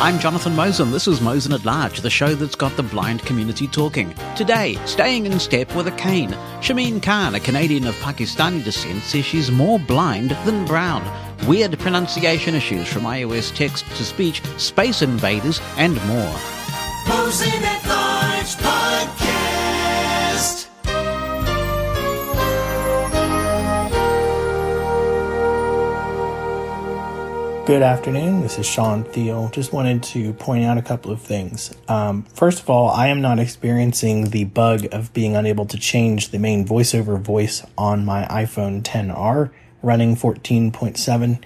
I'm 0.00 0.20
Jonathan 0.20 0.54
Mosen. 0.54 0.92
This 0.92 1.08
is 1.08 1.20
Mosen 1.20 1.52
at 1.52 1.64
Large, 1.64 2.02
the 2.02 2.08
show 2.08 2.36
that's 2.36 2.54
got 2.54 2.76
the 2.76 2.84
blind 2.84 3.20
community 3.24 3.66
talking. 3.66 4.14
Today, 4.36 4.78
staying 4.86 5.26
in 5.26 5.40
step 5.40 5.74
with 5.74 5.88
a 5.88 5.90
cane. 5.90 6.30
Shameen 6.60 7.02
Khan, 7.02 7.34
a 7.34 7.40
Canadian 7.40 7.84
of 7.84 7.96
Pakistani 7.96 8.62
descent, 8.62 9.02
says 9.02 9.24
she's 9.24 9.50
more 9.50 9.80
blind 9.80 10.30
than 10.44 10.64
brown. 10.66 11.02
Weird 11.48 11.76
pronunciation 11.80 12.54
issues 12.54 12.86
from 12.86 13.02
iOS 13.02 13.52
text 13.52 13.86
to 13.96 14.04
speech, 14.04 14.40
space 14.56 15.02
invaders, 15.02 15.60
and 15.76 15.94
more. 16.06 16.36
Mosen 17.08 17.48
at 17.64 17.84
Large 17.84 18.54
Podcast. 18.54 19.27
Good 27.68 27.82
afternoon. 27.82 28.40
This 28.40 28.58
is 28.58 28.64
Sean 28.64 29.04
Thiel. 29.04 29.50
Just 29.50 29.74
wanted 29.74 30.02
to 30.04 30.32
point 30.32 30.64
out 30.64 30.78
a 30.78 30.82
couple 30.82 31.12
of 31.12 31.20
things. 31.20 31.76
Um, 31.86 32.22
first 32.22 32.62
of 32.62 32.70
all, 32.70 32.88
I 32.88 33.08
am 33.08 33.20
not 33.20 33.38
experiencing 33.38 34.30
the 34.30 34.44
bug 34.44 34.86
of 34.90 35.12
being 35.12 35.36
unable 35.36 35.66
to 35.66 35.76
change 35.76 36.30
the 36.30 36.38
main 36.38 36.66
voiceover 36.66 37.20
voice 37.20 37.62
on 37.76 38.06
my 38.06 38.24
iPhone 38.24 38.82
10R 38.82 39.50
running 39.82 40.16
14.7. 40.16 41.44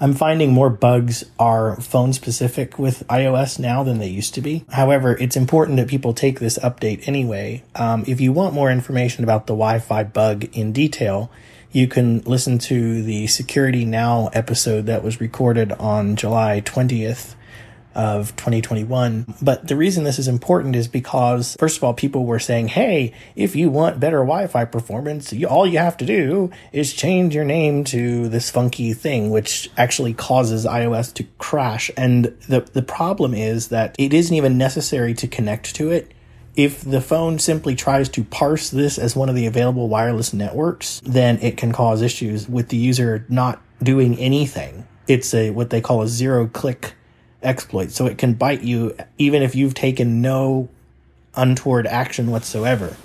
I'm 0.00 0.14
finding 0.14 0.54
more 0.54 0.70
bugs 0.70 1.24
are 1.38 1.78
phone 1.82 2.14
specific 2.14 2.78
with 2.78 3.06
iOS 3.08 3.58
now 3.58 3.82
than 3.82 3.98
they 3.98 4.08
used 4.08 4.32
to 4.36 4.40
be. 4.40 4.64
However, 4.70 5.18
it's 5.18 5.36
important 5.36 5.76
that 5.76 5.88
people 5.88 6.14
take 6.14 6.40
this 6.40 6.58
update 6.60 7.06
anyway. 7.06 7.62
Um, 7.74 8.04
if 8.06 8.22
you 8.22 8.32
want 8.32 8.54
more 8.54 8.70
information 8.70 9.22
about 9.22 9.46
the 9.46 9.52
Wi 9.52 9.80
Fi 9.80 10.02
bug 10.04 10.44
in 10.56 10.72
detail, 10.72 11.30
you 11.72 11.86
can 11.86 12.20
listen 12.20 12.58
to 12.58 13.02
the 13.02 13.26
Security 13.26 13.84
Now 13.84 14.28
episode 14.32 14.86
that 14.86 15.02
was 15.02 15.20
recorded 15.20 15.72
on 15.72 16.16
July 16.16 16.62
20th 16.64 17.34
of 17.94 18.34
2021. 18.36 19.34
But 19.42 19.66
the 19.66 19.76
reason 19.76 20.04
this 20.04 20.18
is 20.18 20.28
important 20.28 20.76
is 20.76 20.86
because, 20.86 21.56
first 21.58 21.76
of 21.76 21.84
all, 21.84 21.92
people 21.92 22.24
were 22.24 22.38
saying, 22.38 22.68
hey, 22.68 23.12
if 23.34 23.56
you 23.56 23.70
want 23.70 23.98
better 23.98 24.18
Wi 24.18 24.46
Fi 24.46 24.64
performance, 24.64 25.32
you, 25.32 25.48
all 25.48 25.66
you 25.66 25.78
have 25.78 25.96
to 25.98 26.06
do 26.06 26.50
is 26.72 26.94
change 26.94 27.34
your 27.34 27.44
name 27.44 27.84
to 27.84 28.28
this 28.28 28.50
funky 28.50 28.92
thing, 28.92 29.30
which 29.30 29.68
actually 29.76 30.14
causes 30.14 30.64
iOS 30.64 31.12
to 31.14 31.24
crash. 31.38 31.90
And 31.96 32.26
the, 32.48 32.60
the 32.72 32.82
problem 32.82 33.34
is 33.34 33.68
that 33.68 33.96
it 33.98 34.14
isn't 34.14 34.34
even 34.34 34.56
necessary 34.56 35.12
to 35.14 35.26
connect 35.26 35.74
to 35.76 35.90
it 35.90 36.12
if 36.58 36.80
the 36.80 37.00
phone 37.00 37.38
simply 37.38 37.76
tries 37.76 38.08
to 38.08 38.24
parse 38.24 38.68
this 38.68 38.98
as 38.98 39.14
one 39.14 39.28
of 39.28 39.36
the 39.36 39.46
available 39.46 39.88
wireless 39.88 40.34
networks, 40.34 41.00
then 41.04 41.38
it 41.40 41.56
can 41.56 41.70
cause 41.70 42.02
issues 42.02 42.48
with 42.48 42.68
the 42.68 42.76
user 42.76 43.24
not 43.28 43.62
doing 43.80 44.18
anything. 44.18 44.84
It's 45.06 45.32
a 45.32 45.50
what 45.50 45.70
they 45.70 45.80
call 45.80 46.02
a 46.02 46.08
zero 46.08 46.48
click 46.48 46.94
exploit. 47.44 47.92
So 47.92 48.06
it 48.06 48.18
can 48.18 48.34
bite 48.34 48.62
you 48.62 48.96
even 49.18 49.40
if 49.40 49.54
you've 49.54 49.74
taken 49.74 50.20
no 50.20 50.68
untoward 51.36 51.86
action 51.86 52.28
whatsoever. 52.28 52.96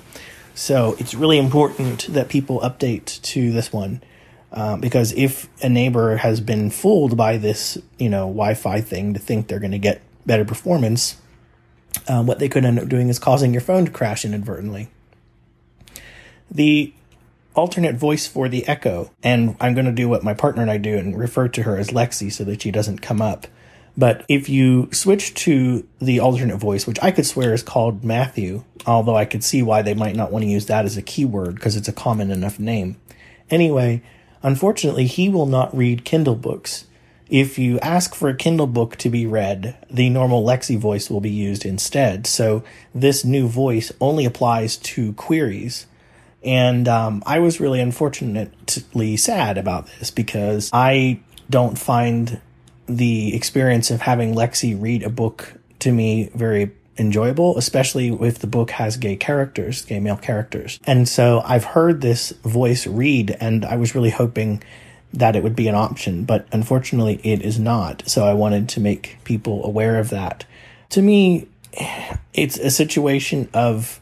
So 0.56 0.96
it's 0.98 1.14
really 1.14 1.38
important 1.38 2.12
that 2.12 2.30
people 2.30 2.60
update 2.62 3.22
to 3.22 3.52
this 3.52 3.72
one. 3.72 4.02
Uh, 4.52 4.78
because 4.78 5.14
if 5.14 5.48
a 5.64 5.70
neighbor 5.70 6.18
has 6.18 6.42
been 6.42 6.72
fooled 6.72 7.16
by 7.16 7.38
this, 7.38 7.78
you 8.00 8.10
know, 8.10 8.26
Wi-Fi 8.26 8.82
thing 8.82 9.14
to 9.14 9.20
think 9.20 9.48
they're 9.48 9.60
going 9.60 9.72
to 9.72 9.80
get 9.80 10.02
better 10.26 10.46
performance, 10.46 11.18
um, 12.08 12.28
what 12.28 12.40
they 12.40 12.50
could 12.50 12.66
end 12.66 12.80
up 12.80 12.88
doing 12.88 13.10
is 13.10 13.20
causing 13.20 13.54
your 13.54 13.62
phone 13.62 13.86
to 13.86 13.92
crash 13.92 14.26
inadvertently. 14.26 14.90
The 16.50 16.94
alternate 17.56 17.96
voice 17.96 18.28
for 18.28 18.50
the 18.50 18.68
Echo, 18.68 19.12
and 19.24 19.56
I'm 19.60 19.74
going 19.74 19.86
to 19.86 19.92
do 19.92 20.10
what 20.10 20.24
my 20.24 20.34
partner 20.34 20.62
and 20.62 20.72
I 20.72 20.78
do 20.78 20.98
and 20.98 21.18
refer 21.18 21.48
to 21.50 21.64
her 21.64 21.78
as 21.78 21.90
Lexi 21.90 22.32
so 22.32 22.44
that 22.46 22.62
she 22.62 22.72
doesn't 22.72 23.02
come 23.02 23.22
up. 23.22 23.48
But 23.96 24.26
if 24.28 24.50
you 24.50 24.90
switch 24.92 25.36
to 25.36 25.88
the 26.00 26.20
alternate 26.20 26.58
voice, 26.58 26.88
which 26.88 26.98
I 27.02 27.12
could 27.12 27.28
swear 27.28 27.54
is 27.54 27.62
called 27.62 28.04
Matthew, 28.04 28.64
although 28.88 29.16
I 29.16 29.26
could 29.26 29.44
see 29.44 29.62
why 29.62 29.84
they 29.84 29.94
might 29.94 30.16
not 30.16 30.32
want 30.32 30.44
to 30.44 30.50
use 30.50 30.66
that 30.66 30.86
as 30.86 30.98
a 30.98 31.02
keyword 31.02 31.56
because 31.56 31.76
it's 31.76 31.88
a 31.88 31.94
common 31.94 32.32
enough 32.32 32.60
name. 32.60 32.98
Anyway, 33.52 34.02
unfortunately, 34.42 35.06
he 35.06 35.30
will 35.30 35.46
not 35.46 35.76
read 35.78 36.06
Kindle 36.06 36.36
books. 36.36 36.86
If 37.30 37.58
you 37.58 37.80
ask 37.80 38.16
for 38.16 38.30
a 38.30 38.36
Kindle 38.36 38.68
book 38.68 38.96
to 38.98 39.10
be 39.10 39.26
read, 39.26 39.78
the 39.90 40.10
normal 40.10 40.44
Lexi 40.44 40.78
voice 40.78 41.10
will 41.10 41.22
be 41.22 41.30
used 41.30 41.66
instead. 41.66 42.28
So 42.28 42.64
this 42.94 43.24
new 43.24 43.48
voice 43.48 43.92
only 44.00 44.26
applies 44.26 44.78
to 44.78 45.14
queries. 45.14 45.86
And 46.44 46.88
um, 46.88 47.24
I 47.26 47.40
was 47.40 47.60
really 47.60 47.80
unfortunately 47.80 49.18
sad 49.18 49.58
about 49.58 49.88
this 50.00 50.12
because 50.12 50.70
I 50.74 51.22
don't 51.50 51.78
find 51.78 52.42
the 52.86 53.36
experience 53.36 53.90
of 53.92 54.02
having 54.02 54.36
Lexi 54.36 54.80
read 54.80 55.04
a 55.04 55.10
book 55.10 55.54
to 55.80 55.92
me 55.92 56.30
very 56.36 56.72
enjoyable, 56.98 57.58
especially 57.58 58.10
if 58.10 58.40
the 58.40 58.48
book 58.48 58.72
has 58.72 58.98
gay 58.98 59.16
characters, 59.16 59.84
gay 59.86 60.00
male 60.00 60.18
characters. 60.18 60.80
And 60.86 61.08
so 61.08 61.42
I've 61.46 61.64
heard 61.64 62.02
this 62.02 62.32
voice 62.44 62.86
read, 62.86 63.36
and 63.40 63.66
I 63.66 63.78
was 63.78 63.96
really 63.96 64.10
hoping 64.10 64.62
that 65.14 65.36
it 65.36 65.44
would 65.44 65.56
be 65.56 65.68
an 65.68 65.76
option, 65.76 66.26
but 66.26 66.48
unfortunately 66.52 67.22
it 67.24 67.42
is 67.42 67.60
not. 67.60 68.04
So 68.08 68.26
I 68.26 68.34
wanted 68.34 68.68
to 68.70 68.80
make 68.80 69.18
people 69.24 69.64
aware 69.64 70.00
of 70.00 70.10
that. 70.10 70.46
To 70.90 71.02
me, 71.02 71.48
it's 72.34 72.58
a 72.58 72.72
situation 72.72 73.48
of 73.54 74.02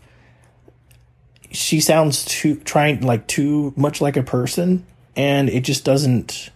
she 1.51 1.81
sounds 1.81 2.23
too 2.23 2.55
trying 2.55 3.01
like 3.01 3.27
too 3.27 3.73
much 3.75 3.99
like 3.99 4.15
a 4.15 4.23
person 4.23 4.85
and 5.15 5.49
it 5.49 5.61
just 5.61 5.83
doesn't 5.83 6.49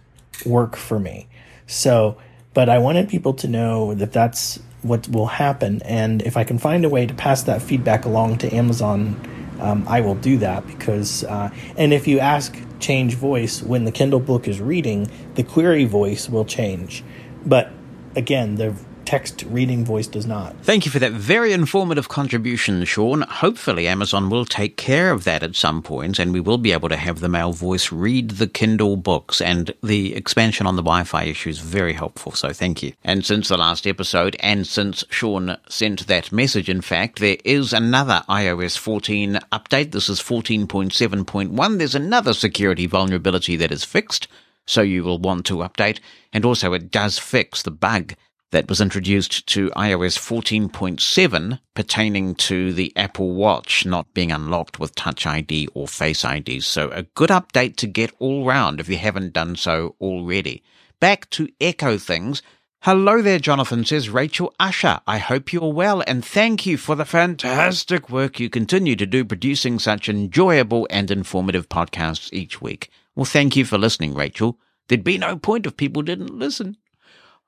work 0.46 0.74
for 0.74 0.98
me. 0.98 1.28
So, 1.66 2.16
but 2.54 2.70
I 2.70 2.78
wanted 2.78 3.10
people 3.10 3.34
to 3.34 3.48
know 3.48 3.92
that 3.94 4.12
that's 4.12 4.58
what 4.80 5.06
will 5.08 5.26
happen 5.26 5.82
and 5.82 6.22
if 6.22 6.36
I 6.36 6.44
can 6.44 6.58
find 6.58 6.84
a 6.84 6.88
way 6.88 7.06
to 7.06 7.12
pass 7.12 7.42
that 7.42 7.60
feedback 7.60 8.04
along 8.06 8.38
to 8.38 8.54
Amazon 8.54 9.20
um, 9.60 9.84
I 9.88 10.00
will 10.00 10.14
do 10.14 10.38
that 10.38 10.66
because, 10.66 11.24
uh, 11.24 11.50
and 11.76 11.92
if 11.92 12.06
you 12.06 12.18
ask 12.20 12.54
change 12.80 13.14
voice 13.14 13.62
when 13.62 13.84
the 13.84 13.92
Kindle 13.92 14.20
book 14.20 14.46
is 14.48 14.60
reading, 14.60 15.10
the 15.34 15.42
query 15.42 15.84
voice 15.84 16.28
will 16.28 16.44
change. 16.44 17.02
But 17.44 17.70
again, 18.14 18.56
the 18.56 18.74
text 19.06 19.44
reading 19.48 19.84
voice 19.84 20.06
does 20.06 20.26
not. 20.26 20.54
Thank 20.62 20.84
you 20.84 20.90
for 20.90 20.98
that 20.98 21.12
very 21.12 21.52
informative 21.52 22.08
contribution, 22.08 22.84
Sean. 22.84 23.22
Hopefully, 23.22 23.86
Amazon 23.86 24.28
will 24.28 24.44
take 24.44 24.76
care 24.76 25.12
of 25.12 25.24
that 25.24 25.42
at 25.42 25.56
some 25.56 25.80
point, 25.80 26.18
and 26.18 26.32
we 26.32 26.40
will 26.40 26.58
be 26.58 26.72
able 26.72 26.88
to 26.88 26.96
have 26.96 27.20
the 27.20 27.28
male 27.28 27.52
voice 27.52 27.92
read 27.92 28.32
the 28.32 28.46
Kindle 28.46 28.96
books. 28.96 29.40
And 29.40 29.72
the 29.82 30.14
expansion 30.14 30.66
on 30.66 30.76
the 30.76 30.82
Wi 30.82 31.04
Fi 31.04 31.24
issue 31.24 31.50
is 31.50 31.60
very 31.60 31.92
helpful, 31.92 32.32
so 32.32 32.52
thank 32.52 32.82
you. 32.82 32.92
And 33.04 33.24
since 33.24 33.48
the 33.48 33.56
last 33.56 33.86
episode, 33.86 34.36
and 34.40 34.66
since 34.66 35.04
Sean 35.08 35.56
sent 35.68 36.06
that 36.08 36.32
message, 36.32 36.68
in 36.68 36.80
fact, 36.80 37.20
there 37.20 37.38
is 37.44 37.72
another 37.72 38.24
iOS 38.28 38.76
14 38.76 39.38
update. 39.52 39.92
This 39.92 40.08
is 40.08 40.20
14.7.1. 40.20 41.78
There's 41.78 41.94
another 41.94 42.34
security 42.34 42.86
vulnerability 42.86 43.56
that 43.56 43.72
is 43.72 43.84
fixed. 43.84 44.26
So 44.66 44.82
you 44.82 45.04
will 45.04 45.18
want 45.18 45.46
to 45.46 45.58
update. 45.58 46.00
And 46.32 46.44
also 46.44 46.72
it 46.72 46.90
does 46.90 47.18
fix 47.20 47.62
the 47.62 47.70
bug 47.70 48.14
that 48.56 48.70
was 48.70 48.80
introduced 48.80 49.46
to 49.46 49.68
iOS 49.76 50.16
14.7 50.18 51.60
pertaining 51.74 52.34
to 52.34 52.72
the 52.72 52.90
Apple 52.96 53.34
Watch 53.34 53.84
not 53.84 54.14
being 54.14 54.32
unlocked 54.32 54.80
with 54.80 54.94
Touch 54.94 55.26
ID 55.26 55.68
or 55.74 55.86
Face 55.86 56.24
ID. 56.24 56.60
So 56.60 56.88
a 56.88 57.02
good 57.02 57.28
update 57.28 57.76
to 57.76 57.86
get 57.86 58.14
all 58.18 58.46
round 58.46 58.80
if 58.80 58.88
you 58.88 58.96
haven't 58.96 59.34
done 59.34 59.56
so 59.56 59.94
already. 60.00 60.62
Back 61.00 61.28
to 61.32 61.50
Echo 61.60 61.98
things. 61.98 62.40
Hello 62.80 63.20
there, 63.20 63.38
Jonathan, 63.38 63.84
says 63.84 64.08
Rachel 64.08 64.54
Usher. 64.58 65.00
I 65.06 65.18
hope 65.18 65.52
you're 65.52 65.70
well 65.70 66.02
and 66.06 66.24
thank 66.24 66.64
you 66.64 66.78
for 66.78 66.94
the 66.94 67.04
fantastic 67.04 68.08
work 68.08 68.40
you 68.40 68.48
continue 68.48 68.96
to 68.96 69.04
do 69.04 69.22
producing 69.22 69.78
such 69.78 70.08
enjoyable 70.08 70.86
and 70.88 71.10
informative 71.10 71.68
podcasts 71.68 72.32
each 72.32 72.62
week. 72.62 72.88
Well, 73.14 73.26
thank 73.26 73.54
you 73.54 73.66
for 73.66 73.76
listening, 73.76 74.14
Rachel. 74.14 74.58
There'd 74.88 75.04
be 75.04 75.18
no 75.18 75.36
point 75.36 75.66
if 75.66 75.76
people 75.76 76.00
didn't 76.00 76.32
listen. 76.32 76.78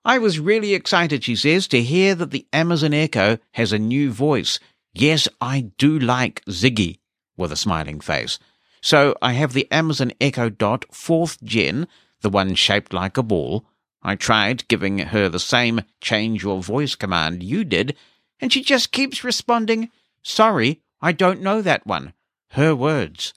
I 0.05 0.19
was 0.19 0.39
really 0.39 0.75
excited, 0.75 1.25
she 1.25 1.37
says, 1.37 1.69
to 1.69 1.83
hear 1.83 2.15
that 2.15 2.31
the 2.31 2.47
Amazon 2.53 2.95
Echo 2.95 3.39
has 3.53 3.73
a 3.73 3.79
new 3.79 4.11
voice. 4.11 4.59
Yes, 4.95 5.29
I 5.41 5.73
do 5.77 5.99
like 5.99 6.45
Ziggy, 6.47 6.99
with 7.37 7.53
a 7.53 7.57
smiling 7.57 8.01
face. 8.01 8.39
So 8.81 9.15
I 9.21 9.33
have 9.33 9.53
the 9.53 9.71
Amazon 9.71 10.13
Echo 10.21 10.49
Dot 10.49 10.85
4th 10.93 11.43
Gen, 11.43 11.89
the 12.21 12.31
one 12.31 12.55
shaped 12.55 12.93
like 12.93 13.17
a 13.17 13.23
ball. 13.23 13.65
I 14.03 14.15
tried 14.15 14.69
giving 14.69 14.99
her 14.99 15.29
the 15.29 15.41
same 15.41 15.83
change 16.01 16.43
your 16.43 16.63
voice 16.63 16.95
command 16.95 17.43
you 17.43 17.65
did, 17.65 17.97
and 18.41 18.53
she 18.53 18.63
just 18.63 18.93
keeps 18.93 19.25
responding, 19.25 19.91
Sorry, 20.23 20.81
I 21.01 21.13
don't 21.13 21.43
know 21.43 21.61
that 21.63 21.87
one. 21.87 22.13
Her 22.51 22.75
words. 22.75 23.35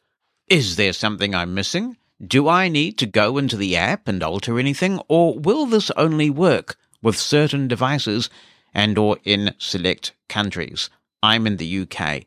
Is 0.48 0.76
there 0.76 0.94
something 0.94 1.34
I'm 1.34 1.54
missing? 1.54 1.98
Do 2.26 2.48
I 2.48 2.68
need 2.68 3.00
to 3.00 3.08
go 3.08 3.38
into 3.38 3.58
the 3.58 3.76
app 3.76 4.08
and 4.08 4.22
alter 4.22 4.60
anything, 4.60 5.00
or 5.08 5.40
will 5.40 5.66
this 5.66 5.90
only 5.92 6.30
work 6.30 6.76
with 7.02 7.18
certain 7.18 7.68
devices 7.68 8.30
and 8.74 8.98
or 8.98 9.18
in 9.24 9.56
select 9.58 10.14
countries? 10.30 10.90
I'm 11.24 11.48
in 11.48 11.58
the 11.58 11.82
UK. 11.82 12.26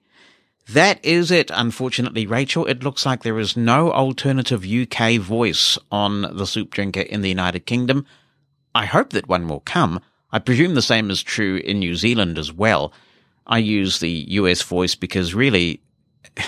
That 0.69 1.05
is 1.05 1.31
it, 1.31 1.51
unfortunately, 1.53 2.27
Rachel. 2.27 2.67
It 2.67 2.83
looks 2.83 3.07
like 3.07 3.23
there 3.23 3.39
is 3.39 3.57
no 3.57 3.93
alternative 3.93 4.65
UK 4.65 5.21
voice 5.21 5.79
on 5.93 6.23
the 6.23 6.47
soup 6.47 6.71
drinker 6.71 7.03
in 7.03 7.21
the 7.21 7.29
United 7.29 7.67
Kingdom. 7.67 8.07
I 8.75 8.87
hope 8.87 9.11
that 9.11 9.29
one 9.29 9.47
will 9.47 9.61
come. 9.61 10.01
I 10.33 10.39
presume 10.39 10.75
the 10.75 10.83
same 10.83 11.11
is 11.11 11.23
true 11.23 11.57
in 11.57 11.79
New 11.79 11.95
Zealand 11.95 12.39
as 12.39 12.53
well. 12.53 12.93
I 13.47 13.59
use 13.59 14.01
the 14.01 14.25
US 14.29 14.63
voice 14.63 14.95
because 14.95 15.35
really 15.35 15.81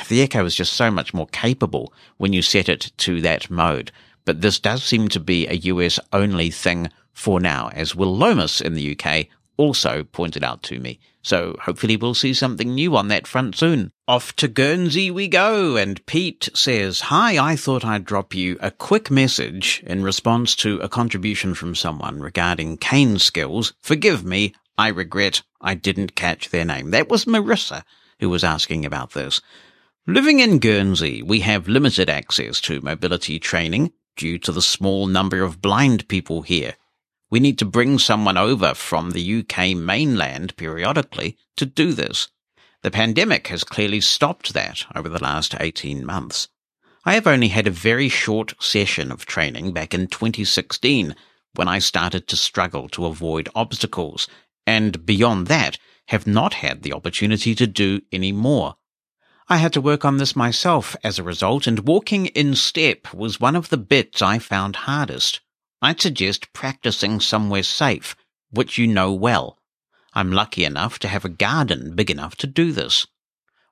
the 0.09 0.23
Echo 0.23 0.45
is 0.45 0.55
just 0.55 0.73
so 0.73 0.91
much 0.91 1.15
more 1.15 1.27
capable 1.29 1.93
when 2.17 2.33
you 2.33 2.43
set 2.43 2.69
it 2.69 2.93
to 2.99 3.21
that 3.21 3.51
mode. 3.51 3.93
But 4.25 4.41
this 4.41 4.59
does 4.59 4.83
seem 4.83 5.09
to 5.09 5.21
be 5.21 5.47
a 5.47 5.55
US 5.55 6.01
only 6.13 6.51
thing 6.51 6.91
for 7.13 7.41
now, 7.41 7.71
as 7.73 7.95
Will 7.95 8.15
Lomas 8.15 8.61
in 8.61 8.75
the 8.75 8.99
UK 8.99 9.27
also 9.57 10.05
pointed 10.05 10.45
out 10.45 10.63
to 10.65 10.79
me. 10.79 10.99
So 11.23 11.57
hopefully 11.63 11.97
we'll 11.97 12.15
see 12.15 12.35
something 12.35 12.75
new 12.75 12.97
on 12.97 13.09
that 13.09 13.27
front 13.27 13.57
soon. 13.57 13.91
Off 14.07 14.37
to 14.37 14.49
Guernsey 14.49 15.11
we 15.11 15.27
go, 15.27 15.77
and 15.77 16.05
Pete 16.07 16.49
says, 16.55 17.01
Hi, 17.03 17.37
I 17.39 17.57
thought 17.57 17.85
I'd 17.85 18.05
drop 18.05 18.35
you 18.35 18.59
a 18.61 18.71
quick 18.71 19.11
message 19.11 19.83
in 19.87 20.05
response 20.05 20.55
to 20.57 20.79
a 20.79 20.89
contribution 20.89 21.55
from 21.55 21.75
someone 21.75 22.21
regarding 22.21 22.77
cane 22.77 23.19
skills. 23.19 23.73
Forgive 23.81 24.25
me, 24.25 24.55
I 24.79 24.89
regret 24.89 25.43
I 25.61 25.75
didn't 25.75 26.15
catch 26.15 26.51
their 26.51 26.65
name. 26.65 26.91
That 26.91 27.09
was 27.09 27.25
Marissa 27.25 27.83
who 28.21 28.31
was 28.31 28.45
asking 28.45 28.85
about 28.85 29.13
this. 29.13 29.41
Living 30.09 30.39
in 30.39 30.61
Guernsey, 30.61 31.21
we 31.21 31.41
have 31.41 31.67
limited 31.67 32.09
access 32.09 32.61
to 32.61 32.81
mobility 32.81 33.41
training 33.41 33.93
due 34.17 34.39
to 34.39 34.53
the 34.53 34.63
small 34.63 35.09
number 35.09 35.43
of 35.43 35.61
blind 35.61 36.07
people 36.07 36.43
here. 36.43 36.77
We 37.29 37.41
need 37.41 37.59
to 37.59 37.65
bring 37.65 37.99
someone 37.99 38.37
over 38.37 38.73
from 38.73 39.11
the 39.11 39.41
UK 39.41 39.77
mainland 39.77 40.57
periodically 40.57 41.37
to 41.57 41.67
do 41.67 41.93
this. 41.93 42.29
The 42.83 42.93
pandemic 42.93 43.49
has 43.49 43.65
clearly 43.65 44.01
stopped 44.01 44.55
that 44.55 44.85
over 44.95 45.09
the 45.09 45.21
last 45.21 45.57
18 45.59 46.07
months. 46.07 46.47
I 47.05 47.15
have 47.15 47.27
only 47.27 47.49
had 47.49 47.67
a 47.67 47.73
very 47.73 48.09
short 48.09 48.55
session 48.63 49.11
of 49.11 49.27
training 49.27 49.73
back 49.73 49.93
in 49.93 50.07
2016 50.07 51.17
when 51.57 51.67
I 51.67 51.81
started 51.81 52.29
to 52.29 52.37
struggle 52.37 52.89
to 52.91 53.07
avoid 53.07 53.49
obstacles, 53.57 54.29
and 54.69 55.05
beyond 55.05 55.49
that, 55.49 55.79
have 56.07 56.29
not 56.29 56.55
had 56.55 56.85
the 56.85 56.93
opportunity 56.93 57.57
to 57.57 57.67
do 57.67 58.03
any 58.13 58.31
more. 58.31 58.77
I 59.49 59.59
had 59.59 59.73
to 59.75 59.81
work 59.81 60.05
on 60.05 60.17
this 60.17 60.35
myself 60.35 60.97
as 61.05 61.19
a 61.19 61.23
result, 61.23 61.69
and 61.69 61.87
walking 61.87 62.27
in 62.27 62.57
step 62.57 63.15
was 63.15 63.39
one 63.39 63.55
of 63.55 63.69
the 63.69 63.77
bits 63.77 64.21
I 64.21 64.41
found 64.41 64.75
hardest. 64.75 65.41
I'd 65.81 66.01
suggest 66.01 66.53
practicing 66.53 67.21
somewhere 67.21 67.63
safe, 67.63 68.17
which 68.51 68.77
you 68.77 68.89
know 68.89 69.13
well. 69.13 69.59
I'm 70.15 70.33
lucky 70.33 70.65
enough 70.65 70.99
to 71.01 71.09
have 71.09 71.25
a 71.25 71.29
garden 71.29 71.95
big 71.95 72.11
enough 72.11 72.35
to 72.37 72.49
do 72.49 72.73
this. 72.73 73.07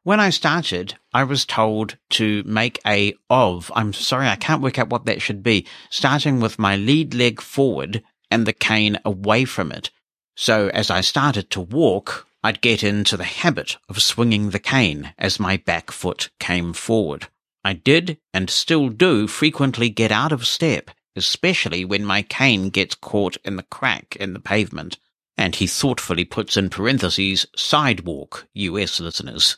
When 0.05 0.21
I 0.21 0.31
started, 0.31 0.95
I 1.13 1.25
was 1.25 1.45
told 1.45 1.97
to 2.11 2.45
make 2.45 2.79
a 2.87 3.15
of, 3.29 3.73
I'm 3.75 3.93
sorry, 3.93 4.29
I 4.29 4.37
can't 4.37 4.63
work 4.63 4.79
out 4.79 4.91
what 4.91 5.07
that 5.07 5.23
should 5.23 5.43
be, 5.43 5.67
starting 5.91 6.39
with 6.39 6.59
my 6.59 6.77
lead 6.77 7.15
leg 7.15 7.41
forward 7.41 8.05
and 8.31 8.47
the 8.47 8.53
cane 8.53 8.99
away 9.05 9.45
from 9.45 9.73
it. 9.73 9.91
So 10.37 10.69
as 10.69 10.91
I 10.91 11.01
started 11.01 11.51
to 11.51 11.61
walk, 11.61 12.29
I'd 12.45 12.61
get 12.61 12.85
into 12.85 13.17
the 13.17 13.25
habit 13.25 13.79
of 13.89 14.01
swinging 14.01 14.51
the 14.51 14.61
cane 14.61 15.13
as 15.19 15.41
my 15.41 15.57
back 15.57 15.91
foot 15.91 16.31
came 16.39 16.73
forward. 16.73 17.27
I 17.65 17.73
did 17.73 18.19
and 18.33 18.49
still 18.49 18.89
do 18.91 19.27
frequently 19.27 19.91
get 19.91 20.13
out 20.13 20.31
of 20.31 20.47
step 20.47 20.93
especially 21.17 21.85
when 21.85 22.05
my 22.05 22.23
cane 22.23 22.71
gets 22.71 22.95
caught 22.95 23.37
in 23.45 23.57
the 23.57 23.63
crack 23.63 24.17
in 24.17 24.33
the 24.33 24.41
pavement. 24.41 24.99
And 25.37 25.57
he 25.57 25.67
thoughtfully 25.67 26.25
puts 26.25 26.57
in 26.57 26.71
parentheses, 26.71 27.47
sidewalk, 27.57 28.47
US 28.55 29.01
listeners. 29.01 29.57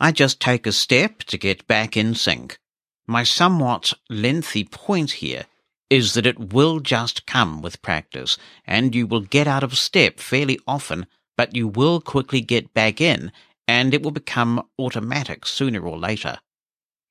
I 0.00 0.12
just 0.12 0.40
take 0.40 0.66
a 0.66 0.72
step 0.72 1.18
to 1.24 1.38
get 1.38 1.66
back 1.66 1.96
in 1.96 2.14
sync. 2.14 2.58
My 3.06 3.22
somewhat 3.22 3.92
lengthy 4.08 4.64
point 4.64 5.12
here 5.12 5.44
is 5.90 6.14
that 6.14 6.26
it 6.26 6.52
will 6.52 6.80
just 6.80 7.26
come 7.26 7.60
with 7.60 7.82
practice, 7.82 8.38
and 8.66 8.94
you 8.94 9.06
will 9.06 9.20
get 9.20 9.46
out 9.46 9.62
of 9.62 9.76
step 9.76 10.18
fairly 10.18 10.58
often, 10.66 11.06
but 11.36 11.54
you 11.54 11.68
will 11.68 12.00
quickly 12.00 12.40
get 12.40 12.74
back 12.74 13.00
in, 13.00 13.32
and 13.66 13.94
it 13.94 14.02
will 14.02 14.10
become 14.10 14.62
automatic 14.78 15.46
sooner 15.46 15.80
or 15.80 15.98
later. 15.98 16.38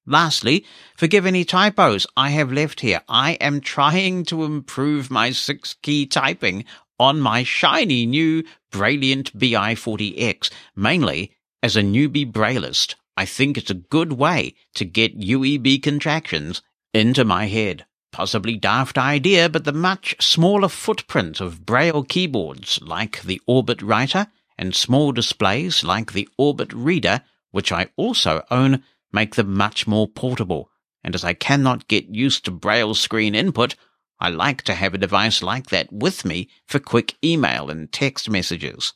Lastly, 0.06 0.66
forgive 0.98 1.26
any 1.26 1.46
typos 1.46 2.06
I 2.18 2.32
have 2.32 2.52
left 2.52 2.82
here. 2.82 3.02
I 3.08 3.34
am 3.34 3.62
trying 3.62 4.26
to 4.26 4.44
improve 4.44 5.10
my 5.10 5.32
six 5.32 5.76
key 5.82 6.06
typing 6.06 6.66
on 7.00 7.22
my 7.22 7.44
shiny 7.44 8.06
new 8.06 8.44
Brailliant 8.72 9.32
BI40X, 9.32 10.50
mainly 10.76 11.32
as 11.62 11.76
a 11.78 11.82
newbie 11.82 12.30
braillist. 12.30 12.96
I 13.16 13.26
think 13.26 13.58
it's 13.58 13.72
a 13.72 13.76
good 13.76 14.14
way 14.14 14.56
to 14.76 14.86
get 14.86 15.20
UEB 15.20 15.82
contractions 15.82 16.62
into 16.94 17.24
my 17.24 17.46
head. 17.46 17.86
Possibly 18.14 18.58
daft 18.58 19.00
idea, 19.00 19.50
but 19.50 19.66
the 19.66 19.74
much 19.74 20.16
smaller 20.20 20.70
footprint 20.70 21.42
of 21.42 21.66
Braille 21.66 22.04
keyboards 22.04 22.80
like 22.84 23.24
the 23.24 23.42
Orbit 23.48 23.82
Writer 23.82 24.28
and 24.56 24.76
small 24.76 25.12
displays 25.12 25.84
like 25.84 26.14
the 26.14 26.30
Orbit 26.38 26.72
Reader, 26.74 27.24
which 27.50 27.72
I 27.72 27.90
also 27.96 28.44
own, 28.52 28.84
make 29.12 29.34
them 29.34 29.56
much 29.56 29.88
more 29.88 30.08
portable, 30.08 30.70
and 31.04 31.16
as 31.16 31.24
I 31.24 31.34
cannot 31.34 31.88
get 31.88 32.08
used 32.08 32.46
to 32.46 32.52
braille 32.52 32.94
screen 32.94 33.34
input, 33.34 33.76
I 34.20 34.30
like 34.30 34.62
to 34.64 34.76
have 34.76 34.94
a 34.94 35.00
device 35.00 35.42
like 35.42 35.68
that 35.72 35.92
with 35.92 36.24
me 36.24 36.50
for 36.68 36.78
quick 36.78 37.16
email 37.24 37.72
and 37.72 37.92
text 37.92 38.30
messages. 38.30 38.94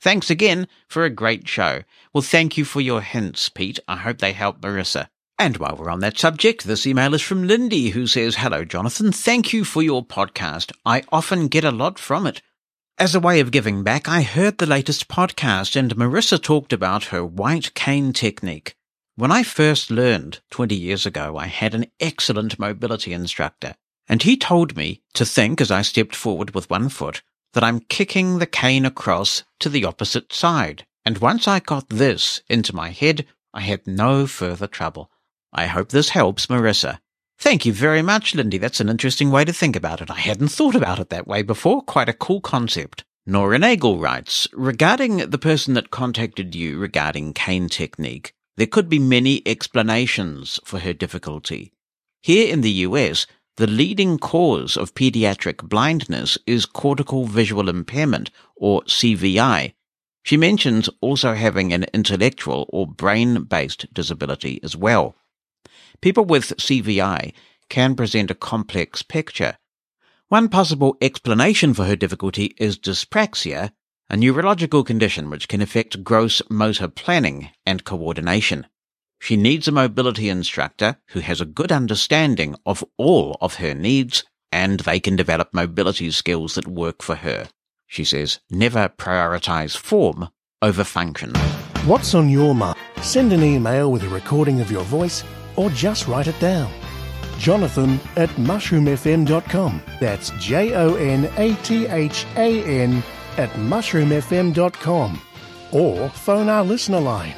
Thanks 0.00 0.30
again 0.30 0.68
for 0.88 1.04
a 1.04 1.10
great 1.10 1.46
show. 1.46 1.82
Well, 2.14 2.22
thank 2.22 2.56
you 2.56 2.64
for 2.64 2.80
your 2.80 3.02
hints, 3.02 3.50
Pete. 3.50 3.78
I 3.86 3.96
hope 3.96 4.18
they 4.18 4.32
help 4.32 4.62
Marissa. 4.62 5.08
And 5.38 5.56
while 5.56 5.76
we're 5.76 5.90
on 5.90 6.00
that 6.00 6.18
subject, 6.18 6.64
this 6.64 6.86
email 6.86 7.12
is 7.12 7.22
from 7.22 7.46
Lindy, 7.46 7.90
who 7.90 8.06
says, 8.06 8.36
Hello, 8.36 8.64
Jonathan. 8.64 9.10
Thank 9.10 9.52
you 9.52 9.64
for 9.64 9.82
your 9.82 10.04
podcast. 10.04 10.70
I 10.86 11.02
often 11.10 11.48
get 11.48 11.64
a 11.64 11.72
lot 11.72 11.98
from 11.98 12.26
it. 12.26 12.40
As 12.98 13.16
a 13.16 13.20
way 13.20 13.40
of 13.40 13.50
giving 13.50 13.82
back, 13.82 14.08
I 14.08 14.22
heard 14.22 14.58
the 14.58 14.66
latest 14.66 15.08
podcast 15.08 15.74
and 15.74 15.96
Marissa 15.96 16.40
talked 16.40 16.72
about 16.72 17.06
her 17.06 17.24
white 17.24 17.74
cane 17.74 18.12
technique. 18.12 18.76
When 19.16 19.32
I 19.32 19.42
first 19.42 19.90
learned 19.90 20.40
20 20.50 20.76
years 20.76 21.04
ago, 21.04 21.36
I 21.36 21.46
had 21.46 21.74
an 21.74 21.86
excellent 21.98 22.58
mobility 22.58 23.12
instructor, 23.12 23.74
and 24.08 24.22
he 24.22 24.36
told 24.36 24.76
me 24.76 25.02
to 25.14 25.24
think 25.24 25.60
as 25.60 25.72
I 25.72 25.82
stepped 25.82 26.14
forward 26.14 26.54
with 26.54 26.70
one 26.70 26.88
foot 26.88 27.22
that 27.54 27.64
I'm 27.64 27.80
kicking 27.80 28.38
the 28.38 28.46
cane 28.46 28.84
across 28.84 29.42
to 29.58 29.68
the 29.68 29.84
opposite 29.84 30.32
side. 30.32 30.86
And 31.04 31.18
once 31.18 31.48
I 31.48 31.58
got 31.58 31.88
this 31.88 32.42
into 32.48 32.74
my 32.74 32.90
head, 32.90 33.26
I 33.52 33.60
had 33.60 33.86
no 33.86 34.28
further 34.28 34.66
trouble. 34.68 35.10
I 35.54 35.66
hope 35.66 35.90
this 35.90 36.08
helps, 36.08 36.46
Marissa. 36.46 36.98
Thank 37.38 37.64
you 37.64 37.72
very 37.72 38.02
much, 38.02 38.34
Lindy. 38.34 38.58
That's 38.58 38.80
an 38.80 38.88
interesting 38.88 39.30
way 39.30 39.44
to 39.44 39.52
think 39.52 39.76
about 39.76 40.00
it. 40.00 40.10
I 40.10 40.18
hadn't 40.18 40.48
thought 40.48 40.74
about 40.74 40.98
it 40.98 41.10
that 41.10 41.26
way 41.26 41.42
before. 41.42 41.82
Quite 41.82 42.08
a 42.08 42.12
cool 42.12 42.40
concept. 42.40 43.04
Nora 43.26 43.58
Nagel 43.58 43.98
writes, 43.98 44.46
regarding 44.52 45.18
the 45.18 45.38
person 45.38 45.74
that 45.74 45.90
contacted 45.90 46.54
you 46.54 46.78
regarding 46.78 47.32
cane 47.32 47.68
technique, 47.68 48.34
there 48.56 48.66
could 48.66 48.88
be 48.88 48.98
many 48.98 49.42
explanations 49.46 50.60
for 50.64 50.80
her 50.80 50.92
difficulty. 50.92 51.72
Here 52.22 52.52
in 52.52 52.60
the 52.60 52.70
US, 52.88 53.26
the 53.56 53.66
leading 53.66 54.18
cause 54.18 54.76
of 54.76 54.94
pediatric 54.94 55.68
blindness 55.68 56.36
is 56.46 56.66
cortical 56.66 57.24
visual 57.26 57.68
impairment, 57.68 58.30
or 58.56 58.82
CVI. 58.82 59.72
She 60.24 60.36
mentions 60.36 60.88
also 61.00 61.34
having 61.34 61.72
an 61.72 61.84
intellectual 61.94 62.66
or 62.70 62.86
brain-based 62.86 63.92
disability 63.94 64.58
as 64.62 64.76
well. 64.76 65.14
People 66.04 66.26
with 66.26 66.58
CVI 66.58 67.32
can 67.70 67.96
present 67.96 68.30
a 68.30 68.34
complex 68.34 69.00
picture. 69.00 69.56
One 70.28 70.50
possible 70.50 70.98
explanation 71.00 71.72
for 71.72 71.84
her 71.84 71.96
difficulty 71.96 72.54
is 72.58 72.78
dyspraxia, 72.78 73.72
a 74.10 74.16
neurological 74.18 74.84
condition 74.84 75.30
which 75.30 75.48
can 75.48 75.62
affect 75.62 76.04
gross 76.04 76.42
motor 76.50 76.88
planning 76.88 77.48
and 77.64 77.84
coordination. 77.84 78.66
She 79.18 79.38
needs 79.38 79.66
a 79.66 79.72
mobility 79.72 80.28
instructor 80.28 80.98
who 81.12 81.20
has 81.20 81.40
a 81.40 81.46
good 81.46 81.72
understanding 81.72 82.54
of 82.66 82.84
all 82.98 83.38
of 83.40 83.54
her 83.54 83.72
needs 83.72 84.24
and 84.52 84.80
they 84.80 85.00
can 85.00 85.16
develop 85.16 85.54
mobility 85.54 86.10
skills 86.10 86.56
that 86.56 86.68
work 86.68 87.00
for 87.00 87.14
her. 87.14 87.48
She 87.86 88.04
says, 88.04 88.40
never 88.50 88.90
prioritize 88.90 89.74
form 89.74 90.28
over 90.60 90.84
function. 90.84 91.32
What's 91.86 92.14
on 92.14 92.28
your 92.28 92.54
mind? 92.54 92.78
Send 93.00 93.32
an 93.32 93.42
email 93.42 93.90
with 93.90 94.02
a 94.02 94.08
recording 94.10 94.60
of 94.60 94.70
your 94.70 94.84
voice 94.84 95.24
or 95.56 95.70
just 95.70 96.06
write 96.08 96.26
it 96.26 96.38
down. 96.40 96.72
Jonathan 97.38 98.00
at 98.16 98.28
mushroomfm.com. 98.30 99.82
That's 100.00 100.30
J 100.38 100.74
O 100.74 100.94
N 100.94 101.30
A 101.36 101.54
T 101.62 101.86
H 101.86 102.26
A 102.36 102.64
N 102.64 103.02
at 103.36 103.50
mushroomfm.com 103.50 105.20
or 105.72 106.08
phone 106.10 106.48
our 106.48 106.64
listener 106.64 107.00
line. 107.00 107.34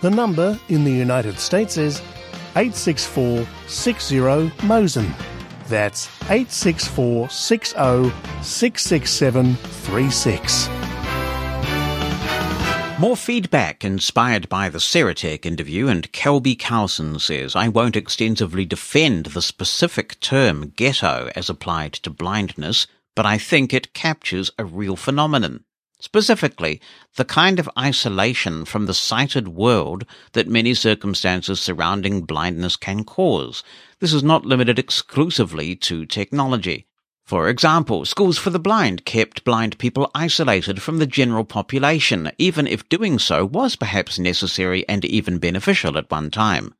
The 0.00 0.10
number 0.10 0.58
in 0.68 0.84
the 0.84 0.92
United 0.92 1.38
States 1.38 1.76
is 1.76 2.00
864 2.54 3.46
60 3.66 4.16
Mosen. 4.66 5.12
That's 5.68 6.08
864 6.30 7.28
60 7.28 8.12
667 8.42 9.54
36. 9.54 10.87
More 12.98 13.16
feedback 13.16 13.84
inspired 13.84 14.48
by 14.48 14.68
the 14.68 14.80
Serotek 14.80 15.46
interview, 15.46 15.86
and 15.86 16.12
Kelby 16.12 16.58
Carlson 16.58 17.20
says, 17.20 17.54
I 17.54 17.68
won't 17.68 17.94
extensively 17.94 18.64
defend 18.64 19.26
the 19.26 19.40
specific 19.40 20.18
term 20.18 20.72
ghetto 20.74 21.30
as 21.36 21.48
applied 21.48 21.92
to 21.92 22.10
blindness, 22.10 22.88
but 23.14 23.24
I 23.24 23.38
think 23.38 23.72
it 23.72 23.94
captures 23.94 24.50
a 24.58 24.64
real 24.64 24.96
phenomenon. 24.96 25.62
Specifically, 26.00 26.80
the 27.14 27.24
kind 27.24 27.60
of 27.60 27.70
isolation 27.78 28.64
from 28.64 28.86
the 28.86 28.94
sighted 28.94 29.46
world 29.46 30.04
that 30.32 30.48
many 30.48 30.74
circumstances 30.74 31.60
surrounding 31.60 32.22
blindness 32.22 32.74
can 32.74 33.04
cause. 33.04 33.62
This 34.00 34.12
is 34.12 34.24
not 34.24 34.44
limited 34.44 34.76
exclusively 34.76 35.76
to 35.76 36.04
technology. 36.04 36.87
For 37.28 37.50
example, 37.50 38.06
schools 38.06 38.38
for 38.38 38.48
the 38.48 38.58
blind 38.58 39.04
kept 39.04 39.44
blind 39.44 39.76
people 39.76 40.10
isolated 40.14 40.80
from 40.80 40.96
the 40.96 41.06
general 41.06 41.44
population, 41.44 42.32
even 42.38 42.66
if 42.66 42.88
doing 42.88 43.18
so 43.18 43.44
was 43.44 43.76
perhaps 43.76 44.18
necessary 44.18 44.88
and 44.88 45.04
even 45.04 45.36
beneficial 45.36 45.98
at 45.98 46.10
one 46.10 46.30
time. 46.30 46.72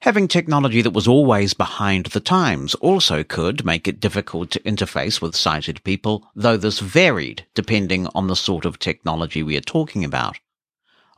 Having 0.00 0.28
technology 0.28 0.80
that 0.80 0.94
was 0.94 1.06
always 1.06 1.52
behind 1.52 2.06
the 2.06 2.20
times 2.20 2.74
also 2.76 3.22
could 3.22 3.66
make 3.66 3.86
it 3.86 4.00
difficult 4.00 4.50
to 4.52 4.60
interface 4.60 5.20
with 5.20 5.36
sighted 5.36 5.84
people, 5.84 6.26
though 6.34 6.56
this 6.56 6.78
varied 6.78 7.44
depending 7.54 8.06
on 8.14 8.28
the 8.28 8.34
sort 8.34 8.64
of 8.64 8.78
technology 8.78 9.42
we 9.42 9.58
are 9.58 9.60
talking 9.60 10.06
about. 10.06 10.38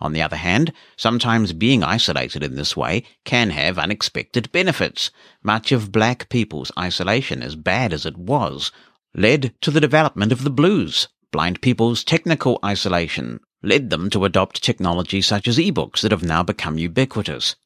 On 0.01 0.13
the 0.13 0.23
other 0.23 0.37
hand, 0.37 0.73
sometimes 0.97 1.53
being 1.53 1.83
isolated 1.83 2.43
in 2.43 2.57
this 2.57 2.77
way 2.77 3.05
can 3.25 3.51
have 3.51 3.79
unexpected 3.79 4.51
benefits. 4.51 5.11
Much 5.43 5.73
of 5.73 5.93
black 5.93 6.29
people's 6.29 6.73
isolation, 6.79 7.43
as 7.43 7.55
bad 7.55 7.93
as 7.93 8.05
it 8.05 8.17
was, 8.17 8.73
led 9.15 9.55
to 9.61 9.71
the 9.71 9.81
development 9.81 10.33
of 10.33 10.43
the 10.43 10.51
blues. 10.51 11.09
Blind 11.31 11.61
people's 11.61 12.05
technical 12.05 12.59
isolation 12.65 13.41
led 13.63 13.91
them 13.91 14.11
to 14.11 14.25
adopt 14.25 14.63
technology 14.63 15.23
such 15.23 15.49
as 15.49 15.59
ebooks 15.59 16.01
that 16.01 16.13
have 16.13 16.23
now 16.23 16.43
become 16.43 16.79
ubiquitous. 16.79 17.57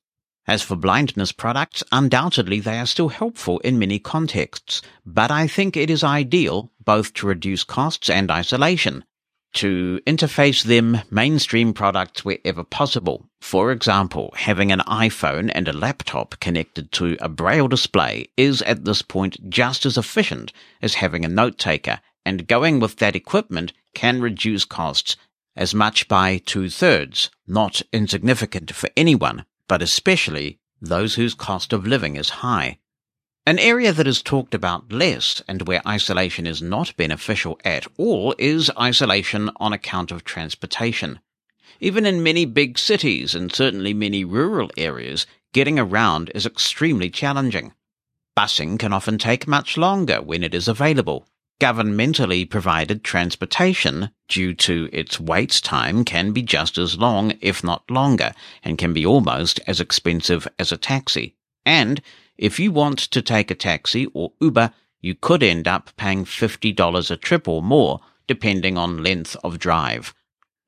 As 0.47 0.62
for 0.62 0.76
blindness 0.76 1.32
products, 1.32 1.82
undoubtedly 1.92 2.61
they 2.61 2.78
are 2.78 2.87
still 2.87 3.11
helpful 3.11 3.58
in 3.61 3.78
many 3.78 3.99
contexts, 3.99 4.80
but 5.04 5.30
I 5.30 5.47
think 5.47 5.76
it 5.76 5.90
is 5.90 6.02
ideal 6.04 6.73
both 6.82 7.12
to 7.14 7.26
reduce 7.26 7.64
costs 7.64 8.08
and 8.08 8.30
isolation, 8.30 9.04
to 9.54 10.00
interface 10.06 10.62
them 10.62 11.00
mainstream 11.10 11.72
products 11.72 12.24
wherever 12.24 12.64
possible. 12.64 13.28
For 13.40 13.72
example, 13.72 14.32
having 14.36 14.70
an 14.72 14.80
iPhone 14.80 15.50
and 15.54 15.68
a 15.68 15.72
laptop 15.72 16.38
connected 16.40 16.92
to 16.92 17.16
a 17.20 17.28
braille 17.28 17.68
display 17.68 18.26
is 18.36 18.62
at 18.62 18.84
this 18.84 19.02
point 19.02 19.50
just 19.50 19.86
as 19.86 19.96
efficient 19.96 20.52
as 20.82 20.94
having 20.94 21.24
a 21.24 21.28
note 21.28 21.58
taker, 21.58 22.00
and 22.24 22.46
going 22.46 22.80
with 22.80 22.96
that 22.96 23.16
equipment 23.16 23.72
can 23.94 24.20
reduce 24.20 24.64
costs 24.64 25.16
as 25.56 25.74
much 25.74 26.08
by 26.08 26.38
two 26.38 26.68
thirds, 26.68 27.30
not 27.46 27.82
insignificant 27.92 28.74
for 28.74 28.90
anyone 28.96 29.44
but 29.68 29.82
especially 29.82 30.58
those 30.80 31.14
whose 31.14 31.34
cost 31.34 31.72
of 31.72 31.86
living 31.86 32.16
is 32.16 32.30
high. 32.30 32.78
An 33.47 33.59
area 33.59 33.92
that 33.92 34.07
is 34.07 34.23
talked 34.23 34.54
about 34.54 34.92
less 34.92 35.42
and 35.49 35.66
where 35.66 35.87
isolation 35.87 36.47
is 36.47 36.61
not 36.61 36.97
beneficial 36.97 37.59
at 37.64 37.87
all 37.97 38.35
is 38.38 38.71
isolation 38.78 39.50
on 39.57 39.73
account 39.73 40.11
of 40.11 40.25
transportation. 40.25 41.21
Even 41.80 42.04
in 42.04 42.23
many 42.23 42.45
big 42.45 42.78
cities 42.78 43.35
and 43.35 43.52
certainly 43.52 43.95
many 43.95 44.25
rural 44.25 44.71
areas, 44.76 45.26
getting 45.52 45.78
around 45.78 46.30
is 46.35 46.45
extremely 46.45 47.09
challenging. 47.09 47.73
Busing 48.37 48.78
can 48.78 48.92
often 48.92 49.18
take 49.18 49.47
much 49.47 49.76
longer 49.76 50.21
when 50.21 50.42
it 50.42 50.54
is 50.54 50.68
available, 50.68 51.26
Governmentally 51.61 52.49
provided 52.49 53.02
transportation, 53.02 54.11
due 54.28 54.54
to 54.54 54.88
its 54.92 55.18
wait 55.18 55.61
time, 55.64 56.04
can 56.04 56.30
be 56.30 56.40
just 56.40 56.78
as 56.78 56.97
long, 56.97 57.33
if 57.40 57.64
not 57.64 57.90
longer, 57.90 58.33
and 58.62 58.78
can 58.78 58.92
be 58.92 59.04
almost 59.04 59.59
as 59.66 59.80
expensive 59.80 60.47
as 60.57 60.71
a 60.71 60.76
taxi. 60.76 61.35
And 61.66 62.00
if 62.38 62.61
you 62.61 62.71
want 62.71 62.99
to 62.99 63.21
take 63.21 63.50
a 63.50 63.54
taxi 63.54 64.07
or 64.14 64.33
Uber, 64.40 64.73
you 65.00 65.14
could 65.14 65.42
end 65.42 65.66
up 65.66 65.90
paying 65.97 66.25
$50 66.25 67.11
a 67.11 67.16
trip 67.16 67.49
or 67.49 67.62
more, 67.62 68.00
depending 68.26 68.78
on 68.78 69.02
length 69.02 69.37
of 69.42 69.59
drive. 69.59 70.14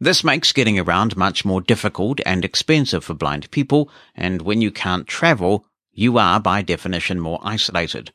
This 0.00 0.24
makes 0.24 0.52
getting 0.52 0.78
around 0.78 1.16
much 1.16 1.44
more 1.44 1.60
difficult 1.60 2.20
and 2.26 2.44
expensive 2.44 3.04
for 3.04 3.14
blind 3.14 3.50
people, 3.50 3.90
and 4.16 4.42
when 4.42 4.60
you 4.60 4.70
can't 4.70 5.06
travel, 5.06 5.64
you 5.92 6.18
are 6.18 6.40
by 6.40 6.62
definition 6.62 7.20
more 7.20 7.38
isolated. 7.42 8.12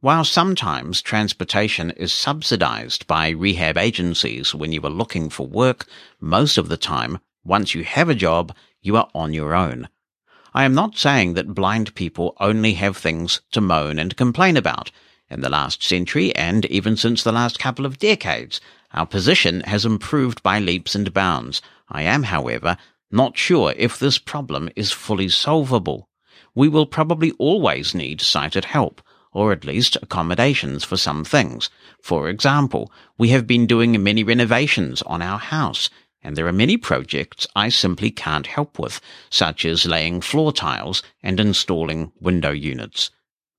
While 0.00 0.24
sometimes 0.24 1.02
transportation 1.02 1.90
is 1.92 2.12
subsidized 2.12 3.06
by 3.06 3.28
rehab 3.28 3.76
agencies 3.76 4.54
when 4.54 4.72
you 4.72 4.82
are 4.82 4.90
looking 4.90 5.30
for 5.30 5.46
work, 5.46 5.86
most 6.20 6.58
of 6.58 6.68
the 6.68 6.76
time, 6.76 7.18
once 7.44 7.74
you 7.74 7.84
have 7.84 8.08
a 8.08 8.14
job, 8.14 8.54
you 8.82 8.96
are 8.96 9.08
on 9.14 9.32
your 9.32 9.54
own. 9.54 9.88
I 10.52 10.64
am 10.64 10.74
not 10.74 10.98
saying 10.98 11.34
that 11.34 11.54
blind 11.54 11.94
people 11.94 12.36
only 12.40 12.74
have 12.74 12.96
things 12.96 13.40
to 13.52 13.60
moan 13.60 13.98
and 13.98 14.16
complain 14.16 14.56
about. 14.56 14.90
In 15.30 15.42
the 15.42 15.48
last 15.48 15.82
century, 15.82 16.34
and 16.34 16.64
even 16.66 16.96
since 16.96 17.22
the 17.22 17.32
last 17.32 17.58
couple 17.58 17.86
of 17.86 17.98
decades, 17.98 18.60
our 18.92 19.06
position 19.06 19.60
has 19.60 19.84
improved 19.84 20.42
by 20.42 20.58
leaps 20.58 20.96
and 20.96 21.14
bounds. 21.14 21.62
I 21.88 22.02
am, 22.02 22.24
however, 22.24 22.76
not 23.12 23.38
sure 23.38 23.74
if 23.76 23.98
this 23.98 24.18
problem 24.18 24.70
is 24.74 24.90
fully 24.90 25.28
solvable. 25.28 26.08
We 26.54 26.68
will 26.68 26.86
probably 26.86 27.30
always 27.32 27.94
need 27.94 28.20
sighted 28.20 28.64
help 28.64 29.00
or 29.32 29.52
at 29.52 29.64
least 29.64 29.96
accommodations 30.02 30.82
for 30.82 30.96
some 30.96 31.24
things. 31.24 31.70
For 32.02 32.28
example, 32.28 32.92
we 33.16 33.28
have 33.28 33.46
been 33.46 33.66
doing 33.66 34.02
many 34.02 34.24
renovations 34.24 35.02
on 35.02 35.22
our 35.22 35.38
house, 35.38 35.88
and 36.22 36.36
there 36.36 36.46
are 36.46 36.52
many 36.52 36.76
projects 36.76 37.46
I 37.56 37.68
simply 37.68 38.10
can't 38.10 38.46
help 38.46 38.78
with, 38.78 39.00
such 39.30 39.64
as 39.64 39.86
laying 39.86 40.20
floor 40.20 40.52
tiles 40.52 41.02
and 41.22 41.40
installing 41.40 42.12
window 42.20 42.50
units. 42.50 43.10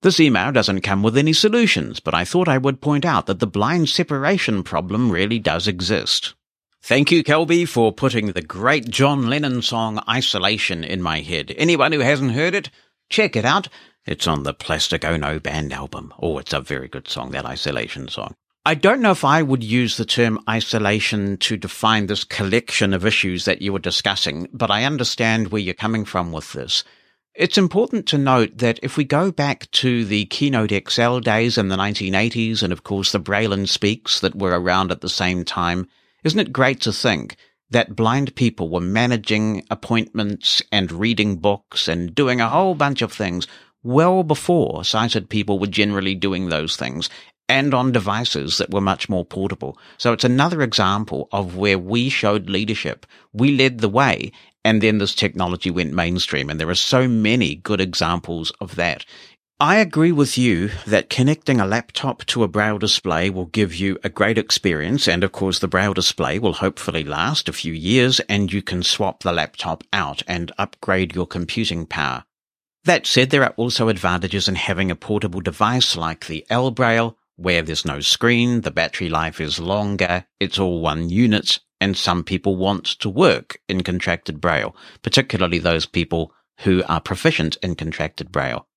This 0.02 0.20
email 0.20 0.52
doesn't 0.52 0.82
come 0.82 1.04
with 1.04 1.18
any 1.18 1.34
solutions, 1.34 2.00
but 2.00 2.14
I 2.14 2.26
thought 2.26 2.48
I 2.48 2.58
would 2.58 2.82
point 2.82 3.06
out 3.06 3.28
that 3.28 3.40
the 3.40 3.48
blind 3.48 3.90
separation 3.90 4.64
problem 4.64 5.12
really 5.12 5.38
does 5.38 5.68
exist. 5.68 6.34
Thank 6.82 7.12
you, 7.12 7.24
Kelby, 7.24 7.68
for 7.68 7.92
putting 7.94 8.28
the 8.28 8.42
great 8.42 8.90
John 8.90 9.30
Lennon 9.30 9.62
song 9.62 10.02
Isolation 10.10 10.84
in 10.84 11.04
my 11.04 11.20
head. 11.20 11.54
Anyone 11.56 11.92
who 11.92 12.00
hasn't 12.00 12.32
heard 12.32 12.56
it, 12.56 12.72
check 13.10 13.36
it 13.36 13.46
out. 13.46 13.68
It's 14.04 14.26
on 14.26 14.42
the 14.42 14.54
Plastic 14.56 15.06
oh 15.06 15.14
Ono 15.14 15.40
band 15.40 15.72
album. 15.72 16.12
Oh, 16.20 16.40
it's 16.40 16.54
a 16.54 16.60
very 16.60 16.88
good 16.88 17.08
song, 17.08 17.30
that 17.32 17.46
isolation 17.46 18.08
song. 18.08 18.34
I 18.64 18.76
don't 18.76 19.02
know 19.02 19.10
if 19.10 19.26
I 19.26 19.42
would 19.42 19.64
use 19.64 19.98
the 19.98 20.06
term 20.06 20.40
isolation 20.48 21.38
to 21.38 21.58
define 21.58 22.06
this 22.06 22.24
collection 22.24 22.94
of 22.94 23.08
issues 23.08 23.46
that 23.46 23.60
you 23.60 23.74
were 23.74 23.80
discussing, 23.80 24.48
but 24.54 24.70
I 24.70 24.84
understand 24.84 25.48
where 25.48 25.62
you're 25.62 25.74
coming 25.74 26.06
from 26.06 26.32
with 26.32 26.54
this. 26.54 26.84
It's 27.34 27.58
important 27.58 28.06
to 28.10 28.20
note 28.20 28.60
that 28.60 28.80
if 28.84 28.98
we 28.98 29.04
go 29.04 29.32
back 29.32 29.72
to 29.72 30.06
the 30.06 30.26
Keynote 30.26 30.74
XL 30.88 31.20
days 31.20 31.58
in 31.58 31.70
the 31.70 31.76
1980s, 31.76 32.62
and 32.62 32.72
of 32.72 32.84
course 32.84 33.12
the 33.12 33.18
Braille 33.18 33.52
and 33.52 33.68
Speaks 33.68 34.20
that 34.20 34.36
were 34.36 34.60
around 34.60 34.92
at 34.92 35.02
the 35.02 35.10
same 35.10 35.44
time, 35.44 35.88
isn't 36.24 36.40
it 36.40 36.54
great 36.54 36.82
to 36.82 36.94
think 36.94 37.38
that 37.72 37.96
blind 37.96 38.36
people 38.36 38.70
were 38.70 38.80
managing 38.80 39.66
appointments 39.72 40.62
and 40.72 40.92
reading 40.92 41.38
books 41.38 41.88
and 41.88 42.14
doing 42.14 42.40
a 42.40 42.50
whole 42.50 42.76
bunch 42.76 43.02
of 43.02 43.12
things 43.12 43.48
well 43.84 44.22
before 44.24 44.84
sighted 44.84 45.30
people 45.30 45.58
were 45.58 45.68
generally 45.68 46.14
doing 46.14 46.50
those 46.50 46.76
things 46.76 47.10
and 47.52 47.74
on 47.74 47.92
devices 47.92 48.58
that 48.58 48.72
were 48.72 48.80
much 48.80 49.10
more 49.10 49.26
portable. 49.26 49.78
So 49.98 50.14
it's 50.14 50.24
another 50.24 50.62
example 50.62 51.28
of 51.34 51.58
where 51.58 51.78
we 51.78 52.08
showed 52.08 52.50
leadership. 52.50 53.06
We 53.34 53.58
led 53.58 53.80
the 53.80 53.90
way 53.90 54.32
and 54.64 54.82
then 54.82 55.00
this 55.00 55.14
technology 55.14 55.70
went 55.70 55.92
mainstream 55.92 56.50
and 56.50 56.58
there 56.58 56.70
are 56.70 56.76
so 56.76 57.10
many 57.10 57.56
good 57.56 57.82
examples 57.82 58.54
of 58.62 58.78
that. 58.78 59.06
I 59.60 59.76
agree 59.76 60.14
with 60.14 60.38
you 60.38 60.70
that 60.88 61.10
connecting 61.10 61.60
a 61.60 61.68
laptop 61.68 62.26
to 62.28 62.44
a 62.44 62.48
braille 62.48 62.80
display 62.80 63.30
will 63.30 63.48
give 63.48 63.76
you 63.76 64.00
a 64.02 64.10
great 64.10 64.38
experience. 64.38 65.06
And 65.06 65.22
of 65.22 65.34
course, 65.34 65.60
the 65.60 65.68
braille 65.68 65.94
display 65.94 66.40
will 66.40 66.54
hopefully 66.54 67.04
last 67.04 67.50
a 67.50 67.54
few 67.54 67.74
years 67.74 68.22
and 68.22 68.52
you 68.52 68.62
can 68.62 68.82
swap 68.82 69.24
the 69.24 69.34
laptop 69.34 69.84
out 69.92 70.24
and 70.26 70.54
upgrade 70.58 71.16
your 71.16 71.28
computing 71.28 71.86
power. 71.86 72.24
That 72.86 73.06
said, 73.06 73.30
there 73.30 73.44
are 73.44 73.54
also 73.58 73.90
advantages 73.90 74.48
in 74.48 74.56
having 74.56 74.90
a 74.90 74.96
portable 74.96 75.42
device 75.42 75.98
like 75.98 76.26
the 76.26 76.46
ElBraille, 76.50 77.16
where 77.42 77.62
there's 77.62 77.86
no 77.86 78.00
screen, 78.00 78.62
the 78.62 78.72
battery 78.72 79.10
life 79.10 79.42
is 79.42 79.60
longer, 79.60 80.26
it's 80.40 80.60
all 80.60 80.82
one 80.82 81.10
unit, 81.10 81.60
and 81.80 81.98
some 81.98 82.24
people 82.24 82.56
want 82.56 82.86
to 82.86 83.10
work 83.10 83.60
in 83.68 83.82
contracted 83.82 84.40
Braille, 84.40 84.76
particularly 85.02 85.58
those 85.58 85.86
people 85.86 86.34
who 86.60 86.84
are 86.88 87.02
proficient 87.02 87.58
in 87.64 87.76
contracted 87.76 88.32
Braille. 88.32 88.68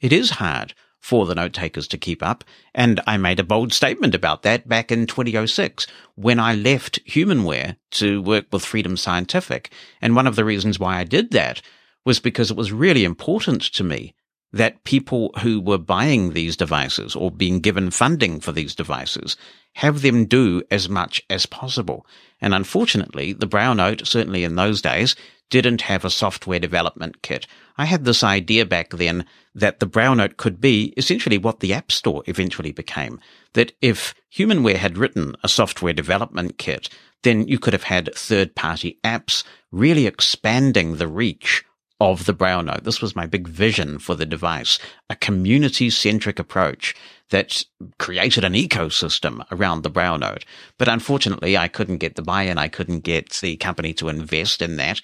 It 0.00 0.12
is 0.12 0.30
hard 0.32 0.74
for 0.98 1.24
the 1.24 1.34
note 1.34 1.54
takers 1.54 1.88
to 1.88 1.96
keep 1.96 2.22
up, 2.22 2.44
and 2.74 3.00
I 3.06 3.16
made 3.16 3.40
a 3.40 3.44
bold 3.44 3.72
statement 3.72 4.14
about 4.14 4.42
that 4.42 4.68
back 4.68 4.92
in 4.92 5.06
2006 5.06 5.86
when 6.14 6.38
I 6.38 6.54
left 6.54 7.02
Humanware 7.06 7.76
to 7.92 8.20
work 8.20 8.46
with 8.52 8.64
Freedom 8.64 8.98
Scientific. 8.98 9.72
And 10.02 10.14
one 10.14 10.26
of 10.26 10.36
the 10.36 10.44
reasons 10.44 10.78
why 10.78 10.98
I 10.98 11.04
did 11.04 11.30
that 11.30 11.62
was 12.04 12.20
because 12.20 12.50
it 12.50 12.56
was 12.56 12.72
really 12.72 13.04
important 13.04 13.62
to 13.62 13.82
me 13.82 14.14
that 14.52 14.82
people 14.84 15.30
who 15.40 15.60
were 15.60 15.78
buying 15.78 16.32
these 16.32 16.56
devices 16.56 17.14
or 17.14 17.30
being 17.30 17.60
given 17.60 17.90
funding 17.90 18.40
for 18.40 18.52
these 18.52 18.74
devices 18.74 19.36
have 19.74 20.02
them 20.02 20.24
do 20.24 20.62
as 20.70 20.88
much 20.88 21.22
as 21.30 21.46
possible. 21.46 22.04
And 22.40 22.52
unfortunately, 22.52 23.32
the 23.32 23.46
Braille 23.46 23.74
Note, 23.74 24.06
certainly 24.06 24.42
in 24.42 24.56
those 24.56 24.82
days, 24.82 25.14
didn't 25.50 25.82
have 25.82 26.04
a 26.04 26.10
software 26.10 26.58
development 26.58 27.22
kit. 27.22 27.46
I 27.76 27.84
had 27.84 28.04
this 28.04 28.22
idea 28.22 28.64
back 28.66 28.90
then 28.90 29.26
that 29.54 29.80
the 29.80 29.86
Braille 29.86 30.14
Note 30.14 30.36
could 30.36 30.60
be 30.60 30.94
essentially 30.96 31.38
what 31.38 31.60
the 31.60 31.72
App 31.72 31.90
Store 31.90 32.22
eventually 32.26 32.72
became. 32.72 33.20
That 33.54 33.72
if 33.80 34.14
Humanware 34.32 34.76
had 34.76 34.96
written 34.96 35.34
a 35.42 35.48
software 35.48 35.92
development 35.92 36.58
kit, 36.58 36.88
then 37.22 37.46
you 37.46 37.58
could 37.58 37.72
have 37.72 37.84
had 37.84 38.14
third 38.14 38.54
party 38.54 38.98
apps 39.04 39.44
really 39.70 40.06
expanding 40.06 40.96
the 40.96 41.08
reach 41.08 41.64
of 42.00 42.24
the 42.24 42.32
Braille 42.32 42.62
Note. 42.62 42.84
This 42.84 43.02
was 43.02 43.14
my 43.14 43.26
big 43.26 43.46
vision 43.46 43.98
for 43.98 44.14
the 44.14 44.26
device, 44.26 44.78
a 45.10 45.16
community 45.16 45.90
centric 45.90 46.38
approach 46.38 46.94
that 47.28 47.64
created 47.98 48.42
an 48.44 48.54
ecosystem 48.54 49.44
around 49.52 49.82
the 49.82 49.90
Braille 49.90 50.18
Note. 50.18 50.44
But 50.78 50.88
unfortunately, 50.88 51.56
I 51.56 51.68
couldn't 51.68 51.98
get 51.98 52.16
the 52.16 52.22
buy-in. 52.22 52.58
I 52.58 52.68
couldn't 52.68 53.00
get 53.00 53.30
the 53.40 53.56
company 53.56 53.92
to 53.94 54.08
invest 54.08 54.62
in 54.62 54.76
that. 54.76 55.00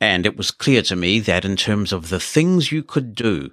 And 0.00 0.26
it 0.26 0.36
was 0.36 0.50
clear 0.50 0.82
to 0.82 0.96
me 0.96 1.20
that 1.20 1.44
in 1.44 1.56
terms 1.56 1.92
of 1.92 2.08
the 2.08 2.20
things 2.20 2.72
you 2.72 2.82
could 2.82 3.14
do, 3.14 3.50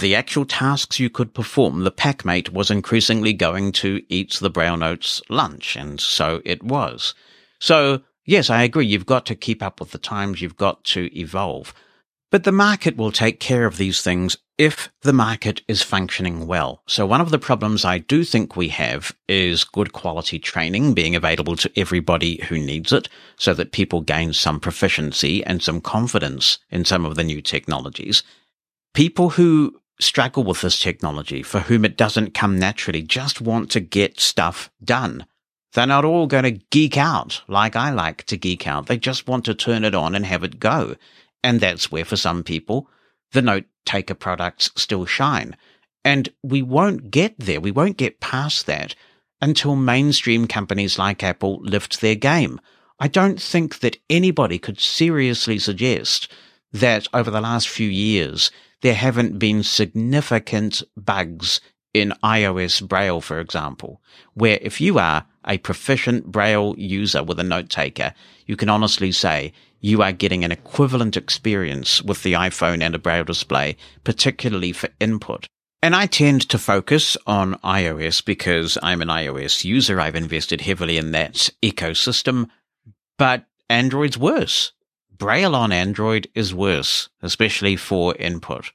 the 0.00 0.14
actual 0.14 0.44
tasks 0.44 0.98
you 0.98 1.08
could 1.08 1.32
perform, 1.32 1.84
the 1.84 1.90
PAC 1.90 2.24
Mate 2.24 2.52
was 2.52 2.70
increasingly 2.70 3.32
going 3.32 3.72
to 3.72 4.02
eat 4.08 4.38
the 4.40 4.50
Braille 4.50 4.76
Note's 4.76 5.22
lunch. 5.28 5.76
And 5.76 6.00
so 6.00 6.42
it 6.44 6.62
was. 6.62 7.14
So 7.60 8.02
yes, 8.26 8.50
I 8.50 8.64
agree. 8.64 8.86
You've 8.86 9.06
got 9.06 9.26
to 9.26 9.34
keep 9.34 9.62
up 9.62 9.80
with 9.80 9.92
the 9.92 9.98
times. 9.98 10.42
You've 10.42 10.56
got 10.56 10.82
to 10.84 11.08
evolve. 11.16 11.72
But 12.32 12.44
the 12.44 12.50
market 12.50 12.96
will 12.96 13.12
take 13.12 13.40
care 13.40 13.66
of 13.66 13.76
these 13.76 14.00
things 14.00 14.38
if 14.56 14.90
the 15.02 15.12
market 15.12 15.60
is 15.68 15.82
functioning 15.82 16.46
well. 16.46 16.82
So 16.86 17.04
one 17.04 17.20
of 17.20 17.30
the 17.30 17.38
problems 17.38 17.84
I 17.84 17.98
do 17.98 18.24
think 18.24 18.56
we 18.56 18.68
have 18.68 19.14
is 19.28 19.64
good 19.64 19.92
quality 19.92 20.38
training 20.38 20.94
being 20.94 21.14
available 21.14 21.56
to 21.56 21.70
everybody 21.78 22.42
who 22.48 22.58
needs 22.58 22.90
it 22.90 23.10
so 23.36 23.52
that 23.52 23.72
people 23.72 24.00
gain 24.00 24.32
some 24.32 24.60
proficiency 24.60 25.44
and 25.44 25.62
some 25.62 25.82
confidence 25.82 26.58
in 26.70 26.86
some 26.86 27.04
of 27.04 27.16
the 27.16 27.24
new 27.24 27.42
technologies. 27.42 28.22
People 28.94 29.30
who 29.30 29.78
struggle 30.00 30.42
with 30.42 30.62
this 30.62 30.78
technology, 30.78 31.42
for 31.42 31.60
whom 31.60 31.84
it 31.84 31.98
doesn't 31.98 32.32
come 32.32 32.58
naturally, 32.58 33.02
just 33.02 33.42
want 33.42 33.70
to 33.72 33.80
get 33.80 34.18
stuff 34.18 34.70
done. 34.82 35.26
They're 35.74 35.86
not 35.86 36.06
all 36.06 36.26
going 36.26 36.44
to 36.44 36.64
geek 36.70 36.96
out 36.96 37.42
like 37.46 37.76
I 37.76 37.90
like 37.90 38.24
to 38.24 38.38
geek 38.38 38.66
out. 38.66 38.86
They 38.86 38.96
just 38.96 39.28
want 39.28 39.44
to 39.46 39.54
turn 39.54 39.84
it 39.84 39.94
on 39.94 40.14
and 40.14 40.24
have 40.24 40.44
it 40.44 40.58
go. 40.58 40.96
And 41.44 41.60
that's 41.60 41.90
where, 41.90 42.04
for 42.04 42.16
some 42.16 42.42
people, 42.44 42.88
the 43.32 43.42
note 43.42 43.64
taker 43.84 44.14
products 44.14 44.70
still 44.76 45.06
shine. 45.06 45.56
And 46.04 46.28
we 46.42 46.62
won't 46.62 47.10
get 47.10 47.34
there. 47.38 47.60
We 47.60 47.70
won't 47.70 47.96
get 47.96 48.20
past 48.20 48.66
that 48.66 48.94
until 49.40 49.74
mainstream 49.76 50.46
companies 50.46 50.98
like 50.98 51.22
Apple 51.22 51.60
lift 51.62 52.00
their 52.00 52.14
game. 52.14 52.60
I 52.98 53.08
don't 53.08 53.40
think 53.40 53.80
that 53.80 53.98
anybody 54.08 54.58
could 54.58 54.80
seriously 54.80 55.58
suggest 55.58 56.32
that 56.72 57.06
over 57.12 57.30
the 57.30 57.40
last 57.40 57.68
few 57.68 57.88
years, 57.88 58.50
there 58.82 58.94
haven't 58.94 59.38
been 59.38 59.62
significant 59.62 60.82
bugs 60.96 61.60
in 61.92 62.14
iOS 62.22 62.86
Braille, 62.86 63.20
for 63.20 63.38
example, 63.38 64.00
where 64.34 64.58
if 64.62 64.80
you 64.80 64.98
are 64.98 65.26
a 65.46 65.58
proficient 65.58 66.26
Braille 66.26 66.74
user 66.78 67.22
with 67.22 67.38
a 67.38 67.44
note 67.44 67.68
taker, 67.68 68.14
you 68.46 68.56
can 68.56 68.68
honestly 68.68 69.12
say 69.12 69.52
you 69.82 70.00
are 70.00 70.12
getting 70.12 70.44
an 70.44 70.52
equivalent 70.52 71.16
experience 71.16 72.00
with 72.00 72.22
the 72.22 72.32
iPhone 72.32 72.80
and 72.80 72.94
a 72.94 72.98
Braille 72.98 73.24
display, 73.24 73.76
particularly 74.04 74.72
for 74.72 74.88
input. 74.98 75.46
And 75.82 75.96
I 75.96 76.06
tend 76.06 76.48
to 76.48 76.58
focus 76.58 77.16
on 77.26 77.56
iOS 77.56 78.24
because 78.24 78.78
I'm 78.82 79.02
an 79.02 79.08
iOS 79.08 79.64
user. 79.64 80.00
I've 80.00 80.14
invested 80.14 80.60
heavily 80.60 80.96
in 80.96 81.10
that 81.10 81.50
ecosystem, 81.60 82.48
but 83.18 83.44
Android's 83.68 84.16
worse. 84.16 84.72
Braille 85.10 85.56
on 85.56 85.72
Android 85.72 86.28
is 86.34 86.54
worse, 86.54 87.08
especially 87.20 87.74
for 87.74 88.14
input. 88.16 88.70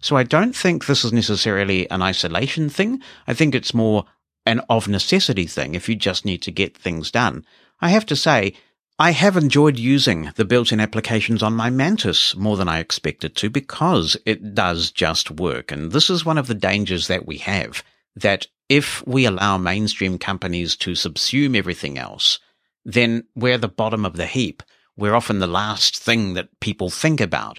So 0.00 0.16
I 0.16 0.22
don't 0.22 0.54
think 0.54 0.86
this 0.86 1.04
is 1.04 1.12
necessarily 1.12 1.90
an 1.90 2.02
isolation 2.02 2.68
thing. 2.68 3.02
I 3.26 3.34
think 3.34 3.54
it's 3.54 3.74
more 3.74 4.04
an 4.46 4.60
of 4.68 4.88
necessity 4.88 5.46
thing 5.46 5.74
if 5.74 5.88
you 5.88 5.96
just 5.96 6.24
need 6.24 6.42
to 6.42 6.52
get 6.52 6.76
things 6.76 7.10
done. 7.10 7.44
I 7.80 7.90
have 7.90 8.06
to 8.06 8.16
say, 8.16 8.54
I 9.02 9.10
have 9.10 9.36
enjoyed 9.36 9.80
using 9.80 10.30
the 10.36 10.44
built-in 10.44 10.78
applications 10.78 11.42
on 11.42 11.56
my 11.56 11.70
Mantis 11.70 12.36
more 12.36 12.56
than 12.56 12.68
I 12.68 12.78
expected 12.78 13.34
to 13.34 13.50
because 13.50 14.16
it 14.24 14.54
does 14.54 14.92
just 14.92 15.28
work. 15.28 15.72
And 15.72 15.90
this 15.90 16.08
is 16.08 16.24
one 16.24 16.38
of 16.38 16.46
the 16.46 16.54
dangers 16.54 17.08
that 17.08 17.26
we 17.26 17.38
have, 17.38 17.82
that 18.14 18.46
if 18.68 19.04
we 19.04 19.24
allow 19.24 19.58
mainstream 19.58 20.18
companies 20.18 20.76
to 20.76 20.92
subsume 20.92 21.56
everything 21.56 21.98
else, 21.98 22.38
then 22.84 23.24
we're 23.34 23.58
the 23.58 23.66
bottom 23.66 24.04
of 24.04 24.14
the 24.14 24.26
heap. 24.26 24.62
We're 24.96 25.16
often 25.16 25.40
the 25.40 25.48
last 25.48 25.98
thing 25.98 26.34
that 26.34 26.60
people 26.60 26.88
think 26.88 27.20
about. 27.20 27.58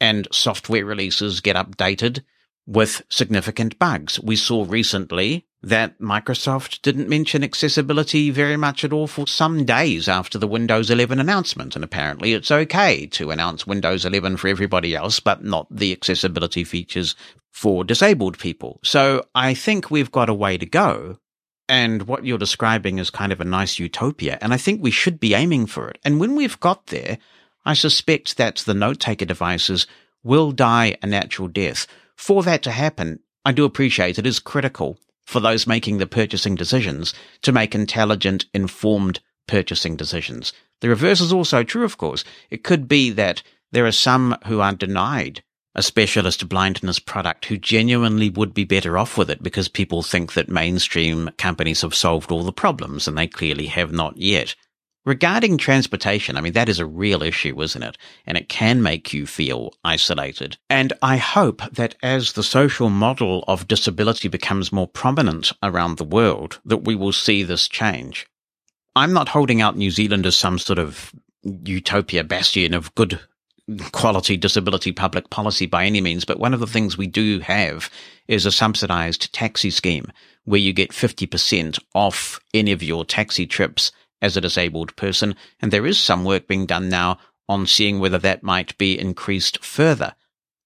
And 0.00 0.28
software 0.30 0.84
releases 0.84 1.40
get 1.40 1.56
updated 1.56 2.22
with 2.66 3.02
significant 3.08 3.80
bugs. 3.80 4.20
We 4.20 4.36
saw 4.36 4.64
recently 4.68 5.44
that 5.64 5.98
Microsoft 5.98 6.82
didn't 6.82 7.08
mention 7.08 7.42
accessibility 7.42 8.30
very 8.30 8.56
much 8.56 8.84
at 8.84 8.92
all 8.92 9.06
for 9.06 9.26
some 9.26 9.64
days 9.64 10.08
after 10.08 10.38
the 10.38 10.46
Windows 10.46 10.90
11 10.90 11.18
announcement. 11.18 11.74
And 11.74 11.82
apparently 11.82 12.34
it's 12.34 12.50
okay 12.50 13.06
to 13.06 13.30
announce 13.30 13.66
Windows 13.66 14.04
11 14.04 14.36
for 14.36 14.48
everybody 14.48 14.94
else, 14.94 15.20
but 15.20 15.42
not 15.42 15.66
the 15.70 15.92
accessibility 15.92 16.64
features 16.64 17.14
for 17.50 17.82
disabled 17.82 18.38
people. 18.38 18.78
So 18.84 19.24
I 19.34 19.54
think 19.54 19.90
we've 19.90 20.12
got 20.12 20.28
a 20.28 20.34
way 20.34 20.58
to 20.58 20.66
go. 20.66 21.18
And 21.66 22.02
what 22.02 22.26
you're 22.26 22.36
describing 22.36 22.98
is 22.98 23.08
kind 23.08 23.32
of 23.32 23.40
a 23.40 23.44
nice 23.44 23.78
utopia. 23.78 24.36
And 24.42 24.52
I 24.52 24.58
think 24.58 24.82
we 24.82 24.90
should 24.90 25.18
be 25.18 25.32
aiming 25.32 25.66
for 25.66 25.88
it. 25.88 25.98
And 26.04 26.20
when 26.20 26.36
we've 26.36 26.60
got 26.60 26.88
there, 26.88 27.16
I 27.64 27.72
suspect 27.72 28.36
that 28.36 28.56
the 28.56 28.74
note 28.74 29.00
taker 29.00 29.24
devices 29.24 29.86
will 30.22 30.52
die 30.52 30.98
a 31.00 31.06
natural 31.06 31.48
death. 31.48 31.86
For 32.16 32.42
that 32.42 32.62
to 32.64 32.70
happen, 32.70 33.20
I 33.46 33.52
do 33.52 33.64
appreciate 33.64 34.18
it 34.18 34.26
is 34.26 34.38
critical 34.38 34.98
for 35.24 35.40
those 35.40 35.66
making 35.66 35.98
the 35.98 36.06
purchasing 36.06 36.54
decisions 36.54 37.14
to 37.42 37.52
make 37.52 37.74
intelligent, 37.74 38.46
informed 38.54 39.20
purchasing 39.46 39.96
decisions. 39.96 40.52
The 40.80 40.88
reverse 40.88 41.20
is 41.20 41.32
also 41.32 41.62
true, 41.62 41.84
of 41.84 41.96
course. 41.96 42.24
It 42.50 42.64
could 42.64 42.88
be 42.88 43.10
that 43.10 43.42
there 43.72 43.86
are 43.86 43.92
some 43.92 44.36
who 44.46 44.60
are 44.60 44.74
denied 44.74 45.42
a 45.74 45.82
specialist 45.82 46.48
blindness 46.48 46.98
product 46.98 47.46
who 47.46 47.56
genuinely 47.56 48.30
would 48.30 48.54
be 48.54 48.64
better 48.64 48.96
off 48.96 49.18
with 49.18 49.28
it 49.28 49.42
because 49.42 49.68
people 49.68 50.02
think 50.02 50.34
that 50.34 50.48
mainstream 50.48 51.30
companies 51.36 51.80
have 51.80 51.94
solved 51.94 52.30
all 52.30 52.44
the 52.44 52.52
problems 52.52 53.08
and 53.08 53.18
they 53.18 53.26
clearly 53.26 53.66
have 53.66 53.92
not 53.92 54.16
yet. 54.16 54.54
Regarding 55.06 55.58
transportation, 55.58 56.36
I 56.36 56.40
mean, 56.40 56.54
that 56.54 56.70
is 56.70 56.78
a 56.78 56.86
real 56.86 57.22
issue, 57.22 57.60
isn't 57.60 57.82
it? 57.82 57.98
And 58.26 58.38
it 58.38 58.48
can 58.48 58.82
make 58.82 59.12
you 59.12 59.26
feel 59.26 59.74
isolated. 59.84 60.56
And 60.70 60.94
I 61.02 61.18
hope 61.18 61.60
that 61.72 61.94
as 62.02 62.32
the 62.32 62.42
social 62.42 62.88
model 62.88 63.44
of 63.46 63.68
disability 63.68 64.28
becomes 64.28 64.72
more 64.72 64.88
prominent 64.88 65.52
around 65.62 65.98
the 65.98 66.04
world, 66.04 66.58
that 66.64 66.84
we 66.84 66.94
will 66.94 67.12
see 67.12 67.42
this 67.42 67.68
change. 67.68 68.26
I'm 68.96 69.12
not 69.12 69.28
holding 69.28 69.60
out 69.60 69.76
New 69.76 69.90
Zealand 69.90 70.24
as 70.24 70.36
some 70.36 70.58
sort 70.58 70.78
of 70.78 71.12
utopia 71.42 72.24
bastion 72.24 72.72
of 72.72 72.94
good 72.94 73.20
quality 73.92 74.36
disability 74.36 74.92
public 74.92 75.28
policy 75.30 75.66
by 75.66 75.84
any 75.84 76.00
means, 76.00 76.24
but 76.24 76.38
one 76.38 76.54
of 76.54 76.60
the 76.60 76.66
things 76.66 76.96
we 76.96 77.06
do 77.06 77.40
have 77.40 77.90
is 78.28 78.46
a 78.46 78.52
subsidized 78.52 79.32
taxi 79.32 79.70
scheme 79.70 80.10
where 80.44 80.60
you 80.60 80.72
get 80.72 80.90
50% 80.90 81.78
off 81.94 82.40
any 82.52 82.72
of 82.72 82.82
your 82.82 83.04
taxi 83.04 83.46
trips 83.46 83.90
as 84.24 84.38
a 84.38 84.40
disabled 84.40 84.96
person, 84.96 85.36
and 85.60 85.70
there 85.70 85.86
is 85.86 86.00
some 86.00 86.24
work 86.24 86.48
being 86.48 86.64
done 86.64 86.88
now 86.88 87.18
on 87.46 87.66
seeing 87.66 88.00
whether 88.00 88.16
that 88.16 88.42
might 88.42 88.76
be 88.78 88.98
increased 88.98 89.62
further. 89.62 90.14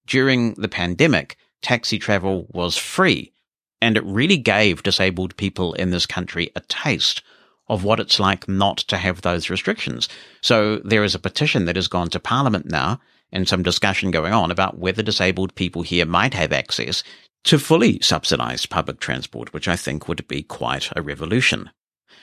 During 0.07 0.53
the 0.53 0.69
pandemic, 0.69 1.35
taxi 1.61 1.99
travel 1.99 2.47
was 2.49 2.77
free, 2.77 3.33
and 3.81 3.97
it 3.97 4.05
really 4.05 4.37
gave 4.37 4.81
disabled 4.81 5.35
people 5.35 5.73
in 5.73 5.89
this 5.89 6.05
country 6.05 6.51
a 6.55 6.61
taste 6.61 7.21
of 7.67 7.83
what 7.83 7.99
it's 7.99 8.17
like 8.17 8.47
not 8.47 8.77
to 8.77 8.97
have 8.97 9.21
those 9.21 9.49
restrictions. 9.49 10.07
So 10.41 10.77
there 10.77 11.03
is 11.03 11.13
a 11.13 11.19
petition 11.19 11.65
that 11.65 11.75
has 11.75 11.89
gone 11.89 12.09
to 12.11 12.19
Parliament 12.19 12.65
now 12.65 13.01
and 13.31 13.45
some 13.45 13.61
discussion 13.61 14.09
going 14.09 14.33
on 14.33 14.51
about 14.51 14.77
whether 14.77 15.03
disabled 15.03 15.53
people 15.55 15.81
here 15.81 16.05
might 16.05 16.33
have 16.33 16.53
access 16.53 17.03
to 17.43 17.59
fully 17.59 17.99
subsidized 17.99 18.69
public 18.69 19.01
transport, 19.01 19.53
which 19.53 19.67
I 19.67 19.75
think 19.75 20.07
would 20.07 20.25
be 20.29 20.43
quite 20.43 20.89
a 20.95 21.01
revolution. 21.01 21.69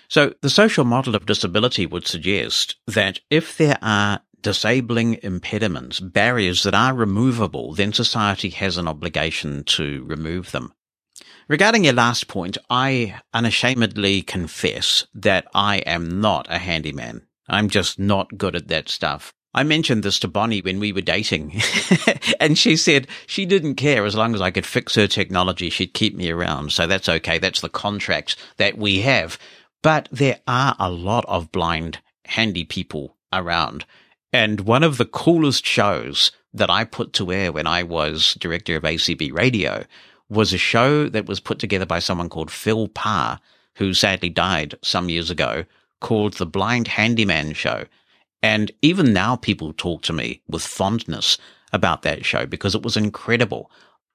So 0.08 0.34
the 0.40 0.50
social 0.50 0.84
model 0.84 1.14
of 1.14 1.26
disability 1.26 1.86
would 1.86 2.06
suggest 2.06 2.76
that 2.86 3.20
if 3.30 3.56
there 3.56 3.78
are 3.82 4.20
disabling 4.42 5.18
impediments, 5.22 5.98
barriers 5.98 6.62
that 6.62 6.74
are 6.74 6.94
removable, 6.94 7.74
then 7.74 7.92
society 7.92 8.50
has 8.50 8.76
an 8.76 8.86
obligation 8.86 9.64
to 9.64 10.04
remove 10.04 10.52
them. 10.52 10.72
Regarding 11.48 11.84
your 11.84 11.94
last 11.94 12.28
point, 12.28 12.58
I 12.68 13.20
unashamedly 13.32 14.22
confess 14.22 15.06
that 15.14 15.46
I 15.54 15.78
am 15.78 16.20
not 16.20 16.46
a 16.50 16.58
handyman. 16.58 17.26
I'm 17.48 17.68
just 17.68 17.98
not 17.98 18.36
good 18.36 18.56
at 18.56 18.68
that 18.68 18.88
stuff. 18.88 19.32
I 19.54 19.62
mentioned 19.62 20.02
this 20.02 20.18
to 20.20 20.28
Bonnie 20.28 20.60
when 20.60 20.80
we 20.80 20.92
were 20.92 21.00
dating, 21.00 21.62
and 22.40 22.58
she 22.58 22.76
said 22.76 23.08
she 23.26 23.46
didn't 23.46 23.76
care 23.76 24.04
as 24.04 24.14
long 24.14 24.34
as 24.34 24.40
I 24.40 24.50
could 24.50 24.66
fix 24.66 24.94
her 24.96 25.06
technology, 25.06 25.70
she'd 25.70 25.94
keep 25.94 26.14
me 26.14 26.30
around. 26.30 26.72
So 26.72 26.86
that's 26.86 27.08
okay. 27.08 27.38
That's 27.38 27.62
the 27.62 27.70
contract 27.70 28.36
that 28.58 28.76
we 28.76 29.00
have. 29.00 29.38
But 29.86 30.08
there 30.10 30.40
are 30.48 30.74
a 30.80 30.90
lot 30.90 31.24
of 31.28 31.52
blind, 31.52 32.00
handy 32.24 32.64
people 32.64 33.16
around. 33.32 33.84
And 34.32 34.62
one 34.62 34.82
of 34.82 34.98
the 34.98 35.04
coolest 35.04 35.64
shows 35.64 36.32
that 36.52 36.68
I 36.68 36.82
put 36.82 37.12
to 37.12 37.30
air 37.30 37.52
when 37.52 37.68
I 37.68 37.84
was 37.84 38.34
director 38.40 38.74
of 38.74 38.82
ACB 38.82 39.32
Radio 39.32 39.84
was 40.28 40.52
a 40.52 40.58
show 40.58 41.08
that 41.10 41.26
was 41.26 41.38
put 41.38 41.60
together 41.60 41.86
by 41.86 42.00
someone 42.00 42.28
called 42.28 42.50
Phil 42.50 42.88
Parr, 42.88 43.38
who 43.76 43.94
sadly 43.94 44.28
died 44.28 44.74
some 44.82 45.08
years 45.08 45.30
ago, 45.30 45.64
called 46.00 46.32
The 46.32 46.46
Blind 46.46 46.88
Handyman 46.88 47.52
Show. 47.52 47.84
And 48.42 48.72
even 48.82 49.12
now 49.12 49.36
people 49.36 49.72
talk 49.72 50.02
to 50.02 50.12
me 50.12 50.42
with 50.48 50.62
fondness 50.62 51.38
about 51.72 52.02
that 52.02 52.24
show 52.24 52.44
because 52.44 52.74
it 52.74 52.82
was 52.82 52.96
incredible. 52.96 53.70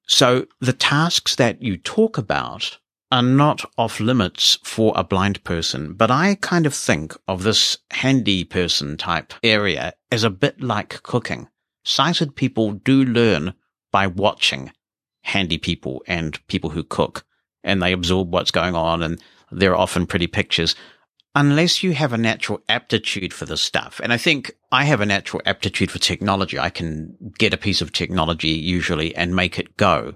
So 0.05 0.47
the 0.59 0.73
tasks 0.73 1.37
that 1.37 1.61
you 1.61 1.77
talk 1.77 2.17
about 2.17 2.77
are 3.11 3.21
not 3.21 3.69
off 3.77 3.99
limits 3.99 4.57
for 4.63 4.93
a 4.95 5.03
blind 5.03 5.43
person, 5.43 5.93
but 5.93 6.09
I 6.09 6.35
kind 6.35 6.65
of 6.65 6.73
think 6.73 7.15
of 7.27 7.43
this 7.43 7.77
handy 7.91 8.43
person 8.43 8.97
type 8.97 9.33
area 9.43 9.93
as 10.11 10.23
a 10.23 10.29
bit 10.29 10.61
like 10.61 11.03
cooking. 11.03 11.49
Sighted 11.83 12.35
people 12.35 12.71
do 12.71 13.03
learn 13.03 13.53
by 13.91 14.07
watching 14.07 14.71
handy 15.23 15.57
people 15.57 16.01
and 16.07 16.45
people 16.47 16.69
who 16.69 16.83
cook 16.83 17.25
and 17.63 17.81
they 17.81 17.91
absorb 17.91 18.31
what's 18.33 18.51
going 18.51 18.75
on 18.75 19.03
and 19.03 19.21
they're 19.51 19.75
often 19.75 20.07
pretty 20.07 20.27
pictures 20.27 20.75
unless 21.35 21.83
you 21.83 21.93
have 21.93 22.13
a 22.13 22.17
natural 22.17 22.61
aptitude 22.67 23.33
for 23.33 23.45
this 23.45 23.61
stuff. 23.61 24.01
And 24.03 24.11
I 24.11 24.17
think 24.17 24.51
I 24.71 24.83
have 24.85 25.01
a 25.01 25.05
natural 25.05 25.41
aptitude 25.45 25.91
for 25.91 25.99
technology. 25.99 26.59
I 26.59 26.69
can 26.69 27.15
get 27.37 27.53
a 27.53 27.57
piece 27.57 27.81
of 27.81 27.91
technology 27.91 28.49
usually 28.49 29.15
and 29.15 29.35
make 29.35 29.57
it 29.57 29.77
go. 29.77 30.15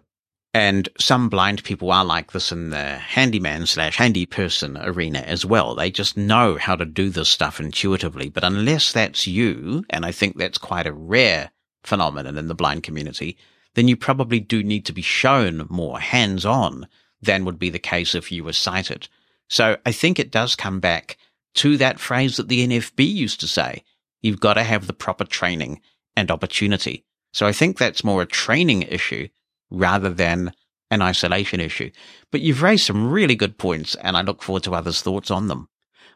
And 0.56 0.88
some 0.98 1.28
blind 1.28 1.66
people 1.66 1.92
are 1.92 2.06
like 2.06 2.32
this 2.32 2.50
in 2.50 2.70
the 2.70 2.96
handyman 2.96 3.66
slash 3.66 3.98
handy 3.98 4.26
person 4.26 4.78
arena 4.78 5.20
as 5.20 5.46
well. 5.46 5.76
They 5.76 5.92
just 5.92 6.16
know 6.16 6.56
how 6.56 6.78
to 6.78 6.86
do 6.86 7.10
this 7.10 7.28
stuff 7.28 7.60
intuitively. 7.60 8.30
But 8.30 8.46
unless 8.46 8.94
that's 8.94 9.28
you, 9.28 9.84
and 9.90 10.06
I 10.06 10.14
think 10.14 10.38
that's 10.38 10.58
quite 10.58 10.88
a 10.88 10.94
rare 10.94 11.52
phenomenon 11.84 12.38
in 12.38 12.48
the 12.48 12.56
blind 12.56 12.84
community, 12.84 13.38
then 13.74 13.90
you 13.90 13.98
probably 13.98 14.40
do 14.40 14.64
need 14.64 14.86
to 14.86 14.94
be 14.94 15.02
shown 15.02 15.68
more 15.70 16.00
hands 16.00 16.46
on 16.46 16.88
than 17.22 17.44
would 17.44 17.60
be 17.60 17.70
the 17.70 17.78
case 17.78 18.16
if 18.16 18.32
you 18.32 18.46
were 18.46 18.54
sighted. 18.54 19.10
So 19.50 19.76
I 19.86 19.92
think 19.92 20.20
it 20.20 20.32
does 20.32 20.56
come 20.56 20.80
back 20.80 21.18
to 21.56 21.76
that 21.76 22.00
phrase 22.00 22.38
that 22.38 22.48
the 22.48 22.66
NFB 22.66 23.06
used 23.06 23.42
to 23.42 23.48
say. 23.50 23.84
You've 24.22 24.40
got 24.40 24.54
to 24.54 24.64
have 24.64 24.88
the 24.88 24.94
proper 24.94 25.26
training 25.26 25.82
and 26.16 26.32
opportunity. 26.32 27.04
So 27.34 27.46
I 27.46 27.52
think 27.52 27.78
that's 27.78 28.06
more 28.06 28.22
a 28.22 28.26
training 28.26 28.84
issue 28.84 29.28
rather 29.70 30.10
than 30.10 30.54
an 30.92 31.02
isolation 31.02 31.60
issue. 31.60 31.92
But 32.32 32.42
you've 32.42 32.62
raised 32.62 32.86
some 32.86 33.10
really 33.10 33.36
good 33.36 33.58
points, 33.58 33.96
and 33.96 34.16
I 34.16 34.22
look 34.22 34.42
forward 34.42 34.64
to 34.64 34.76
others' 34.76 35.02
thoughts 35.02 35.32
on 35.32 35.48
them. 35.48 35.68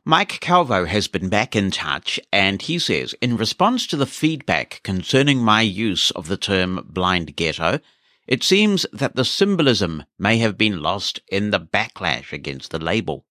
Mike 0.06 0.40
Calvo 0.40 0.86
has 0.86 1.08
been 1.08 1.30
back 1.30 1.56
in 1.56 1.72
touch, 1.72 2.20
and 2.32 2.62
he 2.62 2.80
says, 2.80 3.14
in 3.22 3.38
response 3.38 3.86
to 3.88 3.98
the 3.98 4.06
feedback 4.06 4.82
concerning 4.84 5.40
my 5.40 5.62
use 5.62 6.12
of 6.12 6.28
the 6.28 6.38
term 6.38 6.86
blind 6.90 7.36
ghetto, 7.36 7.80
it 8.26 8.44
seems 8.44 8.86
that 8.94 9.16
the 9.16 9.26
symbolism 9.26 10.04
may 10.18 10.38
have 10.38 10.58
been 10.58 10.82
lost 10.82 11.20
in 11.28 11.50
the 11.50 11.60
backlash 11.60 12.32
against 12.32 12.72
the 12.72 12.80
label. 12.80 13.26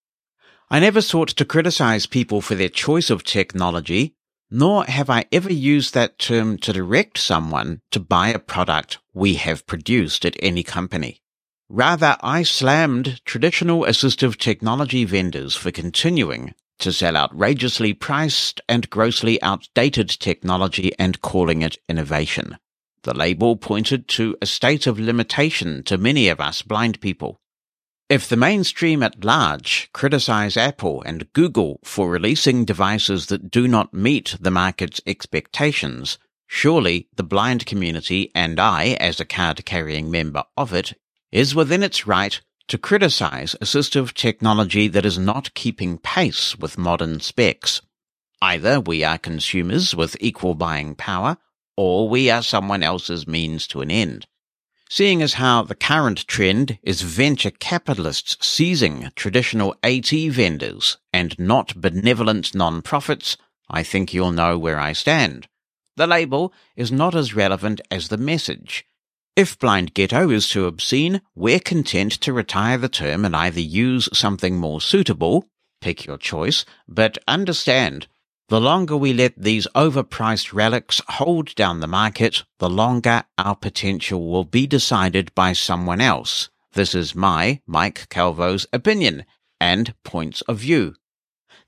I 0.71 0.81
never 0.81 1.01
sought 1.01 1.29
to 1.29 1.45
criticize 1.45 2.05
people 2.07 2.43
for 2.43 2.55
their 2.55 2.69
choice 2.69 3.09
of 3.09 3.25
technology, 3.25 4.17
nor 4.51 4.85
have 4.85 5.11
I 5.11 5.27
ever 5.31 5.53
used 5.53 5.95
that 5.95 6.19
term 6.19 6.59
to 6.59 6.73
direct 6.73 7.19
someone 7.19 7.81
to 7.91 8.01
buy 8.01 8.29
a 8.29 8.39
product 8.39 8.99
we 9.13 9.35
have 9.35 9.67
produced 9.67 10.25
at 10.25 10.37
any 10.41 10.63
company. 10.63 11.21
Rather, 11.69 12.17
I 12.23 12.45
slammed 12.45 13.21
traditional 13.25 13.83
assistive 13.83 14.39
technology 14.39 15.05
vendors 15.05 15.55
for 15.55 15.71
continuing 15.71 16.55
to 16.79 16.93
sell 16.93 17.17
outrageously 17.17 17.93
priced 17.93 18.61
and 18.69 18.89
grossly 18.89 19.43
outdated 19.43 20.09
technology 20.09 20.93
and 20.99 21.21
calling 21.21 21.63
it 21.63 21.77
innovation. 21.89 22.57
The 23.03 23.15
label 23.15 23.57
pointed 23.57 24.09
to 24.09 24.37
a 24.41 24.47
state 24.47 24.87
of 24.87 24.99
limitation 24.99 25.83
to 25.85 25.99
many 25.99 26.29
of 26.29 26.41
us 26.41 26.63
blind 26.63 27.01
people. 27.01 27.41
If 28.09 28.27
the 28.27 28.39
mainstream 28.39 29.03
at 29.03 29.23
large 29.23 29.91
criticize 29.93 30.57
Apple 30.57 31.03
and 31.03 31.31
Google 31.35 31.79
for 31.85 32.09
releasing 32.09 32.65
devices 32.65 33.27
that 33.27 33.51
do 33.51 33.69
not 33.69 33.93
meet 33.93 34.35
the 34.41 34.51
market's 34.51 34.99
expectations, 35.07 36.17
surely 36.47 37.09
the 37.17 37.23
blind 37.23 37.67
community 37.67 38.33
and 38.35 38.59
I, 38.59 38.97
as 38.99 39.21
a 39.21 39.27
card 39.27 39.67
carrying 39.67 40.11
member 40.11 40.45
of 40.57 40.73
it, 40.73 40.95
is 41.31 41.55
within 41.55 41.83
its 41.83 42.07
right 42.07 42.41
to 42.69 42.79
criticize 42.79 43.55
assistive 43.61 44.15
technology 44.15 44.89
that 44.89 45.05
is 45.05 45.19
not 45.19 45.53
keeping 45.53 45.99
pace 45.99 46.57
with 46.59 46.79
modern 46.79 47.21
specs. 47.21 47.83
Either 48.41 48.81
we 48.81 49.05
are 49.05 49.19
consumers 49.19 49.95
with 49.95 50.17
equal 50.19 50.55
buying 50.55 50.95
power, 50.95 51.37
or 51.77 52.09
we 52.09 52.31
are 52.31 52.43
someone 52.43 52.83
else's 52.83 53.27
means 53.27 53.67
to 53.67 53.83
an 53.83 53.91
end 53.91 54.27
seeing 54.89 55.23
as 55.23 55.35
how 55.35 55.63
the 55.63 55.75
current 55.75 56.27
trend 56.27 56.79
is 56.83 57.03
venture 57.03 57.51
capitalists 57.51 58.37
seizing 58.47 59.11
traditional 59.15 59.75
AT 59.83 60.09
vendors 60.09 60.99
and 61.13 61.39
not 61.39 61.81
benevolent 61.81 62.55
non-profits, 62.55 63.37
I 63.71 63.83
think 63.83 64.15
you'll 64.15 64.33
know 64.33 64.59
where 64.59 64.81
I 64.81 64.93
stand. 64.93 65.49
The 65.97 66.07
label 66.07 66.53
is 66.77 66.93
not 66.93 67.15
as 67.15 67.35
relevant 67.35 67.81
as 67.91 68.09
the 68.09 68.17
message. 68.17 68.85
If 69.37 69.59
blind 69.59 69.95
ghetto 69.95 70.31
is 70.31 70.49
too 70.49 70.67
obscene, 70.67 71.21
we're 71.35 71.61
content 71.61 72.13
to 72.13 72.33
retire 72.33 72.79
the 72.79 72.89
term 72.89 73.25
and 73.25 73.37
either 73.37 73.61
use 73.61 74.09
something 74.13 74.57
more 74.57 74.81
suitable, 74.81 75.45
pick 75.81 76.07
your 76.07 76.19
choice, 76.19 76.65
but 76.89 77.19
understand 77.29 78.09
the 78.49 78.61
longer 78.61 78.97
we 78.97 79.13
let 79.13 79.35
these 79.37 79.67
overpriced 79.75 80.55
relics 80.55 81.03
hold 81.09 81.55
down 81.55 81.81
the 81.81 81.87
market, 81.87 82.45
the 82.59 82.71
longer 82.71 83.25
our 83.37 83.55
potential 83.55 84.31
will 84.31 84.45
be 84.45 84.67
decided 84.67 85.35
by 85.35 85.53
someone 85.53 86.01
else. 86.01 86.49
This 86.73 86.95
is 86.95 87.15
my, 87.15 87.61
Mike 87.67 88.09
Calvo's 88.09 88.67
opinion 88.73 89.25
and 89.61 89.95
points 90.03 90.41
of 90.43 90.59
view. 90.59 90.95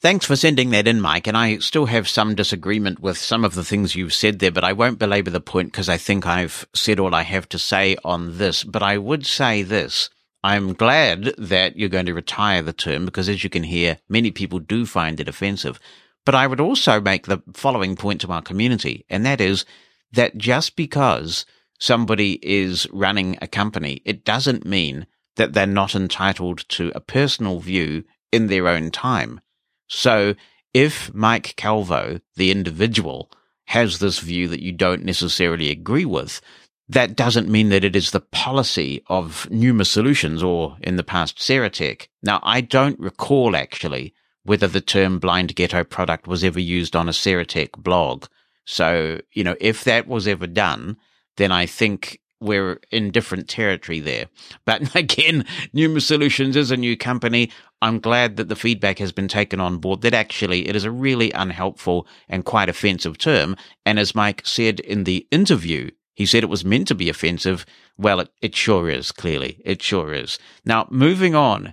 Thanks 0.01 0.25
for 0.25 0.37
sending 0.37 0.71
that 0.71 0.89
in, 0.89 1.03
Mike. 1.03 1.27
And 1.27 1.37
I 1.37 1.59
still 1.59 1.85
have 1.87 2.09
some 2.09 2.35
disagreement 2.35 3.01
with 3.01 3.19
some 3.19 3.45
of 3.45 3.55
the 3.55 3.65
things 3.65 3.95
you've 3.95 4.15
said 4.15 4.39
there, 4.39 4.51
but 4.51 4.65
I 4.65 4.73
won't 4.73 4.99
belabor 4.99 5.29
the 5.29 5.43
point 5.43 5.73
because 5.73 5.91
I 5.91 5.99
think 5.99 6.27
I've 6.27 6.67
said 6.75 6.99
all 6.99 7.15
I 7.15 7.23
have 7.23 7.47
to 7.51 7.59
say 7.59 7.99
on 8.03 8.39
this. 8.39 8.65
But 8.65 8.83
I 8.83 8.97
would 8.97 9.27
say 9.27 9.63
this. 9.63 10.09
I'm 10.43 10.73
glad 10.73 11.35
that 11.37 11.77
you're 11.77 11.91
going 11.91 12.07
to 12.07 12.15
retire 12.15 12.63
the 12.63 12.73
term 12.73 13.05
because 13.05 13.29
as 13.29 13.45
you 13.45 13.51
can 13.51 13.65
hear, 13.65 13.99
many 14.09 14.31
people 14.31 14.59
do 14.59 14.87
find 14.87 15.21
it 15.21 15.29
offensive. 15.29 15.79
But 16.25 16.35
I 16.35 16.47
would 16.47 16.61
also 16.61 17.01
make 17.01 17.27
the 17.27 17.43
following 17.55 17.97
point 17.97 18.21
to 18.23 18.33
our 18.33 18.43
community, 18.43 19.05
and 19.09 19.25
that 19.25 19.41
is 19.41 19.65
that 20.13 20.37
just 20.37 20.77
because 20.77 21.47
somebody 21.79 22.39
is 22.43 22.87
running 22.93 23.39
a 23.41 23.47
company, 23.47 24.03
it 24.05 24.25
doesn't 24.25 24.67
mean 24.67 25.07
that 25.37 25.53
they're 25.53 25.67
not 25.67 25.95
entitled 25.95 26.69
to 26.69 26.93
a 26.95 27.01
personal 27.01 27.61
view 27.61 28.05
in 28.33 28.49
their 28.49 28.69
own 28.69 28.91
time. 28.91 29.41
So 29.89 30.35
if 30.75 31.13
Mike 31.15 31.55
Calvo, 31.57 32.21
the 32.37 32.51
individual, 32.51 33.31
has 33.67 33.99
this 33.99 34.19
view 34.19 34.49
that 34.49 34.63
you 34.63 34.73
don't 34.73 35.05
necessarily 35.05 35.71
agree 35.71 36.05
with, 36.05 36.41
that 36.89 37.15
doesn't 37.15 37.49
mean 37.49 37.69
that 37.69 37.85
it 37.85 37.95
is 37.95 38.11
the 38.11 38.21
policy 38.21 39.03
of 39.07 39.49
Numa 39.51 39.85
Solutions 39.85 40.43
or 40.43 40.77
in 40.81 40.97
the 40.97 41.05
past 41.05 41.39
Serotek. 41.39 42.09
Now, 42.23 42.41
I 42.43 42.61
don't 42.61 42.99
recall 42.99 43.55
actually 43.55 44.13
whether 44.51 44.67
the 44.67 44.81
term 44.81 45.21
blind 45.21 45.55
ghetto 45.55 45.85
product 45.85 46.27
was 46.27 46.43
ever 46.43 46.59
used 46.59 46.97
on 46.97 47.09
a 47.09 47.13
Serotek 47.13 47.71
blog. 47.79 48.27
So, 48.65 49.21
you 49.33 49.45
know, 49.45 49.55
if 49.61 49.85
that 49.85 50.09
was 50.09 50.27
ever 50.27 50.49
done, 50.49 50.97
then 51.37 51.53
I 51.53 51.67
think 51.67 52.21
we're 52.41 52.81
in 52.91 53.13
different 53.13 53.49
territory 53.49 54.01
there. 54.01 54.27
But 54.65 54.93
again, 54.97 55.45
Numa 55.73 56.01
Solutions 56.01 56.57
is 56.57 56.73
a 56.73 56.77
new 56.77 56.97
company. 56.97 57.53
I'm 57.81 58.01
glad 58.01 58.39
that 58.39 58.49
the 58.49 58.57
feedback 58.57 58.99
has 58.99 59.13
been 59.13 59.29
taken 59.29 59.61
on 59.61 59.79
board 59.79 60.01
that 60.01 60.15
actually 60.15 60.69
it 60.69 60.75
is 60.75 60.85
a 60.85 60.91
really 60.91 61.31
unhelpful 61.31 62.09
and 62.29 62.45
quite 62.45 62.69
offensive 62.69 63.19
term. 63.19 63.55
And 63.87 64.01
as 64.01 64.17
Mike 64.17 64.43
said 64.45 64.81
in 64.81 65.05
the 65.05 65.29
interview, 65.31 65.93
he 66.17 66.27
said 66.27 66.43
it 66.43 66.51
was 66.51 66.65
meant 66.65 66.89
to 66.89 66.97
be 66.97 67.09
offensive. 67.09 67.65
Well, 67.97 68.19
it, 68.19 68.31
it 68.43 68.57
sure 68.57 68.91
is, 68.91 69.13
clearly. 69.13 69.63
It 69.65 69.81
sure 69.81 70.13
is. 70.13 70.41
Now, 70.65 70.89
moving 70.91 71.37
on 71.37 71.73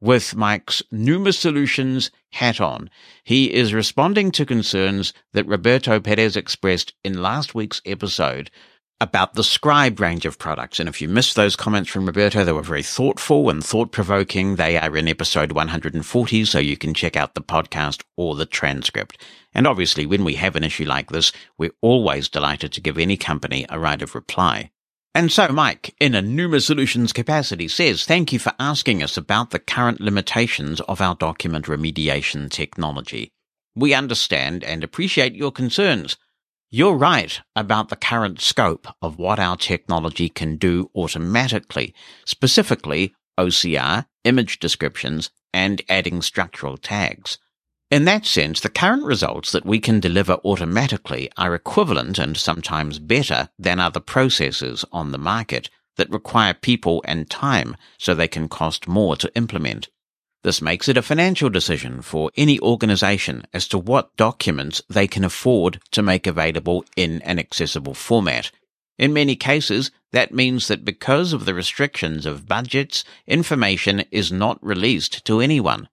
with 0.00 0.36
Mike's 0.36 0.82
Numa 0.90 1.32
Solutions 1.32 2.10
hat 2.32 2.60
on. 2.60 2.90
He 3.24 3.52
is 3.52 3.74
responding 3.74 4.30
to 4.32 4.46
concerns 4.46 5.12
that 5.32 5.46
Roberto 5.46 6.00
Perez 6.00 6.36
expressed 6.36 6.92
in 7.02 7.22
last 7.22 7.54
week's 7.54 7.82
episode 7.84 8.50
about 9.00 9.34
the 9.34 9.44
Scribe 9.44 10.00
range 10.00 10.26
of 10.26 10.38
products. 10.38 10.80
And 10.80 10.88
if 10.88 11.00
you 11.00 11.08
missed 11.08 11.36
those 11.36 11.56
comments 11.56 11.88
from 11.88 12.06
Roberto, 12.06 12.44
they 12.44 12.52
were 12.52 12.62
very 12.62 12.82
thoughtful 12.82 13.48
and 13.48 13.64
thought 13.64 13.92
provoking. 13.92 14.56
They 14.56 14.76
are 14.76 14.96
in 14.96 15.06
episode 15.06 15.52
140, 15.52 16.44
so 16.44 16.58
you 16.58 16.76
can 16.76 16.94
check 16.94 17.16
out 17.16 17.34
the 17.34 17.40
podcast 17.40 18.02
or 18.16 18.34
the 18.34 18.46
transcript. 18.46 19.22
And 19.54 19.66
obviously, 19.66 20.04
when 20.04 20.24
we 20.24 20.34
have 20.34 20.56
an 20.56 20.64
issue 20.64 20.84
like 20.84 21.10
this, 21.10 21.32
we're 21.56 21.70
always 21.80 22.28
delighted 22.28 22.72
to 22.72 22.80
give 22.80 22.98
any 22.98 23.16
company 23.16 23.66
a 23.68 23.78
right 23.78 24.02
of 24.02 24.14
reply. 24.14 24.70
And 25.14 25.32
so 25.32 25.48
Mike, 25.48 25.94
in 25.98 26.14
a 26.14 26.22
Numa 26.22 26.60
Solutions 26.60 27.12
capacity, 27.12 27.66
says, 27.66 28.04
thank 28.04 28.32
you 28.32 28.38
for 28.38 28.52
asking 28.58 29.02
us 29.02 29.16
about 29.16 29.50
the 29.50 29.58
current 29.58 30.00
limitations 30.00 30.80
of 30.82 31.00
our 31.00 31.14
document 31.14 31.66
remediation 31.66 32.50
technology. 32.50 33.32
We 33.74 33.94
understand 33.94 34.62
and 34.62 34.84
appreciate 34.84 35.34
your 35.34 35.50
concerns. 35.50 36.16
You're 36.70 36.96
right 36.96 37.40
about 37.56 37.88
the 37.88 37.96
current 37.96 38.40
scope 38.40 38.86
of 39.00 39.18
what 39.18 39.38
our 39.38 39.56
technology 39.56 40.28
can 40.28 40.56
do 40.56 40.90
automatically, 40.94 41.94
specifically 42.26 43.14
OCR, 43.38 44.04
image 44.24 44.58
descriptions, 44.58 45.30
and 45.54 45.80
adding 45.88 46.20
structural 46.20 46.76
tags. 46.76 47.38
In 47.90 48.04
that 48.04 48.26
sense, 48.26 48.60
the 48.60 48.68
current 48.68 49.04
results 49.04 49.50
that 49.52 49.64
we 49.64 49.80
can 49.80 49.98
deliver 49.98 50.34
automatically 50.44 51.30
are 51.38 51.54
equivalent 51.54 52.18
and 52.18 52.36
sometimes 52.36 52.98
better 52.98 53.48
than 53.58 53.80
other 53.80 54.00
processes 54.00 54.84
on 54.92 55.10
the 55.10 55.18
market 55.18 55.70
that 55.96 56.10
require 56.10 56.52
people 56.52 57.02
and 57.06 57.30
time 57.30 57.76
so 57.96 58.14
they 58.14 58.28
can 58.28 58.46
cost 58.46 58.88
more 58.88 59.16
to 59.16 59.34
implement. 59.34 59.88
This 60.44 60.60
makes 60.60 60.88
it 60.88 60.98
a 60.98 61.02
financial 61.02 61.48
decision 61.48 62.02
for 62.02 62.30
any 62.36 62.60
organization 62.60 63.44
as 63.54 63.66
to 63.68 63.78
what 63.78 64.14
documents 64.16 64.82
they 64.90 65.06
can 65.06 65.24
afford 65.24 65.80
to 65.92 66.02
make 66.02 66.26
available 66.26 66.84
in 66.94 67.22
an 67.22 67.38
accessible 67.38 67.94
format. 67.94 68.50
In 68.98 69.14
many 69.14 69.34
cases, 69.34 69.90
that 70.12 70.34
means 70.34 70.68
that 70.68 70.84
because 70.84 71.32
of 71.32 71.46
the 71.46 71.54
restrictions 71.54 72.26
of 72.26 72.46
budgets, 72.46 73.02
information 73.26 74.04
is 74.10 74.30
not 74.30 74.62
released 74.62 75.24
to 75.24 75.40
anyone. 75.40 75.88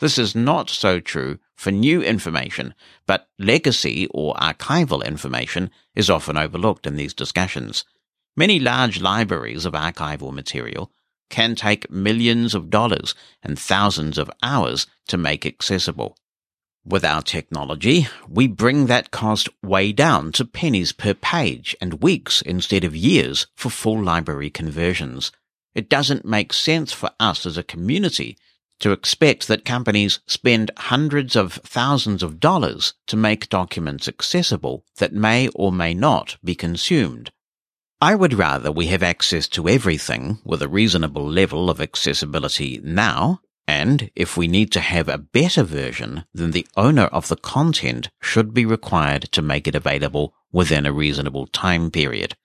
This 0.00 0.18
is 0.18 0.34
not 0.34 0.70
so 0.70 0.98
true 0.98 1.38
for 1.56 1.70
new 1.70 2.02
information, 2.02 2.74
but 3.06 3.28
legacy 3.38 4.06
or 4.12 4.34
archival 4.34 5.04
information 5.04 5.70
is 5.94 6.08
often 6.08 6.38
overlooked 6.38 6.86
in 6.86 6.96
these 6.96 7.12
discussions. 7.12 7.84
Many 8.34 8.58
large 8.58 9.02
libraries 9.02 9.66
of 9.66 9.74
archival 9.74 10.32
material 10.32 10.90
can 11.28 11.54
take 11.54 11.90
millions 11.90 12.54
of 12.54 12.70
dollars 12.70 13.14
and 13.42 13.58
thousands 13.58 14.16
of 14.16 14.30
hours 14.42 14.86
to 15.08 15.18
make 15.18 15.44
accessible. 15.44 16.16
With 16.82 17.04
our 17.04 17.20
technology, 17.20 18.08
we 18.26 18.48
bring 18.48 18.86
that 18.86 19.10
cost 19.10 19.50
way 19.62 19.92
down 19.92 20.32
to 20.32 20.46
pennies 20.46 20.92
per 20.92 21.12
page 21.12 21.76
and 21.78 22.02
weeks 22.02 22.40
instead 22.40 22.84
of 22.84 22.96
years 22.96 23.46
for 23.54 23.68
full 23.68 24.02
library 24.02 24.48
conversions. 24.48 25.30
It 25.74 25.90
doesn't 25.90 26.24
make 26.24 26.54
sense 26.54 26.90
for 26.90 27.10
us 27.20 27.44
as 27.44 27.58
a 27.58 27.62
community 27.62 28.38
to 28.80 28.92
expect 28.92 29.46
that 29.48 29.64
companies 29.64 30.20
spend 30.26 30.70
hundreds 30.76 31.36
of 31.36 31.54
thousands 31.54 32.22
of 32.22 32.40
dollars 32.40 32.94
to 33.06 33.16
make 33.16 33.48
documents 33.48 34.08
accessible 34.08 34.84
that 34.96 35.12
may 35.12 35.48
or 35.54 35.70
may 35.70 35.94
not 35.94 36.36
be 36.42 36.54
consumed. 36.54 37.30
I 38.00 38.14
would 38.14 38.34
rather 38.34 38.72
we 38.72 38.86
have 38.86 39.02
access 39.02 39.46
to 39.48 39.68
everything 39.68 40.38
with 40.44 40.62
a 40.62 40.68
reasonable 40.68 41.28
level 41.28 41.68
of 41.68 41.80
accessibility 41.80 42.80
now, 42.82 43.40
and 43.66 44.10
if 44.16 44.36
we 44.36 44.48
need 44.48 44.72
to 44.72 44.80
have 44.80 45.08
a 45.08 45.18
better 45.18 45.62
version, 45.62 46.24
then 46.32 46.52
the 46.52 46.66
owner 46.76 47.04
of 47.04 47.28
the 47.28 47.36
content 47.36 48.08
should 48.20 48.54
be 48.54 48.64
required 48.64 49.30
to 49.32 49.42
make 49.42 49.68
it 49.68 49.74
available 49.74 50.34
within 50.50 50.86
a 50.86 50.92
reasonable 50.92 51.46
time 51.46 51.90
period. 51.90 52.36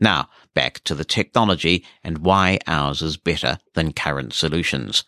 Now, 0.00 0.28
back 0.54 0.82
to 0.84 0.94
the 0.94 1.04
technology 1.04 1.84
and 2.02 2.18
why 2.18 2.58
ours 2.66 3.02
is 3.02 3.16
better 3.16 3.58
than 3.74 3.92
current 3.92 4.32
solutions. 4.32 5.04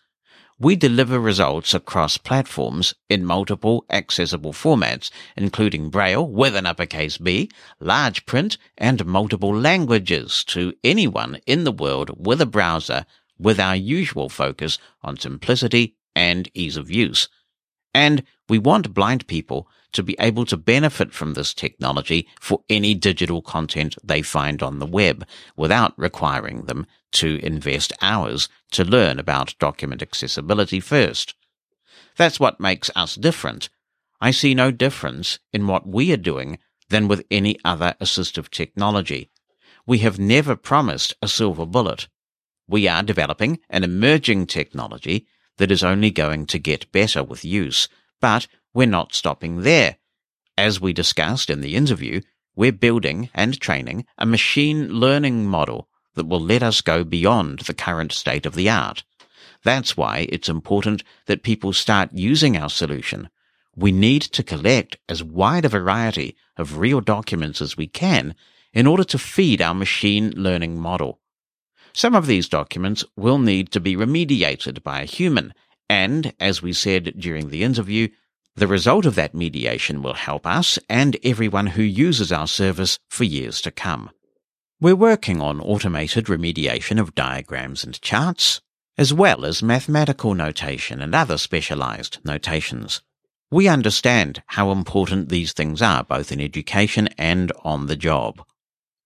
We 0.59 0.75
deliver 0.75 1.19
results 1.19 1.75
across 1.75 2.17
platforms 2.17 2.95
in 3.09 3.23
multiple 3.23 3.85
accessible 3.91 4.53
formats, 4.53 5.11
including 5.35 5.91
Braille 5.91 6.27
with 6.27 6.55
an 6.55 6.65
uppercase 6.65 7.19
B, 7.19 7.51
large 7.79 8.25
print, 8.25 8.57
and 8.75 9.05
multiple 9.05 9.55
languages 9.55 10.43
to 10.45 10.73
anyone 10.83 11.39
in 11.45 11.63
the 11.63 11.71
world 11.71 12.25
with 12.25 12.41
a 12.41 12.47
browser 12.47 13.05
with 13.37 13.59
our 13.59 13.75
usual 13.75 14.29
focus 14.29 14.79
on 15.03 15.17
simplicity 15.17 15.95
and 16.15 16.49
ease 16.55 16.75
of 16.75 16.89
use. 16.89 17.29
And 17.93 18.23
we 18.49 18.57
want 18.57 18.95
blind 18.95 19.27
people 19.27 19.67
to 19.93 20.03
be 20.03 20.15
able 20.19 20.45
to 20.45 20.57
benefit 20.57 21.13
from 21.13 21.33
this 21.33 21.53
technology 21.53 22.27
for 22.39 22.63
any 22.69 22.93
digital 22.93 23.41
content 23.41 23.95
they 24.03 24.21
find 24.21 24.61
on 24.61 24.79
the 24.79 24.85
web 24.85 25.25
without 25.55 25.93
requiring 25.97 26.63
them 26.63 26.85
to 27.11 27.39
invest 27.43 27.93
hours 28.01 28.49
to 28.71 28.83
learn 28.83 29.19
about 29.19 29.57
document 29.59 30.01
accessibility 30.01 30.79
first. 30.79 31.35
That's 32.17 32.39
what 32.39 32.59
makes 32.59 32.89
us 32.95 33.15
different. 33.15 33.69
I 34.19 34.31
see 34.31 34.53
no 34.55 34.71
difference 34.71 35.39
in 35.53 35.67
what 35.67 35.87
we 35.87 36.11
are 36.11 36.17
doing 36.17 36.59
than 36.89 37.07
with 37.07 37.25
any 37.29 37.57
other 37.63 37.95
assistive 38.01 38.49
technology. 38.49 39.29
We 39.85 39.99
have 39.99 40.19
never 40.19 40.55
promised 40.55 41.13
a 41.21 41.27
silver 41.27 41.65
bullet. 41.65 42.07
We 42.67 42.87
are 42.87 43.03
developing 43.03 43.59
an 43.69 43.83
emerging 43.83 44.47
technology 44.47 45.27
that 45.57 45.71
is 45.71 45.83
only 45.83 46.11
going 46.11 46.45
to 46.47 46.59
get 46.59 46.91
better 46.91 47.23
with 47.23 47.45
use, 47.45 47.87
but 48.19 48.47
we're 48.77 48.85
not 48.85 49.15
stopping 49.15 49.63
there. 49.63 49.95
As 50.55 50.79
we 50.79 50.93
discussed 50.93 51.49
in 51.49 51.61
the 51.61 51.75
interview, 51.75 52.21
we're 52.55 52.71
building 52.71 53.31
and 53.33 53.59
training 53.59 54.05
a 54.19 54.25
machine 54.27 54.89
learning 54.89 55.47
model 55.47 55.89
that 56.13 56.27
will 56.27 56.39
let 56.39 56.61
us 56.61 56.81
go 56.81 57.03
beyond 57.03 57.61
the 57.61 57.73
current 57.73 58.11
state 58.11 58.45
of 58.45 58.53
the 58.53 58.69
art. 58.69 59.03
That's 59.63 59.97
why 59.97 60.27
it's 60.29 60.47
important 60.47 61.03
that 61.25 61.41
people 61.41 61.73
start 61.73 62.13
using 62.13 62.55
our 62.55 62.69
solution. 62.69 63.29
We 63.75 63.91
need 63.91 64.21
to 64.21 64.43
collect 64.43 64.97
as 65.09 65.23
wide 65.23 65.65
a 65.65 65.69
variety 65.69 66.35
of 66.55 66.77
real 66.77 67.01
documents 67.01 67.63
as 67.63 67.77
we 67.77 67.87
can 67.87 68.35
in 68.73 68.85
order 68.85 69.05
to 69.05 69.17
feed 69.17 69.59
our 69.59 69.73
machine 69.73 70.33
learning 70.37 70.79
model. 70.79 71.19
Some 71.93 72.13
of 72.13 72.27
these 72.27 72.47
documents 72.47 73.03
will 73.15 73.39
need 73.39 73.71
to 73.71 73.79
be 73.79 73.95
remediated 73.95 74.83
by 74.83 75.01
a 75.01 75.05
human, 75.05 75.55
and, 75.89 76.31
as 76.39 76.61
we 76.61 76.73
said 76.73 77.15
during 77.17 77.49
the 77.49 77.63
interview, 77.63 78.09
the 78.57 78.67
result 78.67 79.05
of 79.05 79.13
that 79.13 79.35
mediation 79.35 80.01
will 80.01 80.15
help 80.15 80.47
us 80.47 80.79
and 80.89 81.15
everyone 81.23 81.67
who 81.67 81.83
uses 81.83 82.31
our 82.31 82.47
service 82.47 82.97
for 83.07 83.23
years 83.23 83.61
to 83.61 83.69
come. 83.69 84.09
We're 84.81 84.95
working 84.95 85.39
on 85.41 85.61
automated 85.61 86.25
remediation 86.25 86.99
of 86.99 87.13
diagrams 87.13 87.83
and 87.83 88.01
charts, 88.01 88.59
as 88.97 89.13
well 89.13 89.45
as 89.45 89.61
mathematical 89.61 90.33
notation 90.33 91.03
and 91.03 91.13
other 91.13 91.37
specialized 91.37 92.17
notations. 92.25 93.03
We 93.51 93.67
understand 93.67 94.41
how 94.47 94.71
important 94.71 95.29
these 95.29 95.53
things 95.53 95.79
are 95.79 96.03
both 96.03 96.31
in 96.31 96.41
education 96.41 97.09
and 97.15 97.51
on 97.63 97.85
the 97.85 97.95
job. 97.95 98.43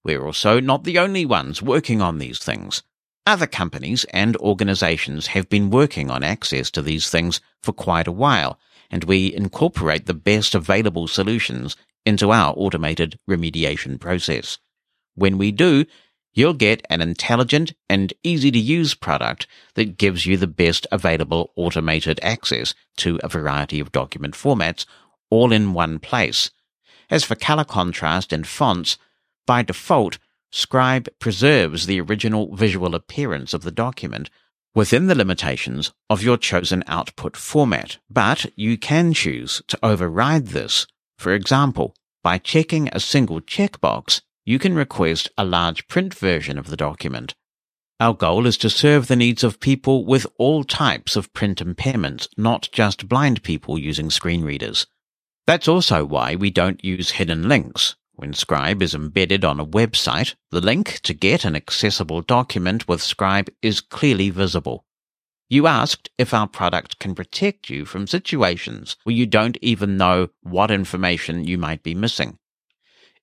We're 0.05 0.25
also 0.25 0.61
not 0.61 0.85
the 0.85 0.97
only 0.97 1.25
ones 1.25 1.61
working 1.61 2.01
on 2.01 2.19
these 2.19 2.39
things. 2.39 2.83
Other 3.27 3.47
companies 3.47 4.05
and 4.13 4.37
organizations 4.37 5.27
have 5.27 5.49
been 5.49 5.69
working 5.69 6.09
on 6.09 6.23
access 6.23 6.71
to 6.71 6.81
these 6.81 7.09
things 7.09 7.41
for 7.61 7.73
quite 7.73 8.07
a 8.07 8.11
while, 8.13 8.57
and 8.91 9.05
we 9.05 9.33
incorporate 9.33 10.05
the 10.05 10.13
best 10.13 10.53
available 10.53 11.07
solutions 11.07 11.75
into 12.05 12.31
our 12.31 12.53
automated 12.57 13.17
remediation 13.29 13.99
process. 13.99 14.59
When 15.15 15.37
we 15.37 15.51
do, 15.51 15.85
you'll 16.33 16.53
get 16.53 16.85
an 16.89 17.01
intelligent 17.01 17.73
and 17.89 18.13
easy 18.23 18.51
to 18.51 18.59
use 18.59 18.93
product 18.93 19.47
that 19.75 19.97
gives 19.97 20.25
you 20.25 20.37
the 20.37 20.47
best 20.47 20.85
available 20.91 21.51
automated 21.55 22.19
access 22.21 22.73
to 22.97 23.19
a 23.23 23.29
variety 23.29 23.79
of 23.79 23.91
document 23.91 24.33
formats 24.35 24.85
all 25.29 25.51
in 25.51 25.73
one 25.73 25.99
place. 25.99 26.51
As 27.09 27.23
for 27.23 27.35
color 27.35 27.63
contrast 27.63 28.31
and 28.31 28.47
fonts, 28.47 28.97
by 29.45 29.63
default, 29.63 30.17
Scribe 30.51 31.07
preserves 31.19 31.85
the 31.85 32.01
original 32.01 32.55
visual 32.55 32.93
appearance 32.93 33.53
of 33.53 33.63
the 33.63 33.71
document 33.71 34.29
within 34.73 35.07
the 35.07 35.15
limitations 35.15 35.91
of 36.09 36.23
your 36.23 36.37
chosen 36.37 36.83
output 36.87 37.35
format, 37.35 37.97
but 38.09 38.45
you 38.55 38.77
can 38.77 39.13
choose 39.13 39.61
to 39.67 39.79
override 39.83 40.47
this. 40.47 40.87
For 41.17 41.33
example, 41.33 41.95
by 42.23 42.37
checking 42.37 42.89
a 42.91 42.99
single 42.99 43.41
checkbox 43.41 44.21
you 44.45 44.57
can 44.59 44.73
request 44.73 45.29
a 45.37 45.45
large 45.45 45.87
print 45.87 46.13
version 46.13 46.57
of 46.57 46.67
the 46.67 46.77
document. 46.77 47.35
Our 47.99 48.13
goal 48.13 48.47
is 48.47 48.57
to 48.57 48.69
serve 48.69 49.07
the 49.07 49.15
needs 49.15 49.43
of 49.43 49.59
people 49.59 50.05
with 50.05 50.25
all 50.37 50.63
types 50.63 51.15
of 51.15 51.31
print 51.33 51.59
impairments, 51.59 52.27
not 52.35 52.67
just 52.71 53.07
blind 53.07 53.43
people 53.43 53.77
using 53.77 54.09
screen 54.09 54.43
readers. 54.43 54.87
That's 55.45 55.67
also 55.67 56.05
why 56.05 56.35
we 56.35 56.49
don't 56.49 56.83
use 56.83 57.11
hidden 57.11 57.47
links. 57.47 57.95
When 58.21 58.35
Scribe 58.35 58.83
is 58.83 58.93
embedded 58.93 59.43
on 59.43 59.59
a 59.59 59.65
website, 59.65 60.35
the 60.51 60.61
link 60.61 60.99
to 61.05 61.13
get 61.15 61.43
an 61.43 61.55
accessible 61.55 62.21
document 62.21 62.87
with 62.87 63.01
Scribe 63.01 63.49
is 63.63 63.81
clearly 63.81 64.29
visible. 64.29 64.85
You 65.49 65.65
asked 65.65 66.11
if 66.19 66.31
our 66.31 66.45
product 66.45 66.99
can 66.99 67.15
protect 67.15 67.71
you 67.71 67.83
from 67.83 68.05
situations 68.05 68.95
where 69.05 69.15
you 69.15 69.25
don't 69.25 69.57
even 69.63 69.97
know 69.97 70.29
what 70.43 70.69
information 70.69 71.45
you 71.45 71.57
might 71.57 71.81
be 71.81 71.95
missing. 71.95 72.37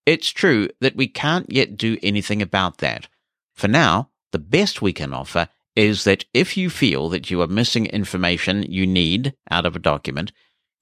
It's 0.04 0.30
true 0.30 0.68
that 0.80 0.96
we 0.96 1.06
can't 1.06 1.46
yet 1.48 1.76
do 1.76 1.96
anything 2.02 2.42
about 2.42 2.78
that. 2.78 3.06
For 3.54 3.68
now, 3.68 4.10
the 4.32 4.40
best 4.40 4.82
we 4.82 4.92
can 4.92 5.14
offer 5.14 5.48
is 5.76 6.02
that 6.02 6.24
if 6.34 6.56
you 6.56 6.70
feel 6.70 7.08
that 7.10 7.30
you 7.30 7.40
are 7.40 7.46
missing 7.46 7.86
information 7.86 8.64
you 8.64 8.84
need 8.84 9.32
out 9.48 9.64
of 9.64 9.76
a 9.76 9.78
document, 9.78 10.32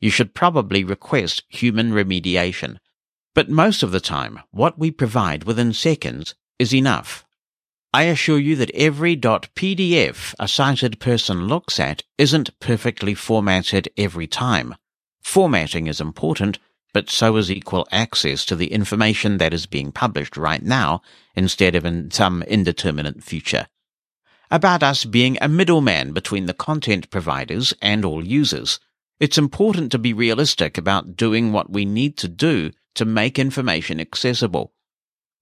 you 0.01 0.09
should 0.09 0.33
probably 0.33 0.85
request 0.85 1.43
human 1.51 1.93
remediation. 1.93 2.79
But 3.37 3.51
most 3.51 3.83
of 3.83 3.91
the 3.91 4.01
time, 4.01 4.41
what 4.51 4.79
we 4.79 4.91
provide 4.91 5.45
within 5.45 5.75
seconds 5.75 6.35
is 6.59 6.75
enough. 6.75 7.27
I 7.93 8.05
assure 8.05 8.39
you 8.39 8.57
that 8.57 8.71
every 8.75 9.15
.pdf 9.15 10.35
a 10.41 10.49
sighted 10.49 10.99
person 11.01 11.47
looks 11.47 11.79
at 11.79 12.03
isn't 12.17 12.59
perfectly 12.61 13.13
formatted 13.15 13.91
every 13.99 14.27
time. 14.27 14.75
Formatting 15.23 15.87
is 15.87 16.01
important, 16.01 16.59
but 16.95 17.11
so 17.11 17.37
is 17.37 17.51
equal 17.51 17.87
access 17.93 18.47
to 18.47 18.57
the 18.57 18.73
information 18.73 19.37
that 19.37 19.53
is 19.53 19.67
being 19.67 19.93
published 19.93 20.39
right 20.39 20.63
now 20.63 21.03
instead 21.35 21.75
of 21.75 21.85
in 21.85 22.11
some 22.11 22.43
indeterminate 22.45 23.23
future. 23.23 23.67
About 24.51 24.83
us 24.83 25.05
being 25.05 25.37
a 25.43 25.49
middleman 25.49 26.15
between 26.15 26.47
the 26.47 26.55
content 26.55 27.11
providers 27.11 27.75
and 27.83 28.03
all 28.03 28.27
users. 28.27 28.81
It's 29.21 29.37
important 29.37 29.93
to 29.93 29.99
be 29.99 30.15
realistic 30.15 30.79
about 30.79 31.17
doing 31.17 31.53
what 31.53 31.71
we 31.71 31.85
need 31.85 32.17
to 32.17 32.29
do 32.29 32.73
to 32.97 33.05
make 33.05 33.39
information 33.39 34.01
accessible. 34.01 34.73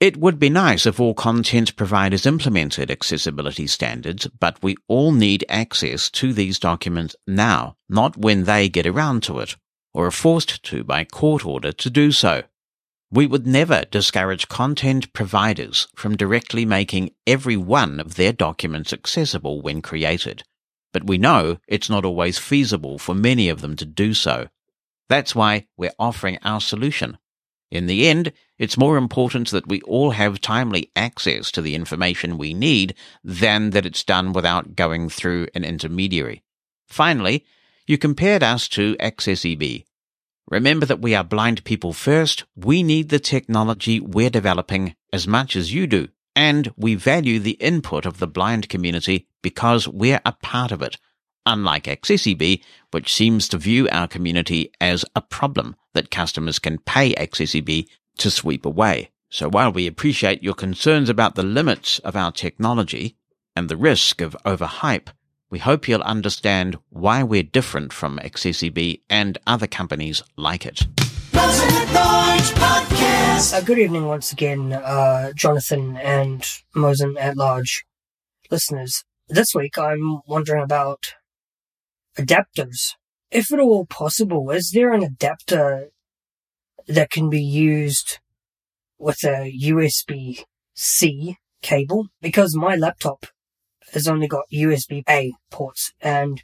It 0.00 0.16
would 0.16 0.38
be 0.38 0.50
nice 0.50 0.86
if 0.86 1.00
all 1.00 1.14
content 1.14 1.76
providers 1.76 2.26
implemented 2.26 2.90
accessibility 2.90 3.66
standards, 3.66 4.26
but 4.38 4.62
we 4.62 4.76
all 4.88 5.12
need 5.12 5.46
access 5.48 6.10
to 6.10 6.32
these 6.32 6.58
documents 6.58 7.16
now, 7.26 7.76
not 7.88 8.16
when 8.16 8.44
they 8.44 8.68
get 8.68 8.86
around 8.86 9.22
to 9.24 9.38
it, 9.38 9.56
or 9.94 10.06
are 10.06 10.10
forced 10.10 10.62
to 10.64 10.84
by 10.84 11.04
court 11.04 11.46
order 11.46 11.72
to 11.72 11.88
do 11.88 12.12
so. 12.12 12.42
We 13.10 13.26
would 13.26 13.46
never 13.46 13.84
discourage 13.90 14.48
content 14.48 15.12
providers 15.12 15.86
from 15.94 16.16
directly 16.16 16.66
making 16.66 17.12
every 17.26 17.56
one 17.56 18.00
of 18.00 18.16
their 18.16 18.32
documents 18.32 18.92
accessible 18.92 19.62
when 19.62 19.80
created, 19.80 20.42
but 20.92 21.06
we 21.06 21.16
know 21.16 21.58
it's 21.68 21.88
not 21.88 22.04
always 22.04 22.38
feasible 22.38 22.98
for 22.98 23.14
many 23.14 23.48
of 23.48 23.60
them 23.60 23.76
to 23.76 23.86
do 23.86 24.12
so. 24.12 24.48
That's 25.08 25.34
why 25.34 25.66
we're 25.76 25.92
offering 25.98 26.38
our 26.42 26.60
solution 26.60 27.18
in 27.74 27.86
the 27.86 28.06
end, 28.06 28.32
it's 28.56 28.78
more 28.78 28.96
important 28.96 29.50
that 29.50 29.66
we 29.66 29.80
all 29.82 30.12
have 30.12 30.40
timely 30.40 30.92
access 30.94 31.50
to 31.50 31.60
the 31.60 31.74
information 31.74 32.38
we 32.38 32.54
need 32.54 32.94
than 33.24 33.70
that 33.70 33.84
it's 33.84 34.04
done 34.04 34.32
without 34.32 34.76
going 34.76 35.08
through 35.08 35.48
an 35.56 35.64
intermediary. 35.64 36.44
Finally, 36.86 37.44
you 37.84 37.98
compared 37.98 38.44
us 38.44 38.68
to 38.68 38.94
accessiBe. 39.00 39.84
Remember 40.48 40.86
that 40.86 41.00
we 41.00 41.16
are 41.16 41.24
blind 41.24 41.64
people 41.64 41.92
first. 41.92 42.44
We 42.54 42.84
need 42.84 43.08
the 43.08 43.18
technology 43.18 43.98
we're 43.98 44.30
developing 44.30 44.94
as 45.12 45.26
much 45.26 45.56
as 45.56 45.74
you 45.74 45.88
do, 45.88 46.08
and 46.36 46.72
we 46.76 46.94
value 46.94 47.40
the 47.40 47.58
input 47.58 48.06
of 48.06 48.20
the 48.20 48.28
blind 48.28 48.68
community 48.68 49.26
because 49.42 49.88
we're 49.88 50.20
a 50.24 50.32
part 50.32 50.70
of 50.70 50.80
it 50.80 50.96
unlike 51.46 51.84
accessiBe, 51.84 52.62
which 52.90 53.12
seems 53.12 53.48
to 53.48 53.58
view 53.58 53.88
our 53.90 54.08
community 54.08 54.72
as 54.80 55.04
a 55.14 55.20
problem 55.20 55.76
that 55.94 56.10
customers 56.10 56.58
can 56.58 56.78
pay 56.78 57.14
accessiBe 57.14 57.86
to 58.18 58.30
sweep 58.30 58.64
away. 58.64 59.10
So 59.30 59.48
while 59.48 59.72
we 59.72 59.86
appreciate 59.86 60.42
your 60.42 60.54
concerns 60.54 61.08
about 61.08 61.34
the 61.34 61.42
limits 61.42 61.98
of 62.00 62.14
our 62.14 62.30
technology 62.30 63.16
and 63.56 63.68
the 63.68 63.76
risk 63.76 64.20
of 64.20 64.36
overhype, 64.44 65.08
we 65.50 65.58
hope 65.58 65.88
you'll 65.88 66.02
understand 66.02 66.78
why 66.90 67.22
we're 67.22 67.42
different 67.42 67.92
from 67.92 68.18
accessiBe 68.18 69.00
and 69.10 69.38
other 69.46 69.66
companies 69.66 70.22
like 70.36 70.66
it. 70.66 70.86
Uh, 73.52 73.60
good 73.60 73.78
evening 73.78 74.06
once 74.06 74.32
again, 74.32 74.72
uh, 74.72 75.32
Jonathan 75.32 75.96
and 75.96 76.44
Mosen 76.74 77.16
at 77.18 77.36
large 77.36 77.84
listeners. 78.50 79.04
This 79.28 79.54
week 79.54 79.78
I'm 79.78 80.20
wondering 80.26 80.62
about 80.62 81.14
adapters. 82.16 82.94
If 83.30 83.52
at 83.52 83.60
all 83.60 83.86
possible, 83.86 84.50
is 84.50 84.70
there 84.72 84.92
an 84.92 85.02
adapter 85.02 85.88
that 86.86 87.10
can 87.10 87.30
be 87.30 87.42
used 87.42 88.18
with 88.98 89.24
a 89.24 89.52
USB 89.62 90.44
C 90.74 91.36
cable? 91.62 92.06
Because 92.20 92.54
my 92.54 92.76
laptop 92.76 93.26
has 93.92 94.06
only 94.06 94.28
got 94.28 94.44
USB 94.52 95.02
A 95.08 95.32
ports 95.50 95.92
and 96.00 96.42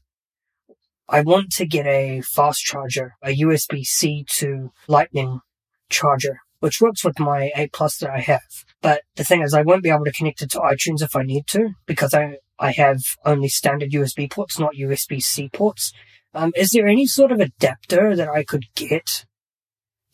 I 1.08 1.22
want 1.22 1.50
to 1.52 1.66
get 1.66 1.86
a 1.86 2.20
fast 2.20 2.60
charger, 2.60 3.14
a 3.22 3.36
USB 3.36 3.84
C 3.84 4.24
to 4.36 4.70
lightning 4.86 5.40
charger, 5.88 6.38
which 6.60 6.80
works 6.80 7.04
with 7.04 7.18
my 7.18 7.50
A 7.56 7.68
plus 7.72 7.98
that 7.98 8.10
I 8.10 8.20
have. 8.20 8.64
But 8.80 9.02
the 9.16 9.24
thing 9.24 9.42
is, 9.42 9.52
I 9.52 9.62
won't 9.62 9.82
be 9.82 9.90
able 9.90 10.04
to 10.04 10.12
connect 10.12 10.40
it 10.40 10.50
to 10.52 10.60
iTunes 10.60 11.02
if 11.02 11.16
I 11.16 11.24
need 11.24 11.48
to 11.48 11.70
because 11.86 12.14
I 12.14 12.38
I 12.60 12.72
have 12.72 13.02
only 13.24 13.48
standard 13.48 13.90
USB 13.90 14.30
ports, 14.30 14.58
not 14.58 14.74
USB 14.74 15.20
C 15.20 15.48
ports. 15.48 15.92
Um, 16.34 16.52
is 16.54 16.70
there 16.70 16.86
any 16.86 17.06
sort 17.06 17.32
of 17.32 17.40
adapter 17.40 18.14
that 18.14 18.28
I 18.28 18.44
could 18.44 18.66
get 18.74 19.24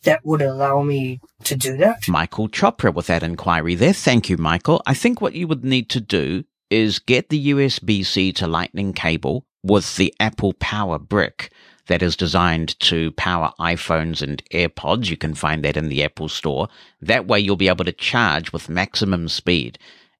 that 0.03 0.21
would 0.23 0.41
allow 0.41 0.81
me 0.81 1.19
to 1.43 1.55
do 1.55 1.77
that? 1.77 2.07
Michael 2.07 2.47
Chopra 2.47 2.93
with 2.93 3.07
that 3.07 3.21
inquiry 3.21 3.75
there. 3.75 3.93
Thank 3.93 4.29
you, 4.29 4.37
Michael. 4.37 4.81
I 4.87 4.93
think 4.93 5.21
what 5.21 5.35
you 5.35 5.47
would 5.47 5.63
need 5.63 5.89
to 5.89 5.99
do 5.99 6.45
is 6.69 6.99
get 6.99 7.29
the 7.29 7.49
USB 7.51 8.05
C 8.05 8.31
to 8.33 8.47
lightning 8.47 8.93
cable 8.93 9.45
with 9.63 9.97
the 9.97 10.13
Apple 10.19 10.53
Power 10.53 10.97
brick 10.97 11.51
that 11.87 12.01
is 12.01 12.15
designed 12.15 12.79
to 12.79 13.11
power 13.11 13.51
iPhones 13.59 14.21
and 14.21 14.43
AirPods. 14.53 15.09
You 15.09 15.17
can 15.17 15.33
find 15.33 15.63
that 15.63 15.77
in 15.77 15.89
the 15.89 16.03
Apple 16.03 16.29
Store. 16.29 16.67
That 17.01 17.27
way 17.27 17.39
you'll 17.39 17.55
be 17.55 17.69
able 17.69 17.85
to 17.85 17.93
charge 17.93 18.51
with 18.51 18.69
maximum 18.69 19.27
speed. 19.29 19.79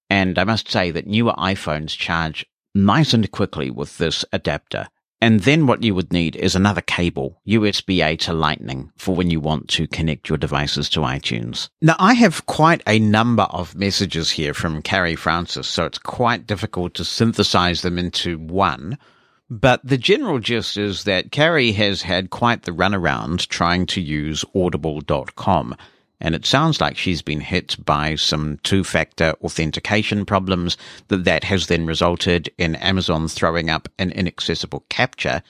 And 0.10 0.40
I 0.40 0.44
must 0.44 0.70
say 0.70 0.92
that 0.92 1.08
newer 1.08 1.34
iPhones 1.34 1.98
charge 1.98 2.46
nice 2.74 3.14
and 3.14 3.30
quickly 3.32 3.70
with 3.70 3.98
this 3.98 4.24
adapter. 4.32 4.88
And 5.20 5.40
then 5.42 5.66
what 5.66 5.82
you 5.82 5.96
would 5.96 6.14
need 6.14 6.36
is 6.36 6.56
another 6.56 6.82
cable, 6.82 7.42
USB 7.48 8.06
A 8.06 8.16
to 8.18 8.34
Lightning, 8.34 8.92
for 8.98 9.16
when 9.16 9.32
you 9.32 9.40
want 9.40 9.68
to 9.70 9.88
connect 9.88 10.30
your 10.30 10.38
devices 10.38 10.90
to 10.92 11.00
iTunes. 11.00 11.70
Now, 11.82 11.96
I 11.98 12.14
have 12.14 12.46
quite 12.46 12.84
a 12.86 13.00
number 13.00 13.44
of 13.44 13.74
messages 13.74 14.30
here 14.30 14.54
from 14.54 14.84
Carrie 14.84 15.16
Francis, 15.16 15.68
so 15.68 15.86
it's 15.86 15.98
quite 15.98 16.46
difficult 16.46 16.94
to 16.96 17.04
synthesize 17.04 17.82
them 17.82 17.98
into 17.98 18.38
one. 18.38 19.00
But 19.50 19.82
the 19.84 19.98
general 19.98 20.40
gist 20.40 20.78
is 20.78 21.06
that 21.06 21.32
Carrie 21.32 21.72
has 21.72 22.04
had 22.04 22.30
quite 22.30 22.64
the 22.64 22.72
runaround 22.72 23.48
trying 23.48 23.88
to 23.88 24.02
use 24.02 24.46
audible.com 24.54 25.76
and 26.20 26.34
it 26.34 26.46
sounds 26.46 26.82
like 26.82 26.98
she's 26.98 27.22
been 27.22 27.40
hit 27.40 27.76
by 27.86 28.16
some 28.16 28.60
two-factor 28.64 29.34
authentication 29.42 30.26
problems 30.26 30.78
that 31.10 31.26
that 31.26 31.44
has 31.44 31.68
then 31.68 31.86
resulted 31.86 32.50
in 32.58 32.76
Amazon 32.76 33.28
throwing 33.28 33.70
up 33.70 33.88
an 34.00 34.12
inaccessible 34.12 34.86
captcha. 34.90 35.42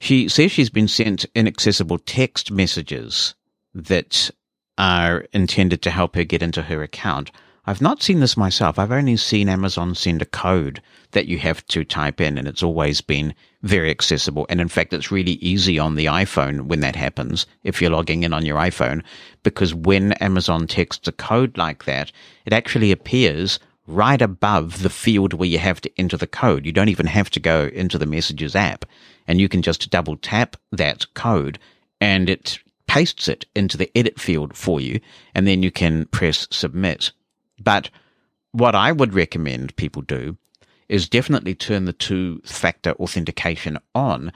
She 0.00 0.28
says 0.28 0.52
she's 0.52 0.70
been 0.70 0.88
sent 0.88 1.26
inaccessible 1.34 1.98
text 1.98 2.50
messages 2.50 3.34
that 3.74 4.30
are 4.78 5.26
intended 5.32 5.82
to 5.82 5.90
help 5.90 6.14
her 6.16 6.24
get 6.24 6.42
into 6.42 6.62
her 6.62 6.82
account. 6.82 7.30
I've 7.66 7.80
not 7.80 8.02
seen 8.02 8.20
this 8.20 8.36
myself. 8.36 8.78
I've 8.78 8.92
only 8.92 9.16
seen 9.16 9.48
Amazon 9.48 9.94
send 9.94 10.20
a 10.20 10.26
code 10.26 10.82
that 11.12 11.28
you 11.28 11.38
have 11.38 11.64
to 11.68 11.82
type 11.82 12.20
in, 12.20 12.36
and 12.36 12.46
it's 12.46 12.62
always 12.62 13.00
been 13.00 13.34
very 13.62 13.90
accessible. 13.90 14.44
And 14.50 14.60
in 14.60 14.68
fact, 14.68 14.92
it's 14.92 15.10
really 15.10 15.32
easy 15.34 15.78
on 15.78 15.94
the 15.94 16.04
iPhone 16.04 16.66
when 16.66 16.80
that 16.80 16.94
happens, 16.94 17.46
if 17.62 17.80
you're 17.80 17.90
logging 17.90 18.22
in 18.22 18.34
on 18.34 18.44
your 18.44 18.58
iPhone, 18.58 19.02
because 19.44 19.74
when 19.74 20.12
Amazon 20.14 20.66
texts 20.66 21.08
a 21.08 21.12
code 21.12 21.56
like 21.56 21.84
that, 21.86 22.12
it 22.44 22.52
actually 22.52 22.92
appears 22.92 23.58
right 23.86 24.20
above 24.20 24.82
the 24.82 24.90
field 24.90 25.32
where 25.32 25.48
you 25.48 25.58
have 25.58 25.80
to 25.80 25.90
enter 25.98 26.18
the 26.18 26.26
code. 26.26 26.66
You 26.66 26.72
don't 26.72 26.90
even 26.90 27.06
have 27.06 27.30
to 27.30 27.40
go 27.40 27.70
into 27.72 27.96
the 27.96 28.04
Messages 28.04 28.54
app, 28.54 28.84
and 29.26 29.40
you 29.40 29.48
can 29.48 29.62
just 29.62 29.88
double 29.88 30.18
tap 30.18 30.56
that 30.70 31.06
code, 31.14 31.58
and 31.98 32.28
it 32.28 32.58
pastes 32.86 33.26
it 33.26 33.46
into 33.56 33.78
the 33.78 33.90
edit 33.96 34.20
field 34.20 34.54
for 34.54 34.82
you, 34.82 35.00
and 35.34 35.46
then 35.46 35.62
you 35.62 35.70
can 35.70 36.04
press 36.06 36.46
submit. 36.50 37.10
But 37.64 37.90
what 38.52 38.74
I 38.74 38.92
would 38.92 39.14
recommend 39.14 39.74
people 39.76 40.02
do 40.02 40.36
is 40.88 41.08
definitely 41.08 41.54
turn 41.54 41.86
the 41.86 41.92
two 41.92 42.40
factor 42.44 42.92
authentication 42.92 43.78
on, 43.94 44.30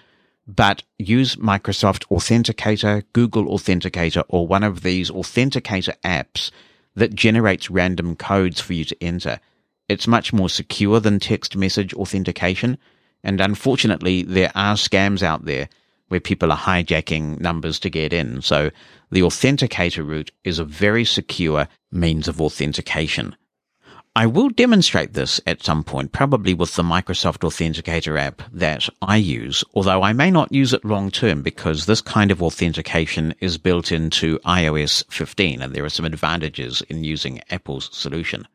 but 0.47 0.83
use 0.99 1.37
Microsoft 1.37 2.07
Authenticator, 2.09 3.05
Google 3.13 3.45
Authenticator, 3.47 4.25
or 4.29 4.47
one 4.47 4.65
of 4.65 4.83
these 4.83 5.11
authenticator 5.11 5.95
apps 6.05 6.51
that 6.95 7.15
generates 7.15 7.71
random 7.71 8.17
codes 8.17 8.61
for 8.61 8.73
you 8.73 8.85
to 8.87 8.97
enter. 9.03 9.39
It's 9.89 10.07
much 10.07 10.33
more 10.33 10.49
secure 10.49 11.01
than 11.01 11.21
text 11.21 11.55
message 11.55 11.95
authentication. 11.95 12.79
And 13.23 13.41
unfortunately, 13.41 14.23
there 14.23 14.53
are 14.55 14.75
scams 14.75 15.23
out 15.23 15.45
there 15.45 15.69
where 16.09 16.21
people 16.21 16.51
are 16.51 16.59
hijacking 16.59 17.41
numbers 17.41 17.79
to 17.81 17.91
get 17.91 18.13
in. 18.13 18.41
So 18.43 18.71
the 19.11 19.21
authenticator 19.21 20.07
route 20.07 20.31
is 20.45 20.59
a 20.59 20.65
very 20.65 21.05
secure 21.05 21.69
means 21.91 22.29
of 22.29 22.41
authentication. 22.41 23.35
I 24.17 24.27
will 24.27 24.49
demonstrate 24.49 25.13
this 25.13 25.41
at 25.47 25.63
some 25.63 25.85
point, 25.85 26.11
probably 26.11 26.53
with 26.53 26.75
the 26.75 26.83
Microsoft 26.83 27.47
Authenticator 27.49 28.19
app 28.19 28.43
that 28.53 28.89
I 29.01 29.17
use, 29.17 29.63
although 29.75 30.03
I 30.03 30.13
may 30.13 30.31
not 30.31 30.53
use 30.53 30.73
it 30.73 30.85
long 30.85 31.13
term 31.13 31.43
because 31.43 31.87
this 31.87 32.01
kind 32.01 32.33
of 32.33 32.43
authentication 32.43 33.35
is 33.41 33.59
built 33.59 33.93
into 33.93 34.41
iOS 34.41 35.05
15 35.13 35.63
and 35.63 35.73
there 35.73 35.85
are 35.85 35.89
some 35.89 36.05
advantages 36.05 36.83
in 36.89 37.05
using 37.05 37.41
Apple's 37.51 37.91
solution. 37.93 38.49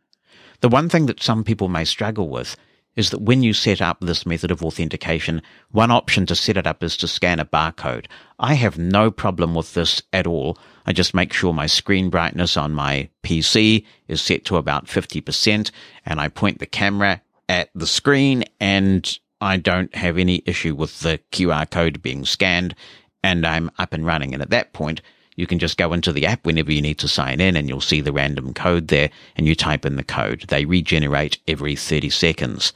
The 0.60 0.70
one 0.70 0.89
thing 0.89 1.06
that 1.06 1.24
some 1.24 1.45
people 1.45 1.70
may 1.70 1.86
struggle 1.86 2.28
with 2.28 2.58
is 2.96 3.10
that 3.10 3.22
when 3.22 3.44
you 3.44 3.54
set 3.54 3.82
up 3.82 4.00
this 4.00 4.26
method 4.26 4.52
of 4.52 4.64
authentication, 4.64 5.41
one 5.72 5.91
option 5.91 6.26
to 6.28 6.36
set 6.36 6.58
it 6.58 6.68
up 6.68 6.84
is 6.84 6.96
to 6.98 7.08
scan 7.08 7.39
a 7.39 7.46
barcode. 7.46 8.06
I 8.39 8.54
have 8.54 8.78
no 8.78 9.10
problem 9.10 9.56
with 9.56 9.74
this 9.74 10.02
at 10.12 10.28
all. 10.28 10.58
I 10.86 10.94
just 10.94 11.14
make 11.14 11.34
sure 11.34 11.54
my 11.54 11.68
screen 11.68 12.10
brightness 12.10 12.58
on 12.58 12.74
my 12.74 13.10
PC 13.24 13.86
is 14.08 14.22
set 14.22 14.46
to 14.46 14.58
about 14.58 14.86
50% 14.86 15.72
and 16.06 16.20
I 16.20 16.28
point 16.28 16.60
the 16.60 16.66
camera 16.66 17.22
at 17.50 17.70
the 17.74 17.88
screen 17.88 18.44
and 18.60 19.18
I 19.41 19.58
don't 19.58 19.94
have 19.96 20.18
any 20.18 20.44
issue 20.46 20.76
with 20.76 21.00
the 21.00 21.20
QR 21.32 21.70
code 21.70 22.02
being 22.02 22.26
scanned 22.26 22.76
and 23.24 23.46
I'm 23.46 23.72
up 23.78 23.94
and 23.94 24.06
running. 24.06 24.34
And 24.34 24.44
at 24.44 24.50
that 24.52 24.74
point, 24.74 25.02
You 25.36 25.48
can 25.48 25.60
just 25.60 25.78
go 25.78 25.94
into 25.94 26.12
the 26.12 26.26
app 26.26 26.46
whenever 26.46 26.72
you 26.72 26.82
need 26.82 27.00
to 27.00 27.08
sign 27.08 27.41
in 27.41 27.56
and 27.56 27.68
you'll 27.68 27.82
see 27.82 28.02
the 28.02 28.12
random 28.12 28.54
code 28.54 28.89
there 28.89 29.10
and 29.36 29.48
you 29.48 29.56
type 29.56 29.86
in 29.86 29.96
the 29.96 30.04
code. 30.04 30.46
They 30.48 30.66
regenerate 30.66 31.39
every 31.48 31.76
30 31.76 32.10
seconds. 32.10 32.74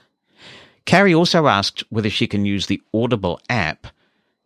Carrie 0.87 1.13
also 1.13 1.47
asked 1.47 1.83
whether 1.89 2.09
she 2.09 2.27
can 2.27 2.45
use 2.45 2.65
the 2.65 2.81
Audible 2.93 3.41
app 3.49 3.87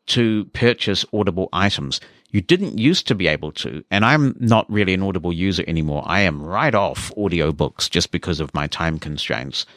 to 0.07 0.45
purchase 0.53 1.05
Audible 1.13 1.47
items. 1.53 2.01
You 2.31 2.41
didn't 2.41 2.79
used 2.79 3.07
to 3.07 3.15
be 3.15 3.27
able 3.27 3.51
to, 3.53 3.83
and 3.91 4.03
I'm 4.03 4.35
not 4.39 4.69
really 4.69 4.95
an 4.95 5.03
Audible 5.03 5.31
user 5.31 5.63
anymore. 5.67 6.01
I 6.07 6.21
am 6.21 6.41
right 6.41 6.73
off 6.73 7.13
audiobooks 7.15 7.87
just 7.87 8.11
because 8.11 8.39
of 8.39 8.55
my 8.55 8.65
time 8.65 8.97
constraints. 8.97 9.67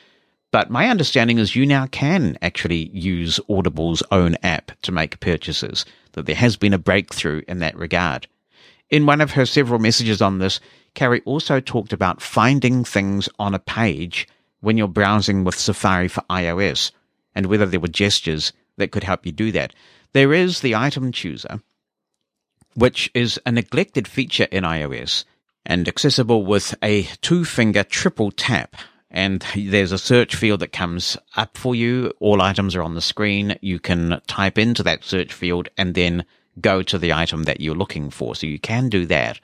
But 0.52 0.70
my 0.70 0.88
understanding 0.88 1.36
is 1.38 1.54
you 1.54 1.66
now 1.66 1.86
can 1.88 2.38
actually 2.40 2.88
use 2.94 3.38
Audible's 3.50 4.02
own 4.10 4.36
app 4.42 4.72
to 4.82 4.92
make 4.92 5.20
purchases, 5.20 5.84
that 6.12 6.24
there 6.24 6.34
has 6.34 6.56
been 6.56 6.72
a 6.72 6.78
breakthrough 6.78 7.42
in 7.46 7.58
that 7.58 7.76
regard. 7.76 8.26
In 8.88 9.04
one 9.04 9.20
of 9.20 9.32
her 9.32 9.44
several 9.44 9.80
messages 9.80 10.22
on 10.22 10.38
this, 10.38 10.60
Carrie 10.94 11.22
also 11.26 11.60
talked 11.60 11.92
about 11.92 12.22
finding 12.22 12.84
things 12.84 13.28
on 13.38 13.52
a 13.52 13.58
page 13.58 14.26
when 14.64 14.76
you're 14.76 14.88
browsing 14.88 15.44
with 15.44 15.58
Safari 15.58 16.08
for 16.08 16.22
iOS 16.30 16.90
and 17.34 17.46
whether 17.46 17.66
there 17.66 17.80
were 17.80 17.88
gestures 17.88 18.52
that 18.76 18.90
could 18.90 19.04
help 19.04 19.26
you 19.26 19.32
do 19.32 19.52
that. 19.52 19.72
There 20.12 20.32
is 20.32 20.60
the 20.60 20.74
item 20.74 21.12
chooser, 21.12 21.60
which 22.74 23.10
is 23.14 23.40
a 23.44 23.52
neglected 23.52 24.08
feature 24.08 24.48
in 24.50 24.64
iOS 24.64 25.24
and 25.66 25.86
accessible 25.86 26.44
with 26.44 26.74
a 26.82 27.04
two 27.20 27.44
finger 27.44 27.84
triple 27.84 28.30
tap 28.30 28.76
and 29.10 29.46
there's 29.54 29.92
a 29.92 29.98
search 29.98 30.34
field 30.34 30.58
that 30.58 30.72
comes 30.72 31.16
up 31.36 31.56
for 31.56 31.74
you. 31.74 32.12
All 32.18 32.42
items 32.42 32.74
are 32.74 32.82
on 32.82 32.94
the 32.94 33.00
screen. 33.00 33.56
You 33.60 33.78
can 33.78 34.20
type 34.26 34.58
into 34.58 34.82
that 34.82 35.04
search 35.04 35.32
field 35.32 35.68
and 35.78 35.94
then 35.94 36.24
go 36.60 36.82
to 36.82 36.98
the 36.98 37.12
item 37.12 37.44
that 37.44 37.60
you're 37.60 37.76
looking 37.76 38.10
for. 38.10 38.34
So 38.34 38.48
you 38.48 38.58
can 38.58 38.88
do 38.88 39.06
that. 39.06 39.38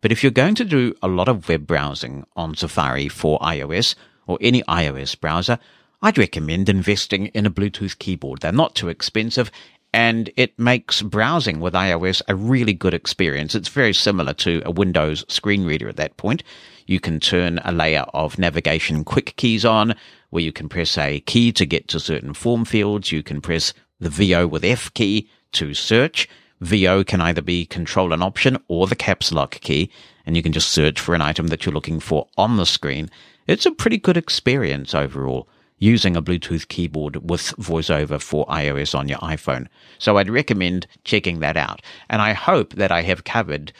But 0.00 0.10
if 0.10 0.22
you're 0.22 0.32
going 0.32 0.54
to 0.54 0.64
do 0.64 0.94
a 1.02 1.08
lot 1.08 1.28
of 1.28 1.50
web 1.50 1.66
browsing 1.66 2.24
on 2.34 2.56
Safari 2.56 3.08
for 3.08 3.38
iOS 3.40 3.94
or 4.30 4.38
any 4.40 4.62
iOS 4.62 5.18
browser, 5.18 5.58
I'd 6.00 6.16
recommend 6.16 6.68
investing 6.68 7.26
in 7.26 7.44
a 7.44 7.50
Bluetooth 7.50 7.98
keyboard. 7.98 8.40
They're 8.40 8.52
not 8.52 8.74
too 8.74 8.88
expensive 8.88 9.50
and 9.92 10.30
it 10.36 10.56
makes 10.58 11.02
browsing 11.02 11.58
with 11.58 11.74
iOS 11.74 12.22
a 12.28 12.34
really 12.34 12.72
good 12.72 12.94
experience. 12.94 13.54
It's 13.54 13.68
very 13.68 13.92
similar 13.92 14.32
to 14.34 14.62
a 14.64 14.70
Windows 14.70 15.24
screen 15.28 15.64
reader 15.64 15.88
at 15.88 15.96
that 15.96 16.16
point. 16.16 16.44
You 16.86 17.00
can 17.00 17.18
turn 17.18 17.60
a 17.64 17.72
layer 17.72 18.04
of 18.14 18.38
navigation 18.38 19.04
quick 19.04 19.34
keys 19.36 19.64
on 19.64 19.94
where 20.30 20.42
you 20.42 20.52
can 20.52 20.68
press 20.68 20.96
a 20.96 21.20
key 21.20 21.50
to 21.52 21.66
get 21.66 21.88
to 21.88 21.98
certain 21.98 22.34
form 22.34 22.64
fields. 22.64 23.10
You 23.10 23.22
can 23.22 23.40
press 23.40 23.74
the 23.98 24.10
VO 24.10 24.46
with 24.46 24.64
F 24.64 24.94
key 24.94 25.28
to 25.52 25.74
search. 25.74 26.28
VO 26.60 27.02
can 27.02 27.20
either 27.20 27.42
be 27.42 27.66
control 27.66 28.12
and 28.12 28.22
option 28.22 28.58
or 28.68 28.86
the 28.86 28.94
caps 28.94 29.32
lock 29.32 29.60
key, 29.60 29.90
and 30.24 30.36
you 30.36 30.42
can 30.42 30.52
just 30.52 30.70
search 30.70 31.00
for 31.00 31.14
an 31.14 31.22
item 31.22 31.48
that 31.48 31.64
you're 31.64 31.74
looking 31.74 32.00
for 32.00 32.28
on 32.36 32.58
the 32.58 32.66
screen. 32.66 33.10
It's 33.46 33.66
a 33.66 33.72
pretty 33.72 33.98
good 33.98 34.16
experience 34.16 34.94
overall 34.94 35.48
using 35.78 36.14
a 36.16 36.22
Bluetooth 36.22 36.68
keyboard 36.68 37.30
with 37.30 37.54
VoiceOver 37.56 38.20
for 38.20 38.46
iOS 38.46 38.96
on 38.96 39.08
your 39.08 39.18
iPhone. 39.18 39.66
So 39.98 40.18
I'd 40.18 40.30
recommend 40.30 40.86
checking 41.04 41.40
that 41.40 41.56
out. 41.56 41.82
And 42.08 42.20
I 42.22 42.34
hope 42.34 42.74
that 42.74 42.92
I 42.92 43.02
have 43.02 43.24
covered 43.24 43.72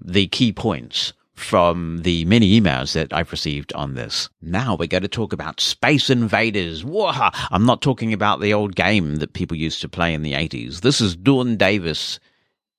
the 0.00 0.26
key 0.28 0.52
points 0.52 1.12
from 1.34 2.02
the 2.02 2.24
many 2.24 2.60
emails 2.60 2.92
that 2.92 3.12
I've 3.12 3.32
received 3.32 3.72
on 3.74 3.94
this. 3.94 4.28
Now 4.40 4.76
we're 4.76 4.86
going 4.86 5.02
to 5.02 5.08
talk 5.08 5.32
about 5.32 5.60
Space 5.60 6.08
Invaders. 6.08 6.84
Whoa! 6.84 7.30
I'm 7.50 7.66
not 7.66 7.82
talking 7.82 8.12
about 8.12 8.40
the 8.40 8.54
old 8.54 8.74
game 8.74 9.16
that 9.16 9.32
people 9.32 9.56
used 9.56 9.80
to 9.82 9.88
play 9.88 10.14
in 10.14 10.22
the 10.22 10.32
80s. 10.32 10.80
This 10.80 11.00
is 11.00 11.16
Dawn 11.16 11.56
Davis. 11.56 12.18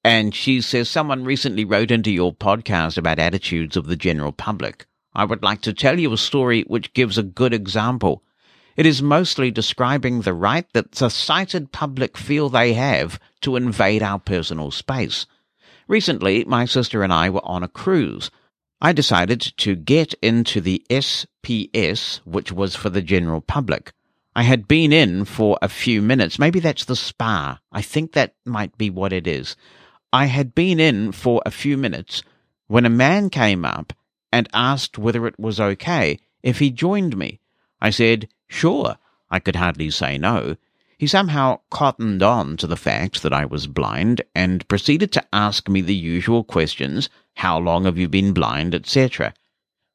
And 0.03 0.35
she 0.35 0.61
says, 0.61 0.89
someone 0.89 1.23
recently 1.23 1.63
wrote 1.63 1.91
into 1.91 2.11
your 2.11 2.33
podcast 2.33 2.97
about 2.97 3.19
attitudes 3.19 3.77
of 3.77 3.87
the 3.87 3.95
general 3.95 4.31
public. 4.31 4.85
I 5.15 5.25
would 5.25 5.43
like 5.43 5.61
to 5.61 5.73
tell 5.73 5.99
you 5.99 6.11
a 6.13 6.17
story 6.17 6.63
which 6.63 6.93
gives 6.93 7.17
a 7.17 7.23
good 7.23 7.53
example. 7.53 8.23
It 8.75 8.85
is 8.85 9.03
mostly 9.03 9.51
describing 9.51 10.21
the 10.21 10.33
right 10.33 10.65
that 10.73 10.93
the 10.93 11.09
sighted 11.09 11.71
public 11.71 12.17
feel 12.17 12.49
they 12.49 12.73
have 12.73 13.19
to 13.41 13.55
invade 13.55 14.01
our 14.01 14.17
personal 14.17 14.71
space. 14.71 15.27
Recently, 15.87 16.43
my 16.45 16.65
sister 16.65 17.03
and 17.03 17.13
I 17.13 17.29
were 17.29 17.45
on 17.45 17.61
a 17.61 17.67
cruise. 17.67 18.31
I 18.81 18.91
decided 18.93 19.41
to 19.57 19.75
get 19.75 20.15
into 20.21 20.59
the 20.59 20.83
SPS, 20.89 22.19
which 22.25 22.51
was 22.51 22.75
for 22.75 22.89
the 22.89 23.01
general 23.01 23.41
public. 23.41 23.93
I 24.35 24.43
had 24.43 24.67
been 24.67 24.91
in 24.91 25.25
for 25.25 25.59
a 25.61 25.69
few 25.69 26.01
minutes. 26.01 26.39
Maybe 26.39 26.59
that's 26.59 26.85
the 26.85 26.95
spa. 26.95 27.59
I 27.71 27.83
think 27.83 28.13
that 28.13 28.33
might 28.45 28.75
be 28.79 28.89
what 28.89 29.13
it 29.13 29.27
is. 29.27 29.55
I 30.11 30.25
had 30.25 30.55
been 30.55 30.79
in 30.79 31.11
for 31.11 31.41
a 31.45 31.51
few 31.51 31.77
minutes 31.77 32.23
when 32.67 32.85
a 32.85 32.89
man 32.89 33.29
came 33.29 33.63
up 33.63 33.93
and 34.33 34.49
asked 34.51 34.97
whether 34.97 35.27
it 35.27 35.39
was 35.39 35.59
okay 35.59 36.17
if 36.41 36.57
he 36.57 36.71
joined 36.71 37.15
me. 37.15 37.39
I 37.79 37.91
said, 37.91 38.27
Sure, 38.47 38.97
I 39.29 39.37
could 39.37 39.57
hardly 39.57 39.91
say 39.91 40.17
no. 40.17 40.57
He 40.97 41.05
somehow 41.05 41.59
cottoned 41.69 42.23
on 42.23 42.57
to 42.57 42.65
the 42.65 42.75
fact 42.75 43.21
that 43.21 43.31
I 43.31 43.45
was 43.45 43.67
blind 43.67 44.23
and 44.33 44.67
proceeded 44.67 45.11
to 45.11 45.25
ask 45.31 45.69
me 45.69 45.81
the 45.81 45.93
usual 45.93 46.43
questions 46.43 47.09
how 47.35 47.59
long 47.59 47.85
have 47.85 47.99
you 47.99 48.09
been 48.09 48.33
blind, 48.33 48.73
etc. 48.73 49.35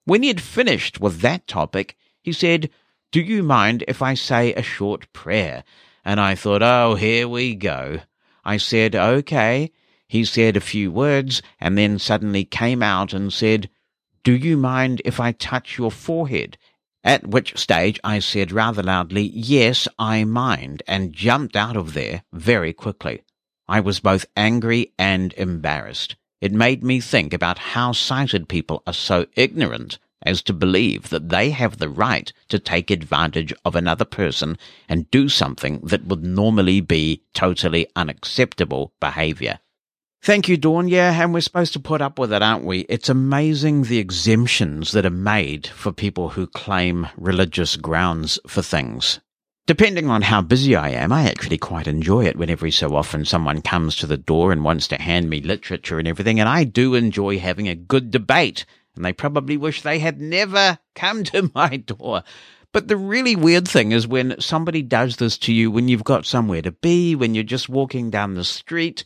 When 0.04 0.22
he 0.22 0.28
had 0.28 0.40
finished 0.40 1.00
with 1.00 1.20
that 1.22 1.48
topic, 1.48 1.96
he 2.22 2.32
said, 2.32 2.70
Do 3.10 3.20
you 3.20 3.42
mind 3.42 3.82
if 3.88 4.02
I 4.02 4.14
say 4.14 4.54
a 4.54 4.62
short 4.62 5.12
prayer? 5.12 5.64
And 6.04 6.20
I 6.20 6.36
thought, 6.36 6.62
Oh, 6.62 6.94
here 6.94 7.26
we 7.26 7.56
go. 7.56 8.02
I 8.44 8.56
said, 8.58 8.94
Okay. 8.94 9.72
He 10.06 10.24
said 10.24 10.56
a 10.56 10.60
few 10.60 10.92
words 10.92 11.42
and 11.60 11.76
then 11.76 11.98
suddenly 11.98 12.44
came 12.44 12.84
out 12.84 13.12
and 13.12 13.32
said, 13.32 13.68
Do 14.28 14.36
you 14.36 14.58
mind 14.58 15.00
if 15.06 15.20
I 15.20 15.32
touch 15.32 15.78
your 15.78 15.90
forehead? 15.90 16.58
At 17.02 17.26
which 17.26 17.56
stage 17.56 17.98
I 18.04 18.18
said 18.18 18.52
rather 18.52 18.82
loudly, 18.82 19.22
Yes, 19.32 19.88
I 19.98 20.24
mind, 20.24 20.82
and 20.86 21.14
jumped 21.14 21.56
out 21.56 21.78
of 21.78 21.94
there 21.94 22.24
very 22.30 22.74
quickly. 22.74 23.22
I 23.66 23.80
was 23.80 24.00
both 24.00 24.26
angry 24.36 24.92
and 24.98 25.32
embarrassed. 25.38 26.16
It 26.42 26.52
made 26.52 26.84
me 26.84 27.00
think 27.00 27.32
about 27.32 27.56
how 27.72 27.92
sighted 27.92 28.50
people 28.50 28.82
are 28.86 28.92
so 28.92 29.24
ignorant 29.34 29.98
as 30.22 30.42
to 30.42 30.52
believe 30.52 31.08
that 31.08 31.30
they 31.30 31.48
have 31.48 31.78
the 31.78 31.88
right 31.88 32.30
to 32.50 32.58
take 32.58 32.90
advantage 32.90 33.54
of 33.64 33.74
another 33.74 34.04
person 34.04 34.58
and 34.90 35.10
do 35.10 35.30
something 35.30 35.80
that 35.84 36.04
would 36.04 36.22
normally 36.22 36.82
be 36.82 37.22
totally 37.32 37.86
unacceptable 37.96 38.92
behavior. 39.00 39.58
Thank 40.20 40.48
you, 40.48 40.56
Dawn. 40.56 40.88
Yeah, 40.88 41.22
and 41.22 41.32
we're 41.32 41.40
supposed 41.40 41.72
to 41.74 41.80
put 41.80 42.02
up 42.02 42.18
with 42.18 42.32
it, 42.32 42.42
aren't 42.42 42.64
we? 42.64 42.80
It's 42.80 43.08
amazing 43.08 43.82
the 43.82 43.98
exemptions 43.98 44.92
that 44.92 45.06
are 45.06 45.10
made 45.10 45.66
for 45.68 45.92
people 45.92 46.30
who 46.30 46.46
claim 46.46 47.06
religious 47.16 47.76
grounds 47.76 48.38
for 48.46 48.60
things. 48.60 49.20
Depending 49.66 50.08
on 50.08 50.22
how 50.22 50.40
busy 50.40 50.74
I 50.74 50.90
am, 50.90 51.12
I 51.12 51.24
actually 51.24 51.58
quite 51.58 51.86
enjoy 51.86 52.24
it 52.24 52.36
when 52.36 52.50
every 52.50 52.70
so 52.70 52.96
often 52.96 53.24
someone 53.24 53.62
comes 53.62 53.96
to 53.96 54.06
the 54.06 54.16
door 54.16 54.50
and 54.50 54.64
wants 54.64 54.88
to 54.88 54.96
hand 54.96 55.28
me 55.28 55.40
literature 55.40 55.98
and 55.98 56.08
everything, 56.08 56.40
and 56.40 56.48
I 56.48 56.64
do 56.64 56.94
enjoy 56.94 57.38
having 57.38 57.68
a 57.68 57.74
good 57.74 58.10
debate, 58.10 58.64
and 58.96 59.04
they 59.04 59.12
probably 59.12 59.56
wish 59.56 59.82
they 59.82 59.98
had 59.98 60.20
never 60.20 60.78
come 60.94 61.22
to 61.24 61.50
my 61.54 61.76
door. 61.76 62.22
But 62.72 62.88
the 62.88 62.96
really 62.96 63.36
weird 63.36 63.68
thing 63.68 63.92
is 63.92 64.06
when 64.06 64.40
somebody 64.40 64.82
does 64.82 65.16
this 65.16 65.38
to 65.38 65.52
you 65.52 65.70
when 65.70 65.88
you've 65.88 66.04
got 66.04 66.26
somewhere 66.26 66.62
to 66.62 66.72
be, 66.72 67.14
when 67.14 67.34
you're 67.34 67.44
just 67.44 67.68
walking 67.68 68.10
down 68.10 68.34
the 68.34 68.44
street, 68.44 69.04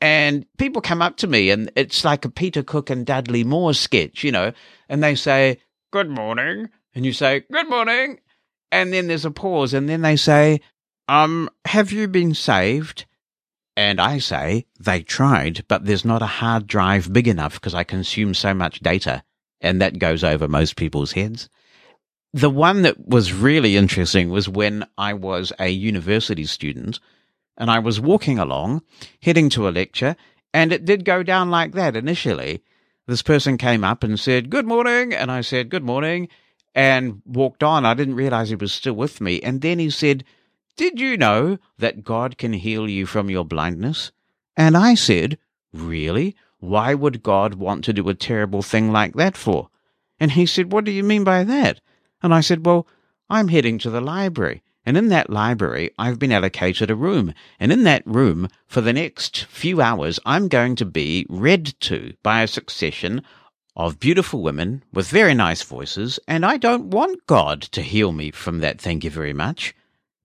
and 0.00 0.46
people 0.56 0.80
come 0.80 1.02
up 1.02 1.16
to 1.18 1.26
me 1.26 1.50
and 1.50 1.70
it's 1.76 2.04
like 2.04 2.24
a 2.24 2.30
Peter 2.30 2.62
Cook 2.62 2.90
and 2.90 3.04
Dudley 3.04 3.44
Moore 3.44 3.74
sketch, 3.74 4.24
you 4.24 4.32
know, 4.32 4.52
and 4.88 5.02
they 5.02 5.14
say, 5.14 5.58
Good 5.92 6.08
morning. 6.08 6.70
And 6.94 7.04
you 7.04 7.12
say, 7.12 7.44
Good 7.52 7.68
morning. 7.68 8.20
And 8.72 8.92
then 8.92 9.08
there's 9.08 9.24
a 9.24 9.30
pause 9.30 9.74
and 9.74 9.88
then 9.88 10.02
they 10.02 10.16
say, 10.16 10.60
Um, 11.08 11.50
have 11.66 11.92
you 11.92 12.08
been 12.08 12.34
saved? 12.34 13.04
And 13.76 14.00
I 14.00 14.18
say, 14.18 14.66
They 14.78 15.02
tried, 15.02 15.64
but 15.68 15.84
there's 15.84 16.04
not 16.04 16.22
a 16.22 16.26
hard 16.26 16.66
drive 16.66 17.12
big 17.12 17.28
enough 17.28 17.54
because 17.54 17.74
I 17.74 17.84
consume 17.84 18.32
so 18.34 18.54
much 18.54 18.80
data. 18.80 19.22
And 19.60 19.82
that 19.82 19.98
goes 19.98 20.24
over 20.24 20.48
most 20.48 20.76
people's 20.76 21.12
heads. 21.12 21.50
The 22.32 22.48
one 22.48 22.82
that 22.82 23.08
was 23.08 23.34
really 23.34 23.76
interesting 23.76 24.30
was 24.30 24.48
when 24.48 24.86
I 24.96 25.12
was 25.12 25.52
a 25.58 25.68
university 25.68 26.46
student 26.46 27.00
and 27.60 27.70
I 27.70 27.78
was 27.78 28.00
walking 28.00 28.38
along, 28.38 28.82
heading 29.22 29.50
to 29.50 29.68
a 29.68 29.70
lecture, 29.70 30.16
and 30.52 30.72
it 30.72 30.86
did 30.86 31.04
go 31.04 31.22
down 31.22 31.50
like 31.50 31.72
that 31.72 31.94
initially. 31.94 32.62
This 33.06 33.20
person 33.20 33.58
came 33.58 33.84
up 33.84 34.02
and 34.02 34.18
said, 34.18 34.48
Good 34.48 34.66
morning. 34.66 35.12
And 35.12 35.30
I 35.30 35.42
said, 35.42 35.68
Good 35.68 35.84
morning, 35.84 36.28
and 36.74 37.20
walked 37.26 37.62
on. 37.62 37.84
I 37.84 37.92
didn't 37.92 38.14
realize 38.14 38.48
he 38.48 38.56
was 38.56 38.72
still 38.72 38.94
with 38.94 39.20
me. 39.20 39.40
And 39.42 39.60
then 39.60 39.78
he 39.78 39.90
said, 39.90 40.24
Did 40.76 40.98
you 40.98 41.18
know 41.18 41.58
that 41.78 42.02
God 42.02 42.38
can 42.38 42.54
heal 42.54 42.88
you 42.88 43.04
from 43.04 43.28
your 43.28 43.44
blindness? 43.44 44.10
And 44.56 44.74
I 44.74 44.94
said, 44.94 45.36
Really? 45.72 46.34
Why 46.60 46.94
would 46.94 47.22
God 47.22 47.54
want 47.54 47.84
to 47.84 47.92
do 47.92 48.08
a 48.08 48.14
terrible 48.14 48.62
thing 48.62 48.90
like 48.90 49.14
that 49.14 49.36
for? 49.36 49.68
And 50.18 50.32
he 50.32 50.46
said, 50.46 50.72
What 50.72 50.84
do 50.84 50.92
you 50.92 51.04
mean 51.04 51.24
by 51.24 51.44
that? 51.44 51.82
And 52.22 52.32
I 52.32 52.40
said, 52.40 52.64
Well, 52.64 52.86
I'm 53.28 53.48
heading 53.48 53.78
to 53.80 53.90
the 53.90 54.00
library 54.00 54.62
And 54.86 54.96
in 54.96 55.08
that 55.08 55.30
library, 55.30 55.90
I've 55.98 56.18
been 56.18 56.32
allocated 56.32 56.90
a 56.90 56.94
room. 56.94 57.34
And 57.58 57.70
in 57.70 57.84
that 57.84 58.06
room, 58.06 58.48
for 58.66 58.80
the 58.80 58.92
next 58.92 59.44
few 59.44 59.80
hours, 59.80 60.18
I'm 60.24 60.48
going 60.48 60.76
to 60.76 60.86
be 60.86 61.26
read 61.28 61.74
to 61.80 62.14
by 62.22 62.42
a 62.42 62.48
succession 62.48 63.22
of 63.76 64.00
beautiful 64.00 64.42
women 64.42 64.82
with 64.92 65.08
very 65.08 65.34
nice 65.34 65.62
voices. 65.62 66.18
And 66.26 66.44
I 66.44 66.56
don't 66.56 66.90
want 66.90 67.26
God 67.26 67.62
to 67.62 67.82
heal 67.82 68.12
me 68.12 68.30
from 68.30 68.60
that. 68.60 68.80
Thank 68.80 69.04
you 69.04 69.10
very 69.10 69.32
much. 69.32 69.74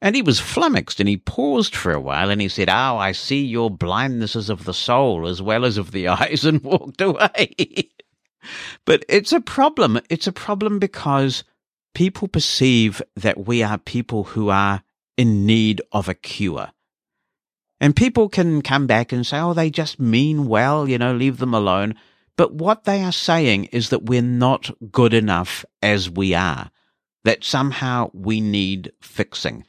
And 0.01 0.15
he 0.15 0.21
was 0.21 0.39
flummoxed 0.39 0.99
and 0.99 1.09
he 1.09 1.17
paused 1.17 1.75
for 1.75 1.91
a 1.91 1.99
while 1.99 2.29
and 2.29 2.41
he 2.41 2.49
said, 2.49 2.69
Oh, 2.69 2.97
I 2.97 3.11
see 3.11 3.43
your 3.43 3.71
blindnesses 3.71 4.49
of 4.49 4.65
the 4.65 4.73
soul 4.73 5.27
as 5.27 5.41
well 5.41 5.65
as 5.65 5.77
of 5.77 5.91
the 5.91 6.07
eyes 6.09 6.45
and 6.45 6.61
walked 6.61 7.01
away. 7.01 7.89
but 8.85 9.03
it's 9.09 9.31
a 9.31 9.41
problem. 9.41 9.99
It's 10.09 10.27
a 10.27 10.31
problem 10.31 10.79
because 10.79 11.43
people 11.95 12.27
perceive 12.27 13.01
that 13.15 13.47
we 13.47 13.63
are 13.63 13.79
people 13.79 14.25
who 14.25 14.49
are 14.49 14.83
in 15.17 15.45
need 15.45 15.81
of 15.91 16.07
a 16.07 16.13
cure. 16.13 16.71
And 17.79 17.95
people 17.95 18.29
can 18.29 18.61
come 18.61 18.85
back 18.85 19.11
and 19.11 19.25
say, 19.25 19.39
oh, 19.39 19.53
they 19.53 19.69
just 19.69 19.99
mean 19.99 20.47
well, 20.47 20.87
you 20.87 20.97
know, 20.97 21.13
leave 21.13 21.39
them 21.39 21.53
alone. 21.53 21.95
But 22.37 22.53
what 22.53 22.83
they 22.83 23.01
are 23.01 23.11
saying 23.11 23.65
is 23.65 23.89
that 23.89 24.03
we're 24.03 24.21
not 24.21 24.69
good 24.91 25.13
enough 25.13 25.65
as 25.81 26.09
we 26.09 26.33
are, 26.33 26.69
that 27.23 27.43
somehow 27.43 28.11
we 28.13 28.41
need 28.41 28.91
fixing. 29.01 29.65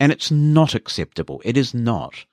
And 0.00 0.12
it's 0.12 0.30
not 0.30 0.74
acceptable. 0.74 1.42
It 1.44 1.56
is 1.56 1.74
not. 1.74 2.24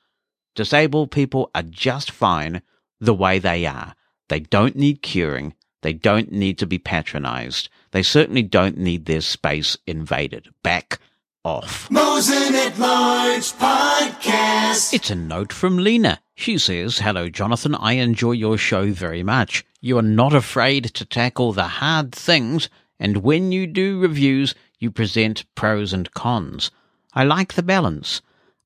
Disabled 0.54 1.12
people 1.12 1.50
are 1.54 1.64
just 1.64 2.12
fine 2.12 2.62
the 3.00 3.14
way 3.14 3.40
they 3.40 3.66
are. 3.66 3.96
They 4.30 4.40
don't 4.40 4.76
need 4.76 5.02
curing. 5.02 5.56
They 5.82 5.94
don't 5.94 6.32
need 6.32 6.58
to 6.60 6.68
be 6.68 6.78
patronized. 6.78 7.70
They 7.96 8.04
certainly 8.04 8.44
don't 8.44 8.78
need 8.78 9.06
their 9.06 9.22
space 9.22 9.78
invaded. 9.88 10.50
Back 10.64 11.00
off. 11.46 11.90
Mosen 11.90 12.54
at 12.54 12.78
Large 12.78 13.54
Podcast. 13.54 14.94
It's 14.94 15.10
a 15.10 15.16
note 15.16 15.54
from 15.54 15.78
Lena. 15.78 16.20
She 16.36 16.58
says, 16.58 17.00
Hello, 17.00 17.30
Jonathan. 17.30 17.74
I 17.74 17.94
enjoy 17.94 18.34
your 18.34 18.58
show 18.58 18.92
very 18.92 19.24
much. 19.24 19.64
You 19.80 19.98
are 19.98 20.02
not 20.02 20.34
afraid 20.34 20.94
to 20.94 21.06
tackle 21.06 21.54
the 21.54 21.70
hard 21.70 22.12
things, 22.12 22.68
and 23.00 23.24
when 23.24 23.54
you 23.54 23.66
do 23.66 24.02
reviews, 24.02 24.56
you 24.78 24.92
present 24.92 25.46
pros 25.56 25.94
and 25.94 26.12
cons. 26.12 26.72
I 27.14 27.24
like 27.24 27.54
the 27.54 27.64
balance. 27.64 28.22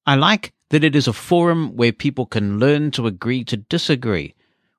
I 0.08 0.16
like 0.16 0.54
that 0.72 0.84
it 0.84 0.96
is 0.96 1.08
a 1.08 1.14
forum 1.14 1.76
where 1.76 1.92
people 1.92 2.26
can 2.26 2.58
learn 2.58 2.90
to 2.94 3.06
agree 3.06 3.44
to 3.44 3.58
disagree. 3.58 4.34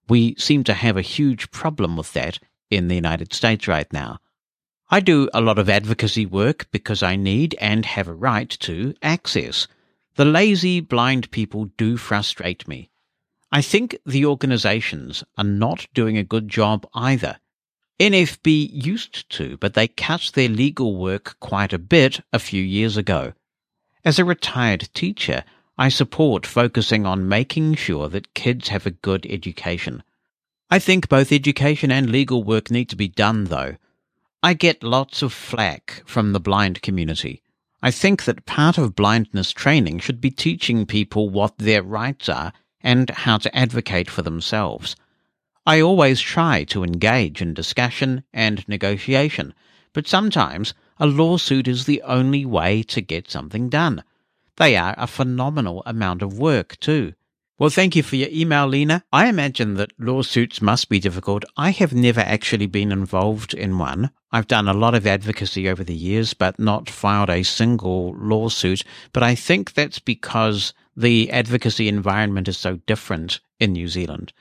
We 0.08 0.34
seem 0.38 0.64
to 0.64 0.74
have 0.74 0.96
a 0.96 1.02
huge 1.02 1.52
problem 1.52 1.96
with 1.96 2.12
that 2.14 2.40
in 2.68 2.88
the 2.88 2.96
United 2.96 3.32
States 3.32 3.68
right 3.68 3.86
now. 3.92 4.18
I 4.92 4.98
do 4.98 5.28
a 5.32 5.40
lot 5.40 5.60
of 5.60 5.70
advocacy 5.70 6.26
work 6.26 6.66
because 6.72 7.00
I 7.00 7.14
need 7.14 7.54
and 7.60 7.86
have 7.86 8.08
a 8.08 8.12
right 8.12 8.50
to 8.60 8.92
access. 9.00 9.68
The 10.16 10.24
lazy 10.24 10.80
blind 10.80 11.30
people 11.30 11.66
do 11.76 11.96
frustrate 11.96 12.66
me. 12.66 12.90
I 13.52 13.62
think 13.62 13.96
the 14.04 14.26
organizations 14.26 15.22
are 15.38 15.44
not 15.44 15.86
doing 15.94 16.18
a 16.18 16.24
good 16.24 16.48
job 16.48 16.88
either. 16.92 17.38
NFB 18.00 18.68
used 18.72 19.30
to, 19.30 19.56
but 19.58 19.74
they 19.74 19.86
cut 19.86 20.32
their 20.34 20.48
legal 20.48 20.96
work 20.96 21.36
quite 21.38 21.72
a 21.72 21.78
bit 21.78 22.20
a 22.32 22.40
few 22.40 22.62
years 22.62 22.96
ago. 22.96 23.34
As 24.04 24.18
a 24.18 24.24
retired 24.24 24.88
teacher, 24.92 25.44
I 25.78 25.88
support 25.88 26.44
focusing 26.44 27.06
on 27.06 27.28
making 27.28 27.74
sure 27.74 28.08
that 28.08 28.34
kids 28.34 28.68
have 28.68 28.86
a 28.86 28.90
good 28.90 29.24
education. 29.30 30.02
I 30.68 30.80
think 30.80 31.08
both 31.08 31.30
education 31.30 31.92
and 31.92 32.10
legal 32.10 32.42
work 32.42 32.72
need 32.72 32.88
to 32.88 32.96
be 32.96 33.06
done, 33.06 33.44
though. 33.44 33.76
I 34.42 34.54
get 34.54 34.82
lots 34.82 35.20
of 35.20 35.34
flack 35.34 36.02
from 36.06 36.32
the 36.32 36.40
blind 36.40 36.80
community. 36.80 37.42
I 37.82 37.90
think 37.90 38.24
that 38.24 38.46
part 38.46 38.78
of 38.78 38.94
blindness 38.94 39.52
training 39.52 39.98
should 39.98 40.18
be 40.18 40.30
teaching 40.30 40.86
people 40.86 41.28
what 41.28 41.58
their 41.58 41.82
rights 41.82 42.26
are 42.30 42.54
and 42.80 43.10
how 43.10 43.36
to 43.36 43.54
advocate 43.54 44.08
for 44.10 44.22
themselves. 44.22 44.96
I 45.66 45.82
always 45.82 46.22
try 46.22 46.64
to 46.64 46.82
engage 46.84 47.42
in 47.42 47.52
discussion 47.52 48.24
and 48.32 48.66
negotiation, 48.66 49.52
but 49.92 50.08
sometimes 50.08 50.72
a 50.98 51.06
lawsuit 51.06 51.68
is 51.68 51.84
the 51.84 52.00
only 52.00 52.46
way 52.46 52.82
to 52.84 53.02
get 53.02 53.30
something 53.30 53.68
done. 53.68 54.02
They 54.56 54.74
are 54.74 54.94
a 54.96 55.06
phenomenal 55.06 55.82
amount 55.84 56.22
of 56.22 56.38
work, 56.38 56.80
too. 56.80 57.12
Well, 57.60 57.68
thank 57.68 57.94
you 57.94 58.02
for 58.02 58.16
your 58.16 58.30
email, 58.32 58.66
Lena. 58.66 59.04
I 59.12 59.26
imagine 59.26 59.74
that 59.74 59.92
lawsuits 59.98 60.62
must 60.62 60.88
be 60.88 60.98
difficult. 60.98 61.44
I 61.58 61.72
have 61.72 61.92
never 61.92 62.22
actually 62.22 62.64
been 62.64 62.90
involved 62.90 63.52
in 63.52 63.76
one. 63.76 64.12
I've 64.32 64.48
done 64.48 64.66
a 64.66 64.72
lot 64.72 64.94
of 64.94 65.06
advocacy 65.06 65.68
over 65.68 65.84
the 65.84 65.94
years, 65.94 66.32
but 66.32 66.58
not 66.58 66.88
filed 66.88 67.28
a 67.28 67.42
single 67.42 68.14
lawsuit. 68.16 68.82
But 69.12 69.24
I 69.24 69.34
think 69.34 69.74
that's 69.74 69.98
because 69.98 70.72
the 70.96 71.30
advocacy 71.30 71.86
environment 71.86 72.48
is 72.48 72.56
so 72.56 72.76
different 72.86 73.40
in 73.58 73.72
New 73.74 73.88
Zealand. 73.88 74.32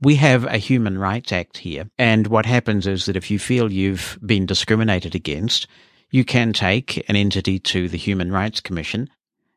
We 0.00 0.14
have 0.14 0.44
a 0.44 0.58
Human 0.58 0.96
Rights 0.96 1.32
Act 1.32 1.58
here, 1.58 1.90
and 1.98 2.28
what 2.28 2.46
happens 2.46 2.86
is 2.86 3.06
that 3.06 3.16
if 3.16 3.32
you 3.32 3.40
feel 3.40 3.72
you've 3.72 4.16
been 4.24 4.46
discriminated 4.46 5.16
against, 5.16 5.66
you 6.12 6.24
can 6.24 6.52
take 6.52 7.04
an 7.10 7.16
entity 7.16 7.58
to 7.58 7.88
the 7.88 7.98
Human 7.98 8.30
Rights 8.30 8.60
Commission 8.60 9.10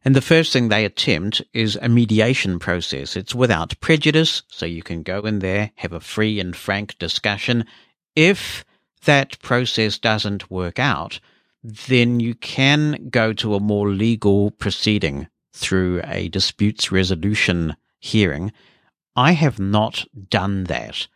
and 0.06 0.16
the 0.16 0.22
first 0.22 0.52
thing 0.52 0.70
they 0.70 0.86
attempt 0.86 1.42
is 1.54 1.78
a 1.82 1.90
mediation 1.90 2.60
process. 2.60 3.16
It's 3.16 3.34
without 3.34 3.80
prejudice, 3.80 4.44
so 4.48 4.66
you 4.66 4.84
can 4.84 5.04
go 5.04 5.22
in 5.22 5.40
there, 5.40 5.72
have 5.76 5.94
a 5.94 6.00
free 6.00 6.40
and 6.40 6.56
frank 6.56 6.98
discussion. 7.00 7.66
If 8.16 8.66
that 9.06 9.40
process 9.42 9.98
doesn't 9.98 10.52
work 10.52 10.80
out, 10.80 11.20
then 11.64 12.20
you 12.20 12.36
can 12.36 13.08
go 13.10 13.34
to 13.34 13.56
a 13.56 13.60
more 13.60 13.90
legal 13.90 14.52
proceeding 14.52 15.28
through 15.54 16.02
a 16.06 16.28
disputes 16.30 16.92
resolution 16.92 17.76
hearing. 18.00 18.52
I 19.16 19.32
have 19.34 19.60
not 19.60 20.06
done 20.30 20.66
that. 20.66 21.08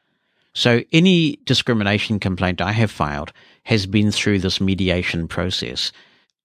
So 0.54 0.82
any 0.92 1.40
discrimination 1.44 2.20
complaint 2.20 2.62
I 2.62 2.72
have 2.72 2.92
filed 2.92 3.34
has 3.64 3.86
been 3.86 4.12
through 4.12 4.40
this 4.40 4.62
mediation 4.62 5.28
process. 5.28 5.92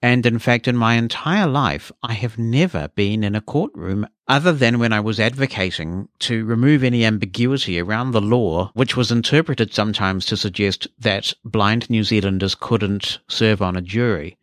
And 0.03 0.27
in 0.27 0.41
fact, 0.41 0.67
in 0.67 0.77
my 0.77 0.95
entire 0.95 1.47
life, 1.47 1.93
I 2.03 2.15
have 2.15 2.37
never 2.37 2.89
been 2.89 3.23
in 3.23 3.37
a 3.37 3.41
courtroom 3.41 4.09
other 4.27 4.53
than 4.53 4.81
when 4.81 4.93
I 4.93 4.99
was 4.99 5.21
advocating 5.21 6.09
to 6.21 6.45
remove 6.45 6.83
any 6.83 7.05
ambiguity 7.05 7.79
around 7.79 8.11
the 8.11 8.21
law, 8.21 8.73
which 8.75 8.97
was 8.97 9.13
interpreted 9.13 9.73
sometimes 9.73 10.27
to 10.27 10.37
suggest 10.37 10.89
that 10.99 11.33
blind 11.45 11.89
New 11.89 12.03
Zealanders 12.03 12.57
couldn't 12.57 13.21
serve 13.29 13.63
on 13.63 13.77
a 13.77 13.81
jury. 13.81 14.37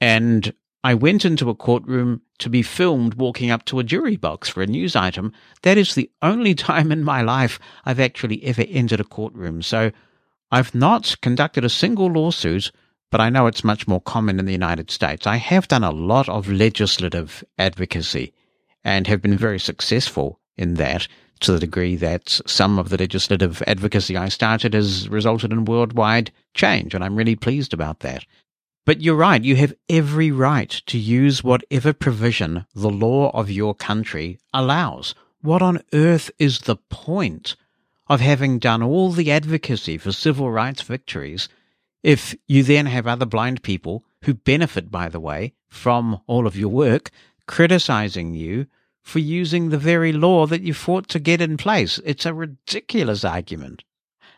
And 0.00 0.52
I 0.82 0.94
went 0.94 1.24
into 1.24 1.48
a 1.48 1.54
courtroom 1.54 2.22
to 2.38 2.50
be 2.50 2.62
filmed 2.62 3.14
walking 3.14 3.52
up 3.52 3.64
to 3.66 3.78
a 3.78 3.84
jury 3.84 4.16
box 4.16 4.48
for 4.48 4.62
a 4.62 4.66
news 4.66 4.96
item. 4.96 5.32
That 5.62 5.78
is 5.78 5.94
the 5.94 6.10
only 6.22 6.54
time 6.56 6.90
in 6.90 7.04
my 7.04 7.22
life 7.22 7.60
I've 7.84 8.00
actually 8.00 8.42
ever 8.42 8.62
entered 8.62 8.98
a 8.98 9.04
courtroom. 9.04 9.62
So 9.62 9.92
I've 10.50 10.74
not 10.74 11.14
conducted 11.22 11.64
a 11.64 11.68
single 11.68 12.10
lawsuit 12.10 12.72
but 13.12 13.20
I 13.20 13.28
know 13.28 13.46
it's 13.46 13.62
much 13.62 13.86
more 13.86 14.00
common 14.00 14.38
in 14.38 14.46
the 14.46 14.52
United 14.52 14.90
States. 14.90 15.26
I 15.26 15.36
have 15.36 15.68
done 15.68 15.84
a 15.84 15.90
lot 15.90 16.30
of 16.30 16.50
legislative 16.50 17.44
advocacy 17.58 18.32
and 18.82 19.06
have 19.06 19.20
been 19.20 19.36
very 19.36 19.60
successful 19.60 20.40
in 20.56 20.74
that 20.74 21.06
to 21.40 21.52
the 21.52 21.60
degree 21.60 21.94
that 21.96 22.40
some 22.46 22.78
of 22.78 22.88
the 22.88 22.96
legislative 22.96 23.62
advocacy 23.66 24.16
I 24.16 24.30
started 24.30 24.72
has 24.72 25.10
resulted 25.10 25.52
in 25.52 25.66
worldwide 25.66 26.32
change, 26.54 26.94
and 26.94 27.04
I'm 27.04 27.14
really 27.14 27.36
pleased 27.36 27.74
about 27.74 28.00
that. 28.00 28.24
But 28.86 29.02
you're 29.02 29.14
right, 29.14 29.44
you 29.44 29.56
have 29.56 29.74
every 29.90 30.30
right 30.30 30.70
to 30.86 30.98
use 30.98 31.44
whatever 31.44 31.92
provision 31.92 32.64
the 32.74 32.90
law 32.90 33.30
of 33.34 33.50
your 33.50 33.74
country 33.74 34.38
allows. 34.54 35.14
What 35.42 35.60
on 35.60 35.82
earth 35.92 36.30
is 36.38 36.60
the 36.60 36.76
point 36.76 37.56
of 38.08 38.20
having 38.20 38.58
done 38.58 38.82
all 38.82 39.12
the 39.12 39.30
advocacy 39.30 39.98
for 39.98 40.12
civil 40.12 40.50
rights 40.50 40.80
victories 40.80 41.50
if 42.02 42.34
you 42.46 42.62
then 42.62 42.86
have 42.86 43.06
other 43.06 43.26
blind 43.26 43.62
people 43.62 44.04
who 44.24 44.34
benefit, 44.34 44.90
by 44.90 45.08
the 45.08 45.20
way, 45.20 45.54
from 45.68 46.20
all 46.26 46.46
of 46.46 46.56
your 46.56 46.68
work, 46.68 47.10
criticizing 47.46 48.34
you 48.34 48.66
for 49.02 49.18
using 49.18 49.68
the 49.68 49.78
very 49.78 50.12
law 50.12 50.46
that 50.46 50.62
you 50.62 50.72
fought 50.72 51.08
to 51.08 51.18
get 51.18 51.40
in 51.40 51.56
place. 51.56 51.98
It's 52.04 52.26
a 52.26 52.34
ridiculous 52.34 53.24
argument. 53.24 53.82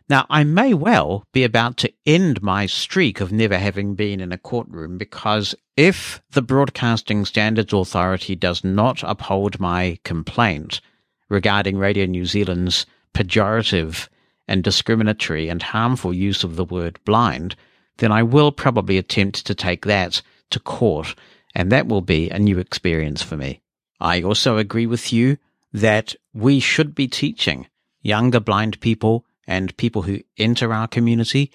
Now, 0.09 0.27
I 0.29 0.45
may 0.45 0.75
well 0.75 1.25
be 1.33 1.45
about 1.45 1.79
to 1.79 1.93
end 2.05 2.43
my 2.43 2.67
streak 2.67 3.21
of 3.21 3.33
never 3.33 3.57
having 3.57 3.95
been 3.95 4.21
in 4.21 4.33
a 4.33 4.39
courtroom 4.39 4.99
because 4.99 5.55
if 5.77 6.23
the 6.33 6.43
Broadcasting 6.43 7.25
Standards 7.25 7.73
Authority 7.73 8.37
does 8.37 8.63
not 8.63 9.03
uphold 9.03 9.59
my 9.59 9.99
complaint 10.05 10.83
regarding 11.31 11.79
Radio 11.79 12.05
New 12.05 12.27
Zealand's 12.27 12.85
pejorative 13.15 14.09
and 14.47 14.63
discriminatory 14.63 15.49
and 15.49 15.63
harmful 15.63 16.13
use 16.13 16.45
of 16.45 16.57
the 16.57 16.65
word 16.65 16.99
blind, 17.05 17.57
then 17.99 18.13
I 18.13 18.23
will 18.23 18.53
probably 18.53 18.99
attempt 18.99 19.47
to 19.47 19.55
take 19.55 19.87
that 19.87 20.23
to 20.51 20.61
court, 20.61 21.15
and 21.55 21.71
that 21.73 21.87
will 21.87 22.01
be 22.01 22.31
a 22.31 22.39
new 22.39 22.59
experience 22.59 23.23
for 23.23 23.37
me. 23.37 23.61
I 24.01 24.23
also 24.23 24.57
agree 24.57 24.87
with 24.87 25.13
you 25.13 25.39
that 25.73 26.15
we 26.33 26.61
should 26.61 26.95
be 26.95 27.09
teaching 27.09 27.67
younger 28.03 28.41
blind 28.41 28.81
people 28.81 29.25
and 29.47 29.77
people 29.77 30.03
who 30.03 30.21
enter 30.39 30.73
our 30.73 30.89
community 30.89 31.51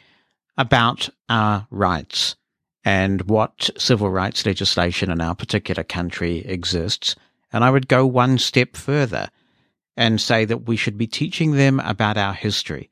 about 0.57 1.09
our 1.29 1.67
rights 1.69 2.35
and 2.83 3.21
what 3.23 3.69
civil 3.77 4.09
rights 4.09 4.45
legislation 4.45 5.11
in 5.11 5.21
our 5.21 5.35
particular 5.35 5.83
country 5.83 6.39
exists. 6.39 7.15
And 7.51 7.63
I 7.63 7.71
would 7.71 7.87
go 7.87 8.05
one 8.05 8.37
step 8.37 8.75
further 8.75 9.29
and 9.99 10.21
say 10.21 10.45
that 10.45 10.65
we 10.65 10.77
should 10.77 10.97
be 10.97 11.07
teaching 11.07 11.51
them 11.51 11.81
about 11.81 12.17
our 12.17 12.33
history. 12.33 12.89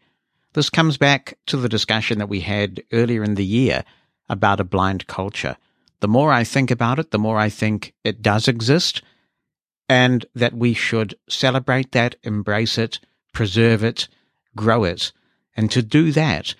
This 0.51 0.69
comes 0.69 0.97
back 0.97 1.37
to 1.45 1.55
the 1.55 1.69
discussion 1.69 2.19
that 2.19 2.27
we 2.27 2.41
had 2.41 2.83
earlier 2.91 3.23
in 3.23 3.35
the 3.35 3.45
year 3.45 3.85
about 4.27 4.59
a 4.59 4.65
blind 4.65 5.07
culture. 5.07 5.55
The 6.01 6.09
more 6.09 6.33
I 6.33 6.43
think 6.43 6.69
about 6.69 6.99
it, 6.99 7.11
the 7.11 7.17
more 7.17 7.37
I 7.37 7.47
think 7.47 7.93
it 8.03 8.21
does 8.21 8.49
exist 8.49 9.01
and 9.87 10.25
that 10.35 10.53
we 10.53 10.73
should 10.73 11.15
celebrate 11.29 11.93
that, 11.93 12.17
embrace 12.23 12.77
it, 12.77 12.99
preserve 13.31 13.85
it, 13.85 14.09
grow 14.53 14.83
it. 14.83 15.13
And 15.55 15.71
to 15.71 15.81
do 15.81 16.11
that, 16.11 16.55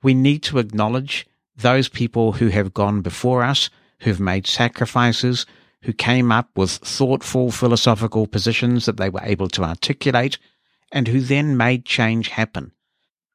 we 0.00 0.14
need 0.14 0.44
to 0.44 0.58
acknowledge 0.58 1.26
those 1.56 1.88
people 1.88 2.34
who 2.34 2.48
have 2.48 2.72
gone 2.72 3.00
before 3.00 3.42
us, 3.42 3.68
who've 4.02 4.20
made 4.20 4.46
sacrifices, 4.46 5.44
who 5.88 5.92
came 5.94 6.30
up 6.30 6.50
with 6.54 6.70
thoughtful 6.70 7.50
philosophical 7.50 8.26
positions 8.26 8.84
that 8.84 8.98
they 8.98 9.08
were 9.08 9.22
able 9.22 9.48
to 9.48 9.64
articulate, 9.64 10.36
and 10.92 11.08
who 11.08 11.18
then 11.18 11.56
made 11.56 11.86
change 11.86 12.28
happen. 12.28 12.70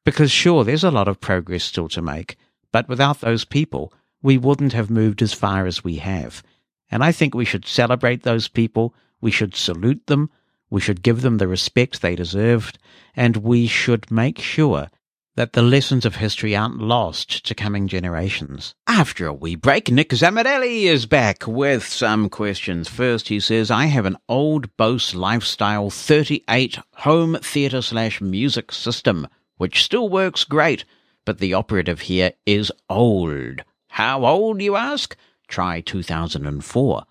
Because 0.04 0.30
sure, 0.30 0.62
there's 0.62 0.84
a 0.84 0.92
lot 0.92 1.08
of 1.08 1.20
progress 1.20 1.64
still 1.64 1.88
to 1.88 2.00
make, 2.00 2.36
but 2.70 2.88
without 2.88 3.20
those 3.20 3.44
people, 3.44 3.92
we 4.22 4.38
wouldn't 4.38 4.72
have 4.72 4.88
moved 4.88 5.20
as 5.20 5.32
far 5.32 5.66
as 5.66 5.82
we 5.82 5.96
have. 5.96 6.44
And 6.92 7.02
I 7.02 7.10
think 7.10 7.34
we 7.34 7.44
should 7.44 7.66
celebrate 7.66 8.22
those 8.22 8.46
people, 8.46 8.94
we 9.20 9.32
should 9.32 9.56
salute 9.56 10.06
them, 10.06 10.30
we 10.70 10.80
should 10.80 11.02
give 11.02 11.22
them 11.22 11.38
the 11.38 11.48
respect 11.48 12.02
they 12.02 12.14
deserved, 12.14 12.78
and 13.16 13.38
we 13.38 13.66
should 13.66 14.12
make 14.12 14.38
sure 14.38 14.90
that 15.36 15.52
the 15.52 15.62
lessons 15.62 16.04
of 16.04 16.16
history 16.16 16.54
aren't 16.54 16.78
lost 16.78 17.44
to 17.44 17.54
coming 17.54 17.88
generations. 17.88 18.74
After 18.86 19.26
a 19.26 19.32
wee 19.32 19.56
break, 19.56 19.90
Nick 19.90 20.10
Zamadelli 20.10 20.84
is 20.84 21.06
back 21.06 21.46
with 21.46 21.84
some 21.84 22.28
questions. 22.28 22.88
First, 22.88 23.28
he 23.28 23.40
says, 23.40 23.70
I 23.70 23.86
have 23.86 24.06
an 24.06 24.16
old 24.28 24.76
Bose 24.76 25.14
Lifestyle 25.14 25.90
38 25.90 26.78
home 26.94 27.36
theatre 27.42 27.82
slash 27.82 28.20
music 28.20 28.70
system, 28.70 29.26
which 29.56 29.82
still 29.82 30.08
works 30.08 30.44
great, 30.44 30.84
but 31.24 31.38
the 31.38 31.54
operative 31.54 32.02
here 32.02 32.32
is 32.46 32.70
old. 32.88 33.62
How 33.88 34.24
old, 34.24 34.62
you 34.62 34.76
ask? 34.76 35.16
Try 35.48 35.80
2004. 35.80 37.04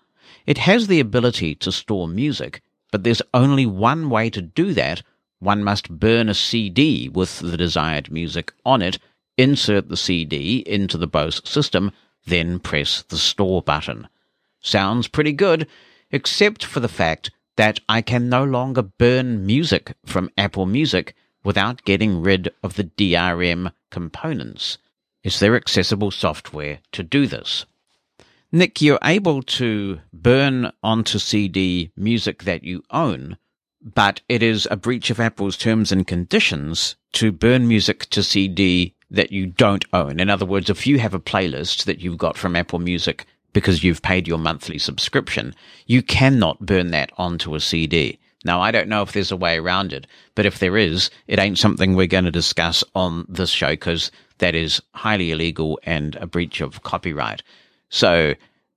It 0.46 0.58
has 0.58 0.86
the 0.86 1.00
ability 1.00 1.54
to 1.56 1.72
store 1.72 2.08
music, 2.08 2.62
but 2.90 3.04
there's 3.04 3.22
only 3.32 3.66
one 3.66 4.08
way 4.08 4.30
to 4.30 4.40
do 4.40 4.72
that 4.74 5.02
one 5.44 5.62
must 5.62 5.90
burn 5.90 6.28
a 6.28 6.34
CD 6.34 7.08
with 7.08 7.38
the 7.38 7.56
desired 7.56 8.10
music 8.10 8.52
on 8.64 8.82
it, 8.82 8.98
insert 9.36 9.88
the 9.88 9.96
CD 9.96 10.64
into 10.66 10.98
the 10.98 11.06
Bose 11.06 11.40
system, 11.44 11.92
then 12.26 12.58
press 12.58 13.02
the 13.02 13.18
store 13.18 13.62
button. 13.62 14.08
Sounds 14.60 15.06
pretty 15.06 15.32
good, 15.32 15.68
except 16.10 16.64
for 16.64 16.80
the 16.80 16.88
fact 16.88 17.30
that 17.56 17.80
I 17.88 18.00
can 18.00 18.28
no 18.28 18.42
longer 18.42 18.82
burn 18.82 19.46
music 19.46 19.94
from 20.06 20.30
Apple 20.36 20.66
Music 20.66 21.14
without 21.44 21.84
getting 21.84 22.22
rid 22.22 22.48
of 22.62 22.74
the 22.74 22.84
DRM 22.84 23.70
components. 23.90 24.78
Is 25.22 25.38
there 25.38 25.54
accessible 25.54 26.10
software 26.10 26.80
to 26.92 27.02
do 27.02 27.26
this? 27.26 27.66
Nick, 28.50 28.80
you're 28.80 28.98
able 29.02 29.42
to 29.42 30.00
burn 30.12 30.72
onto 30.82 31.18
CD 31.18 31.90
music 31.96 32.44
that 32.44 32.62
you 32.62 32.82
own, 32.90 33.36
but 33.84 34.20
it 34.28 34.42
is 34.42 34.66
a 34.70 34.76
breach 34.76 35.10
of 35.10 35.20
Apple's 35.20 35.56
terms 35.56 35.92
and 35.92 36.06
conditions 36.06 36.96
to 37.12 37.30
burn 37.30 37.68
music 37.68 38.06
to 38.10 38.22
CD 38.22 38.94
that 39.10 39.30
you 39.30 39.46
don't 39.46 39.84
own. 39.92 40.18
In 40.18 40.30
other 40.30 40.46
words, 40.46 40.70
if 40.70 40.86
you 40.86 40.98
have 40.98 41.14
a 41.14 41.20
playlist 41.20 41.84
that 41.84 42.00
you've 42.00 42.18
got 42.18 42.38
from 42.38 42.56
Apple 42.56 42.78
Music 42.78 43.26
because 43.52 43.84
you've 43.84 44.02
paid 44.02 44.26
your 44.26 44.38
monthly 44.38 44.78
subscription, 44.78 45.54
you 45.86 46.02
cannot 46.02 46.64
burn 46.64 46.90
that 46.90 47.12
onto 47.16 47.54
a 47.54 47.60
CD. 47.60 48.18
Now, 48.44 48.60
I 48.60 48.70
don't 48.70 48.88
know 48.88 49.02
if 49.02 49.12
there's 49.12 49.32
a 49.32 49.36
way 49.36 49.58
around 49.58 49.92
it, 49.92 50.06
but 50.34 50.44
if 50.44 50.58
there 50.58 50.76
is, 50.76 51.10
it 51.28 51.38
ain't 51.38 51.58
something 51.58 51.94
we're 51.94 52.06
going 52.06 52.24
to 52.24 52.30
discuss 52.30 52.82
on 52.94 53.24
this 53.28 53.50
show 53.50 53.70
because 53.70 54.10
that 54.38 54.54
is 54.54 54.82
highly 54.92 55.30
illegal 55.30 55.78
and 55.84 56.16
a 56.16 56.26
breach 56.26 56.60
of 56.60 56.82
copyright. 56.82 57.42
So 57.88 58.34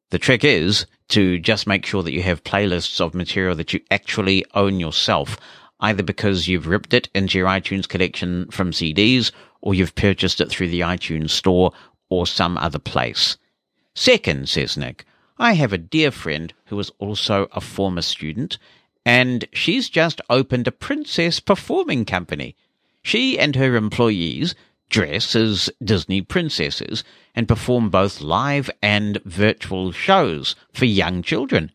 the 0.09 0.19
trick 0.19 0.43
is 0.43 0.85
to 1.09 1.39
just 1.39 1.67
make 1.67 1.85
sure 1.85 2.03
that 2.03 2.11
you 2.11 2.21
have 2.21 2.43
playlists 2.43 2.99
of 2.99 3.13
material 3.13 3.55
that 3.55 3.73
you 3.73 3.79
actually 3.91 4.45
own 4.53 4.79
yourself, 4.79 5.37
either 5.79 6.03
because 6.03 6.47
you've 6.47 6.67
ripped 6.67 6.93
it 6.93 7.09
into 7.13 7.37
your 7.37 7.47
iTunes 7.47 7.87
collection 7.87 8.49
from 8.51 8.71
CDs 8.71 9.31
or 9.61 9.73
you've 9.73 9.95
purchased 9.95 10.41
it 10.41 10.49
through 10.49 10.69
the 10.69 10.81
iTunes 10.81 11.29
store 11.31 11.71
or 12.09 12.27
some 12.27 12.57
other 12.57 12.79
place. 12.79 13.37
Second, 13.93 14.49
says 14.49 14.77
Nick, 14.77 15.05
I 15.37 15.53
have 15.53 15.73
a 15.73 15.77
dear 15.77 16.11
friend 16.11 16.53
who 16.65 16.79
is 16.79 16.91
also 16.99 17.47
a 17.51 17.61
former 17.61 18.01
student, 18.01 18.57
and 19.05 19.45
she's 19.53 19.89
just 19.89 20.21
opened 20.29 20.67
a 20.67 20.71
princess 20.71 21.39
performing 21.39 22.05
company. 22.05 22.55
She 23.01 23.39
and 23.39 23.55
her 23.55 23.75
employees 23.75 24.55
dress 24.89 25.35
as 25.35 25.69
Disney 25.83 26.21
princesses 26.21 27.03
and 27.35 27.47
perform 27.47 27.89
both 27.89 28.21
live 28.21 28.69
and 28.81 29.21
virtual 29.23 29.91
shows 29.91 30.55
for 30.73 30.85
young 30.85 31.21
children. 31.21 31.71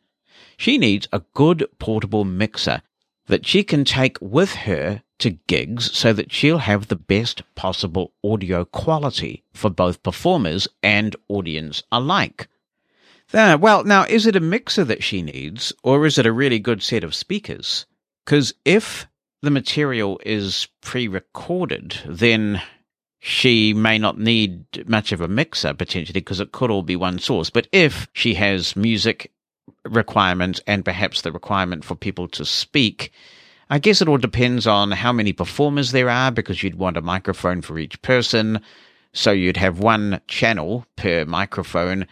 She 0.57 0.79
needs 0.79 1.09
a 1.13 1.23
good 1.35 1.67
portable 1.79 2.25
mixer 2.25 2.83
that 3.27 3.47
she 3.47 3.63
can 3.63 3.85
take 3.85 4.19
with 4.21 4.55
her 4.55 5.03
to 5.19 5.31
gigs 5.47 5.97
so 5.97 6.13
that 6.13 6.33
she'll 6.33 6.59
have 6.59 6.89
the 6.89 6.97
best 6.97 7.43
possible 7.55 8.13
audio 8.25 8.65
quality 8.65 9.45
for 9.53 9.71
both 9.71 10.03
performers 10.03 10.67
and 10.83 11.15
audience 11.29 11.83
alike. 11.93 12.49
Uh, 13.33 13.57
well, 13.59 13.85
now, 13.85 14.05
is 14.05 14.27
it 14.27 14.37
a 14.37 14.41
mixer 14.41 14.85
that 14.85 15.03
she 15.03 15.23
needs, 15.23 15.73
or 15.83 16.05
is 16.05 16.19
it 16.19 16.27
a 16.27 16.33
really 16.33 16.59
good 16.59 16.83
set 16.83 17.05
of 17.05 17.15
speakers? 17.15 17.87
Because 18.25 18.53
if 18.65 19.07
the 19.41 19.51
material 19.51 20.21
is 20.27 20.69
pre 20.81 21.09
recorded, 21.09 21.99
then 22.05 22.61
she 23.25 23.73
may 23.73 23.99
not 23.99 24.18
need 24.18 24.89
much 24.89 25.12
of 25.12 25.20
a 25.20 25.29
mixer 25.29 25.73
potentially 25.73 26.18
because 26.18 26.41
it 26.41 26.51
could 26.51 26.73
all 26.73 26.83
be 26.83 26.97
one 26.97 27.20
source. 27.20 27.51
But 27.51 27.68
if 27.70 28.09
she 28.12 28.35
has 28.35 28.75
music 28.75 29.31
requirements 29.85 30.61
and 30.66 30.85
perhaps 30.85 31.20
the 31.20 31.31
requirement 31.31 31.85
for 31.85 31.95
people 31.95 32.27
to 32.27 32.45
speak, 32.45 33.12
I 33.70 33.79
guess 33.79 34.03
it 34.03 34.09
all 34.09 34.18
depends 34.18 34.66
on 34.66 34.91
how 34.91 35.12
many 35.12 35.33
performers 35.33 35.93
there 35.93 36.11
are 36.11 36.33
because 36.33 36.64
you'd 36.64 36.81
want 36.81 36.97
a 36.97 37.01
microphone 37.01 37.62
for 37.62 37.79
each 37.79 38.03
person. 38.03 38.61
So 39.12 39.31
you'd 39.31 39.57
have 39.57 39.79
one 39.79 40.20
channel 40.27 40.85
per 40.97 41.25
microphone 41.25 42.09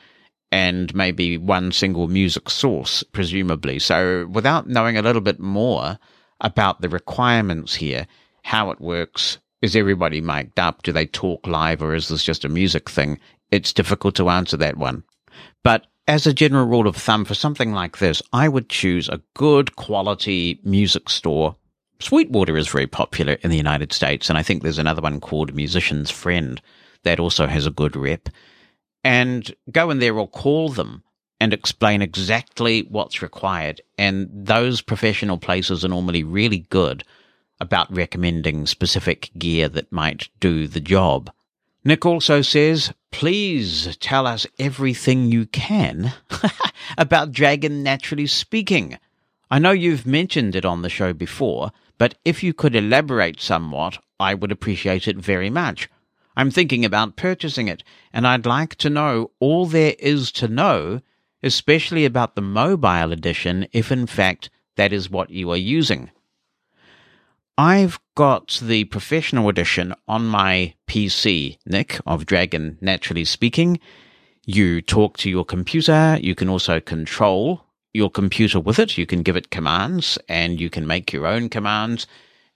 and 0.52 0.94
maybe 0.94 1.36
one 1.36 1.72
single 1.72 2.06
music 2.06 2.48
source, 2.48 3.02
presumably. 3.02 3.80
So 3.80 4.28
without 4.30 4.68
knowing 4.68 4.96
a 4.96 5.02
little 5.02 5.22
bit 5.22 5.40
more 5.40 5.98
about 6.40 6.82
the 6.82 6.88
requirements 6.88 7.74
here, 7.74 8.06
how 8.44 8.70
it 8.70 8.80
works, 8.80 9.38
is 9.62 9.76
everybody 9.76 10.20
mic'd 10.20 10.58
up? 10.58 10.82
Do 10.82 10.92
they 10.92 11.06
talk 11.06 11.46
live 11.46 11.82
or 11.82 11.94
is 11.94 12.08
this 12.08 12.24
just 12.24 12.44
a 12.44 12.48
music 12.48 12.88
thing? 12.88 13.18
It's 13.50 13.72
difficult 13.72 14.14
to 14.16 14.30
answer 14.30 14.56
that 14.56 14.76
one. 14.76 15.04
But 15.62 15.86
as 16.08 16.26
a 16.26 16.32
general 16.32 16.66
rule 16.66 16.86
of 16.86 16.96
thumb, 16.96 17.24
for 17.24 17.34
something 17.34 17.72
like 17.72 17.98
this, 17.98 18.22
I 18.32 18.48
would 18.48 18.68
choose 18.68 19.08
a 19.08 19.20
good 19.34 19.76
quality 19.76 20.60
music 20.64 21.08
store. 21.08 21.56
Sweetwater 22.00 22.56
is 22.56 22.68
very 22.68 22.86
popular 22.86 23.34
in 23.34 23.50
the 23.50 23.56
United 23.56 23.92
States, 23.92 24.28
and 24.28 24.38
I 24.38 24.42
think 24.42 24.62
there's 24.62 24.78
another 24.78 25.02
one 25.02 25.20
called 25.20 25.54
Musician's 25.54 26.10
Friend 26.10 26.60
that 27.02 27.20
also 27.20 27.46
has 27.46 27.66
a 27.66 27.70
good 27.70 27.94
rep. 27.94 28.28
And 29.04 29.54
go 29.70 29.90
in 29.90 29.98
there 29.98 30.18
or 30.18 30.28
call 30.28 30.70
them 30.70 31.02
and 31.40 31.52
explain 31.52 32.02
exactly 32.02 32.86
what's 32.90 33.22
required. 33.22 33.80
And 33.96 34.28
those 34.32 34.80
professional 34.80 35.38
places 35.38 35.84
are 35.84 35.88
normally 35.88 36.24
really 36.24 36.66
good 36.70 37.04
about 37.60 37.94
recommending 37.94 38.66
specific 38.66 39.30
gear 39.38 39.68
that 39.68 39.92
might 39.92 40.28
do 40.40 40.66
the 40.66 40.80
job. 40.80 41.30
Nick 41.84 42.04
also 42.04 42.42
says, 42.42 42.92
please 43.10 43.96
tell 43.98 44.26
us 44.26 44.46
everything 44.58 45.26
you 45.26 45.46
can 45.46 46.12
about 46.98 47.32
Dragon 47.32 47.82
Naturally 47.82 48.26
Speaking. 48.26 48.98
I 49.50 49.58
know 49.58 49.72
you've 49.72 50.06
mentioned 50.06 50.54
it 50.54 50.64
on 50.64 50.82
the 50.82 50.88
show 50.88 51.12
before, 51.12 51.72
but 51.98 52.16
if 52.24 52.42
you 52.42 52.52
could 52.52 52.76
elaborate 52.76 53.40
somewhat, 53.40 53.98
I 54.18 54.34
would 54.34 54.52
appreciate 54.52 55.08
it 55.08 55.16
very 55.16 55.50
much. 55.50 55.88
I'm 56.36 56.50
thinking 56.50 56.84
about 56.84 57.16
purchasing 57.16 57.68
it, 57.68 57.82
and 58.12 58.26
I'd 58.26 58.46
like 58.46 58.76
to 58.76 58.90
know 58.90 59.32
all 59.40 59.66
there 59.66 59.94
is 59.98 60.30
to 60.32 60.48
know, 60.48 61.00
especially 61.42 62.04
about 62.04 62.36
the 62.36 62.42
mobile 62.42 63.12
edition, 63.12 63.66
if 63.72 63.90
in 63.90 64.06
fact 64.06 64.50
that 64.76 64.92
is 64.92 65.10
what 65.10 65.30
you 65.30 65.50
are 65.50 65.56
using. 65.56 66.10
I've 67.62 68.00
got 68.14 68.58
the 68.62 68.84
professional 68.84 69.50
edition 69.50 69.94
on 70.08 70.26
my 70.26 70.72
PC, 70.88 71.58
Nick, 71.66 72.00
of 72.06 72.24
Dragon 72.24 72.78
Naturally 72.80 73.26
Speaking. 73.26 73.78
You 74.46 74.80
talk 74.80 75.18
to 75.18 75.28
your 75.28 75.44
computer. 75.44 76.18
You 76.22 76.34
can 76.34 76.48
also 76.48 76.80
control 76.80 77.66
your 77.92 78.08
computer 78.08 78.58
with 78.58 78.78
it. 78.78 78.96
You 78.96 79.04
can 79.04 79.22
give 79.22 79.36
it 79.36 79.50
commands 79.50 80.16
and 80.26 80.58
you 80.58 80.70
can 80.70 80.86
make 80.86 81.12
your 81.12 81.26
own 81.26 81.50
commands. 81.50 82.06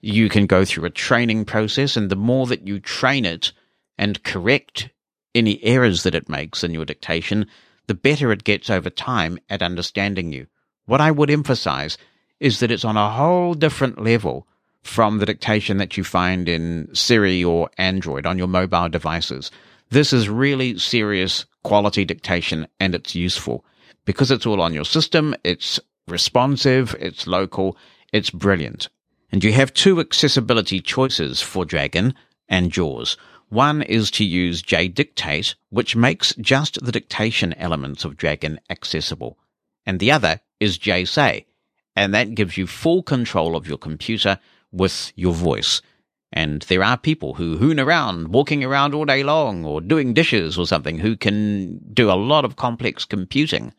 You 0.01 0.27
can 0.27 0.47
go 0.47 0.65
through 0.65 0.85
a 0.85 0.89
training 0.89 1.45
process. 1.45 1.95
And 1.95 2.09
the 2.09 2.15
more 2.15 2.47
that 2.47 2.65
you 2.65 2.79
train 2.79 3.25
it 3.25 3.51
and 3.99 4.23
correct 4.23 4.89
any 5.35 5.63
errors 5.63 6.01
that 6.01 6.15
it 6.15 6.29
makes 6.29 6.63
in 6.63 6.73
your 6.73 6.83
dictation, 6.83 7.45
the 7.85 7.93
better 7.93 8.31
it 8.31 8.43
gets 8.43 8.71
over 8.71 8.89
time 8.89 9.37
at 9.51 9.61
understanding 9.61 10.33
you. 10.33 10.47
What 10.87 10.99
I 10.99 11.11
would 11.11 11.29
emphasize 11.29 11.95
is 12.39 12.59
that 12.59 12.71
it's 12.71 12.83
on 12.83 12.97
a 12.97 13.11
whole 13.11 13.53
different 13.53 14.01
level 14.01 14.47
from 14.85 15.17
the 15.17 15.25
dictation 15.25 15.77
that 15.77 15.97
you 15.97 16.03
find 16.03 16.47
in 16.47 16.87
Siri 16.93 17.43
or 17.43 17.69
Android 17.77 18.27
on 18.27 18.37
your 18.37 18.47
mobile 18.47 18.87
devices. 18.87 19.49
This 19.89 20.13
is 20.13 20.29
really 20.29 20.77
serious 20.77 21.45
quality 21.63 22.05
dictation 22.05 22.67
and 22.79 22.93
it's 22.93 23.15
useful 23.15 23.65
because 24.05 24.29
it's 24.29 24.45
all 24.45 24.61
on 24.61 24.73
your 24.73 24.85
system. 24.85 25.35
It's 25.43 25.79
responsive. 26.07 26.95
It's 26.99 27.25
local. 27.25 27.77
It's 28.13 28.29
brilliant. 28.29 28.89
And 29.31 29.43
you 29.43 29.51
have 29.53 29.73
two 29.73 29.99
accessibility 29.99 30.79
choices 30.79 31.41
for 31.41 31.65
Dragon 31.65 32.13
and 32.47 32.71
JAWS. 32.71 33.17
One 33.49 33.81
is 33.81 34.11
to 34.11 34.23
use 34.23 34.61
JDictate, 34.61 35.55
which 35.69 35.95
makes 35.95 36.35
just 36.35 36.83
the 36.85 36.91
dictation 36.91 37.53
elements 37.53 38.05
of 38.05 38.17
Dragon 38.17 38.59
accessible. 38.69 39.39
And 39.83 39.99
the 39.99 40.11
other 40.11 40.41
is 40.59 40.77
JSay, 40.77 41.45
and 41.95 42.13
that 42.13 42.35
gives 42.35 42.55
you 42.55 42.67
full 42.67 43.01
control 43.01 43.55
of 43.55 43.67
your 43.67 43.77
computer 43.79 44.39
with 44.75 45.11
your 45.15 45.33
voice. 45.33 45.81
And 46.33 46.63
there 46.63 46.83
are 46.83 46.97
people 46.97 47.35
who 47.35 47.57
hoon 47.57 47.79
around, 47.79 48.29
walking 48.29 48.63
around 48.63 48.93
all 48.93 49.05
day 49.05 49.23
long, 49.23 49.63
or 49.63 49.79
doing 49.79 50.13
dishes 50.13 50.57
or 50.57 50.67
something, 50.67 50.99
who 50.99 51.15
can 51.15 51.79
do 51.93 52.11
a 52.11 52.13
lot 52.13 52.43
of 52.43 52.57
complex 52.57 53.05
computing 53.05 53.73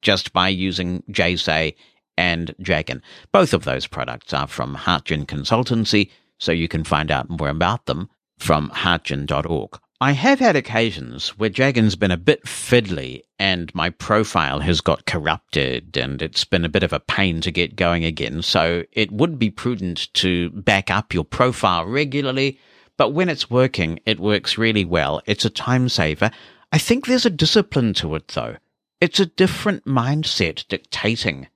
just 0.00 0.32
by 0.32 0.48
using 0.48 1.02
JSay 1.10 1.74
and 2.16 2.54
Dragon. 2.60 3.02
Both 3.30 3.52
of 3.52 3.64
those 3.64 3.86
products 3.86 4.32
are 4.32 4.46
from 4.46 4.74
Hartgen 4.74 5.26
Consultancy, 5.26 6.10
so 6.38 6.52
you 6.52 6.68
can 6.68 6.84
find 6.84 7.10
out 7.10 7.28
more 7.28 7.48
about 7.48 7.86
them 7.86 8.08
from 8.38 8.70
hartgen.org. 8.70 9.78
I 10.00 10.12
have 10.12 10.38
had 10.38 10.54
occasions 10.54 11.30
where 11.38 11.48
Dragon's 11.48 11.96
been 11.96 12.12
a 12.12 12.16
bit 12.16 12.44
fiddly 12.44 13.22
and 13.36 13.74
my 13.74 13.90
profile 13.90 14.60
has 14.60 14.80
got 14.80 15.06
corrupted 15.06 15.96
and 15.96 16.22
it's 16.22 16.44
been 16.44 16.64
a 16.64 16.68
bit 16.68 16.84
of 16.84 16.92
a 16.92 17.00
pain 17.00 17.40
to 17.40 17.50
get 17.50 17.74
going 17.74 18.04
again. 18.04 18.42
So 18.42 18.84
it 18.92 19.10
would 19.10 19.40
be 19.40 19.50
prudent 19.50 20.14
to 20.14 20.50
back 20.50 20.88
up 20.88 21.12
your 21.12 21.24
profile 21.24 21.84
regularly. 21.84 22.60
But 22.96 23.12
when 23.12 23.28
it's 23.28 23.50
working, 23.50 23.98
it 24.06 24.20
works 24.20 24.56
really 24.56 24.84
well. 24.84 25.20
It's 25.26 25.44
a 25.44 25.50
time 25.50 25.88
saver. 25.88 26.30
I 26.70 26.78
think 26.78 27.06
there's 27.06 27.26
a 27.26 27.30
discipline 27.30 27.92
to 27.94 28.14
it 28.14 28.28
though. 28.28 28.56
It's 29.00 29.18
a 29.18 29.26
different 29.26 29.84
mindset 29.84 30.64
dictating 30.68 31.48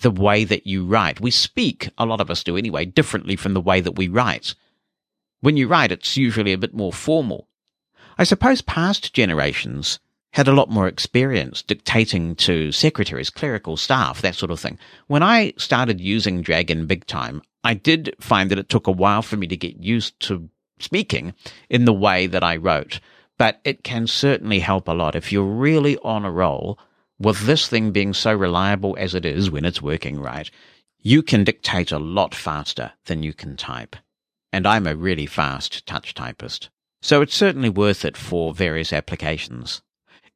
the 0.00 0.10
way 0.10 0.42
that 0.42 0.66
you 0.66 0.84
write. 0.84 1.20
We 1.20 1.30
speak, 1.30 1.90
a 1.96 2.06
lot 2.06 2.20
of 2.20 2.28
us 2.28 2.42
do 2.42 2.56
anyway, 2.56 2.86
differently 2.86 3.36
from 3.36 3.54
the 3.54 3.60
way 3.60 3.80
that 3.80 3.96
we 3.96 4.08
write. 4.08 4.56
When 5.40 5.56
you 5.56 5.68
write, 5.68 5.92
it's 5.92 6.16
usually 6.16 6.52
a 6.52 6.58
bit 6.58 6.74
more 6.74 6.92
formal. 6.92 7.47
I 8.20 8.24
suppose 8.24 8.62
past 8.62 9.14
generations 9.14 10.00
had 10.32 10.48
a 10.48 10.52
lot 10.52 10.68
more 10.68 10.88
experience 10.88 11.62
dictating 11.62 12.34
to 12.34 12.72
secretaries, 12.72 13.30
clerical 13.30 13.76
staff, 13.76 14.20
that 14.22 14.34
sort 14.34 14.50
of 14.50 14.58
thing. 14.58 14.76
When 15.06 15.22
I 15.22 15.52
started 15.56 16.00
using 16.00 16.42
Dragon 16.42 16.86
big 16.86 17.06
time, 17.06 17.42
I 17.62 17.74
did 17.74 18.16
find 18.20 18.50
that 18.50 18.58
it 18.58 18.68
took 18.68 18.88
a 18.88 18.92
while 18.92 19.22
for 19.22 19.36
me 19.36 19.46
to 19.46 19.56
get 19.56 19.76
used 19.76 20.18
to 20.20 20.48
speaking 20.80 21.32
in 21.70 21.84
the 21.84 21.92
way 21.92 22.26
that 22.26 22.42
I 22.42 22.56
wrote. 22.56 22.98
But 23.38 23.60
it 23.64 23.84
can 23.84 24.08
certainly 24.08 24.58
help 24.58 24.88
a 24.88 24.92
lot 24.92 25.14
if 25.14 25.30
you're 25.30 25.44
really 25.44 25.96
on 25.98 26.24
a 26.24 26.30
roll 26.30 26.76
with 27.20 27.46
this 27.46 27.68
thing 27.68 27.92
being 27.92 28.14
so 28.14 28.34
reliable 28.34 28.96
as 28.98 29.14
it 29.14 29.24
is 29.24 29.48
when 29.48 29.64
it's 29.64 29.80
working 29.80 30.20
right. 30.20 30.50
You 30.98 31.22
can 31.22 31.44
dictate 31.44 31.92
a 31.92 32.00
lot 32.00 32.34
faster 32.34 32.92
than 33.04 33.22
you 33.22 33.32
can 33.32 33.56
type. 33.56 33.94
And 34.52 34.66
I'm 34.66 34.88
a 34.88 34.96
really 34.96 35.26
fast 35.26 35.86
touch 35.86 36.14
typist. 36.14 36.68
So 37.00 37.22
it's 37.22 37.34
certainly 37.34 37.68
worth 37.68 38.04
it 38.04 38.16
for 38.16 38.52
various 38.52 38.92
applications. 38.92 39.82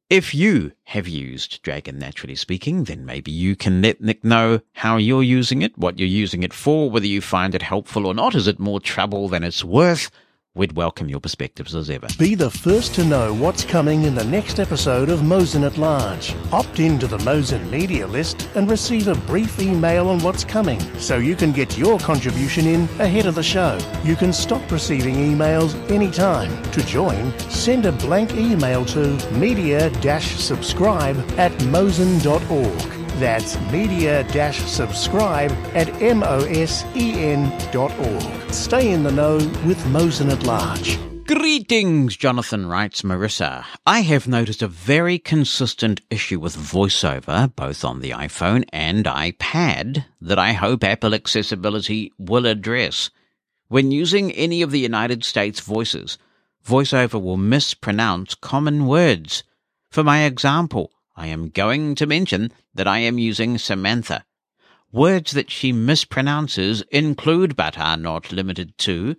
If 0.09 0.33
you 0.33 0.73
have 0.83 1.07
used 1.07 1.61
Dragon 1.61 1.97
Naturally 1.97 2.35
Speaking, 2.35 2.83
then 2.83 3.05
maybe 3.05 3.31
you 3.31 3.55
can 3.55 3.81
let 3.81 3.99
Nick 3.99 4.23
know 4.23 4.61
how 4.73 4.97
you're 4.97 5.23
using 5.23 5.61
it, 5.61 5.77
what 5.77 5.97
you're 5.97 6.07
using 6.07 6.43
it 6.43 6.53
for, 6.53 6.89
whether 6.89 7.07
you 7.07 7.19
find 7.19 7.55
it 7.55 7.61
helpful 7.61 8.05
or 8.05 8.13
not. 8.13 8.35
Is 8.35 8.47
it 8.47 8.59
more 8.59 8.79
trouble 8.79 9.27
than 9.27 9.43
it's 9.43 9.63
worth? 9.63 10.11
We'd 10.55 10.73
welcome 10.73 11.09
your 11.09 11.19
perspectives 11.19 11.73
as 11.73 11.89
ever. 11.89 12.05
Be 12.19 12.35
the 12.35 12.51
first 12.51 12.93
to 12.93 13.03
know 13.03 13.33
what's 13.33 13.65
coming 13.65 14.03
in 14.03 14.13
the 14.13 14.23
next 14.23 14.59
episode 14.59 15.09
of 15.09 15.23
Mosen 15.23 15.63
at 15.63 15.79
Large. 15.79 16.35
Opt 16.51 16.79
into 16.79 17.07
the 17.07 17.17
Mosen 17.17 17.67
media 17.71 18.05
list 18.05 18.47
and 18.53 18.69
receive 18.69 19.07
a 19.07 19.15
brief 19.15 19.59
email 19.59 20.09
on 20.09 20.19
what's 20.19 20.43
coming 20.43 20.79
so 20.99 21.17
you 21.17 21.35
can 21.35 21.53
get 21.53 21.75
your 21.75 21.97
contribution 21.97 22.67
in 22.67 22.81
ahead 22.99 23.25
of 23.25 23.33
the 23.33 23.41
show. 23.41 23.79
You 24.03 24.15
can 24.15 24.31
stop 24.31 24.71
receiving 24.71 25.15
emails 25.15 25.73
anytime. 25.89 26.61
To 26.73 26.85
join, 26.85 27.33
send 27.49 27.87
a 27.87 27.91
blank 27.91 28.35
email 28.35 28.85
to 28.85 29.17
media-subscribe 29.31 31.17
at 31.39 31.51
mosen.org. 31.63 33.02
That's 33.15 33.59
media-subscribe 33.71 35.51
at 35.73 35.87
mosen.org. 35.87 36.93
Stay 38.53 38.91
in 38.91 39.03
the 39.03 39.11
know 39.11 39.37
with 39.65 39.85
Mosen 39.87 40.29
at 40.29 40.43
Large. 40.43 40.99
Greetings, 41.25 42.17
Jonathan 42.17 42.65
writes 42.67 43.01
Marissa. 43.01 43.63
I 43.85 44.01
have 44.01 44.27
noticed 44.27 44.61
a 44.61 44.67
very 44.67 45.17
consistent 45.17 46.01
issue 46.09 46.39
with 46.39 46.57
voiceover, 46.57 47.55
both 47.55 47.85
on 47.85 48.01
the 48.01 48.09
iPhone 48.09 48.65
and 48.73 49.05
iPad, 49.05 50.05
that 50.19 50.37
I 50.37 50.51
hope 50.51 50.83
Apple 50.83 51.13
Accessibility 51.13 52.11
will 52.17 52.45
address. 52.45 53.09
When 53.69 53.89
using 53.91 54.33
any 54.33 54.61
of 54.61 54.71
the 54.71 54.81
United 54.81 55.23
States 55.23 55.61
voices, 55.61 56.17
voiceover 56.67 57.21
will 57.21 57.37
mispronounce 57.37 58.35
common 58.35 58.85
words. 58.85 59.43
For 59.89 60.03
my 60.03 60.23
example, 60.23 60.91
I 61.15 61.27
am 61.27 61.49
going 61.49 61.95
to 61.95 62.05
mention 62.07 62.51
that 62.73 62.87
I 62.87 62.99
am 62.99 63.19
using 63.19 63.57
Samantha. 63.57 64.25
Words 64.91 65.31
that 65.31 65.49
she 65.51 65.71
mispronounces 65.73 66.83
include 66.91 67.55
but 67.55 67.77
are 67.77 67.97
not 67.97 68.31
limited 68.31 68.77
to 68.79 69.15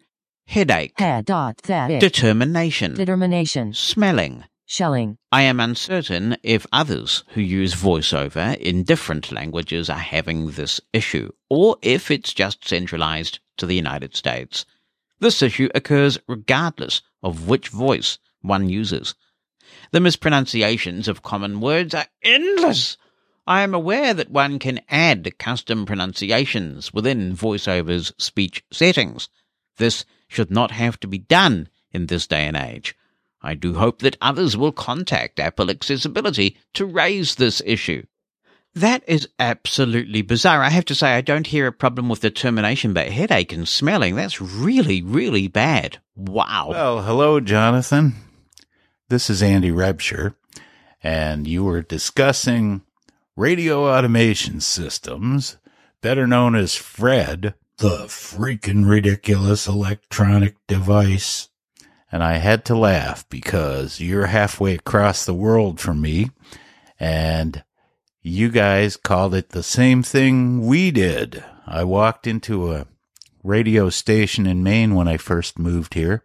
headache, 0.47 0.93
Head 0.99 1.25
dot 1.27 1.59
that 1.65 1.91
it. 1.91 2.01
determination, 2.01 2.95
Determination. 2.95 3.73
smelling. 3.75 4.45
Shelling. 4.67 5.19
I 5.31 5.43
am 5.43 5.61
uncertain 5.61 6.37
if 6.43 6.67
others 6.73 7.23
who 7.35 7.41
use 7.43 7.75
voiceover 7.75 8.57
in 8.57 8.83
different 8.83 9.31
languages 9.31 9.91
are 9.91 9.99
having 9.99 10.53
this 10.53 10.81
issue, 10.93 11.31
or 11.51 11.77
if 11.83 12.11
it's 12.11 12.33
just 12.33 12.67
centralized 12.67 13.41
to 13.59 13.67
the 13.67 13.75
United 13.77 14.17
States. 14.17 14.65
This 15.21 15.43
issue 15.43 15.69
occurs 15.75 16.19
regardless 16.27 17.03
of 17.23 17.47
which 17.47 17.69
voice 17.69 18.19
one 18.41 18.69
uses. 18.71 19.15
The 19.95 20.01
mispronunciations 20.01 21.07
of 21.07 21.23
common 21.23 21.61
words 21.61 21.95
are 21.95 22.07
endless. 22.21 22.97
I 23.47 23.63
am 23.63 23.75
aware 23.75 24.13
that 24.13 24.29
one 24.29 24.59
can 24.59 24.81
add 24.89 25.39
custom 25.39 25.87
pronunciations 25.87 26.93
within 26.93 27.37
VoiceOver's 27.37 28.13
speech 28.19 28.65
settings. 28.73 29.29
This 29.77 30.05
should 30.27 30.51
not 30.51 30.73
have 30.73 30.99
to 30.99 31.07
be 31.07 31.19
done 31.19 31.69
in 31.93 32.07
this 32.07 32.27
day 32.27 32.43
and 32.43 32.57
age. 32.57 32.97
I 33.41 33.55
do 33.55 33.75
hope 33.75 34.01
that 34.01 34.17
others 34.21 34.57
will 34.57 34.73
contact 34.73 35.39
Apple 35.39 35.71
Accessibility 35.71 36.57
to 36.73 36.87
raise 36.87 37.37
this 37.37 37.63
issue. 37.65 38.05
That 38.75 39.05
is 39.07 39.29
absolutely 39.39 40.23
bizarre. 40.23 40.65
I 40.65 40.71
have 40.71 40.87
to 40.87 40.97
say, 40.97 41.15
I 41.15 41.21
don't 41.21 41.47
hear 41.47 41.69
a 41.69 41.73
problem 41.73 42.09
with 42.09 42.21
the 42.21 42.33
termination, 42.33 42.95
but 42.95 43.07
headache 43.13 43.53
and 43.53 43.69
smelling, 43.69 44.17
that's 44.17 44.41
really, 44.41 45.03
really 45.03 45.47
bad. 45.47 46.01
Wow. 46.17 46.71
Well, 46.71 47.01
hello, 47.01 47.39
Jonathan. 47.39 48.17
This 49.15 49.31
is 49.31 49.45
Andy 49.45 49.71
Rebsher, 49.71 50.35
and 51.01 51.47
you 51.47 51.63
were 51.63 51.83
discussing 51.83 52.83
radio 53.37 53.87
automation 53.87 54.61
systems, 54.61 55.57
better 56.01 56.27
known 56.27 56.57
as 56.57 56.75
FRED, 56.75 57.55
the 57.77 58.07
freaking 58.09 58.91
ridiculous 58.91 59.69
electronic 59.69 60.57
device. 60.67 61.49
And 62.11 62.25
I 62.25 62.39
had 62.39 62.65
to 62.65 62.77
laugh 62.77 63.25
because 63.29 64.01
you're 64.01 64.27
halfway 64.27 64.75
across 64.75 65.25
the 65.25 65.33
world 65.33 65.79
from 65.79 66.01
me, 66.01 66.33
and 66.99 67.63
you 68.21 68.49
guys 68.49 68.97
called 68.97 69.33
it 69.33 69.51
the 69.51 69.63
same 69.63 70.03
thing 70.03 70.67
we 70.67 70.91
did. 70.91 71.45
I 71.69 71.85
walked 71.85 72.27
into 72.27 72.73
a 72.73 72.89
radio 73.45 73.91
station 73.91 74.45
in 74.45 74.65
Maine 74.65 74.97
when 74.97 75.07
I 75.07 75.19
first 75.19 75.57
moved 75.57 75.95
here, 75.95 76.25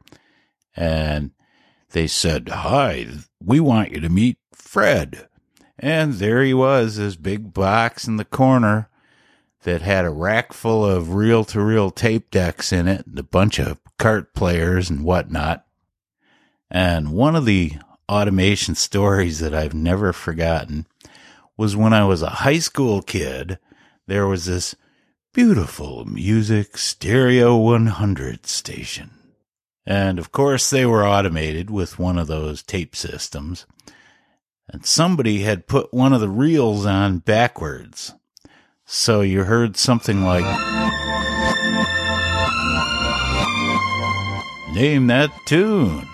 and 0.75 1.29
they 1.91 2.07
said, 2.07 2.49
Hi, 2.49 3.07
we 3.43 3.59
want 3.59 3.91
you 3.91 3.99
to 3.99 4.09
meet 4.09 4.37
Fred. 4.53 5.27
And 5.77 6.13
there 6.15 6.43
he 6.43 6.53
was, 6.53 6.95
his 6.95 7.15
big 7.15 7.53
box 7.53 8.07
in 8.07 8.17
the 8.17 8.25
corner 8.25 8.89
that 9.63 9.81
had 9.81 10.05
a 10.05 10.09
rack 10.09 10.53
full 10.53 10.85
of 10.85 11.13
reel 11.13 11.43
to 11.45 11.61
reel 11.61 11.91
tape 11.91 12.31
decks 12.31 12.71
in 12.71 12.87
it, 12.87 13.05
and 13.05 13.17
a 13.19 13.23
bunch 13.23 13.59
of 13.59 13.79
cart 13.97 14.33
players 14.33 14.89
and 14.89 15.03
whatnot. 15.03 15.65
And 16.69 17.11
one 17.11 17.35
of 17.35 17.45
the 17.45 17.73
automation 18.09 18.75
stories 18.75 19.39
that 19.39 19.53
I've 19.53 19.73
never 19.73 20.13
forgotten 20.13 20.85
was 21.57 21.75
when 21.75 21.93
I 21.93 22.05
was 22.05 22.21
a 22.21 22.29
high 22.29 22.59
school 22.59 23.01
kid, 23.01 23.59
there 24.07 24.27
was 24.27 24.45
this 24.45 24.75
beautiful 25.33 26.05
music 26.05 26.77
stereo 26.77 27.57
100 27.57 28.45
station. 28.45 29.18
And 29.89 30.19
of 30.19 30.31
course, 30.31 30.69
they 30.69 30.85
were 30.85 31.03
automated 31.03 31.71
with 31.71 31.97
one 31.97 32.19
of 32.19 32.27
those 32.27 32.61
tape 32.61 32.95
systems. 32.95 33.65
And 34.67 34.85
somebody 34.85 35.39
had 35.39 35.65
put 35.65 35.91
one 35.91 36.13
of 36.13 36.21
the 36.21 36.29
reels 36.29 36.85
on 36.85 37.17
backwards. 37.17 38.13
So 38.85 39.21
you 39.21 39.45
heard 39.45 39.77
something 39.77 40.23
like, 40.23 40.45
Name 44.75 45.07
that 45.07 45.31
tune. 45.47 46.07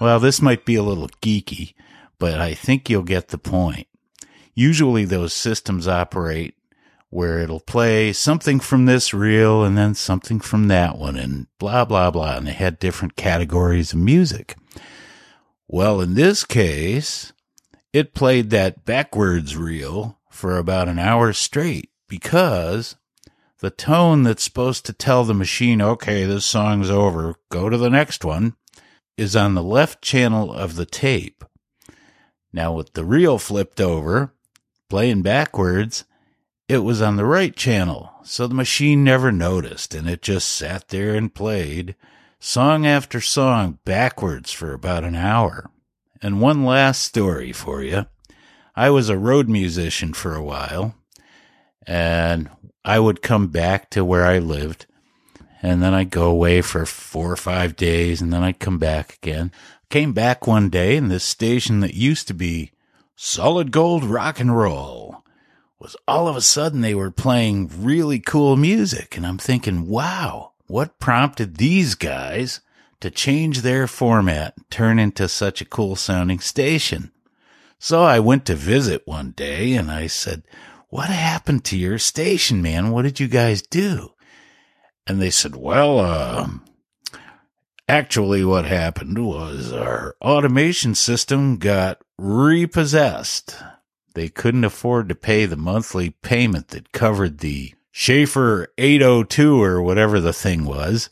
Well, 0.00 0.18
this 0.18 0.40
might 0.40 0.64
be 0.64 0.76
a 0.76 0.82
little 0.82 1.08
geeky, 1.20 1.74
but 2.18 2.40
I 2.40 2.54
think 2.54 2.88
you'll 2.88 3.02
get 3.02 3.28
the 3.28 3.36
point. 3.36 3.86
Usually 4.54 5.04
those 5.04 5.34
systems 5.34 5.86
operate 5.86 6.54
where 7.12 7.40
it'll 7.40 7.60
play 7.60 8.10
something 8.10 8.58
from 8.58 8.86
this 8.86 9.12
reel 9.12 9.62
and 9.62 9.76
then 9.76 9.94
something 9.94 10.40
from 10.40 10.68
that 10.68 10.96
one 10.96 11.14
and 11.14 11.46
blah, 11.58 11.84
blah, 11.84 12.10
blah. 12.10 12.38
And 12.38 12.46
they 12.46 12.52
had 12.52 12.78
different 12.78 13.16
categories 13.16 13.92
of 13.92 13.98
music. 13.98 14.56
Well, 15.68 16.00
in 16.00 16.14
this 16.14 16.42
case, 16.42 17.34
it 17.92 18.14
played 18.14 18.48
that 18.48 18.86
backwards 18.86 19.58
reel 19.58 20.20
for 20.30 20.56
about 20.56 20.88
an 20.88 20.98
hour 20.98 21.34
straight 21.34 21.90
because 22.08 22.96
the 23.58 23.68
tone 23.68 24.22
that's 24.22 24.42
supposed 24.42 24.86
to 24.86 24.94
tell 24.94 25.24
the 25.24 25.34
machine, 25.34 25.82
okay, 25.82 26.24
this 26.24 26.46
song's 26.46 26.88
over, 26.88 27.34
go 27.50 27.68
to 27.68 27.76
the 27.76 27.90
next 27.90 28.24
one, 28.24 28.56
is 29.18 29.36
on 29.36 29.52
the 29.52 29.62
left 29.62 30.00
channel 30.00 30.50
of 30.50 30.76
the 30.76 30.86
tape. 30.86 31.44
Now, 32.54 32.72
with 32.72 32.94
the 32.94 33.04
reel 33.04 33.36
flipped 33.36 33.82
over, 33.82 34.32
playing 34.88 35.20
backwards, 35.20 36.04
it 36.68 36.78
was 36.78 37.02
on 37.02 37.16
the 37.16 37.24
right 37.24 37.54
channel, 37.54 38.12
so 38.22 38.46
the 38.46 38.54
machine 38.54 39.04
never 39.04 39.32
noticed, 39.32 39.94
and 39.94 40.08
it 40.08 40.22
just 40.22 40.48
sat 40.48 40.88
there 40.88 41.14
and 41.14 41.34
played 41.34 41.94
song 42.38 42.86
after 42.86 43.20
song 43.20 43.78
backwards 43.84 44.52
for 44.52 44.72
about 44.72 45.04
an 45.04 45.14
hour. 45.14 45.70
And 46.20 46.40
one 46.40 46.64
last 46.64 47.02
story 47.02 47.52
for 47.52 47.82
you. 47.82 48.06
I 48.74 48.90
was 48.90 49.08
a 49.08 49.18
road 49.18 49.48
musician 49.48 50.12
for 50.14 50.34
a 50.34 50.42
while, 50.42 50.94
and 51.86 52.48
I 52.84 52.98
would 53.00 53.22
come 53.22 53.48
back 53.48 53.90
to 53.90 54.04
where 54.04 54.24
I 54.24 54.38
lived, 54.38 54.86
and 55.62 55.82
then 55.82 55.94
I'd 55.94 56.10
go 56.10 56.30
away 56.30 56.62
for 56.62 56.86
four 56.86 57.30
or 57.30 57.36
five 57.36 57.76
days, 57.76 58.22
and 58.22 58.32
then 58.32 58.42
I'd 58.42 58.60
come 58.60 58.78
back 58.78 59.18
again. 59.22 59.52
Came 59.90 60.12
back 60.12 60.46
one 60.46 60.70
day, 60.70 60.96
and 60.96 61.10
this 61.10 61.24
station 61.24 61.80
that 61.80 61.94
used 61.94 62.28
to 62.28 62.34
be 62.34 62.72
solid 63.14 63.72
gold 63.72 64.04
rock 64.04 64.40
and 64.40 64.56
roll 64.56 65.21
was 65.82 65.96
all 66.06 66.28
of 66.28 66.36
a 66.36 66.40
sudden 66.40 66.80
they 66.80 66.94
were 66.94 67.10
playing 67.10 67.68
really 67.76 68.20
cool 68.20 68.56
music. 68.56 69.16
And 69.16 69.26
I'm 69.26 69.38
thinking, 69.38 69.88
wow, 69.88 70.52
what 70.68 71.00
prompted 71.00 71.56
these 71.56 71.96
guys 71.96 72.60
to 73.00 73.10
change 73.10 73.62
their 73.62 73.88
format, 73.88 74.54
turn 74.70 75.00
into 75.00 75.28
such 75.28 75.60
a 75.60 75.66
cool 75.66 75.96
sounding 75.96 76.38
station? 76.38 77.10
So 77.80 78.04
I 78.04 78.20
went 78.20 78.46
to 78.46 78.54
visit 78.54 79.02
one 79.06 79.32
day 79.32 79.74
and 79.74 79.90
I 79.90 80.06
said, 80.06 80.44
what 80.88 81.08
happened 81.08 81.64
to 81.64 81.76
your 81.76 81.98
station, 81.98 82.62
man? 82.62 82.92
What 82.92 83.02
did 83.02 83.18
you 83.18 83.26
guys 83.26 83.60
do? 83.60 84.12
And 85.04 85.20
they 85.20 85.30
said, 85.30 85.56
well, 85.56 85.98
uh, 85.98 86.48
actually 87.88 88.44
what 88.44 88.66
happened 88.66 89.26
was 89.26 89.72
our 89.72 90.14
automation 90.22 90.94
system 90.94 91.56
got 91.56 91.98
repossessed 92.18 93.56
they 94.14 94.28
couldn't 94.28 94.64
afford 94.64 95.08
to 95.08 95.14
pay 95.14 95.46
the 95.46 95.56
monthly 95.56 96.10
payment 96.10 96.68
that 96.68 96.92
covered 96.92 97.38
the 97.38 97.74
Schafer 97.92 98.66
802 98.78 99.62
or 99.62 99.82
whatever 99.82 100.20
the 100.20 100.32
thing 100.32 100.64
was 100.64 101.10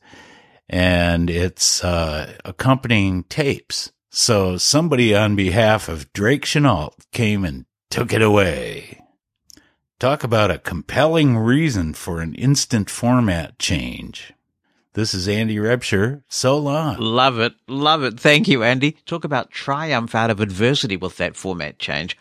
and 0.68 1.28
its 1.28 1.82
uh, 1.84 2.36
accompanying 2.44 3.24
tapes. 3.24 3.92
So 4.09 4.57
somebody 4.57 5.14
on 5.14 5.36
behalf 5.36 5.88
of 5.88 6.12
Drake 6.12 6.44
Chenault 6.44 6.94
came 7.12 7.44
and 7.44 7.66
took 7.90 8.12
it 8.12 8.22
away. 8.22 9.01
Talk 9.98 10.24
about 10.24 10.51
a 10.51 10.59
compelling 10.59 11.36
reason 11.36 11.92
for 11.92 12.20
an 12.20 12.34
instant 12.34 12.88
format 12.88 13.59
change. 13.59 14.32
This 14.94 15.14
is 15.14 15.28
Andy 15.28 15.57
Rebsher. 15.57 16.22
So 16.28 16.59
long. 16.59 16.96
Love 16.98 17.38
it. 17.38 17.53
Love 17.68 18.03
it. 18.03 18.18
Thank 18.18 18.48
you, 18.48 18.64
Andy. 18.64 18.96
Talk 19.07 19.24
about 19.24 19.51
triumph 19.51 20.14
out 20.14 20.30
of 20.30 20.40
adversity 20.40 20.96
with 20.96 21.16
that 21.18 21.36
format 21.36 21.78
change. 21.78 22.16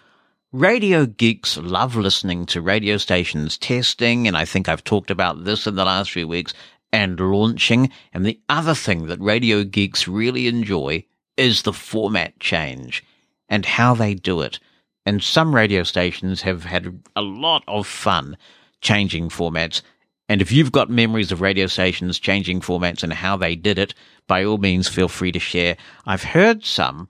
Radio 0.52 1.06
geeks 1.06 1.58
love 1.58 1.96
listening 1.96 2.48
to 2.48 2.60
radio 2.60 2.98
stations 2.98 3.56
testing, 3.56 4.28
and 4.28 4.36
I 4.36 4.46
think 4.46 4.68
I've 4.68 4.84
talked 4.84 5.12
about 5.12 5.44
this 5.44 5.68
in 5.68 5.76
the 5.76 5.86
last 5.86 6.10
few 6.10 6.28
weeks, 6.28 6.56
and 6.92 7.20
launching. 7.20 7.92
And 8.14 8.26
the 8.26 8.40
other 8.50 8.74
thing 8.74 9.06
that 9.08 9.22
radio 9.22 9.64
geeks 9.64 10.08
really 10.08 10.48
enjoy 10.48 11.06
is 11.38 11.62
the 11.62 11.72
format 11.72 12.40
change 12.40 13.04
and 13.48 13.64
how 13.64 13.94
they 13.94 14.16
do 14.16 14.42
it. 14.42 14.60
And 15.06 15.22
some 15.22 15.54
radio 15.54 15.84
stations 15.84 16.42
have 16.42 16.64
had 16.64 17.00
a 17.16 17.22
lot 17.22 17.64
of 17.68 17.86
fun 17.86 18.36
changing 18.82 19.30
formats. 19.30 19.84
And 20.28 20.42
if 20.42 20.52
you've 20.52 20.72
got 20.72 20.90
memories 20.90 21.32
of 21.32 21.42
radio 21.42 21.68
stations 21.68 22.18
changing 22.18 22.62
formats 22.62 23.04
and 23.04 23.14
how 23.14 23.38
they 23.38 23.56
did 23.56 23.78
it, 23.78 23.94
by 24.26 24.44
all 24.44 24.58
means, 24.58 24.88
feel 24.88 25.10
free 25.10 25.32
to 25.32 25.40
share. 25.40 25.78
I've 26.08 26.24
heard 26.24 26.66
some 26.66 27.08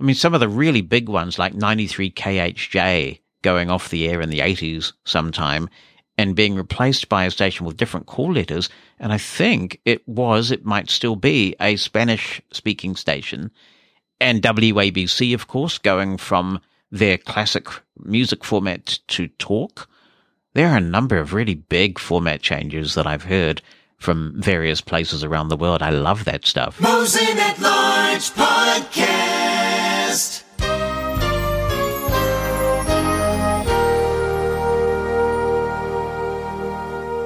I 0.00 0.04
mean, 0.04 0.14
some 0.14 0.34
of 0.34 0.40
the 0.40 0.48
really 0.48 0.80
big 0.80 1.08
ones 1.08 1.38
like 1.38 1.54
93 1.54 2.10
KHJ 2.10 3.20
going 3.42 3.70
off 3.70 3.90
the 3.90 4.08
air 4.08 4.20
in 4.20 4.30
the 4.30 4.40
80s 4.40 4.92
sometime 5.04 5.68
and 6.18 6.36
being 6.36 6.54
replaced 6.54 7.08
by 7.08 7.24
a 7.24 7.30
station 7.30 7.66
with 7.66 7.76
different 7.76 8.06
call 8.06 8.32
letters. 8.32 8.68
And 8.98 9.12
I 9.12 9.18
think 9.18 9.80
it 9.84 10.06
was, 10.06 10.50
it 10.50 10.64
might 10.64 10.90
still 10.90 11.16
be 11.16 11.56
a 11.60 11.76
Spanish 11.76 12.40
speaking 12.52 12.96
station. 12.96 13.50
And 14.20 14.42
WABC, 14.42 15.34
of 15.34 15.48
course, 15.48 15.78
going 15.78 16.16
from 16.16 16.60
their 16.90 17.18
classic 17.18 17.66
music 17.98 18.44
format 18.44 18.98
to 19.08 19.28
talk. 19.28 19.88
There 20.54 20.68
are 20.68 20.76
a 20.76 20.80
number 20.80 21.16
of 21.16 21.32
really 21.32 21.54
big 21.54 21.98
format 21.98 22.42
changes 22.42 22.94
that 22.94 23.06
I've 23.06 23.24
heard 23.24 23.62
from 23.98 24.34
various 24.36 24.80
places 24.80 25.24
around 25.24 25.48
the 25.48 25.56
world. 25.56 25.80
I 25.82 25.90
love 25.90 26.24
that 26.24 26.44
stuff. 26.44 26.80
Mosen 26.80 27.38
at 27.38 27.58
Large 27.58 28.30
Podcast. 28.30 29.11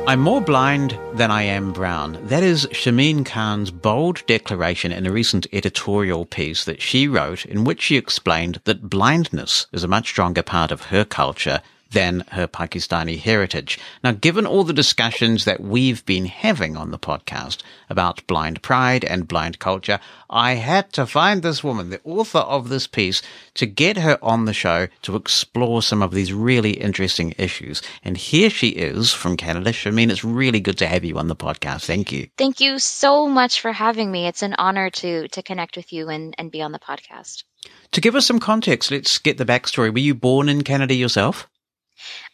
I'm 0.09 0.21
more 0.21 0.41
blind 0.41 0.97
than 1.15 1.33
I 1.33 1.43
am 1.43 1.73
brown. 1.73 2.17
That 2.29 2.45
is 2.45 2.67
Shameen 2.67 3.27
Khan's 3.27 3.73
bold 3.73 4.25
declaration 4.29 4.93
in 4.93 5.05
a 5.05 5.11
recent 5.11 5.49
editorial 5.53 6.25
piece 6.25 6.65
that 6.65 6.81
she 6.81 7.09
wrote 7.09 7.45
in 7.45 7.65
which 7.65 7.83
she 7.83 7.97
explained 7.97 8.61
that 8.67 8.89
blindness 8.89 9.67
is 9.73 9.83
a 9.83 9.89
much 9.89 10.07
stronger 10.11 10.45
part 10.45 10.71
of 10.71 10.83
her 10.87 11.05
culture 11.05 11.61
than 11.91 12.25
her 12.33 12.47
Pakistani 12.47 13.19
heritage. 13.19 13.79
Now, 14.03 14.13
given 14.13 14.47
all 14.47 14.65
the 14.65 14.73
discussions 14.73 15.45
that 15.45 15.61
we've 15.61 16.05
been 16.05 16.27
having 16.27 16.77
on 16.77 16.91
the 16.91 16.99
podcast 16.99 17.63
about 17.89 18.27
blind 18.27 18.63
pride 18.63 19.05
and 19.05 19.29
blind 19.29 19.59
culture, 19.59 20.01
I 20.29 20.55
had 20.55 20.93
to 20.95 21.07
find 21.07 21.43
this 21.43 21.63
woman, 21.63 21.91
the 21.91 22.01
author 22.05 22.41
of 22.41 22.69
this 22.69 22.87
piece, 22.87 23.23
to 23.55 23.67
get 23.67 23.97
her 23.99 24.19
on 24.23 24.45
the 24.45 24.53
show 24.53 24.89
to 25.03 25.17
explore 25.17 25.83
some 25.83 26.03
of 26.03 26.13
these 26.13 26.33
really 26.33 26.73
interesting 26.73 27.35
issues. 27.39 27.83
And 28.03 28.17
here 28.17 28.51
she 28.51 28.69
is 28.71 29.13
from 29.13 29.37
Canada. 29.37 29.71
Shameen, 29.71 30.11
it's 30.11 30.25
really 30.25 30.61
good 30.61 30.79
to 30.79 30.87
have 30.87 31.05
you 31.05 31.19
on 31.19 31.29
the 31.29 31.37
podcast. 31.37 31.87
Thank 31.87 32.13
you. 32.13 32.29
Thank 32.37 32.61
you 32.61 32.79
so 32.79 33.29
much 33.29 33.61
for 33.61 33.73
having 33.73 34.11
me. 34.11 34.27
It's 34.27 34.43
an 34.43 34.55
honor 34.59 34.91
to 34.91 35.29
to 35.29 35.43
connect 35.43 35.77
with 35.77 35.93
you 35.93 36.09
and, 36.09 36.35
and 36.39 36.51
be 36.51 36.63
on 36.63 36.73
the 36.73 36.79
podcast. 36.79 37.45
To 37.93 38.01
give 38.01 38.15
us 38.15 38.27
some 38.27 38.41
context, 38.41 38.91
let's 38.91 39.19
get 39.19 39.39
the 39.39 39.45
backstory. 39.45 39.93
Were 39.93 39.99
you 39.99 40.15
born 40.15 40.49
in 40.49 40.63
Canada 40.63 40.95
yourself? 40.95 41.49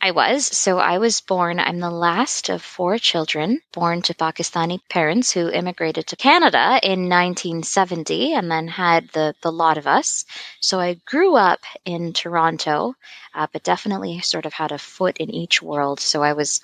I 0.00 0.10
was. 0.10 0.46
So 0.46 0.78
I 0.78 0.98
was 0.98 1.20
born, 1.20 1.58
I'm 1.58 1.80
the 1.80 1.90
last 1.90 2.48
of 2.48 2.62
four 2.62 2.98
children 2.98 3.60
born 3.72 4.02
to 4.02 4.14
Pakistani 4.14 4.80
parents 4.88 5.32
who 5.32 5.48
immigrated 5.48 6.06
to 6.08 6.16
Canada 6.16 6.80
in 6.82 7.08
1970 7.08 8.34
and 8.34 8.50
then 8.50 8.68
had 8.68 9.08
the, 9.10 9.34
the 9.42 9.52
lot 9.52 9.78
of 9.78 9.86
us. 9.86 10.24
So 10.60 10.80
I 10.80 10.94
grew 11.06 11.36
up 11.36 11.60
in 11.84 12.12
Toronto, 12.12 12.94
uh, 13.34 13.46
but 13.52 13.62
definitely 13.62 14.20
sort 14.20 14.46
of 14.46 14.52
had 14.52 14.72
a 14.72 14.78
foot 14.78 15.18
in 15.18 15.30
each 15.30 15.62
world. 15.62 16.00
So 16.00 16.22
I 16.22 16.32
was 16.32 16.60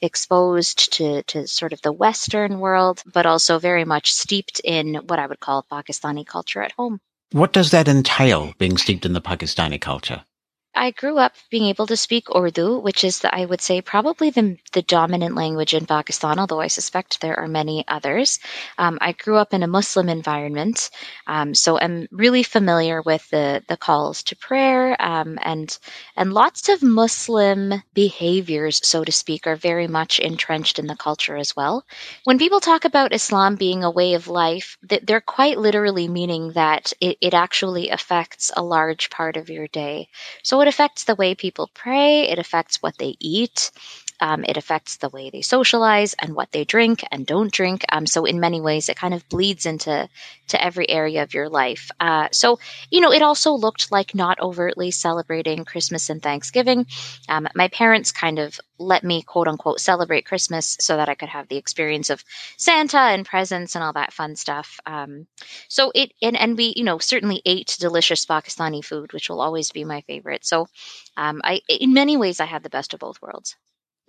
exposed 0.00 0.94
to, 0.94 1.22
to 1.24 1.46
sort 1.46 1.72
of 1.72 1.82
the 1.82 1.92
Western 1.92 2.60
world, 2.60 3.02
but 3.12 3.26
also 3.26 3.58
very 3.58 3.84
much 3.84 4.12
steeped 4.12 4.60
in 4.64 4.94
what 5.06 5.18
I 5.18 5.26
would 5.26 5.40
call 5.40 5.66
Pakistani 5.70 6.26
culture 6.26 6.62
at 6.62 6.72
home. 6.72 7.00
What 7.32 7.52
does 7.52 7.72
that 7.72 7.88
entail, 7.88 8.54
being 8.58 8.78
steeped 8.78 9.04
in 9.04 9.12
the 9.12 9.20
Pakistani 9.20 9.80
culture? 9.80 10.24
I 10.78 10.92
grew 10.92 11.18
up 11.18 11.34
being 11.50 11.66
able 11.66 11.86
to 11.88 11.96
speak 11.96 12.34
Urdu, 12.34 12.78
which 12.78 13.02
is, 13.02 13.18
the, 13.18 13.34
I 13.34 13.44
would 13.44 13.60
say, 13.60 13.82
probably 13.82 14.30
the, 14.30 14.56
the 14.72 14.82
dominant 14.82 15.34
language 15.34 15.74
in 15.74 15.86
Pakistan, 15.86 16.38
although 16.38 16.60
I 16.60 16.68
suspect 16.68 17.20
there 17.20 17.38
are 17.38 17.48
many 17.48 17.84
others. 17.88 18.38
Um, 18.78 18.98
I 19.00 19.12
grew 19.12 19.36
up 19.36 19.52
in 19.52 19.64
a 19.64 19.66
Muslim 19.66 20.08
environment, 20.08 20.90
um, 21.26 21.54
so 21.54 21.78
I'm 21.80 22.06
really 22.12 22.44
familiar 22.44 23.02
with 23.02 23.28
the, 23.30 23.64
the 23.66 23.76
calls 23.76 24.22
to 24.24 24.36
prayer 24.36 24.96
um, 25.02 25.38
and 25.42 25.76
and 26.16 26.32
lots 26.32 26.68
of 26.68 26.82
Muslim 26.82 27.82
behaviors, 27.94 28.80
so 28.86 29.04
to 29.04 29.12
speak, 29.12 29.46
are 29.46 29.56
very 29.56 29.88
much 29.88 30.20
entrenched 30.20 30.78
in 30.78 30.86
the 30.86 30.96
culture 30.96 31.36
as 31.36 31.56
well. 31.56 31.84
When 32.24 32.38
people 32.38 32.60
talk 32.60 32.84
about 32.84 33.12
Islam 33.12 33.56
being 33.56 33.82
a 33.82 33.90
way 33.90 34.14
of 34.14 34.28
life, 34.28 34.78
they're 34.82 35.20
quite 35.20 35.58
literally 35.58 36.08
meaning 36.08 36.52
that 36.52 36.92
it, 37.00 37.18
it 37.20 37.34
actually 37.34 37.90
affects 37.90 38.52
a 38.56 38.62
large 38.62 39.10
part 39.10 39.36
of 39.36 39.50
your 39.50 39.66
day. 39.68 40.08
So 40.42 40.58
it 40.68 40.74
affects 40.74 41.04
the 41.04 41.16
way 41.16 41.34
people 41.34 41.70
pray, 41.74 42.28
it 42.28 42.38
affects 42.38 42.82
what 42.82 42.98
they 42.98 43.16
eat, 43.20 43.72
um, 44.20 44.44
it 44.44 44.56
affects 44.56 44.96
the 44.96 45.08
way 45.08 45.30
they 45.30 45.42
socialize 45.42 46.14
and 46.14 46.34
what 46.34 46.50
they 46.52 46.64
drink 46.64 47.04
and 47.10 47.26
don't 47.26 47.52
drink. 47.52 47.84
Um, 47.90 48.06
so 48.06 48.24
in 48.24 48.40
many 48.40 48.60
ways, 48.60 48.88
it 48.88 48.96
kind 48.96 49.14
of 49.14 49.28
bleeds 49.28 49.66
into 49.66 50.08
to 50.48 50.64
every 50.64 50.88
area 50.88 51.22
of 51.22 51.34
your 51.34 51.48
life. 51.48 51.90
Uh, 52.00 52.28
so 52.32 52.58
you 52.90 53.00
know, 53.00 53.12
it 53.12 53.22
also 53.22 53.52
looked 53.52 53.92
like 53.92 54.14
not 54.14 54.40
overtly 54.40 54.90
celebrating 54.90 55.64
Christmas 55.64 56.10
and 56.10 56.22
Thanksgiving. 56.22 56.86
Um, 57.28 57.48
my 57.54 57.68
parents 57.68 58.12
kind 58.12 58.38
of 58.38 58.58
let 58.78 59.04
me 59.04 59.22
quote 59.22 59.48
unquote 59.48 59.80
celebrate 59.80 60.26
Christmas 60.26 60.76
so 60.80 60.96
that 60.96 61.08
I 61.08 61.14
could 61.14 61.28
have 61.28 61.48
the 61.48 61.56
experience 61.56 62.10
of 62.10 62.24
Santa 62.56 62.98
and 62.98 63.26
presents 63.26 63.74
and 63.74 63.84
all 63.84 63.92
that 63.92 64.12
fun 64.12 64.36
stuff. 64.36 64.80
Um, 64.86 65.26
so 65.68 65.92
it 65.94 66.12
and 66.22 66.36
and 66.36 66.56
we 66.56 66.74
you 66.76 66.84
know 66.84 66.98
certainly 66.98 67.42
ate 67.44 67.76
delicious 67.78 68.26
Pakistani 68.26 68.84
food, 68.84 69.12
which 69.12 69.28
will 69.28 69.40
always 69.40 69.72
be 69.72 69.84
my 69.84 70.00
favorite. 70.02 70.44
So 70.44 70.68
um, 71.16 71.40
I 71.44 71.60
in 71.68 71.92
many 71.92 72.16
ways 72.16 72.40
I 72.40 72.46
had 72.46 72.62
the 72.62 72.70
best 72.70 72.94
of 72.94 73.00
both 73.00 73.20
worlds. 73.20 73.56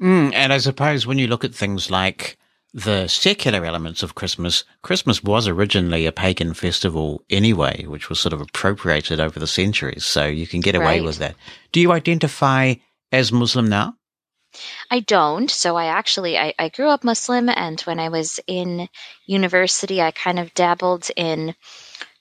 Mm, 0.01 0.33
and 0.33 0.53
I 0.53 0.57
suppose 0.59 1.07
when 1.07 1.17
you 1.19 1.27
look 1.27 1.43
at 1.43 1.55
things 1.55 1.91
like 1.91 2.37
the 2.73 3.07
secular 3.07 3.65
elements 3.65 4.03
of 4.03 4.15
Christmas, 4.15 4.63
Christmas 4.83 5.23
was 5.23 5.47
originally 5.47 6.05
a 6.05 6.11
pagan 6.11 6.53
festival 6.53 7.23
anyway, 7.29 7.85
which 7.85 8.09
was 8.09 8.19
sort 8.19 8.33
of 8.33 8.41
appropriated 8.41 9.19
over 9.19 9.39
the 9.39 9.47
centuries. 9.47 10.05
So 10.05 10.25
you 10.27 10.47
can 10.47 10.61
get 10.61 10.75
away 10.75 10.99
Right. 10.99 11.03
with 11.03 11.17
that. 11.17 11.35
Do 11.71 11.79
you 11.81 11.91
identify 11.91 12.75
as 13.11 13.31
Muslim 13.31 13.67
now? 13.69 13.95
I 14.91 14.99
don't. 15.01 15.49
So 15.51 15.75
I 15.75 15.85
actually 15.85 16.37
I, 16.37 16.53
I 16.57 16.69
grew 16.69 16.87
up 16.89 17.03
Muslim 17.03 17.49
and 17.49 17.79
when 17.81 17.99
I 17.99 18.09
was 18.09 18.39
in 18.47 18.89
university 19.27 20.01
I 20.01 20.11
kind 20.11 20.39
of 20.39 20.53
dabbled 20.53 21.09
in 21.15 21.55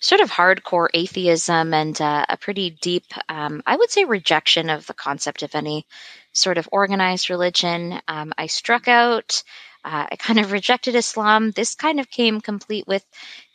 sort 0.00 0.20
of 0.20 0.30
hardcore 0.30 0.88
atheism 0.94 1.74
and 1.74 2.00
uh, 2.00 2.24
a 2.28 2.36
pretty 2.36 2.70
deep 2.70 3.04
um, 3.28 3.62
I 3.66 3.76
would 3.76 3.90
say 3.90 4.04
rejection 4.04 4.70
of 4.70 4.86
the 4.86 4.94
concept 4.94 5.42
of 5.42 5.54
any 5.54 5.86
sort 6.32 6.58
of 6.58 6.68
organized 6.72 7.30
religion. 7.30 8.00
Um, 8.08 8.32
I 8.38 8.46
struck 8.46 8.88
out. 8.88 9.42
Uh, 9.84 10.06
I 10.10 10.16
kind 10.16 10.38
of 10.38 10.52
rejected 10.52 10.94
Islam. 10.94 11.50
This 11.52 11.74
kind 11.74 12.00
of 12.00 12.10
came 12.10 12.40
complete 12.40 12.86
with 12.86 13.04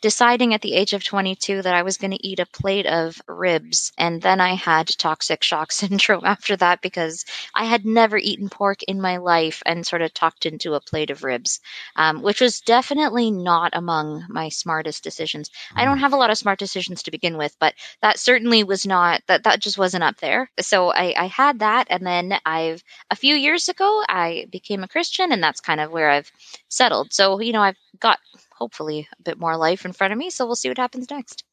deciding 0.04 0.52
at 0.52 0.60
the 0.60 0.74
age 0.74 0.92
of 0.92 1.02
22 1.02 1.62
that 1.62 1.74
I 1.74 1.80
was 1.82 1.96
going 1.96 2.10
to 2.10 2.26
eat 2.26 2.38
a 2.38 2.44
plate 2.44 2.84
of 2.84 3.22
ribs. 3.26 3.90
And 3.96 4.20
then 4.20 4.38
I 4.38 4.52
had 4.52 4.86
toxic 4.88 5.42
shock 5.42 5.72
syndrome 5.80 6.26
after 6.26 6.58
that 6.58 6.82
because 6.82 7.24
I 7.54 7.64
had 7.64 7.86
never 7.86 8.18
eaten 8.18 8.50
pork 8.50 8.82
in 8.82 9.00
my 9.00 9.16
life 9.16 9.62
and 9.64 9.86
sort 9.86 10.02
of 10.02 10.12
talked 10.12 10.44
into 10.44 10.74
a 10.74 10.80
plate 10.82 11.08
of 11.08 11.24
ribs, 11.24 11.58
um, 11.96 12.20
which 12.20 12.42
was 12.42 12.60
definitely 12.60 13.30
not 13.30 13.70
among 13.72 14.26
my 14.28 14.50
smartest 14.50 15.02
decisions. 15.02 15.50
I 15.74 15.86
don't 15.86 16.00
have 16.00 16.12
a 16.12 16.16
lot 16.16 16.28
of 16.28 16.36
smart 16.36 16.58
decisions 16.58 17.02
to 17.04 17.10
begin 17.10 17.38
with, 17.38 17.56
but 17.58 17.72
that 18.02 18.18
certainly 18.18 18.62
was 18.62 18.86
not 18.86 19.22
that 19.26 19.44
that 19.44 19.60
just 19.60 19.78
wasn't 19.78 20.04
up 20.04 20.18
there. 20.18 20.50
So 20.60 20.92
I, 20.92 21.14
I 21.16 21.26
had 21.28 21.60
that, 21.60 21.86
and 21.88 22.06
then 22.06 22.38
I've 22.44 22.84
a 23.10 23.16
few 23.16 23.36
years 23.36 23.70
ago 23.70 24.04
I 24.06 24.48
became 24.52 24.84
a 24.84 24.88
Christian, 24.88 25.32
and 25.32 25.42
that's 25.42 25.62
kind 25.62 25.80
of 25.80 25.90
where 25.90 26.10
I've 26.10 26.30
settled. 26.68 27.14
So 27.14 27.40
you 27.40 27.54
know 27.54 27.62
I've 27.62 27.78
got 28.00 28.18
hopefully 28.64 29.06
a 29.18 29.22
bit 29.22 29.38
more 29.38 29.58
life 29.58 29.84
in 29.84 29.92
front 29.92 30.14
of 30.14 30.18
me. 30.18 30.30
So 30.30 30.46
we'll 30.46 30.56
see 30.56 30.70
what 30.70 30.78
happens 30.78 31.10
next. 31.10 31.44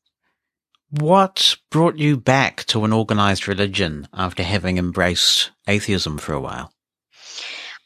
What 0.91 1.57
brought 1.69 1.97
you 1.97 2.15
back 2.15 2.63
to 2.67 2.85
an 2.85 2.93
organized 2.93 3.49
religion 3.49 4.07
after 4.13 4.43
having 4.43 4.77
embraced 4.77 5.51
atheism 5.67 6.17
for 6.17 6.31
a 6.31 6.39
while? 6.39 6.71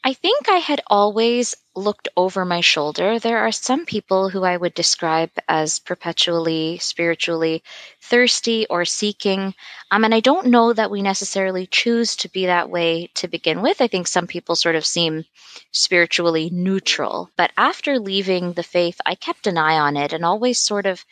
I 0.04 0.12
think 0.12 0.48
I 0.48 0.58
had 0.58 0.80
always 0.86 1.56
looked 1.76 2.08
over 2.16 2.44
my 2.44 2.60
shoulder. 2.60 3.18
There 3.18 3.38
are 3.38 3.52
some 3.52 3.84
people 3.84 4.30
who 4.30 4.42
I 4.44 4.56
would 4.56 4.74
describe 4.74 5.30
as 5.46 5.78
perpetually 5.78 6.78
spiritually 6.78 7.62
thirsty 8.00 8.66
or 8.68 8.84
seeking. 8.84 9.54
Um, 9.90 10.04
and 10.04 10.14
I 10.14 10.20
don't 10.20 10.46
know 10.46 10.72
that 10.72 10.90
we 10.90 11.02
necessarily 11.02 11.66
choose 11.66 12.16
to 12.16 12.30
be 12.30 12.46
that 12.46 12.70
way 12.70 13.10
to 13.14 13.28
begin 13.28 13.62
with. 13.62 13.80
I 13.80 13.86
think 13.86 14.06
some 14.06 14.26
people 14.26 14.56
sort 14.56 14.74
of 14.74 14.86
seem 14.86 15.24
spiritually 15.70 16.50
neutral. 16.50 17.30
But 17.36 17.52
after 17.56 17.98
leaving 17.98 18.54
the 18.54 18.62
faith, 18.62 19.00
I 19.04 19.14
kept 19.14 19.46
an 19.46 19.58
eye 19.58 19.78
on 19.78 19.96
it 19.96 20.12
and 20.12 20.24
always 20.24 20.58
sort 20.58 20.86
of 20.86 21.04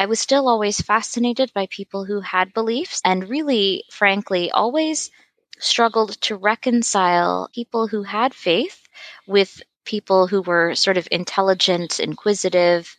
I 0.00 0.06
was 0.06 0.20
still 0.20 0.48
always 0.48 0.80
fascinated 0.80 1.52
by 1.52 1.66
people 1.66 2.04
who 2.04 2.20
had 2.20 2.54
beliefs 2.54 3.00
and 3.04 3.28
really, 3.28 3.82
frankly, 3.90 4.48
always 4.52 5.10
struggled 5.58 6.20
to 6.20 6.36
reconcile 6.36 7.50
people 7.52 7.88
who 7.88 8.04
had 8.04 8.32
faith 8.32 8.80
with 9.26 9.60
people 9.88 10.26
who 10.26 10.42
were 10.42 10.74
sort 10.74 10.98
of 10.98 11.08
intelligent, 11.10 11.98
inquisitive, 11.98 12.94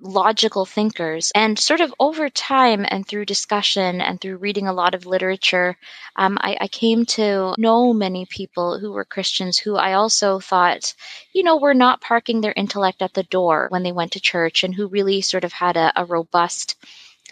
logical 0.00 0.64
thinkers. 0.64 1.32
And 1.34 1.58
sort 1.58 1.80
of 1.80 1.92
over 1.98 2.30
time 2.30 2.86
and 2.88 3.06
through 3.06 3.26
discussion 3.26 4.00
and 4.00 4.20
through 4.20 4.36
reading 4.36 4.68
a 4.68 4.72
lot 4.72 4.94
of 4.94 5.06
literature, 5.06 5.76
um, 6.14 6.38
I, 6.40 6.56
I 6.60 6.68
came 6.68 7.04
to 7.16 7.54
know 7.58 7.92
many 7.92 8.26
people 8.26 8.78
who 8.78 8.92
were 8.92 9.04
Christians 9.04 9.58
who 9.58 9.76
I 9.76 9.94
also 9.94 10.38
thought, 10.38 10.94
you 11.32 11.42
know, 11.42 11.58
were 11.58 11.74
not 11.74 12.00
parking 12.00 12.40
their 12.40 12.54
intellect 12.56 13.02
at 13.02 13.12
the 13.12 13.24
door 13.24 13.66
when 13.70 13.82
they 13.82 13.92
went 13.92 14.12
to 14.12 14.20
church 14.20 14.64
and 14.64 14.74
who 14.74 14.86
really 14.86 15.20
sort 15.20 15.44
of 15.44 15.52
had 15.52 15.76
a, 15.76 15.92
a 15.96 16.04
robust 16.04 16.76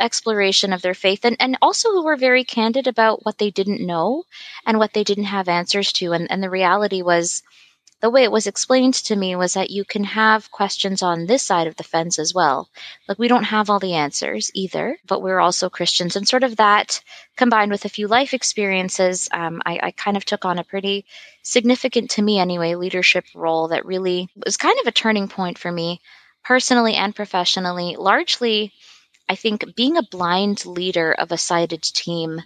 exploration 0.00 0.72
of 0.72 0.82
their 0.82 0.94
faith 0.94 1.24
and, 1.24 1.36
and 1.40 1.56
also 1.62 1.90
who 1.90 2.04
were 2.04 2.16
very 2.16 2.44
candid 2.44 2.86
about 2.86 3.24
what 3.24 3.38
they 3.38 3.50
didn't 3.50 3.84
know 3.84 4.24
and 4.66 4.78
what 4.78 4.92
they 4.92 5.04
didn't 5.04 5.24
have 5.24 5.48
answers 5.48 5.92
to. 5.92 6.12
And, 6.12 6.30
and 6.30 6.42
the 6.42 6.50
reality 6.50 7.02
was, 7.02 7.42
the 8.00 8.10
way 8.10 8.22
it 8.22 8.30
was 8.30 8.46
explained 8.46 8.94
to 8.94 9.16
me 9.16 9.34
was 9.34 9.54
that 9.54 9.70
you 9.70 9.84
can 9.84 10.04
have 10.04 10.50
questions 10.52 11.02
on 11.02 11.26
this 11.26 11.42
side 11.42 11.66
of 11.66 11.74
the 11.76 11.82
fence 11.82 12.18
as 12.18 12.32
well. 12.32 12.68
Like, 13.08 13.18
we 13.18 13.26
don't 13.26 13.44
have 13.44 13.70
all 13.70 13.80
the 13.80 13.94
answers 13.94 14.52
either, 14.54 14.96
but 15.06 15.20
we're 15.20 15.40
also 15.40 15.68
Christians. 15.68 16.14
And 16.14 16.26
sort 16.26 16.44
of 16.44 16.56
that 16.56 17.00
combined 17.36 17.72
with 17.72 17.84
a 17.84 17.88
few 17.88 18.06
life 18.06 18.34
experiences, 18.34 19.28
um, 19.32 19.60
I, 19.66 19.80
I 19.82 19.90
kind 19.90 20.16
of 20.16 20.24
took 20.24 20.44
on 20.44 20.58
a 20.58 20.64
pretty 20.64 21.06
significant, 21.42 22.10
to 22.12 22.22
me 22.22 22.38
anyway, 22.38 22.76
leadership 22.76 23.24
role 23.34 23.68
that 23.68 23.84
really 23.84 24.28
was 24.44 24.56
kind 24.56 24.78
of 24.80 24.86
a 24.86 24.92
turning 24.92 25.26
point 25.26 25.58
for 25.58 25.72
me 25.72 26.00
personally 26.44 26.94
and 26.94 27.16
professionally. 27.16 27.96
Largely, 27.98 28.72
I 29.28 29.34
think 29.34 29.74
being 29.74 29.96
a 29.96 30.02
blind 30.02 30.64
leader 30.66 31.12
of 31.12 31.32
a 31.32 31.36
sighted 31.36 31.82
team 31.82 32.42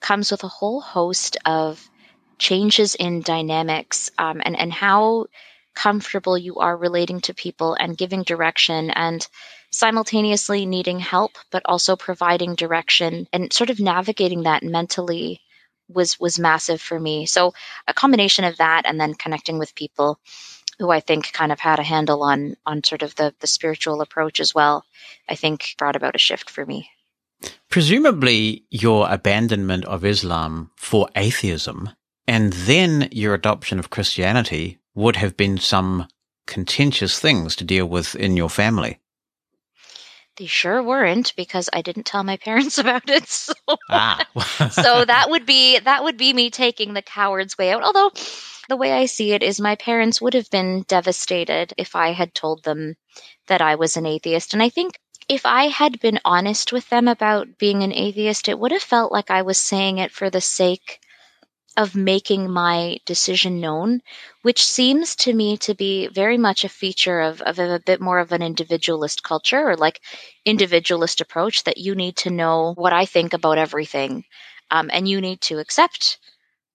comes 0.00 0.30
with 0.30 0.44
a 0.44 0.48
whole 0.48 0.80
host 0.80 1.36
of 1.44 1.88
changes 2.38 2.94
in 2.94 3.22
dynamics 3.22 4.10
um, 4.18 4.40
and, 4.44 4.58
and 4.58 4.72
how 4.72 5.26
comfortable 5.74 6.38
you 6.38 6.58
are 6.58 6.76
relating 6.76 7.20
to 7.20 7.34
people 7.34 7.74
and 7.74 7.98
giving 7.98 8.22
direction 8.22 8.90
and 8.90 9.26
simultaneously 9.70 10.66
needing 10.66 11.00
help, 11.00 11.32
but 11.50 11.62
also 11.64 11.96
providing 11.96 12.54
direction 12.54 13.26
and 13.32 13.52
sort 13.52 13.70
of 13.70 13.80
navigating 13.80 14.44
that 14.44 14.62
mentally 14.62 15.40
was 15.88 16.18
was 16.18 16.38
massive 16.38 16.80
for 16.80 16.98
me. 16.98 17.26
So 17.26 17.52
a 17.86 17.92
combination 17.92 18.44
of 18.44 18.56
that 18.58 18.82
and 18.86 18.98
then 18.98 19.14
connecting 19.14 19.58
with 19.58 19.74
people 19.74 20.18
who 20.78 20.90
I 20.90 21.00
think 21.00 21.32
kind 21.32 21.52
of 21.52 21.60
had 21.60 21.78
a 21.78 21.82
handle 21.82 22.22
on 22.22 22.56
on 22.64 22.84
sort 22.84 23.02
of 23.02 23.14
the 23.16 23.34
the 23.40 23.46
spiritual 23.46 24.00
approach 24.00 24.40
as 24.40 24.54
well, 24.54 24.84
I 25.28 25.34
think 25.34 25.74
brought 25.76 25.96
about 25.96 26.14
a 26.14 26.18
shift 26.18 26.50
for 26.50 26.64
me. 26.64 26.88
Presumably, 27.68 28.64
your 28.70 29.10
abandonment 29.10 29.84
of 29.84 30.04
Islam 30.04 30.70
for 30.76 31.08
atheism 31.16 31.90
and 32.26 32.52
then 32.52 33.08
your 33.12 33.34
adoption 33.34 33.78
of 33.78 33.90
Christianity 33.90 34.78
would 34.94 35.16
have 35.16 35.36
been 35.36 35.58
some 35.58 36.06
contentious 36.46 37.18
things 37.18 37.56
to 37.56 37.64
deal 37.64 37.86
with 37.86 38.14
in 38.14 38.36
your 38.36 38.50
family. 38.50 39.00
They 40.36 40.46
sure 40.46 40.82
weren't 40.82 41.32
because 41.36 41.70
I 41.72 41.82
didn't 41.82 42.06
tell 42.06 42.24
my 42.24 42.36
parents 42.44 42.78
about 42.78 43.08
it. 43.08 43.28
So, 43.28 43.52
Ah. 43.88 44.26
so 44.70 45.04
that 45.04 45.30
would 45.30 45.46
be 45.46 45.78
that 45.78 46.02
would 46.02 46.16
be 46.16 46.32
me 46.32 46.50
taking 46.50 46.94
the 46.94 47.02
coward's 47.02 47.56
way 47.56 47.70
out. 47.70 47.82
Although 47.82 48.10
the 48.68 48.76
way 48.76 48.92
I 48.92 49.06
see 49.06 49.32
it 49.32 49.42
is 49.42 49.60
my 49.60 49.76
parents 49.76 50.20
would 50.20 50.34
have 50.34 50.50
been 50.50 50.82
devastated 50.88 51.72
if 51.76 51.94
I 51.94 52.12
had 52.12 52.34
told 52.34 52.64
them 52.64 52.96
that 53.46 53.60
I 53.60 53.74
was 53.76 53.96
an 53.96 54.06
atheist. 54.06 54.54
And 54.54 54.62
I 54.62 54.70
think 54.70 54.98
if 55.28 55.46
I 55.46 55.68
had 55.68 56.00
been 56.00 56.20
honest 56.24 56.72
with 56.72 56.88
them 56.90 57.08
about 57.08 57.58
being 57.58 57.82
an 57.82 57.92
atheist, 57.92 58.48
it 58.48 58.58
would 58.58 58.72
have 58.72 58.82
felt 58.82 59.12
like 59.12 59.30
I 59.30 59.42
was 59.42 59.58
saying 59.58 59.98
it 59.98 60.10
for 60.12 60.30
the 60.30 60.40
sake 60.40 61.00
of 61.76 61.94
making 61.96 62.50
my 62.50 62.98
decision 63.06 63.60
known, 63.60 64.00
which 64.42 64.64
seems 64.64 65.16
to 65.16 65.32
me 65.32 65.56
to 65.58 65.74
be 65.74 66.06
very 66.08 66.38
much 66.38 66.64
a 66.64 66.68
feature 66.68 67.20
of, 67.20 67.40
of 67.42 67.58
a 67.58 67.80
bit 67.84 68.00
more 68.00 68.18
of 68.18 68.32
an 68.32 68.42
individualist 68.42 69.22
culture 69.22 69.68
or 69.70 69.76
like 69.76 70.00
individualist 70.44 71.20
approach 71.20 71.64
that 71.64 71.78
you 71.78 71.94
need 71.94 72.16
to 72.18 72.30
know 72.30 72.72
what 72.76 72.92
I 72.92 73.06
think 73.06 73.32
about 73.32 73.58
everything. 73.58 74.24
um, 74.70 74.90
and 74.92 75.08
you 75.08 75.20
need 75.20 75.40
to 75.42 75.58
accept 75.58 76.18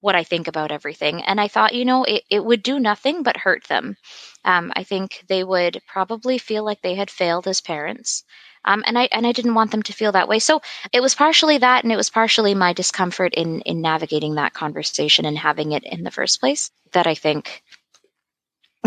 what 0.02 0.16
I 0.16 0.24
think 0.24 0.48
about 0.48 0.72
everything. 0.72 1.22
And 1.24 1.40
I 1.42 1.48
thought, 1.48 1.74
you 1.76 1.86
know, 1.86 2.04
it, 2.04 2.24
it 2.30 2.44
would 2.46 2.64
do 2.64 2.80
nothing 2.80 3.24
but 3.24 3.38
hurt 3.38 3.66
them. 3.66 3.98
Um, 4.46 4.72
I 4.76 4.84
think 4.84 5.24
they 5.28 5.44
would 5.44 5.82
probably 5.88 6.38
feel 6.38 6.64
like 6.64 6.82
they 6.82 6.96
had 6.96 7.12
failed 7.12 7.48
as 7.48 7.62
parents. 7.62 8.24
Um, 8.66 8.84
and 8.86 8.98
I 8.98 9.10
and 9.12 9.26
I 9.26 9.32
didn't 9.32 9.56
want 9.56 9.72
them 9.72 9.84
to 9.84 9.94
feel 9.94 10.12
that 10.12 10.28
way. 10.28 10.40
So 10.40 10.62
it 10.92 11.02
was 11.02 11.16
partially 11.16 11.58
that, 11.58 11.84
and 11.84 11.94
it 11.94 11.98
was 11.98 12.10
partially 12.10 12.56
my 12.56 12.74
discomfort 12.74 13.34
in 13.36 13.62
in 13.62 13.82
navigating 13.82 14.36
that 14.36 14.54
conversation 14.54 15.26
and 15.26 15.38
having 15.38 15.72
it 15.72 15.84
in 15.84 16.04
the 16.04 16.12
first 16.12 16.40
place 16.40 16.72
that 16.92 17.08
I 17.08 17.16
think 17.16 17.64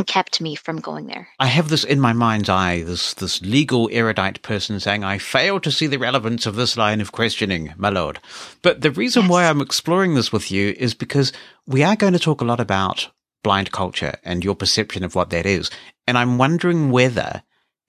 kept 0.06 0.40
me 0.40 0.54
from 0.54 0.80
going 0.80 1.06
there. 1.06 1.28
I 1.38 1.46
have 1.46 1.68
this 1.68 1.84
in 1.84 2.00
my 2.00 2.14
mind's 2.14 2.48
eye, 2.48 2.82
this 2.82 3.12
this 3.14 3.42
legal 3.42 3.90
erudite 3.92 4.40
person 4.40 4.80
saying, 4.80 5.04
I 5.04 5.18
fail 5.18 5.60
to 5.60 5.70
see 5.70 5.86
the 5.86 5.98
relevance 5.98 6.46
of 6.46 6.56
this 6.56 6.78
line 6.78 7.02
of 7.02 7.12
questioning, 7.12 7.74
my 7.76 7.90
lord. 7.90 8.18
But 8.62 8.80
the 8.80 8.90
reason 8.90 9.22
yes. 9.22 9.30
why 9.30 9.44
I'm 9.44 9.60
exploring 9.60 10.14
this 10.14 10.32
with 10.32 10.50
you 10.50 10.74
is 10.78 10.94
because 10.94 11.32
we 11.66 11.82
are 11.82 11.96
going 11.96 12.14
to 12.14 12.18
talk 12.18 12.40
a 12.40 12.46
lot 12.46 12.60
about 12.60 13.10
blind 13.42 13.72
culture 13.72 14.14
and 14.24 14.42
your 14.42 14.54
perception 14.54 15.04
of 15.04 15.14
what 15.14 15.30
that 15.30 15.44
is. 15.44 15.70
And 16.06 16.16
I'm 16.16 16.38
wondering 16.38 16.90
whether 16.90 17.42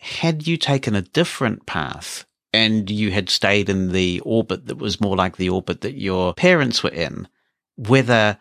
had 0.04 0.46
you 0.46 0.58
taken 0.58 0.96
a 0.96 1.02
different 1.02 1.66
path 1.66 2.26
and 2.52 2.90
you 2.90 3.10
had 3.10 3.30
stayed 3.30 3.70
in 3.70 3.94
the 3.94 4.20
orbit 4.26 4.68
that 4.68 4.78
was 4.78 5.00
more 5.00 5.16
like 5.16 5.38
the 5.38 5.50
orbit 5.50 5.80
that 5.82 5.98
your 5.98 6.34
parents 6.34 6.84
were 6.84 6.92
in, 6.92 7.28
whether 7.78 8.38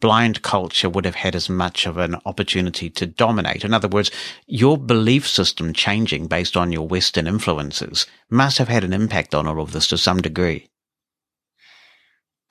blind 0.00 0.42
culture 0.42 0.88
would 0.88 1.06
have 1.06 1.14
had 1.14 1.34
as 1.34 1.48
much 1.48 1.86
of 1.86 1.96
an 1.96 2.16
opportunity 2.26 2.90
to 2.90 3.06
dominate. 3.06 3.64
In 3.64 3.72
other 3.72 3.88
words, 3.88 4.10
your 4.46 4.76
belief 4.76 5.26
system 5.26 5.72
changing 5.72 6.26
based 6.26 6.58
on 6.58 6.72
your 6.72 6.86
Western 6.86 7.26
influences 7.26 8.06
must 8.30 8.58
have 8.58 8.68
had 8.68 8.84
an 8.84 8.92
impact 8.92 9.34
on 9.34 9.46
all 9.46 9.60
of 9.60 9.72
this 9.72 9.88
to 9.88 9.98
some 9.98 10.20
degree. 10.20 10.68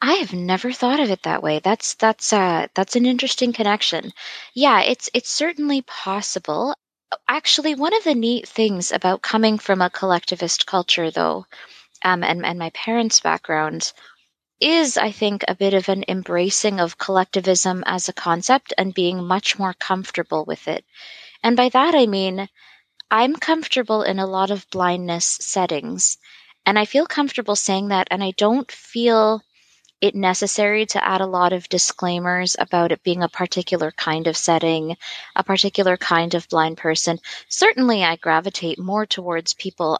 I 0.01 0.13
have 0.13 0.33
never 0.33 0.71
thought 0.71 0.99
of 0.99 1.11
it 1.11 1.23
that 1.23 1.43
way. 1.43 1.59
That's 1.59 1.93
that's 1.93 2.33
uh 2.33 2.67
that's 2.73 2.95
an 2.95 3.05
interesting 3.05 3.53
connection. 3.53 4.11
Yeah, 4.53 4.81
it's 4.81 5.09
it's 5.13 5.29
certainly 5.29 5.83
possible. 5.83 6.75
Actually, 7.27 7.75
one 7.75 7.95
of 7.95 8.03
the 8.03 8.15
neat 8.15 8.47
things 8.47 8.91
about 8.91 9.21
coming 9.21 9.57
from 9.57 9.81
a 9.81 9.89
collectivist 9.89 10.65
culture, 10.65 11.11
though, 11.11 11.45
um, 12.03 12.23
and, 12.23 12.45
and 12.45 12.59
my 12.59 12.69
parents' 12.71 13.19
background, 13.21 13.93
is, 14.59 14.97
I 14.97 15.11
think, 15.11 15.43
a 15.47 15.55
bit 15.55 15.73
of 15.73 15.87
an 15.87 16.03
embracing 16.07 16.79
of 16.79 16.97
collectivism 16.97 17.83
as 17.85 18.09
a 18.09 18.13
concept 18.13 18.73
and 18.77 18.93
being 18.93 19.23
much 19.23 19.59
more 19.59 19.73
comfortable 19.73 20.45
with 20.45 20.67
it. 20.67 20.83
And 21.43 21.55
by 21.55 21.69
that, 21.69 21.95
I 21.95 22.07
mean, 22.07 22.49
I'm 23.09 23.35
comfortable 23.35 24.01
in 24.03 24.19
a 24.19 24.27
lot 24.27 24.51
of 24.51 24.69
blindness 24.69 25.25
settings. 25.25 26.17
And 26.65 26.77
I 26.77 26.85
feel 26.85 27.05
comfortable 27.05 27.55
saying 27.55 27.89
that, 27.89 28.07
and 28.11 28.23
I 28.23 28.31
don't 28.31 28.69
feel 28.71 29.41
it 30.01 30.15
necessary 30.15 30.85
to 30.87 31.03
add 31.03 31.21
a 31.21 31.25
lot 31.25 31.53
of 31.53 31.69
disclaimers 31.69 32.55
about 32.59 32.91
it 32.91 33.03
being 33.03 33.23
a 33.23 33.29
particular 33.29 33.91
kind 33.91 34.27
of 34.27 34.37
setting, 34.37 34.95
a 35.35 35.43
particular 35.43 35.97
kind 35.97 36.35
of 36.35 36.47
blind 36.49 36.77
person. 36.77 37.19
Certainly, 37.49 38.03
I 38.03 38.15
gravitate 38.15 38.79
more 38.79 39.05
towards 39.05 39.53
people 39.53 39.99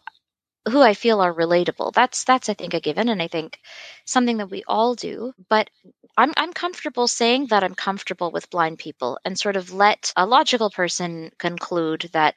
who 0.69 0.81
I 0.81 0.93
feel 0.93 1.21
are 1.21 1.33
relatable. 1.33 1.93
That's 1.93 2.23
that's 2.25 2.49
I 2.49 2.53
think 2.53 2.73
a 2.73 2.79
given, 2.79 3.09
and 3.09 3.21
I 3.21 3.27
think 3.27 3.59
something 4.05 4.37
that 4.37 4.51
we 4.51 4.63
all 4.67 4.95
do. 4.95 5.33
But 5.49 5.69
I'm 6.17 6.33
I'm 6.37 6.53
comfortable 6.53 7.07
saying 7.07 7.47
that 7.47 7.63
I'm 7.63 7.75
comfortable 7.75 8.31
with 8.31 8.49
blind 8.49 8.77
people, 8.79 9.19
and 9.25 9.39
sort 9.39 9.55
of 9.55 9.73
let 9.73 10.13
a 10.15 10.25
logical 10.25 10.69
person 10.69 11.31
conclude 11.37 12.09
that 12.13 12.35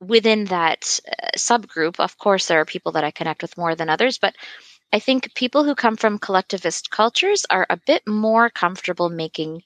within 0.00 0.46
that 0.46 1.00
uh, 1.06 1.28
subgroup, 1.36 2.00
of 2.00 2.18
course, 2.18 2.46
there 2.46 2.60
are 2.60 2.64
people 2.64 2.92
that 2.92 3.04
I 3.04 3.10
connect 3.10 3.42
with 3.42 3.58
more 3.58 3.74
than 3.74 3.90
others, 3.90 4.18
but 4.18 4.34
I 4.92 4.98
think 4.98 5.34
people 5.34 5.64
who 5.64 5.74
come 5.74 5.96
from 5.96 6.18
collectivist 6.18 6.90
cultures 6.90 7.46
are 7.48 7.66
a 7.70 7.76
bit 7.76 8.06
more 8.06 8.50
comfortable 8.50 9.08
making 9.08 9.62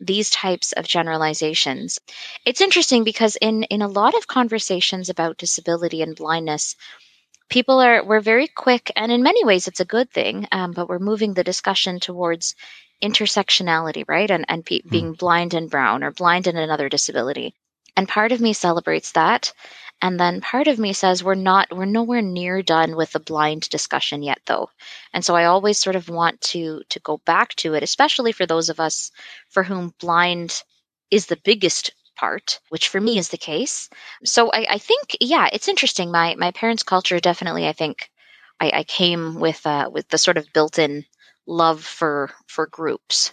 these 0.00 0.30
types 0.30 0.72
of 0.72 0.86
generalizations. 0.86 1.98
It's 2.44 2.60
interesting 2.60 3.02
because 3.02 3.36
in, 3.36 3.64
in 3.64 3.82
a 3.82 3.88
lot 3.88 4.14
of 4.14 4.28
conversations 4.28 5.08
about 5.08 5.38
disability 5.38 6.02
and 6.02 6.14
blindness, 6.14 6.76
people 7.48 7.80
are 7.80 8.04
we're 8.04 8.20
very 8.20 8.46
quick 8.46 8.92
and 8.94 9.10
in 9.10 9.22
many 9.22 9.44
ways 9.44 9.68
it's 9.68 9.80
a 9.80 9.84
good 9.84 10.10
thing 10.10 10.46
um, 10.52 10.72
but 10.72 10.88
we're 10.88 10.98
moving 10.98 11.34
the 11.34 11.44
discussion 11.44 11.98
towards 11.98 12.54
intersectionality 13.02 14.04
right 14.06 14.30
and, 14.30 14.44
and 14.48 14.64
pe- 14.64 14.80
mm. 14.80 14.90
being 14.90 15.12
blind 15.12 15.54
and 15.54 15.70
brown 15.70 16.04
or 16.04 16.10
blind 16.10 16.46
and 16.46 16.58
another 16.58 16.88
disability 16.88 17.54
and 17.96 18.08
part 18.08 18.32
of 18.32 18.40
me 18.40 18.52
celebrates 18.52 19.12
that 19.12 19.52
and 20.02 20.18
then 20.18 20.40
part 20.40 20.68
of 20.68 20.78
me 20.78 20.92
says 20.92 21.24
we're 21.24 21.34
not 21.34 21.68
we're 21.72 21.84
nowhere 21.84 22.22
near 22.22 22.62
done 22.62 22.96
with 22.96 23.12
the 23.12 23.20
blind 23.20 23.68
discussion 23.70 24.22
yet 24.22 24.40
though. 24.46 24.70
And 25.12 25.24
so 25.24 25.34
I 25.36 25.44
always 25.46 25.78
sort 25.78 25.96
of 25.96 26.08
want 26.08 26.40
to 26.52 26.82
to 26.88 27.00
go 27.00 27.18
back 27.24 27.54
to 27.56 27.74
it, 27.74 27.82
especially 27.82 28.32
for 28.32 28.46
those 28.46 28.68
of 28.68 28.80
us 28.80 29.10
for 29.48 29.62
whom 29.62 29.94
blind 30.00 30.62
is 31.10 31.26
the 31.26 31.40
biggest 31.44 31.92
part, 32.16 32.60
which 32.68 32.88
for 32.88 33.00
me 33.00 33.18
is 33.18 33.28
the 33.30 33.38
case. 33.38 33.88
So 34.24 34.50
I, 34.52 34.66
I 34.70 34.78
think, 34.78 35.16
yeah, 35.20 35.48
it's 35.52 35.68
interesting. 35.68 36.10
My 36.10 36.34
my 36.36 36.50
parents' 36.52 36.82
culture 36.82 37.20
definitely, 37.20 37.66
I 37.66 37.72
think, 37.72 38.10
I, 38.60 38.70
I 38.74 38.84
came 38.84 39.40
with 39.40 39.64
uh, 39.66 39.90
with 39.92 40.08
the 40.08 40.18
sort 40.18 40.36
of 40.36 40.52
built-in 40.52 41.04
love 41.46 41.82
for 41.84 42.30
for 42.46 42.66
groups. 42.66 43.32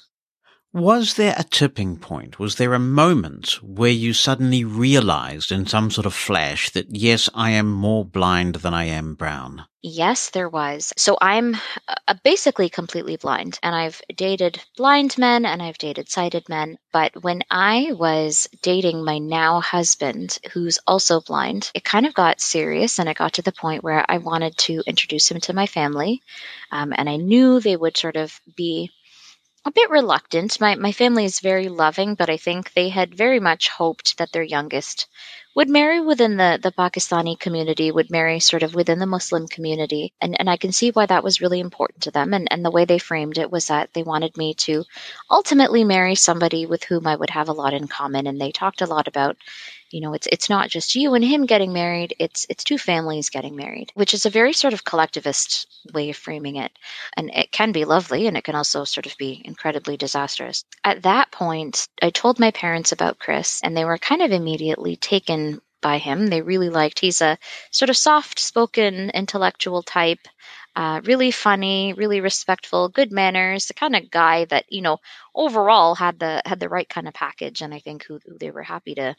Was 0.76 1.14
there 1.14 1.36
a 1.38 1.46
tipping 1.46 1.96
point? 1.96 2.38
Was 2.38 2.56
there 2.56 2.74
a 2.74 2.80
moment 2.80 3.64
where 3.64 3.90
you 3.90 4.12
suddenly 4.12 4.66
realized 4.66 5.50
in 5.50 5.66
some 5.66 5.90
sort 5.90 6.06
of 6.06 6.14
flash 6.14 6.70
that, 6.72 6.94
yes, 6.94 7.30
I 7.34 7.52
am 7.52 7.72
more 7.72 8.04
blind 8.04 8.56
than 8.56 8.74
I 8.74 8.84
am 8.84 9.16
brown? 9.16 9.64
Yes, 9.82 10.32
there 10.32 10.50
was. 10.50 10.92
So 10.98 11.18
I'm 11.22 11.56
uh, 11.88 12.16
basically 12.26 12.68
completely 12.68 13.16
blind, 13.16 13.58
and 13.64 13.74
I've 13.74 14.02
dated 14.14 14.62
blind 14.76 15.18
men 15.18 15.46
and 15.46 15.64
I've 15.64 15.78
dated 15.78 16.10
sighted 16.10 16.50
men. 16.50 16.78
But 16.92 17.24
when 17.24 17.44
I 17.50 17.94
was 17.94 18.50
dating 18.62 19.06
my 19.06 19.18
now 19.20 19.62
husband, 19.62 20.40
who's 20.52 20.80
also 20.86 21.22
blind, 21.22 21.72
it 21.74 21.86
kind 21.86 22.06
of 22.06 22.14
got 22.14 22.42
serious, 22.42 23.00
and 23.00 23.08
it 23.08 23.16
got 23.16 23.32
to 23.36 23.42
the 23.42 23.54
point 23.54 23.82
where 23.82 24.04
I 24.10 24.18
wanted 24.18 24.58
to 24.58 24.84
introduce 24.86 25.32
him 25.32 25.40
to 25.40 25.54
my 25.54 25.68
family. 25.68 26.22
Um, 26.70 26.92
and 26.94 27.10
I 27.10 27.16
knew 27.16 27.62
they 27.62 27.78
would 27.78 27.96
sort 27.96 28.18
of 28.18 28.38
be 28.58 28.92
a 29.66 29.72
bit 29.72 29.90
reluctant. 29.90 30.62
My 30.62 30.76
my 30.76 30.92
family 30.92 31.26
is 31.26 31.40
very 31.40 31.70
loving, 31.70 32.16
but 32.16 32.30
I 32.30 32.38
think 32.38 32.74
they 32.74 32.90
had 32.90 33.16
very 33.16 33.40
much 33.40 33.70
hoped 33.70 34.18
that 34.18 34.32
their 34.32 34.44
youngest 34.44 35.08
would 35.56 35.70
marry 35.70 36.02
within 36.02 36.36
the, 36.36 36.60
the 36.62 36.72
Pakistani 36.72 37.40
community, 37.40 37.90
would 37.90 38.12
marry 38.12 38.42
sort 38.42 38.62
of 38.62 38.76
within 38.76 39.00
the 39.00 39.06
Muslim 39.06 39.48
community. 39.48 40.14
And, 40.20 40.38
and 40.38 40.50
I 40.50 40.58
can 40.58 40.74
see 40.74 40.92
why 40.92 41.06
that 41.06 41.24
was 41.24 41.40
really 41.40 41.62
important 41.62 42.04
to 42.04 42.12
them. 42.12 42.34
And, 42.34 42.52
and 42.52 42.64
the 42.64 42.72
way 42.72 42.84
they 42.84 43.00
framed 43.00 43.38
it 43.38 43.50
was 43.50 43.68
that 43.68 43.94
they 43.94 44.04
wanted 44.04 44.36
me 44.36 44.54
to 44.66 44.84
ultimately 45.32 45.86
marry 45.86 46.16
somebody 46.16 46.66
with 46.66 46.84
whom 46.84 47.08
I 47.08 47.16
would 47.16 47.30
have 47.30 47.48
a 47.48 47.54
lot 47.54 47.74
in 47.74 47.88
common. 47.88 48.28
And 48.28 48.40
they 48.40 48.52
talked 48.52 48.82
a 48.82 48.86
lot 48.86 49.08
about 49.08 49.38
you 49.92 50.02
know 50.02 50.14
it's 50.14 50.28
it's 50.32 50.50
not 50.50 50.70
just 50.70 50.96
you 50.96 51.14
and 51.14 51.24
him 51.24 51.46
getting 51.46 51.74
married 51.74 52.16
it's 52.20 52.46
it's 52.50 52.64
two 52.64 52.78
families 52.78 53.30
getting 53.30 53.56
married 53.56 53.92
which 53.94 54.14
is 54.14 54.26
a 54.26 54.30
very 54.30 54.54
sort 54.54 54.74
of 54.74 54.84
collectivist 54.84 55.68
way 55.94 56.10
of 56.10 56.18
framing 56.18 56.56
it. 56.56 56.72
And 57.16 57.30
it 57.30 57.52
can 57.52 57.72
be 57.72 57.86
lovely 57.86 58.28
and 58.28 58.38
it 58.38 58.44
can 58.44 58.56
also 58.56 58.84
sort 58.84 59.06
of 59.06 59.18
be 59.18 59.42
incredibly 59.46 59.98
disastrous. 59.98 60.66
At 60.84 61.04
that 61.04 61.32
point 61.32 61.88
i 62.02 62.10
told 62.10 62.40
my 62.40 62.52
parents 62.52 62.92
about 62.92 63.20
chris 63.20 63.62
and 63.64 63.76
they 63.76 63.86
were 63.86 63.98
kind 63.98 64.22
of 64.22 64.32
immediately 64.32 64.96
taken 64.96 65.62
by 65.82 66.00
him. 66.00 66.28
They 66.28 66.42
really 66.42 66.70
liked 66.70 67.00
he's 67.00 67.22
a 67.22 67.38
sort 67.70 67.90
of 67.92 67.98
soft 67.98 68.40
spoken 68.40 69.12
intellectual 69.12 69.84
type 69.84 70.28
uh, 70.76 71.00
really 71.06 71.32
funny, 71.32 71.94
really 71.94 72.20
respectful, 72.20 72.90
good 72.90 73.12
manners, 73.12 73.68
the 73.68 73.74
kind 73.74 73.96
of 73.96 74.12
guy 74.12 74.44
that 74.46 74.66
you 74.70 74.82
know 74.82 74.98
overall 75.34 75.96
had 75.96 76.20
the 76.20 76.42
had 76.46 76.60
the 76.60 76.68
right 76.68 76.88
kind 76.90 77.08
of 77.08 77.14
package, 77.14 77.62
and 77.62 77.74
I 77.74 77.80
think 77.80 78.04
who, 78.04 78.20
who 78.26 78.38
they 78.38 78.52
were 78.52 78.64
happy 78.64 78.96
to 78.96 79.16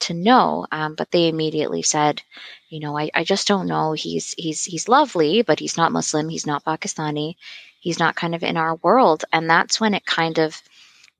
to 0.00 0.14
know. 0.14 0.66
Um, 0.70 0.94
but 0.94 1.10
they 1.10 1.28
immediately 1.28 1.82
said, 1.82 2.22
you 2.68 2.80
know, 2.80 2.96
I, 2.98 3.10
I 3.14 3.24
just 3.24 3.48
don't 3.48 3.66
know. 3.66 3.92
He's 3.92 4.34
he's 4.36 4.64
he's 4.64 4.88
lovely, 4.88 5.42
but 5.42 5.58
he's 5.58 5.76
not 5.76 5.92
Muslim. 5.92 6.28
He's 6.28 6.46
not 6.46 6.64
Pakistani. 6.64 7.36
He's 7.80 7.98
not 7.98 8.16
kind 8.16 8.34
of 8.34 8.42
in 8.42 8.56
our 8.56 8.74
world. 8.76 9.24
And 9.32 9.48
that's 9.48 9.80
when 9.80 9.94
it 9.94 10.04
kind 10.04 10.38
of 10.38 10.60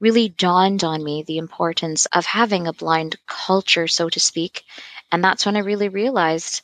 really 0.01 0.29
dawned 0.29 0.85
on 0.85 1.03
me 1.03 1.23
the 1.23 1.39
importance 1.39 2.07
of 2.07 2.27
having 2.27 2.67
a 2.67 2.73
blind 2.73 3.17
culture, 3.27 3.87
so 3.87 4.09
to 4.09 4.21
speak. 4.21 4.65
And 5.13 5.23
that's 5.23 5.47
when 5.47 5.57
I 5.57 5.61
really 5.61 5.89
realized 5.89 6.63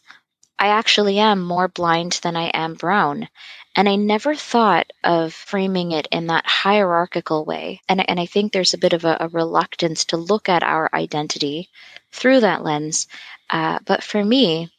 I 0.59 0.69
actually 0.69 1.19
am 1.19 1.41
more 1.43 1.69
blind 1.69 2.21
than 2.23 2.37
I 2.37 2.49
am 2.49 2.75
brown. 2.75 3.29
And 3.75 3.89
I 3.89 3.97
never 3.97 4.35
thought 4.35 4.93
of 5.03 5.33
framing 5.33 5.93
it 5.93 6.07
in 6.13 6.27
that 6.27 6.47
hierarchical 6.47 7.45
way. 7.45 7.81
And, 7.89 8.07
and 8.09 8.21
I 8.21 8.27
think 8.27 8.53
there's 8.53 8.75
a 8.75 8.79
bit 8.79 8.93
of 8.93 9.05
a, 9.05 9.17
a 9.21 9.29
reluctance 9.29 10.05
to 10.07 10.19
look 10.19 10.49
at 10.49 10.63
our 10.63 10.91
identity 10.93 11.71
through 12.13 12.41
that 12.41 12.63
lens. 12.63 13.07
Uh, 13.51 13.79
but 13.85 14.03
for 14.03 14.23
me, 14.25 14.71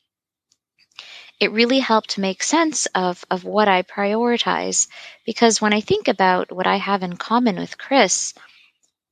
it 1.40 1.52
really 1.52 1.80
helped 1.80 2.18
make 2.18 2.42
sense 2.42 2.86
of, 2.96 3.26
of 3.30 3.44
what 3.44 3.68
I 3.68 3.82
prioritize. 3.82 4.88
Because 5.26 5.62
when 5.62 5.74
I 5.74 5.82
think 5.82 6.08
about 6.08 6.52
what 6.52 6.68
I 6.68 6.78
have 6.78 7.04
in 7.04 7.18
common 7.18 7.58
with 7.58 7.78
Chris, 7.78 8.34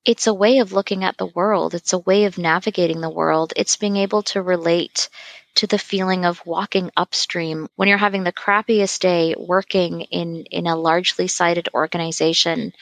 it's 0.06 0.27
a 0.27 0.34
way 0.34 0.60
of 0.60 0.72
looking 0.72 1.03
at 1.03 1.18
the 1.18 1.26
world. 1.27 1.73
It's 1.73 1.93
a 1.93 1.99
way 1.99 2.26
of 2.26 2.38
navigating 2.38 3.02
the 3.02 3.10
world. 3.10 3.53
It's 3.56 3.77
being 3.77 3.98
able 3.98 4.23
to 4.23 4.41
relate 4.41 5.10
to 5.56 5.68
the 5.68 5.77
feeling 5.77 6.26
of 6.26 6.45
walking 6.45 6.91
upstream 6.95 7.68
when 7.76 7.89
you're 7.89 7.98
having 7.98 8.23
the 8.23 8.31
crappiest 8.31 8.99
day 9.02 9.35
working 9.38 10.02
in 10.02 10.45
in 10.45 10.65
a 10.65 10.76
largely 10.76 11.27
sighted 11.27 11.68
organization 11.73 12.73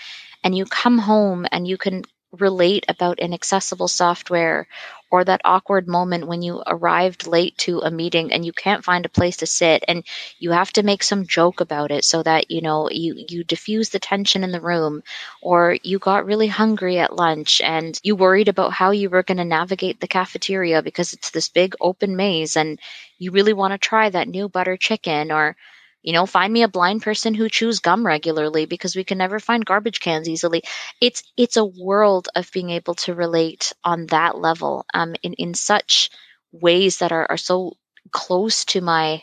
and 0.44 0.56
you 0.56 0.66
come 0.66 0.98
home 0.98 1.48
and 1.52 1.68
you 1.68 1.78
can 1.78 2.04
relate 2.32 2.86
about 2.88 3.20
inaccessible 3.20 3.88
software 3.88 4.68
or 5.12 5.24
that 5.24 5.42
awkward 5.46 5.88
moment 5.88 6.28
when 6.28 6.42
you 6.42 6.62
arrived 6.68 7.28
late 7.28 7.58
to 7.58 7.80
a 7.80 7.92
meeting 7.92 8.32
and 8.32 8.46
you 8.46 8.52
can't 8.54 8.84
find 8.84 9.06
a 9.06 9.10
place 9.10 9.38
to 9.38 9.46
sit 9.46 9.84
and 9.88 10.04
you 10.40 10.52
have 10.52 10.72
to 10.74 10.84
make 10.84 11.04
some 11.04 11.26
joke 11.26 11.62
about 11.62 11.92
it 11.92 12.04
so 12.04 12.22
that 12.24 12.52
you 12.52 12.62
know 12.62 12.90
you 12.90 13.26
you 13.28 13.44
diffuse 13.44 13.90
the 13.90 14.00
tension 14.00 14.44
in 14.44 14.52
the 14.52 14.62
room 14.62 15.04
or 15.42 15.78
you 15.84 16.00
got 16.00 16.26
really 16.26 16.48
hungry 16.48 17.00
at 17.00 17.16
lunch 17.16 17.62
and 17.62 18.00
you 18.04 18.16
worried 18.16 18.48
about 18.48 18.74
how 18.74 18.92
you 18.92 19.10
were 19.10 19.24
going 19.24 19.38
to 19.38 19.46
navigate 19.46 20.00
the 20.00 20.08
cafeteria 20.08 20.82
because 20.82 21.14
it's 21.14 21.32
this 21.32 21.50
big 21.50 21.76
open 21.82 22.16
maze 22.16 22.56
and 22.58 22.80
you 23.18 23.32
really 23.32 23.54
want 23.54 23.72
to 23.72 23.78
try 23.78 24.10
that 24.10 24.28
new 24.28 24.48
butter 24.50 24.78
chicken 24.78 25.32
or 25.32 25.56
you 26.02 26.14
know, 26.14 26.26
find 26.26 26.52
me 26.52 26.64
a 26.64 26.68
blind 26.70 27.02
person 27.02 27.34
who 27.34 27.50
chews 27.50 27.80
gum 27.80 28.06
regularly 28.06 28.66
because 28.66 28.96
we 28.96 29.04
can 29.04 29.18
never 29.18 29.40
find 29.40 29.66
garbage 29.66 30.00
cans 30.00 30.30
easily. 30.30 30.64
It's 31.02 31.24
it's 31.38 31.58
a 31.58 31.66
world 31.66 32.30
of 32.36 32.52
being 32.52 32.70
able 32.70 32.96
to 32.96 33.14
relate 33.14 33.74
on 33.84 34.08
that 34.08 34.38
level, 34.38 34.86
um, 34.94 35.16
in 35.24 35.34
in 35.34 35.54
such 35.54 36.10
ways 36.52 37.00
that 37.00 37.12
are 37.12 37.28
are 37.30 37.38
so 37.38 37.74
close 38.12 38.66
to 38.66 38.82
my 38.82 39.22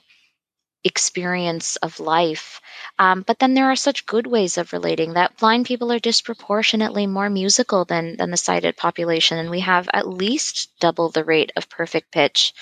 experience 0.84 1.76
of 1.76 1.98
life. 1.98 2.60
Um, 2.98 3.22
but 3.22 3.38
then 3.40 3.54
there 3.54 3.70
are 3.70 3.76
such 3.76 4.06
good 4.06 4.26
ways 4.26 4.56
of 4.56 4.72
relating 4.72 5.14
that 5.14 5.36
blind 5.36 5.66
people 5.66 5.90
are 5.92 5.98
disproportionately 5.98 7.06
more 7.06 7.28
musical 7.28 7.84
than 7.84 8.16
than 8.16 8.30
the 8.30 8.36
sighted 8.36 8.76
population, 8.76 9.38
and 9.38 9.50
we 9.50 9.60
have 9.60 9.88
at 9.92 10.08
least 10.08 10.70
double 10.80 11.10
the 11.10 11.24
rate 11.24 11.52
of 11.56 11.68
perfect 11.68 12.12
pitch 12.12 12.54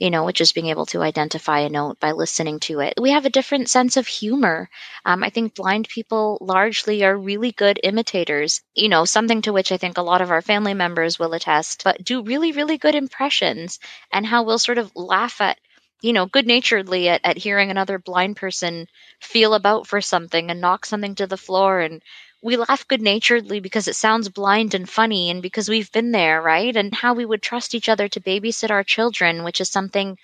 you 0.00 0.10
know, 0.10 0.24
which 0.24 0.40
is 0.40 0.52
being 0.52 0.66
able 0.68 0.86
to 0.86 1.02
identify 1.02 1.60
a 1.60 1.68
note 1.68 2.00
by 2.00 2.12
listening 2.12 2.58
to 2.60 2.80
it. 2.80 2.94
We 3.00 3.10
have 3.10 3.26
a 3.26 3.30
different 3.30 3.68
sense 3.70 3.96
of 3.96 4.06
humor. 4.08 4.68
Um, 5.04 5.22
I 5.22 5.30
think 5.30 5.54
blind 5.54 5.88
people 5.88 6.38
largely 6.40 7.04
are 7.04 7.16
really 7.16 7.52
good 7.52 7.78
imitators, 7.84 8.62
you 8.74 8.88
know, 8.88 9.04
something 9.04 9.42
to 9.42 9.52
which 9.52 9.70
I 9.72 9.76
think 9.76 9.98
a 9.98 10.02
lot 10.02 10.22
of 10.22 10.30
our 10.32 10.42
family 10.42 10.74
members 10.74 11.18
will 11.18 11.34
attest, 11.34 11.84
but 11.84 12.02
do 12.02 12.22
really, 12.22 12.52
really 12.52 12.78
good 12.78 12.96
impressions 12.96 13.78
and 14.12 14.26
how 14.26 14.42
we'll 14.42 14.58
sort 14.58 14.78
of 14.78 14.90
laugh 14.96 15.40
at 15.40 15.58
you 16.02 16.12
know, 16.14 16.24
good 16.26 16.46
naturedly 16.46 17.08
at, 17.10 17.20
at 17.24 17.36
hearing 17.36 17.70
another 17.70 17.98
blind 17.98 18.36
person 18.36 18.86
feel 19.20 19.52
about 19.54 19.86
for 19.86 20.00
something 20.00 20.50
and 20.50 20.60
knock 20.60 20.86
something 20.86 21.14
to 21.14 21.26
the 21.26 21.36
floor 21.36 21.80
and 21.80 22.02
we 22.42 22.56
laugh 22.56 22.88
good 22.88 23.02
naturedly 23.02 23.60
because 23.60 23.88
it 23.88 23.96
sounds 23.96 24.28
blind 24.28 24.74
and 24.74 24.88
funny 24.88 25.30
and 25.30 25.42
because 25.42 25.68
we've 25.68 25.92
been 25.92 26.12
there, 26.12 26.40
right? 26.40 26.74
And 26.74 26.94
how 26.94 27.14
we 27.14 27.26
would 27.26 27.42
trust 27.42 27.74
each 27.74 27.88
other 27.88 28.08
to 28.08 28.20
babysit 28.20 28.70
our 28.70 28.84
children, 28.84 29.44
which 29.44 29.60
is 29.60 29.70
something 29.70 30.16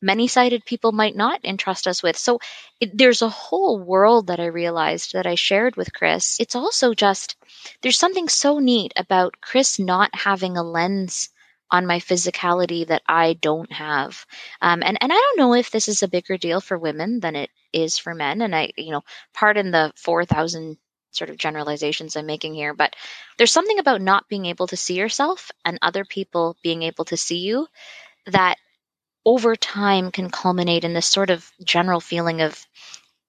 many 0.00 0.28
sighted 0.28 0.64
people 0.64 0.92
might 0.92 1.16
not 1.16 1.44
entrust 1.44 1.86
us 1.86 2.02
with. 2.02 2.16
So 2.16 2.38
it, 2.80 2.96
there's 2.96 3.22
a 3.22 3.28
whole 3.28 3.78
world 3.80 4.28
that 4.28 4.40
I 4.40 4.46
realized 4.46 5.12
that 5.12 5.26
I 5.26 5.34
shared 5.34 5.76
with 5.76 5.92
Chris. 5.92 6.38
It's 6.40 6.56
also 6.56 6.94
just, 6.94 7.36
there's 7.82 7.98
something 7.98 8.28
so 8.28 8.58
neat 8.58 8.92
about 8.96 9.40
Chris 9.40 9.78
not 9.78 10.14
having 10.14 10.56
a 10.56 10.62
lens 10.62 11.30
on 11.70 11.86
my 11.86 11.98
physicality 11.98 12.86
that 12.86 13.02
I 13.06 13.34
don't 13.34 13.70
have. 13.72 14.24
Um, 14.62 14.82
and, 14.82 14.96
and 15.02 15.12
I 15.12 15.16
don't 15.16 15.38
know 15.38 15.54
if 15.54 15.70
this 15.70 15.88
is 15.88 16.02
a 16.02 16.08
bigger 16.08 16.38
deal 16.38 16.62
for 16.62 16.78
women 16.78 17.20
than 17.20 17.36
it 17.36 17.50
is 17.74 17.98
for 17.98 18.14
men. 18.14 18.40
And 18.40 18.56
I, 18.56 18.72
you 18.76 18.92
know, 18.92 19.02
pardon 19.34 19.70
the 19.70 19.92
4,000 19.96 20.78
sort 21.10 21.30
of 21.30 21.36
generalizations 21.36 22.16
I'm 22.16 22.26
making 22.26 22.54
here, 22.54 22.74
but 22.74 22.94
there's 23.36 23.52
something 23.52 23.78
about 23.78 24.00
not 24.00 24.28
being 24.28 24.46
able 24.46 24.66
to 24.68 24.76
see 24.76 24.94
yourself 24.94 25.50
and 25.64 25.78
other 25.82 26.04
people 26.04 26.56
being 26.62 26.82
able 26.82 27.04
to 27.06 27.16
see 27.16 27.38
you 27.38 27.66
that 28.26 28.56
over 29.24 29.56
time 29.56 30.10
can 30.10 30.30
culminate 30.30 30.84
in 30.84 30.94
this 30.94 31.06
sort 31.06 31.30
of 31.30 31.50
general 31.62 32.00
feeling 32.00 32.40
of 32.40 32.66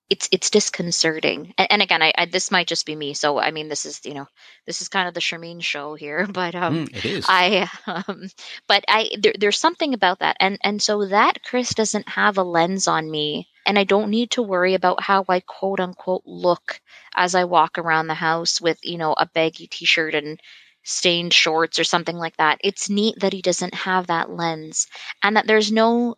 it's 0.10 0.28
it's 0.32 0.50
disconcerting. 0.50 1.54
And, 1.58 1.68
and 1.72 1.82
again, 1.82 2.02
I, 2.02 2.12
I, 2.18 2.26
this 2.26 2.52
might 2.52 2.68
just 2.68 2.86
be 2.86 2.96
me. 2.96 3.14
So 3.14 3.40
I 3.40 3.52
mean, 3.52 3.70
this 3.70 3.86
is 3.86 4.02
you 4.04 4.14
know 4.14 4.28
this 4.66 4.82
is 4.82 4.90
kind 4.90 5.08
of 5.08 5.14
the 5.14 5.20
Shermeen 5.20 5.62
show 5.62 5.94
here, 5.94 6.28
but 6.32 6.56
um, 6.56 6.88
mm, 6.88 6.96
it 6.96 7.06
is. 7.06 7.26
I 7.28 7.70
um, 7.86 8.30
but 8.68 8.84
I 8.88 9.12
there, 9.20 9.34
there's 9.38 9.60
something 9.60 9.94
about 9.94 10.20
that, 10.20 10.38
and 10.40 10.58
and 10.64 10.82
so 10.82 11.06
that 11.06 11.44
Chris 11.44 11.74
doesn't 11.74 12.10
have 12.10 12.38
a 12.38 12.44
lens 12.44 12.88
on 12.88 13.10
me, 13.10 13.48
and 13.70 13.78
I 13.78 13.84
don't 13.84 14.10
need 14.10 14.32
to 14.32 14.42
worry 14.42 14.74
about 14.74 15.00
how 15.00 15.24
I 15.30 15.42
quote 15.42 15.80
unquote 15.80 16.24
look 16.26 16.82
as 17.16 17.36
I 17.36 17.44
walk 17.44 17.78
around 17.78 18.08
the 18.08 18.16
house 18.16 18.60
with 18.60 18.80
you 18.82 18.98
know 18.98 19.14
a 19.14 19.28
baggy 19.28 19.68
t-shirt 19.68 20.16
and 20.16 20.42
stained 20.84 21.36
shorts 21.36 21.78
or 21.78 21.84
something 21.84 22.18
like 22.18 22.36
that. 22.38 22.60
It's 22.64 22.90
neat 22.90 23.20
that 23.20 23.32
he 23.32 23.44
doesn't 23.44 23.76
have 23.76 24.08
that 24.08 24.32
lens, 24.32 24.88
and 25.22 25.38
that 25.38 25.46
there's 25.46 25.72
no 25.72 26.16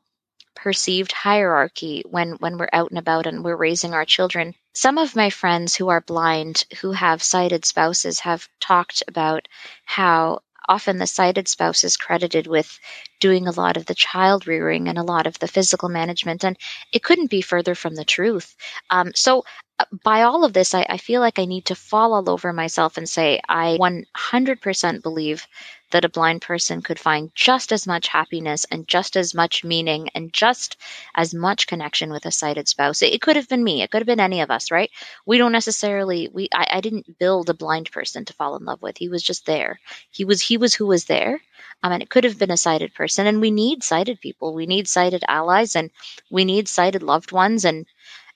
perceived 0.55 1.11
hierarchy 1.11 2.03
when 2.09 2.33
when 2.35 2.57
we're 2.57 2.69
out 2.71 2.89
and 2.89 2.97
about 2.97 3.27
and 3.27 3.43
we're 3.43 3.57
raising 3.57 3.93
our 3.93 4.05
children. 4.05 4.55
Some 4.73 4.97
of 4.97 5.17
my 5.17 5.29
friends 5.29 5.75
who 5.75 5.89
are 5.89 5.99
blind 5.99 6.63
who 6.79 6.93
have 6.93 7.21
sighted 7.21 7.65
spouses 7.65 8.21
have 8.21 8.47
talked 8.61 9.03
about 9.09 9.49
how 9.83 10.39
often 10.67 10.97
the 10.97 11.07
sighted 11.07 11.47
spouse 11.47 11.83
is 11.83 11.97
credited 11.97 12.47
with 12.47 12.79
doing 13.19 13.47
a 13.47 13.51
lot 13.51 13.77
of 13.77 13.85
the 13.85 13.95
child 13.95 14.47
rearing 14.47 14.87
and 14.87 14.97
a 14.97 15.03
lot 15.03 15.27
of 15.27 15.37
the 15.39 15.47
physical 15.47 15.89
management 15.89 16.43
and 16.43 16.57
it 16.91 17.03
couldn't 17.03 17.29
be 17.29 17.41
further 17.41 17.75
from 17.75 17.95
the 17.95 18.05
truth. 18.05 18.55
Um, 18.89 19.11
so 19.15 19.43
uh, 19.79 19.85
by 20.03 20.23
all 20.23 20.43
of 20.43 20.53
this 20.53 20.73
I, 20.73 20.85
I 20.89 20.97
feel 20.97 21.21
like 21.21 21.39
i 21.39 21.45
need 21.45 21.65
to 21.65 21.75
fall 21.75 22.13
all 22.13 22.29
over 22.29 22.53
myself 22.53 22.97
and 22.97 23.07
say 23.07 23.41
i 23.47 23.77
100% 23.79 25.01
believe 25.01 25.47
that 25.91 26.05
a 26.05 26.09
blind 26.09 26.41
person 26.41 26.81
could 26.81 26.99
find 26.99 27.31
just 27.35 27.71
as 27.71 27.87
much 27.87 28.07
happiness 28.07 28.65
and 28.71 28.87
just 28.87 29.15
as 29.15 29.33
much 29.33 29.63
meaning 29.63 30.09
and 30.15 30.33
just 30.33 30.77
as 31.15 31.33
much 31.33 31.67
connection 31.67 32.11
with 32.11 32.25
a 32.25 32.31
sighted 32.31 32.67
spouse. 32.67 33.01
It, 33.01 33.21
could 33.21 33.35
have 33.35 33.47
been 33.47 33.63
me. 33.63 33.81
It 33.81 33.91
could 33.91 34.01
have 34.01 34.07
been 34.07 34.19
any 34.19 34.41
of 34.41 34.51
us, 34.51 34.71
right? 34.71 34.89
We 35.25 35.37
don't 35.37 35.51
necessarily 35.51 36.29
we 36.31 36.49
I, 36.53 36.67
I 36.73 36.81
didn't 36.81 37.17
build 37.19 37.49
a 37.49 37.53
blind 37.53 37.91
person 37.91 38.25
to 38.25 38.33
fall 38.33 38.55
in 38.55 38.65
love 38.65 38.81
with. 38.81 38.97
He 38.97 39.09
was 39.09 39.23
just 39.23 39.45
there. 39.45 39.79
He 40.09 40.25
was 40.25 40.41
he 40.41 40.57
was 40.57 40.73
who 40.73 40.87
was 40.87 41.05
there. 41.05 41.41
Um, 41.83 41.91
and 41.91 42.03
it 42.03 42.09
could 42.09 42.23
have 42.23 42.39
been 42.39 42.51
a 42.51 42.57
sighted 42.57 42.93
person. 42.93 43.27
And 43.27 43.41
we 43.41 43.51
need 43.51 43.83
sighted 43.83 44.21
people. 44.21 44.53
We 44.53 44.65
need 44.65 44.87
sighted 44.87 45.23
allies 45.27 45.75
and 45.75 45.89
we 46.29 46.45
need 46.45 46.67
sighted 46.67 47.03
loved 47.03 47.31
ones. 47.31 47.65
And 47.65 47.85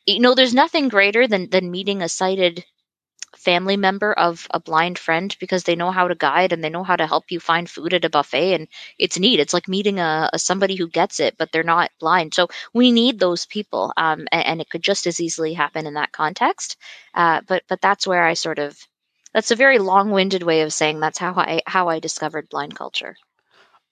you 0.06 0.20
know, 0.20 0.36
there's 0.36 0.54
nothing 0.54 0.90
greater 0.90 1.28
than 1.28 1.50
than 1.50 1.72
meeting 1.72 2.02
a 2.02 2.10
sighted 2.10 2.66
family 3.46 3.78
member 3.78 4.12
of 4.12 4.48
a 4.50 4.60
blind 4.60 4.98
friend 4.98 5.36
because 5.40 5.64
they 5.64 5.76
know 5.76 5.92
how 5.92 6.08
to 6.08 6.16
guide 6.16 6.52
and 6.52 6.64
they 6.64 6.70
know 6.70 6.84
how 6.84 6.96
to 6.96 7.06
help 7.08 7.26
you 7.30 7.40
find 7.40 7.70
food 7.70 7.94
at 7.94 8.04
a 8.04 8.10
buffet 8.10 8.56
and 8.56 8.68
it's 8.98 9.20
neat. 9.20 9.40
It's 9.40 9.54
like 9.54 9.68
meeting 9.68 10.00
a, 10.00 10.30
a 10.34 10.40
somebody 10.40 10.76
who 10.76 10.88
gets 10.88 11.20
it 11.20 11.38
but 11.38 11.52
they're 11.52 11.74
not 11.76 11.92
blind. 12.00 12.34
So 12.34 12.48
we 12.74 12.92
need 12.92 13.20
those 13.20 13.46
people 13.46 13.94
um, 13.98 14.28
and, 14.32 14.46
and, 14.48 14.62
it 14.62 14.70
could 14.70 14.82
just 14.82 15.06
as 15.06 15.20
easily 15.20 15.54
happen 15.54 15.86
in 15.86 15.94
that 15.94 16.12
context. 16.12 16.78
Uh, 17.14 17.42
but 17.48 17.62
but 17.70 17.82
that's 17.82 18.08
where 18.08 18.26
i 18.26 18.34
sort 18.34 18.60
of 18.60 18.78
that's 19.34 19.52
a 19.52 19.62
very 19.64 19.80
long-winded 19.80 20.44
way 20.44 20.62
of 20.62 20.74
saying 20.74 21.00
that's 21.00 21.20
how 21.20 21.34
i 21.36 21.62
how 21.68 21.88
i 21.90 22.00
discovered 22.00 22.50
blind 22.50 22.76
culture. 22.76 23.16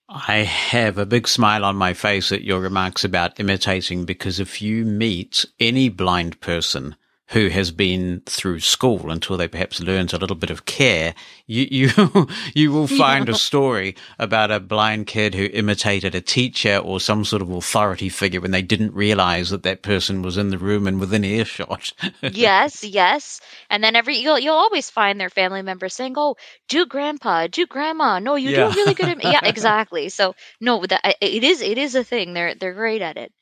I 0.08 0.38
have 0.38 0.98
a 0.98 1.06
big 1.06 1.26
smile 1.28 1.64
on 1.64 1.76
my 1.76 1.94
face 1.94 2.32
at 2.32 2.44
your 2.44 2.60
remarks 2.60 3.04
about 3.04 3.40
imitating 3.40 4.04
because 4.04 4.40
if 4.40 4.60
you 4.60 4.84
meet 4.84 5.46
any 5.58 5.88
blind 5.88 6.40
person 6.40 6.96
who 7.28 7.48
has 7.48 7.70
been 7.70 8.22
through 8.26 8.60
school 8.60 9.10
until 9.10 9.36
they 9.36 9.48
perhaps 9.48 9.80
learned 9.80 10.12
a 10.12 10.18
little 10.18 10.36
bit 10.36 10.50
of 10.50 10.66
care, 10.66 11.14
you 11.46 11.66
you 11.70 12.28
you 12.54 12.70
will 12.70 12.86
find 12.86 13.28
yeah. 13.28 13.34
a 13.34 13.36
story 13.36 13.96
about 14.18 14.50
a 14.50 14.60
blind 14.60 15.06
kid 15.06 15.34
who 15.34 15.46
imitated 15.46 16.14
a 16.14 16.20
teacher 16.20 16.76
or 16.76 17.00
some 17.00 17.24
sort 17.24 17.40
of 17.40 17.50
authority 17.50 18.10
figure 18.10 18.40
when 18.40 18.50
they 18.50 18.62
didn't 18.62 18.92
realize 18.94 19.50
that 19.50 19.62
that 19.62 19.82
person 19.82 20.20
was 20.20 20.36
in 20.36 20.50
the 20.50 20.58
room 20.58 20.86
and 20.86 21.00
within 21.00 21.24
earshot. 21.24 21.92
yes, 22.22 22.84
yes. 22.84 23.40
And 23.70 23.82
then 23.82 23.96
every 23.96 24.16
you'll 24.18 24.38
you'll 24.38 24.54
always 24.54 24.90
find 24.90 25.18
their 25.18 25.30
family 25.30 25.62
members 25.62 25.94
saying, 25.94 26.14
"Oh, 26.16 26.36
do 26.68 26.84
grandpa, 26.84 27.46
do 27.46 27.66
grandma. 27.66 28.18
No, 28.18 28.36
you 28.36 28.50
yeah. 28.50 28.68
do 28.68 28.76
really 28.76 28.94
good." 28.94 29.08
At-. 29.08 29.24
yeah, 29.24 29.40
exactly. 29.44 30.10
So 30.10 30.34
no, 30.60 30.84
that 30.84 31.16
it 31.22 31.42
is 31.42 31.62
it 31.62 31.78
is 31.78 31.94
a 31.94 32.04
thing. 32.04 32.34
They're 32.34 32.54
they're 32.54 32.74
great 32.74 33.00
at 33.00 33.16
it. 33.16 33.32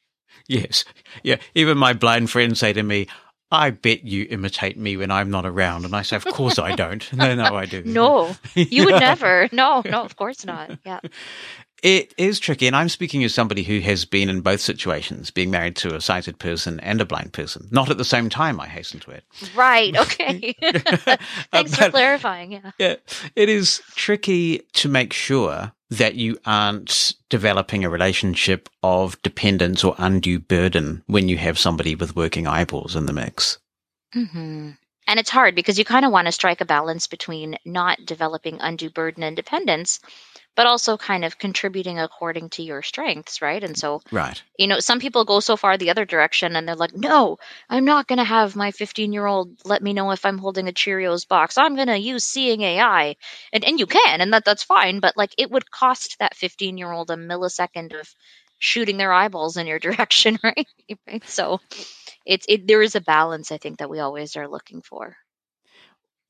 Yes. 0.48 0.84
Yeah. 1.22 1.36
Even 1.54 1.78
my 1.78 1.92
blind 1.92 2.30
friends 2.30 2.58
say 2.58 2.72
to 2.72 2.82
me, 2.82 3.06
I 3.52 3.70
bet 3.70 4.04
you 4.04 4.26
imitate 4.30 4.76
me 4.78 4.96
when 4.96 5.10
I'm 5.10 5.30
not 5.30 5.44
around. 5.46 5.84
And 5.84 5.94
I 5.94 6.02
say, 6.02 6.16
Of 6.16 6.24
course 6.24 6.58
I 6.58 6.74
don't. 6.74 7.08
No, 7.22 7.34
no, 7.34 7.54
I 7.54 7.66
do. 7.66 7.82
no, 7.84 8.34
you 8.54 8.86
would 8.86 9.00
never. 9.00 9.48
No, 9.52 9.82
no, 9.84 10.02
of 10.02 10.16
course 10.16 10.44
not. 10.44 10.78
Yeah. 10.84 11.00
It 11.82 12.14
is 12.16 12.38
tricky. 12.38 12.68
And 12.68 12.76
I'm 12.76 12.88
speaking 12.88 13.24
as 13.24 13.34
somebody 13.34 13.64
who 13.64 13.80
has 13.80 14.04
been 14.04 14.28
in 14.30 14.40
both 14.40 14.60
situations, 14.60 15.30
being 15.32 15.50
married 15.50 15.74
to 15.76 15.94
a 15.96 16.00
sighted 16.00 16.38
person 16.38 16.78
and 16.80 17.00
a 17.00 17.04
blind 17.04 17.32
person. 17.32 17.66
Not 17.72 17.90
at 17.90 17.98
the 17.98 18.04
same 18.04 18.28
time, 18.30 18.60
I 18.60 18.68
hasten 18.68 19.00
to 19.00 19.14
add. 19.14 19.22
Right. 19.54 19.94
Okay. 20.02 20.54
Thanks 21.50 21.74
for 21.76 21.90
clarifying. 21.90 22.52
Yeah. 22.52 22.70
Yeah. 22.78 22.96
It 23.36 23.48
is 23.48 23.82
tricky 23.96 24.60
to 24.74 24.88
make 24.88 25.12
sure 25.12 25.72
that 25.92 26.14
you 26.14 26.38
aren't 26.46 27.12
developing 27.28 27.84
a 27.84 27.90
relationship 27.90 28.70
of 28.82 29.20
dependence 29.20 29.84
or 29.84 29.94
undue 29.98 30.38
burden 30.38 31.02
when 31.06 31.28
you 31.28 31.36
have 31.36 31.58
somebody 31.58 31.94
with 31.94 32.16
working 32.16 32.46
eyeballs 32.46 32.96
in 32.96 33.04
the 33.04 33.12
mix. 33.12 33.58
Mm-hmm. 34.14 34.70
And 35.06 35.20
it's 35.20 35.28
hard 35.28 35.54
because 35.54 35.78
you 35.78 35.84
kind 35.84 36.06
of 36.06 36.12
want 36.12 36.26
to 36.26 36.32
strike 36.32 36.62
a 36.62 36.64
balance 36.64 37.06
between 37.06 37.58
not 37.66 37.98
developing 38.06 38.58
undue 38.60 38.88
burden 38.88 39.22
and 39.22 39.36
dependence 39.36 40.00
but 40.54 40.66
also 40.66 40.96
kind 40.96 41.24
of 41.24 41.38
contributing 41.38 41.98
according 41.98 42.50
to 42.50 42.62
your 42.62 42.82
strengths, 42.82 43.40
right? 43.40 43.62
And 43.62 43.76
so, 43.76 44.02
Right. 44.10 44.42
you 44.58 44.66
know, 44.66 44.80
some 44.80 45.00
people 45.00 45.24
go 45.24 45.40
so 45.40 45.56
far 45.56 45.76
the 45.76 45.90
other 45.90 46.04
direction 46.04 46.56
and 46.56 46.68
they're 46.68 46.76
like, 46.76 46.94
no, 46.94 47.38
I'm 47.70 47.84
not 47.84 48.06
going 48.06 48.18
to 48.18 48.24
have 48.24 48.54
my 48.54 48.70
15 48.70 49.12
year 49.12 49.26
old 49.26 49.50
let 49.64 49.82
me 49.82 49.92
know 49.92 50.10
if 50.10 50.26
I'm 50.26 50.38
holding 50.38 50.68
a 50.68 50.72
Cheerios 50.72 51.26
box. 51.26 51.56
I'm 51.56 51.74
going 51.74 51.88
to 51.88 51.98
use 51.98 52.24
seeing 52.24 52.60
AI. 52.60 53.16
And, 53.52 53.64
and 53.64 53.80
you 53.80 53.86
can, 53.86 54.20
and 54.20 54.32
that, 54.32 54.44
that's 54.44 54.62
fine. 54.62 55.00
But 55.00 55.16
like 55.16 55.34
it 55.38 55.50
would 55.50 55.70
cost 55.70 56.18
that 56.18 56.36
15 56.36 56.76
year 56.76 56.92
old 56.92 57.10
a 57.10 57.16
millisecond 57.16 57.98
of 57.98 58.14
shooting 58.58 58.98
their 58.98 59.12
eyeballs 59.12 59.56
in 59.56 59.66
your 59.66 59.78
direction, 59.88 60.38
right? 60.42 60.66
Right? 61.06 61.22
So 61.26 61.60
it's, 62.26 62.46
it, 62.48 62.66
there 62.66 62.82
is 62.82 62.94
a 62.94 63.00
balance, 63.00 63.50
I 63.50 63.58
think, 63.58 63.78
that 63.78 63.90
we 63.90 64.00
always 64.00 64.36
are 64.36 64.48
looking 64.48 64.82
for. 64.82 65.16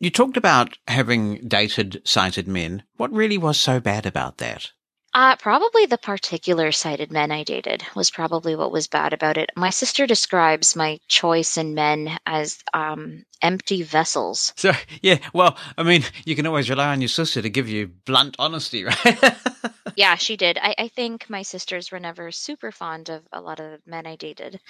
You 0.02 0.10
talked 0.10 0.36
about 0.36 0.78
having 0.88 1.46
dated 1.46 2.02
sighted 2.04 2.48
men. 2.48 2.82
What 2.96 3.12
really 3.12 3.38
was 3.38 3.56
so 3.56 3.78
bad 3.78 4.04
about 4.04 4.38
that? 4.38 4.72
Uh, 5.14 5.36
probably 5.36 5.86
the 5.86 5.96
particular 5.96 6.72
sighted 6.72 7.12
men 7.12 7.30
I 7.30 7.44
dated 7.44 7.84
was 7.94 8.10
probably 8.10 8.56
what 8.56 8.72
was 8.72 8.88
bad 8.88 9.12
about 9.12 9.38
it. 9.38 9.50
My 9.54 9.70
sister 9.70 10.08
describes 10.08 10.74
my 10.74 10.98
choice 11.06 11.56
in 11.56 11.74
men 11.74 12.18
as 12.26 12.58
um, 12.74 13.24
empty 13.42 13.84
vessels. 13.84 14.52
So, 14.56 14.72
yeah, 15.02 15.18
well, 15.32 15.56
I 15.78 15.84
mean, 15.84 16.02
you 16.24 16.34
can 16.34 16.48
always 16.48 16.68
rely 16.68 16.88
on 16.88 17.00
your 17.00 17.06
sister 17.06 17.40
to 17.40 17.48
give 17.48 17.68
you 17.68 17.86
blunt 18.04 18.34
honesty, 18.40 18.82
right? 18.82 19.36
yeah, 19.96 20.16
she 20.16 20.36
did. 20.36 20.58
I, 20.58 20.74
I 20.78 20.88
think 20.88 21.28
my 21.30 21.42
sisters 21.42 21.90
were 21.90 22.00
never 22.00 22.30
super 22.32 22.72
fond 22.72 23.08
of 23.08 23.22
a 23.32 23.40
lot 23.40 23.60
of 23.60 23.80
men 23.86 24.06
I 24.06 24.16
dated 24.16 24.60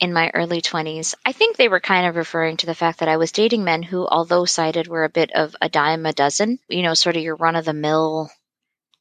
in 0.00 0.12
my 0.12 0.30
early 0.34 0.60
20s. 0.60 1.14
I 1.24 1.32
think 1.32 1.56
they 1.56 1.68
were 1.68 1.80
kind 1.80 2.06
of 2.06 2.16
referring 2.16 2.56
to 2.58 2.66
the 2.66 2.74
fact 2.74 3.00
that 3.00 3.08
I 3.08 3.16
was 3.16 3.32
dating 3.32 3.64
men 3.64 3.82
who, 3.82 4.06
although 4.06 4.44
sighted, 4.44 4.88
were 4.88 5.04
a 5.04 5.08
bit 5.08 5.30
of 5.34 5.54
a 5.60 5.68
dime 5.68 6.06
a 6.06 6.12
dozen, 6.12 6.58
you 6.68 6.82
know, 6.82 6.94
sort 6.94 7.16
of 7.16 7.22
your 7.22 7.36
run 7.36 7.56
of 7.56 7.64
the 7.64 7.72
mill 7.72 8.30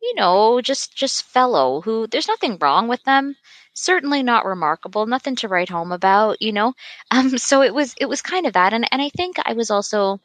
you 0.01 0.15
know, 0.15 0.61
just 0.61 0.95
just 0.95 1.23
fellow 1.25 1.81
who 1.81 2.07
there's 2.07 2.27
nothing 2.27 2.57
wrong 2.59 2.87
with 2.87 3.03
them. 3.03 3.35
Certainly 3.73 4.23
not 4.23 4.45
remarkable, 4.45 5.05
nothing 5.05 5.35
to 5.37 5.47
write 5.47 5.69
home 5.69 5.91
about, 5.91 6.41
you 6.41 6.51
know. 6.51 6.73
Um 7.11 7.37
so 7.37 7.61
it 7.61 7.73
was 7.73 7.95
it 7.99 8.07
was 8.07 8.21
kind 8.21 8.45
of 8.45 8.53
that 8.53 8.73
and 8.73 8.87
and 8.91 9.01
I 9.01 9.09
think 9.09 9.37
I 9.45 9.53
was 9.53 9.71
also 9.71 10.19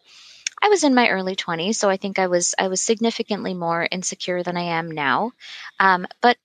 I 0.64 0.68
was 0.68 0.82
in 0.82 0.94
my 0.94 1.10
early 1.10 1.36
20s, 1.36 1.78
so 1.78 1.90
I 1.90 1.98
think 1.98 2.18
I 2.18 2.26
was 2.26 2.54
I 2.58 2.68
was 2.68 2.80
significantly 2.80 3.52
more 3.52 3.86
insecure 3.90 4.42
than 4.42 4.56
I 4.56 4.62
am 4.78 4.90
now. 4.90 5.32
Um 5.78 6.06
but 6.22 6.38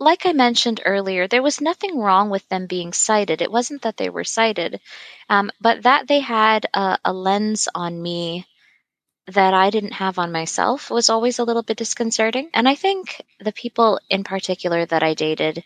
like 0.00 0.24
I 0.26 0.32
mentioned 0.32 0.80
earlier, 0.84 1.28
there 1.28 1.42
was 1.42 1.60
nothing 1.60 1.98
wrong 1.98 2.30
with 2.30 2.48
them 2.48 2.66
being 2.66 2.92
sighted. 2.94 3.42
It 3.42 3.52
wasn't 3.52 3.82
that 3.82 3.98
they 3.98 4.10
were 4.10 4.24
sighted, 4.24 4.80
um, 5.28 5.50
but 5.60 5.82
that 5.82 6.08
they 6.08 6.20
had 6.20 6.66
a, 6.72 6.98
a 7.04 7.12
lens 7.12 7.68
on 7.74 8.00
me 8.02 8.46
that 9.28 9.54
I 9.54 9.70
didn't 9.70 9.92
have 9.92 10.18
on 10.18 10.32
myself 10.32 10.90
was 10.90 11.10
always 11.10 11.38
a 11.38 11.44
little 11.44 11.62
bit 11.62 11.76
disconcerting. 11.76 12.50
And 12.54 12.68
I 12.68 12.74
think 12.74 13.22
the 13.40 13.52
people 13.52 14.00
in 14.10 14.24
particular 14.24 14.86
that 14.86 15.02
I 15.02 15.14
dated 15.14 15.62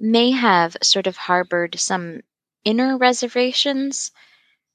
may 0.00 0.30
have 0.32 0.76
sort 0.82 1.06
of 1.06 1.16
harbored 1.16 1.78
some 1.80 2.22
inner 2.64 2.96
reservations 2.96 4.12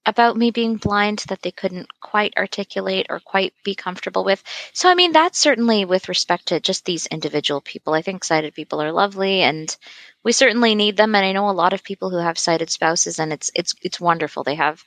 about 0.09 0.35
me 0.35 0.51
being 0.51 0.75
blind 0.75 1.19
that 1.29 1.41
they 1.41 1.51
couldn't 1.51 1.87
quite 2.01 2.33
articulate 2.37 3.07
or 3.09 3.19
quite 3.19 3.53
be 3.63 3.75
comfortable 3.75 4.23
with. 4.23 4.43
So, 4.73 4.89
I 4.89 4.95
mean, 4.95 5.11
that's 5.11 5.39
certainly 5.39 5.85
with 5.85 6.09
respect 6.09 6.47
to 6.47 6.59
just 6.59 6.85
these 6.85 7.07
individual 7.07 7.61
people. 7.61 7.93
I 7.93 8.01
think 8.01 8.23
sighted 8.23 8.53
people 8.53 8.81
are 8.81 8.91
lovely 8.91 9.41
and 9.41 9.75
we 10.23 10.31
certainly 10.31 10.75
need 10.75 10.97
them. 10.97 11.15
And 11.15 11.25
I 11.25 11.31
know 11.31 11.49
a 11.49 11.51
lot 11.51 11.73
of 11.73 11.83
people 11.83 12.09
who 12.09 12.17
have 12.17 12.37
sighted 12.37 12.69
spouses 12.69 13.19
and 13.19 13.31
it's, 13.31 13.51
it's, 13.55 13.75
it's 13.81 13.99
wonderful. 13.99 14.43
They 14.43 14.55
have 14.55 14.83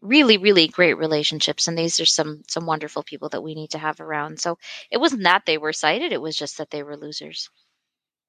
really 0.00 0.36
really 0.36 0.66
great 0.66 0.98
relationships 0.98 1.68
and 1.68 1.78
these 1.78 2.00
are 2.00 2.04
some 2.04 2.42
some 2.48 2.66
wonderful 2.66 3.04
people 3.04 3.28
that 3.28 3.40
we 3.40 3.54
need 3.54 3.70
to 3.70 3.78
have 3.78 4.00
around 4.00 4.40
so 4.40 4.58
it 4.90 4.98
wasn't 4.98 5.22
that 5.22 5.46
they 5.46 5.58
were 5.58 5.72
sighted 5.72 6.10
it 6.10 6.20
was 6.20 6.34
just 6.34 6.58
that 6.58 6.70
they 6.70 6.82
were 6.82 6.96
losers 6.96 7.48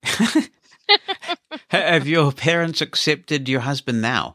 have 1.69 2.07
your 2.07 2.31
parents 2.31 2.81
accepted 2.81 3.47
your 3.49 3.61
husband 3.61 4.01
now? 4.01 4.33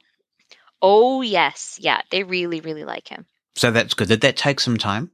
Oh 0.82 1.22
yes 1.22 1.78
yeah 1.80 2.00
they 2.10 2.22
really 2.22 2.60
really 2.60 2.84
like 2.84 3.08
him 3.08 3.26
So 3.56 3.70
that's 3.70 3.94
good. 3.94 4.08
Did 4.08 4.20
that 4.20 4.36
take 4.36 4.60
some 4.60 4.76
time? 4.76 5.10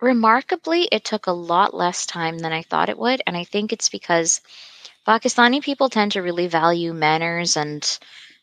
remarkably 0.00 0.82
it 0.92 1.04
took 1.04 1.26
a 1.26 1.32
lot 1.32 1.72
less 1.72 2.04
time 2.06 2.38
than 2.38 2.52
i 2.52 2.62
thought 2.62 2.90
it 2.90 2.98
would 2.98 3.22
and 3.26 3.36
i 3.36 3.44
think 3.44 3.72
it's 3.72 3.88
because 3.88 4.42
pakistani 5.08 5.62
people 5.62 5.88
tend 5.88 6.12
to 6.12 6.20
really 6.20 6.48
value 6.48 6.92
manners 6.92 7.56
and 7.56 7.98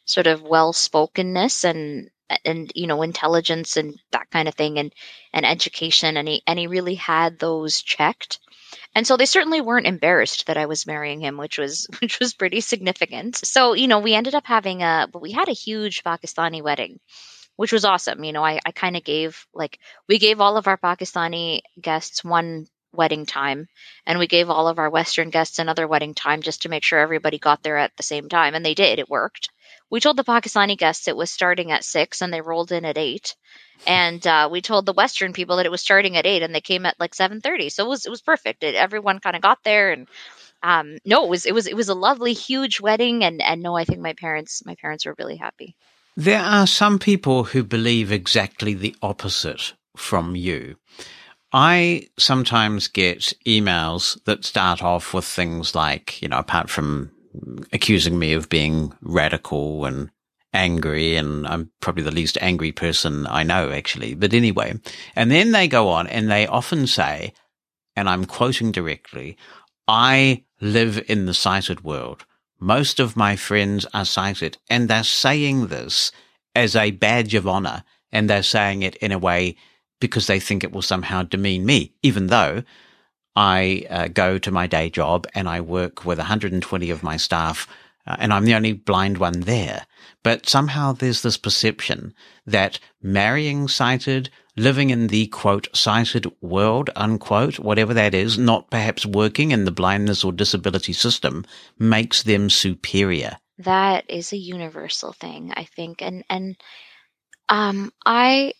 sort 0.05 0.27
of 0.27 0.41
well 0.41 0.73
spokenness 0.73 1.63
and 1.63 2.09
and 2.43 2.71
you 2.75 2.87
know 2.87 3.01
intelligence 3.01 3.77
and 3.77 3.99
that 4.11 4.29
kind 4.31 4.47
of 4.47 4.55
thing 4.55 4.79
and 4.79 4.93
and 5.31 5.45
education 5.45 6.17
and 6.17 6.27
he 6.27 6.41
and 6.47 6.57
he 6.57 6.67
really 6.67 6.95
had 6.95 7.37
those 7.37 7.81
checked 7.81 8.39
and 8.95 9.05
so 9.05 9.17
they 9.17 9.25
certainly 9.25 9.61
weren't 9.61 9.87
embarrassed 9.87 10.47
that 10.47 10.57
I 10.57 10.65
was 10.65 10.87
marrying 10.87 11.21
him, 11.21 11.37
which 11.37 11.57
was 11.57 11.87
which 12.01 12.19
was 12.19 12.33
pretty 12.33 12.61
significant. 12.61 13.37
So, 13.37 13.73
you 13.73 13.87
know, 13.87 13.99
we 13.99 14.13
ended 14.13 14.35
up 14.35 14.45
having 14.45 14.83
a 14.83 15.07
but 15.11 15.21
we 15.21 15.31
had 15.31 15.49
a 15.49 15.53
huge 15.53 16.03
Pakistani 16.03 16.61
wedding, 16.61 16.99
which 17.55 17.71
was 17.73 17.85
awesome. 17.85 18.23
You 18.23 18.33
know, 18.33 18.43
I, 18.45 18.59
I 18.65 18.71
kind 18.71 18.97
of 18.97 19.03
gave 19.03 19.45
like 19.53 19.79
we 20.07 20.19
gave 20.19 20.41
all 20.41 20.57
of 20.57 20.67
our 20.67 20.77
Pakistani 20.77 21.61
guests 21.81 22.23
one 22.23 22.67
wedding 22.93 23.25
time 23.25 23.67
and 24.05 24.19
we 24.19 24.27
gave 24.27 24.49
all 24.49 24.67
of 24.67 24.79
our 24.79 24.89
Western 24.89 25.29
guests 25.31 25.59
another 25.59 25.87
wedding 25.87 26.13
time 26.13 26.41
just 26.41 26.61
to 26.61 26.69
make 26.69 26.83
sure 26.83 26.99
everybody 26.99 27.39
got 27.39 27.63
there 27.63 27.77
at 27.77 27.91
the 27.97 28.03
same 28.03 28.29
time. 28.29 28.55
And 28.55 28.65
they 28.65 28.75
did, 28.75 28.99
it 28.99 29.09
worked. 29.09 29.49
We 29.93 29.99
told 29.99 30.17
the 30.17 30.23
Pakistani 30.23 30.75
guests 30.75 31.07
it 31.07 31.15
was 31.15 31.29
starting 31.29 31.71
at 31.71 31.83
six 31.83 32.23
and 32.23 32.33
they 32.33 32.41
rolled 32.41 32.71
in 32.71 32.83
at 32.83 32.97
eight. 32.97 33.35
And 33.85 34.25
uh, 34.25 34.49
we 34.51 34.59
told 34.59 34.87
the 34.87 34.91
Western 34.91 35.33
people 35.33 35.57
that 35.57 35.67
it 35.67 35.71
was 35.71 35.81
starting 35.81 36.17
at 36.17 36.25
eight, 36.25 36.41
and 36.41 36.55
they 36.55 36.61
came 36.61 36.87
at 36.87 36.99
like 36.99 37.13
seven 37.13 37.41
thirty. 37.41 37.69
So 37.69 37.85
it 37.85 37.89
was 37.89 38.05
it 38.07 38.09
was 38.09 38.21
perfect. 38.23 38.63
It, 38.63 38.73
everyone 38.73 39.19
kind 39.19 39.35
of 39.35 39.43
got 39.43 39.59
there, 39.63 39.91
and 39.91 40.07
um, 40.63 40.97
no, 41.05 41.25
it 41.25 41.29
was 41.29 41.45
it 41.45 41.53
was 41.53 41.67
it 41.67 41.75
was 41.75 41.89
a 41.89 41.93
lovely, 41.93 42.33
huge 42.33 42.81
wedding. 42.81 43.23
And 43.23 43.39
and 43.39 43.61
no, 43.61 43.77
I 43.77 43.83
think 43.83 43.99
my 43.99 44.13
parents 44.13 44.65
my 44.65 44.73
parents 44.73 45.05
were 45.05 45.13
really 45.19 45.35
happy. 45.35 45.75
There 46.17 46.41
are 46.41 46.65
some 46.65 46.97
people 46.97 47.43
who 47.43 47.63
believe 47.63 48.11
exactly 48.11 48.73
the 48.73 48.95
opposite 49.03 49.73
from 49.95 50.35
you. 50.35 50.77
I 51.51 52.07
sometimes 52.17 52.87
get 52.87 53.33
emails 53.45 54.17
that 54.23 54.43
start 54.43 54.81
off 54.81 55.13
with 55.13 55.25
things 55.25 55.75
like, 55.75 56.19
you 56.19 56.29
know, 56.29 56.39
apart 56.39 56.71
from 56.71 57.11
accusing 57.71 58.19
me 58.19 58.33
of 58.33 58.49
being 58.49 58.93
radical 59.01 59.85
and 59.85 60.09
angry, 60.53 61.15
and 61.15 61.47
I'm 61.47 61.71
probably 61.81 62.03
the 62.03 62.11
least 62.11 62.37
angry 62.41 62.71
person 62.71 63.25
I 63.27 63.43
know, 63.43 63.71
actually. 63.71 64.13
But 64.13 64.33
anyway, 64.33 64.79
and 65.15 65.31
then 65.31 65.51
they 65.51 65.67
go 65.67 65.89
on 65.89 66.07
and 66.07 66.29
they 66.29 66.45
often 66.45 66.87
say, 66.87 67.33
and 67.95 68.09
I'm 68.09 68.25
quoting 68.25 68.71
directly, 68.71 69.37
I 69.87 70.43
live 70.61 71.03
in 71.07 71.25
the 71.25 71.33
sighted 71.33 71.83
world. 71.83 72.25
Most 72.59 72.99
of 72.99 73.17
my 73.17 73.35
friends 73.35 73.85
are 73.93 74.05
sighted, 74.05 74.57
and 74.69 74.87
they're 74.87 75.03
saying 75.03 75.67
this 75.67 76.11
as 76.55 76.75
a 76.75 76.91
badge 76.91 77.33
of 77.35 77.47
honor, 77.47 77.83
and 78.11 78.29
they're 78.29 78.43
saying 78.43 78.83
it 78.83 78.95
in 78.97 79.11
a 79.11 79.17
way 79.17 79.55
because 79.99 80.27
they 80.27 80.39
think 80.39 80.63
it 80.63 80.71
will 80.71 80.81
somehow 80.81 81.23
demean 81.23 81.65
me, 81.65 81.93
even 82.03 82.27
though 82.27 82.63
I 83.35 83.85
uh, 83.89 84.07
go 84.09 84.37
to 84.37 84.51
my 84.51 84.67
day 84.67 84.89
job 84.89 85.27
and 85.33 85.49
I 85.49 85.61
work 85.61 86.05
with 86.05 86.17
120 86.17 86.89
of 86.89 87.03
my 87.03 87.17
staff, 87.17 87.67
uh, 88.05 88.15
and 88.19 88.33
I'm 88.33 88.45
the 88.45 88.55
only 88.55 88.73
blind 88.73 89.17
one 89.17 89.41
there. 89.41 89.85
But 90.23 90.47
somehow 90.47 90.93
there's 90.93 91.21
this 91.21 91.37
perception 91.37 92.13
that 92.45 92.79
marrying 93.01 93.67
sighted, 93.67 94.29
living 94.55 94.89
in 94.89 95.07
the 95.07 95.27
quote 95.27 95.67
sighted 95.73 96.31
world, 96.41 96.89
unquote, 96.95 97.59
whatever 97.59 97.93
that 97.93 98.13
is, 98.13 98.37
not 98.37 98.69
perhaps 98.69 99.05
working 99.05 99.51
in 99.51 99.65
the 99.65 99.71
blindness 99.71 100.23
or 100.23 100.31
disability 100.31 100.93
system, 100.93 101.45
makes 101.79 102.23
them 102.23 102.49
superior. 102.49 103.37
That 103.59 104.05
is 104.09 104.33
a 104.33 104.37
universal 104.37 105.13
thing, 105.13 105.53
I 105.55 105.65
think, 105.65 106.01
and 106.01 106.23
and 106.29 106.55
um, 107.49 107.91
I 108.05 108.53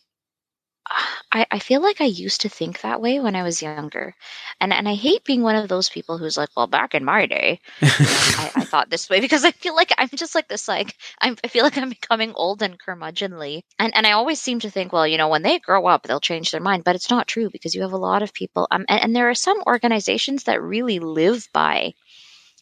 I, 1.32 1.46
I 1.50 1.60
feel 1.60 1.82
like 1.82 2.02
I 2.02 2.06
used 2.06 2.42
to 2.42 2.50
think 2.50 2.82
that 2.82 3.02
way 3.02 3.20
when 3.20 3.36
I 3.36 3.44
was 3.44 3.62
younger. 3.62 4.16
And 4.60 4.74
and 4.74 4.88
I 4.88 4.96
hate 4.96 5.24
being 5.24 5.42
one 5.42 5.56
of 5.56 5.70
those 5.70 5.90
people 5.90 6.18
who's 6.18 6.38
like, 6.38 6.50
well, 6.56 6.68
back 6.68 6.94
in 6.94 7.06
my 7.06 7.26
day, 7.26 7.60
you 7.82 7.88
know, 7.88 7.96
I, 8.00 8.52
I 8.56 8.64
thought 8.66 8.90
this 8.90 9.10
way 9.10 9.20
because 9.20 9.44
I 9.46 9.52
feel 9.52 9.76
like 9.76 9.92
I'm 9.98 10.10
just 10.10 10.36
like 10.36 10.48
this, 10.48 10.68
like 10.68 10.96
I'm, 11.22 11.38
I 11.44 11.48
feel 11.48 11.64
like 11.64 11.78
I'm 11.78 11.90
becoming 11.90 12.34
old 12.36 12.62
and 12.62 12.80
curmudgeonly. 12.80 13.64
And 13.80 13.96
and 13.96 14.06
I 14.06 14.12
always 14.12 14.42
seem 14.42 14.60
to 14.62 14.70
think, 14.70 14.94
well, 14.94 15.08
you 15.08 15.18
know, 15.18 15.30
when 15.30 15.42
they 15.42 15.60
grow 15.60 15.86
up, 15.88 16.04
they'll 16.04 16.20
change 16.20 16.52
their 16.52 16.62
mind. 16.62 16.84
But 16.84 16.96
it's 16.96 17.10
not 17.10 17.28
true 17.28 17.50
because 17.50 17.74
you 17.74 17.82
have 17.82 17.94
a 17.94 17.98
lot 17.98 18.24
of 18.24 18.34
people, 18.34 18.68
um, 18.70 18.86
and, 18.90 19.02
and 19.02 19.16
there 19.16 19.30
are 19.30 19.36
some 19.36 19.64
organizations 19.66 20.44
that 20.44 20.62
really 20.62 21.00
live 21.00 21.48
by 21.54 21.94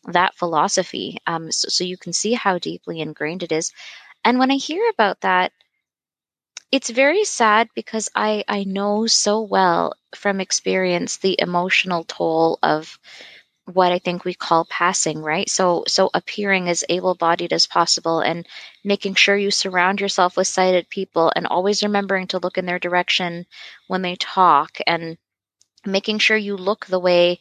that 0.06 0.36
philosophy. 0.36 1.18
Um, 1.28 1.52
so, 1.52 1.70
so 1.70 1.84
you 1.84 1.98
can 1.98 2.14
see 2.14 2.34
how 2.34 2.58
deeply 2.58 3.02
ingrained 3.02 3.44
it 3.44 3.52
is. 3.52 3.72
And 4.24 4.40
when 4.40 4.52
I 4.52 4.56
hear 4.56 4.88
about 4.94 5.22
that, 5.22 5.52
it's 6.72 6.90
very 6.90 7.24
sad 7.26 7.70
because 7.76 8.10
I, 8.16 8.44
I 8.48 8.64
know 8.64 9.06
so 9.08 9.42
well 9.42 9.94
from 10.16 10.40
experience 10.40 11.18
the 11.18 11.36
emotional 11.40 12.04
toll 12.06 12.60
of 12.64 12.98
what 13.66 13.92
I 13.92 14.00
think 14.00 14.26
we 14.26 14.34
call 14.34 14.66
passing, 14.66 15.22
right? 15.22 15.50
So 15.50 15.84
so 15.88 16.10
appearing 16.14 16.70
as 16.70 16.84
able-bodied 16.90 17.54
as 17.54 17.68
possible 17.68 18.20
and 18.22 18.48
making 18.84 19.16
sure 19.16 19.38
you 19.38 19.52
surround 19.52 20.02
yourself 20.02 20.38
with 20.38 20.48
sighted 20.48 20.90
people 20.90 21.32
and 21.36 21.48
always 21.48 21.84
remembering 21.84 22.28
to 22.28 22.40
look 22.40 22.58
in 22.58 22.66
their 22.66 22.80
direction 22.80 23.46
when 23.88 24.02
they 24.02 24.16
talk 24.18 24.80
and 24.88 25.18
making 25.86 26.20
sure 26.20 26.38
you 26.38 26.58
look 26.58 26.86
the 26.86 27.00
way 27.00 27.40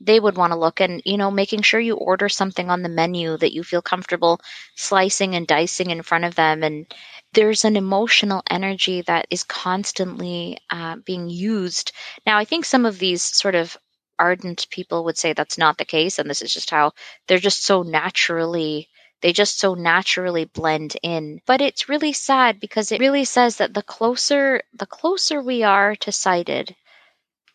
they 0.00 0.18
would 0.18 0.36
want 0.36 0.52
to 0.52 0.58
look 0.58 0.80
and 0.80 1.02
you 1.04 1.16
know 1.16 1.30
making 1.30 1.62
sure 1.62 1.80
you 1.80 1.94
order 1.96 2.28
something 2.28 2.70
on 2.70 2.82
the 2.82 2.88
menu 2.88 3.36
that 3.36 3.52
you 3.52 3.62
feel 3.62 3.82
comfortable 3.82 4.40
slicing 4.76 5.34
and 5.34 5.46
dicing 5.46 5.90
in 5.90 6.02
front 6.02 6.24
of 6.24 6.34
them. 6.34 6.62
And 6.62 6.86
there's 7.32 7.64
an 7.64 7.76
emotional 7.76 8.42
energy 8.50 9.02
that 9.02 9.26
is 9.30 9.44
constantly 9.44 10.58
uh, 10.70 10.96
being 11.04 11.28
used. 11.28 11.92
Now 12.26 12.38
i 12.38 12.44
think 12.44 12.64
some 12.64 12.86
of 12.86 12.98
these 12.98 13.22
sort 13.22 13.54
of 13.54 13.76
ardent 14.18 14.66
people 14.70 15.04
would 15.04 15.16
say 15.18 15.32
that's 15.32 15.58
not 15.58 15.78
the 15.78 15.84
case 15.84 16.18
and 16.18 16.28
this 16.28 16.42
is 16.42 16.52
just 16.52 16.70
how 16.70 16.92
they're 17.26 17.38
just 17.38 17.64
so 17.64 17.82
naturally 17.82 18.88
they 19.22 19.32
just 19.32 19.58
so 19.58 19.74
naturally 19.74 20.44
blend 20.46 20.96
in. 21.02 21.40
But 21.46 21.60
it's 21.60 21.88
really 21.88 22.12
sad 22.12 22.58
because 22.58 22.90
it 22.90 23.00
really 23.00 23.24
says 23.24 23.56
that 23.56 23.74
the 23.74 23.82
closer 23.82 24.62
the 24.72 24.86
closer 24.86 25.42
we 25.42 25.62
are 25.62 25.94
to 25.96 26.12
sighted 26.12 26.74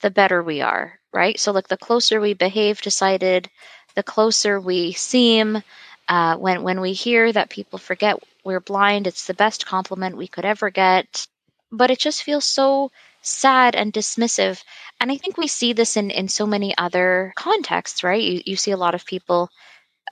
the 0.02 0.12
better 0.12 0.42
we 0.44 0.62
are 0.62 1.00
right? 1.14 1.40
So 1.40 1.52
like 1.54 1.70
the 1.70 1.78
closer 1.78 2.20
we 2.20 2.34
behave 2.34 2.82
to 2.82 2.92
sighted 2.92 3.50
the 3.96 4.04
closer 4.04 4.60
we 4.60 4.92
seem 4.92 5.62
uh, 6.10 6.36
when 6.36 6.62
when 6.64 6.82
we 6.82 6.94
hear 6.94 7.32
that 7.32 7.50
people 7.50 7.80
forget 7.80 8.20
we're 8.44 8.60
blind 8.60 9.08
it's 9.08 9.26
the 9.26 9.34
best 9.34 9.66
compliment 9.66 10.18
we 10.18 10.28
could 10.28 10.46
ever 10.46 10.70
get. 10.70 11.28
But 11.72 11.90
it 11.92 12.00
just 12.00 12.24
feels 12.24 12.46
so 12.46 12.92
sad 13.22 13.76
and 13.76 13.92
dismissive. 13.94 14.64
And 15.00 15.12
i 15.12 15.18
think 15.18 15.38
we 15.38 15.48
see 15.48 15.74
this 15.74 15.98
in 15.98 16.12
in 16.12 16.28
so 16.28 16.46
many 16.46 16.76
other 16.78 17.34
contexts 17.36 18.04
right? 18.04 18.22
You, 18.22 18.42
you 18.46 18.56
see 18.56 18.72
a 18.72 18.78
lot 18.78 18.96
of 18.96 19.06
people 19.06 19.50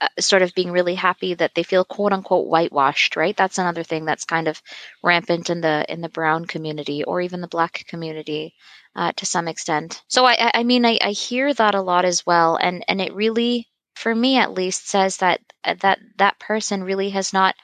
uh, 0.00 0.08
sort 0.20 0.42
of 0.42 0.54
being 0.54 0.70
really 0.72 0.94
happy 0.94 1.34
that 1.34 1.54
they 1.54 1.62
feel 1.62 1.84
quote 1.84 2.12
unquote 2.12 2.48
whitewashed 2.48 3.16
right? 3.16 3.36
That's 3.36 3.58
another 3.58 3.82
thing 3.84 4.04
that's 4.04 4.24
kind 4.24 4.48
of 4.48 4.60
rampant 5.02 5.50
in 5.50 5.60
the 5.60 5.84
in 5.88 6.00
the 6.00 6.08
brown 6.08 6.46
community 6.46 7.04
or 7.04 7.20
even 7.20 7.40
the 7.40 7.48
black 7.48 7.84
community 7.88 8.54
uh, 8.96 9.12
to 9.16 9.26
some 9.26 9.48
extent. 9.48 10.02
So 10.08 10.24
i 10.24 10.50
i 10.54 10.64
mean 10.64 10.84
I, 10.84 10.98
I 11.00 11.10
hear 11.10 11.52
that 11.54 11.74
a 11.74 11.82
lot 11.82 12.04
as 12.04 12.26
well 12.26 12.56
and 12.56 12.84
and 12.88 13.00
it 13.00 13.14
really 13.14 13.68
for 13.94 14.14
me 14.14 14.38
at 14.38 14.52
least 14.54 14.88
says 14.88 15.18
that 15.18 15.40
uh, 15.64 15.74
that 15.80 15.98
that 16.18 16.38
person 16.38 16.84
really 16.84 17.10
has 17.10 17.32
not 17.32 17.54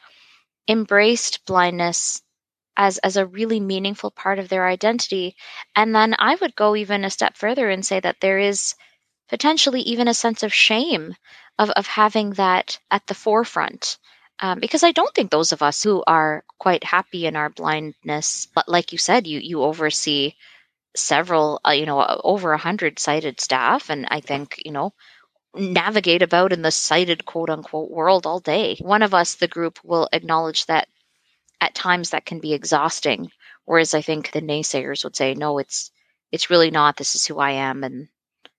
embraced 0.69 1.44
blindness 1.47 2.23
as 2.77 2.98
as 2.98 3.16
a 3.16 3.27
really 3.27 3.61
meaningful 3.61 4.11
part 4.11 4.39
of 4.39 4.48
their 4.48 4.66
identity. 4.66 5.36
And 5.77 5.94
then 5.94 6.15
i 6.19 6.36
would 6.36 6.55
go 6.57 6.77
even 6.77 7.05
a 7.05 7.11
step 7.11 7.36
further 7.36 7.69
and 7.70 7.85
say 7.85 8.01
that 8.01 8.16
there 8.20 8.39
is 8.39 8.74
potentially 9.31 9.81
even 9.82 10.09
a 10.09 10.15
sense 10.15 10.43
of 10.43 10.52
shame 10.52 11.15
of, 11.59 11.70
of 11.70 11.86
having 11.86 12.31
that 12.32 12.78
at 12.90 13.07
the 13.07 13.15
forefront 13.15 13.98
um, 14.40 14.61
because 14.61 14.82
i 14.82 14.93
don't 14.93 15.15
think 15.15 15.31
those 15.31 15.52
of 15.52 15.62
us 15.62 15.82
who 15.82 16.02
are 16.07 16.44
quite 16.59 16.85
happy 16.85 17.27
in 17.27 17.36
our 17.36 17.48
blindness 17.48 18.47
but 18.55 18.69
like 18.69 18.93
you 18.93 18.98
said 18.98 19.27
you 19.27 19.40
you 19.40 19.62
oversee 19.62 20.35
several 20.97 21.61
uh, 21.66 21.70
you 21.70 21.86
know 21.86 22.05
over 22.24 22.52
a 22.52 22.59
hundred 22.59 22.98
sighted 22.98 23.40
staff 23.40 23.90
and 23.90 24.07
i 24.11 24.20
think 24.20 24.61
you 24.65 24.73
know 24.73 24.93
navigate 25.55 26.23
about 26.23 26.52
in 26.52 26.62
the 26.62 26.70
sighted 26.70 27.24
quote 27.24 27.51
unquote 27.51 27.90
world 27.90 28.27
all 28.27 28.40
day. 28.40 28.77
One 28.81 29.02
of 29.02 29.15
us, 29.15 29.35
the 29.35 29.48
group, 29.48 29.78
will 29.82 30.09
acknowledge 30.12 30.66
that 30.66 30.89
at 31.61 31.74
times 31.74 32.11
that 32.11 32.24
can 32.24 32.40
be 32.40 32.55
exhausting. 32.55 33.31
Whereas 33.65 33.94
I 33.94 34.02
think 34.02 34.31
the 34.31 34.40
naysayers 34.40 35.05
would 35.05 35.16
say, 35.16 35.35
no, 35.35 35.59
it's 35.59 35.90
it's 36.32 36.51
really 36.51 36.70
not. 36.70 36.97
This 36.97 37.15
is 37.15 37.27
who 37.27 37.39
I 37.39 37.52
am 37.52 37.85
and 37.85 38.09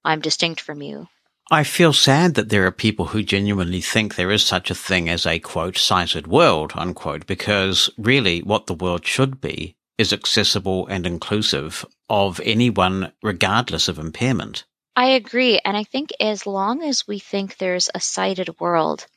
I'm 0.04 0.20
distinct 0.20 0.62
from 0.62 0.82
you. 0.82 1.08
I 1.50 1.64
feel 1.64 1.92
sad 1.92 2.36
that 2.36 2.48
there 2.48 2.66
are 2.66 2.72
people 2.72 3.08
who 3.08 3.24
genuinely 3.24 3.82
think 3.82 4.16
there 4.16 4.32
is 4.32 4.44
such 4.44 4.72
a 4.72 4.76
thing 4.76 5.10
as 5.10 5.26
a 5.26 5.40
quote 5.40 5.78
sighted 5.78 6.28
world, 6.28 6.72
unquote, 6.76 7.28
because 7.28 7.90
really 7.98 8.40
what 8.40 8.68
the 8.68 8.74
world 8.74 9.06
should 9.06 9.42
be 9.42 9.76
is 9.98 10.14
accessible 10.14 10.88
and 10.88 11.06
inclusive 11.06 11.86
of 12.10 12.40
anyone 12.46 13.12
regardless 13.22 13.88
of 13.88 14.00
impairment. 14.00 14.66
I 14.96 15.08
agree. 15.08 15.60
And 15.64 15.76
I 15.76 15.84
think 15.84 16.12
as 16.20 16.48
long 16.48 16.84
as 16.84 17.08
we 17.08 17.20
think 17.20 17.58
there's 17.58 17.90
a 17.94 18.00
sighted 18.00 18.60
world, 18.60 19.08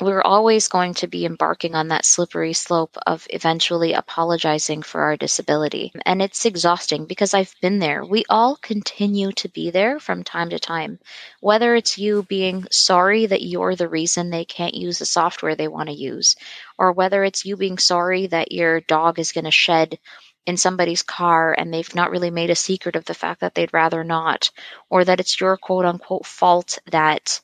we're 0.00 0.22
always 0.22 0.68
going 0.68 0.92
to 0.94 1.06
be 1.06 1.24
embarking 1.24 1.74
on 1.74 1.88
that 1.88 2.04
slippery 2.04 2.52
slope 2.52 2.96
of 3.06 3.26
eventually 3.30 3.94
apologizing 3.94 4.82
for 4.82 5.00
our 5.00 5.16
disability. 5.16 5.92
And 6.04 6.20
it's 6.20 6.44
exhausting 6.44 7.06
because 7.06 7.32
I've 7.32 7.54
been 7.62 7.78
there. 7.78 8.04
We 8.04 8.24
all 8.28 8.56
continue 8.56 9.32
to 9.32 9.48
be 9.48 9.70
there 9.70 9.98
from 9.98 10.22
time 10.22 10.50
to 10.50 10.58
time. 10.58 10.98
Whether 11.40 11.74
it's 11.74 11.96
you 11.96 12.24
being 12.24 12.66
sorry 12.70 13.26
that 13.26 13.42
you're 13.42 13.74
the 13.74 13.88
reason 13.88 14.28
they 14.28 14.44
can't 14.44 14.74
use 14.74 14.98
the 14.98 15.06
software 15.06 15.54
they 15.54 15.68
want 15.68 15.88
to 15.88 15.94
use, 15.94 16.36
or 16.76 16.92
whether 16.92 17.24
it's 17.24 17.46
you 17.46 17.56
being 17.56 17.78
sorry 17.78 18.26
that 18.26 18.52
your 18.52 18.80
dog 18.82 19.18
is 19.18 19.32
going 19.32 19.44
to 19.44 19.50
shed 19.50 19.98
in 20.44 20.56
somebody's 20.56 21.02
car 21.02 21.54
and 21.56 21.72
they've 21.72 21.94
not 21.94 22.10
really 22.10 22.30
made 22.30 22.50
a 22.50 22.54
secret 22.54 22.96
of 22.96 23.04
the 23.06 23.14
fact 23.14 23.40
that 23.40 23.54
they'd 23.54 23.72
rather 23.72 24.04
not, 24.04 24.50
or 24.90 25.04
that 25.04 25.20
it's 25.20 25.40
your 25.40 25.56
quote 25.56 25.84
unquote 25.84 26.26
fault 26.26 26.78
that, 26.90 27.40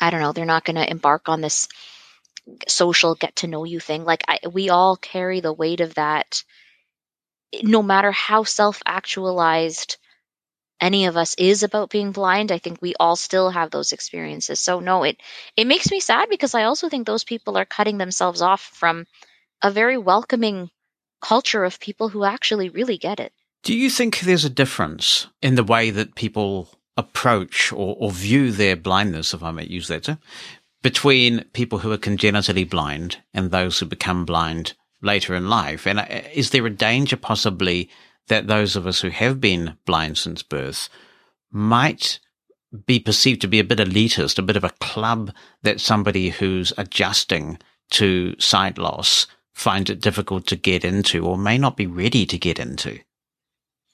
I 0.00 0.10
don't 0.10 0.20
know, 0.20 0.32
they're 0.32 0.44
not 0.44 0.64
going 0.64 0.76
to 0.76 0.90
embark 0.90 1.28
on 1.28 1.40
this 1.40 1.68
social 2.68 3.14
get 3.14 3.36
to 3.36 3.46
know 3.46 3.64
you 3.64 3.80
thing. 3.80 4.04
Like, 4.04 4.22
I, 4.28 4.38
we 4.52 4.70
all 4.70 4.96
carry 4.96 5.40
the 5.40 5.52
weight 5.52 5.80
of 5.80 5.94
that, 5.94 6.42
no 7.62 7.82
matter 7.82 8.12
how 8.12 8.44
self 8.44 8.82
actualized 8.84 9.96
any 10.80 11.06
of 11.06 11.16
us 11.16 11.34
is 11.38 11.62
about 11.62 11.88
being 11.88 12.10
blind 12.10 12.50
i 12.50 12.58
think 12.58 12.82
we 12.82 12.94
all 12.98 13.14
still 13.14 13.48
have 13.48 13.70
those 13.70 13.92
experiences 13.92 14.58
so 14.60 14.80
no 14.80 15.04
it 15.04 15.16
it 15.56 15.68
makes 15.68 15.88
me 15.88 16.00
sad 16.00 16.28
because 16.28 16.52
i 16.52 16.64
also 16.64 16.88
think 16.88 17.06
those 17.06 17.22
people 17.22 17.56
are 17.56 17.64
cutting 17.64 17.96
themselves 17.96 18.42
off 18.42 18.60
from 18.60 19.06
a 19.62 19.70
very 19.70 19.96
welcoming 19.96 20.68
culture 21.24 21.64
of 21.64 21.80
people 21.80 22.10
who 22.10 22.22
actually 22.22 22.68
really 22.68 22.98
get 22.98 23.18
it. 23.18 23.32
Do 23.62 23.74
you 23.74 23.88
think 23.88 24.20
there's 24.20 24.44
a 24.44 24.50
difference 24.50 25.26
in 25.40 25.54
the 25.54 25.64
way 25.64 25.90
that 25.90 26.14
people 26.14 26.68
approach 26.96 27.72
or, 27.72 27.96
or 27.98 28.10
view 28.10 28.52
their 28.52 28.76
blindness, 28.76 29.34
if 29.34 29.42
I 29.42 29.50
may 29.50 29.64
use 29.66 29.88
that 29.88 30.04
term, 30.04 30.18
between 30.82 31.44
people 31.52 31.78
who 31.78 31.90
are 31.92 31.98
congenitally 31.98 32.64
blind 32.64 33.18
and 33.32 33.50
those 33.50 33.78
who 33.78 33.86
become 33.86 34.24
blind 34.24 34.74
later 35.02 35.34
in 35.34 35.48
life? 35.48 35.86
And 35.86 36.00
uh, 36.00 36.06
is 36.32 36.50
there 36.50 36.66
a 36.66 36.70
danger 36.70 37.16
possibly 37.16 37.88
that 38.28 38.46
those 38.46 38.76
of 38.76 38.86
us 38.86 39.00
who 39.00 39.10
have 39.10 39.40
been 39.40 39.76
blind 39.86 40.18
since 40.18 40.42
birth 40.42 40.88
might 41.50 42.18
be 42.86 42.98
perceived 42.98 43.40
to 43.40 43.48
be 43.48 43.60
a 43.60 43.64
bit 43.64 43.78
elitist, 43.78 44.38
a 44.38 44.42
bit 44.42 44.56
of 44.56 44.64
a 44.64 44.74
club 44.80 45.32
that 45.62 45.80
somebody 45.80 46.30
who's 46.30 46.72
adjusting 46.76 47.58
to 47.90 48.34
sight 48.40 48.78
loss 48.78 49.26
finds 49.52 49.90
it 49.90 50.00
difficult 50.00 50.46
to 50.48 50.56
get 50.56 50.84
into 50.84 51.24
or 51.24 51.38
may 51.38 51.56
not 51.56 51.76
be 51.76 51.86
ready 51.86 52.26
to 52.26 52.38
get 52.38 52.58
into? 52.58 52.98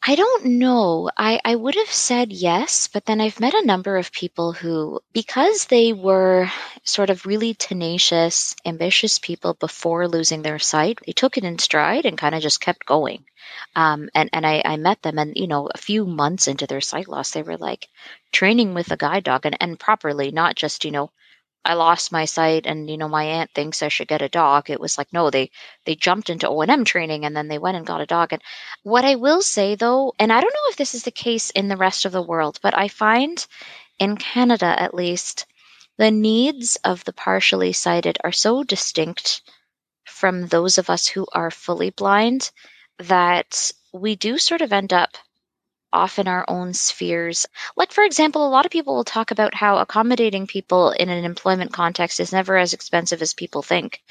I 0.06 0.14
don't 0.14 0.44
know. 0.58 1.10
I, 1.16 1.40
I 1.44 1.54
would 1.54 1.74
have 1.74 1.90
said 1.92 2.32
yes, 2.32 2.88
but 2.88 3.04
then 3.06 3.20
I've 3.20 3.40
met 3.40 3.54
a 3.54 3.64
number 3.64 3.96
of 3.96 4.12
people 4.12 4.52
who, 4.52 5.00
because 5.12 5.66
they 5.66 5.92
were 5.92 6.50
sort 6.84 7.10
of 7.10 7.26
really 7.26 7.54
tenacious, 7.54 8.56
ambitious 8.64 9.18
people 9.18 9.54
before 9.54 10.08
losing 10.08 10.42
their 10.42 10.58
sight, 10.58 10.98
they 11.04 11.12
took 11.12 11.36
it 11.36 11.44
in 11.44 11.58
stride 11.58 12.06
and 12.06 12.16
kind 12.18 12.34
of 12.34 12.42
just 12.42 12.60
kept 12.60 12.86
going. 12.86 13.24
Um, 13.76 14.08
and 14.14 14.30
and 14.32 14.46
I, 14.46 14.62
I 14.64 14.76
met 14.76 15.02
them, 15.02 15.18
and 15.18 15.32
you 15.36 15.46
know, 15.46 15.68
a 15.74 15.78
few 15.78 16.04
months 16.06 16.46
into 16.48 16.66
their 16.66 16.80
sight 16.80 17.08
loss, 17.08 17.32
they 17.32 17.42
were 17.42 17.56
like 17.56 17.88
training 18.32 18.74
with 18.74 18.90
a 18.92 18.96
guide 18.96 19.24
dog, 19.24 19.44
and, 19.46 19.56
and 19.60 19.78
properly, 19.78 20.30
not 20.30 20.56
just 20.56 20.84
you 20.84 20.90
know 20.92 21.10
I 21.64 21.74
lost 21.74 22.12
my 22.12 22.24
sight 22.24 22.66
and 22.66 22.88
you 22.88 22.96
know 22.96 23.08
my 23.08 23.24
aunt 23.24 23.50
thinks 23.54 23.82
I 23.82 23.88
should 23.88 24.08
get 24.08 24.22
a 24.22 24.28
dog. 24.28 24.70
It 24.70 24.80
was 24.80 24.96
like 24.98 25.12
no, 25.12 25.30
they 25.30 25.50
they 25.84 25.94
jumped 25.94 26.30
into 26.30 26.48
O&M 26.48 26.84
training 26.84 27.24
and 27.24 27.36
then 27.36 27.48
they 27.48 27.58
went 27.58 27.76
and 27.76 27.86
got 27.86 28.00
a 28.00 28.06
dog. 28.06 28.32
And 28.32 28.42
what 28.82 29.04
I 29.04 29.16
will 29.16 29.42
say 29.42 29.74
though, 29.74 30.14
and 30.18 30.32
I 30.32 30.40
don't 30.40 30.54
know 30.54 30.70
if 30.70 30.76
this 30.76 30.94
is 30.94 31.02
the 31.04 31.10
case 31.10 31.50
in 31.50 31.68
the 31.68 31.76
rest 31.76 32.04
of 32.04 32.12
the 32.12 32.22
world, 32.22 32.58
but 32.62 32.76
I 32.76 32.88
find 32.88 33.46
in 33.98 34.16
Canada 34.16 34.74
at 34.78 34.94
least 34.94 35.46
the 35.98 36.10
needs 36.10 36.76
of 36.84 37.04
the 37.04 37.12
partially 37.12 37.72
sighted 37.72 38.18
are 38.24 38.32
so 38.32 38.64
distinct 38.64 39.42
from 40.06 40.46
those 40.46 40.78
of 40.78 40.88
us 40.88 41.06
who 41.06 41.26
are 41.32 41.50
fully 41.50 41.90
blind 41.90 42.50
that 42.98 43.70
we 43.92 44.16
do 44.16 44.38
sort 44.38 44.62
of 44.62 44.72
end 44.72 44.92
up 44.92 45.16
off 45.92 46.18
in 46.18 46.28
our 46.28 46.44
own 46.48 46.72
spheres. 46.74 47.46
Like, 47.76 47.92
for 47.92 48.04
example, 48.04 48.46
a 48.46 48.50
lot 48.50 48.66
of 48.66 48.72
people 48.72 48.94
will 48.94 49.04
talk 49.04 49.30
about 49.30 49.54
how 49.54 49.78
accommodating 49.78 50.46
people 50.46 50.90
in 50.90 51.08
an 51.08 51.24
employment 51.24 51.72
context 51.72 52.20
is 52.20 52.32
never 52.32 52.56
as 52.56 52.72
expensive 52.72 53.22
as 53.22 53.34
people 53.34 53.62
think. 53.62 54.02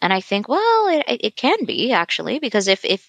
And 0.00 0.12
I 0.12 0.20
think, 0.20 0.48
well, 0.48 0.88
it, 0.88 1.20
it 1.24 1.36
can 1.36 1.64
be 1.64 1.92
actually, 1.92 2.38
because 2.38 2.68
if, 2.68 2.84
if, 2.84 3.08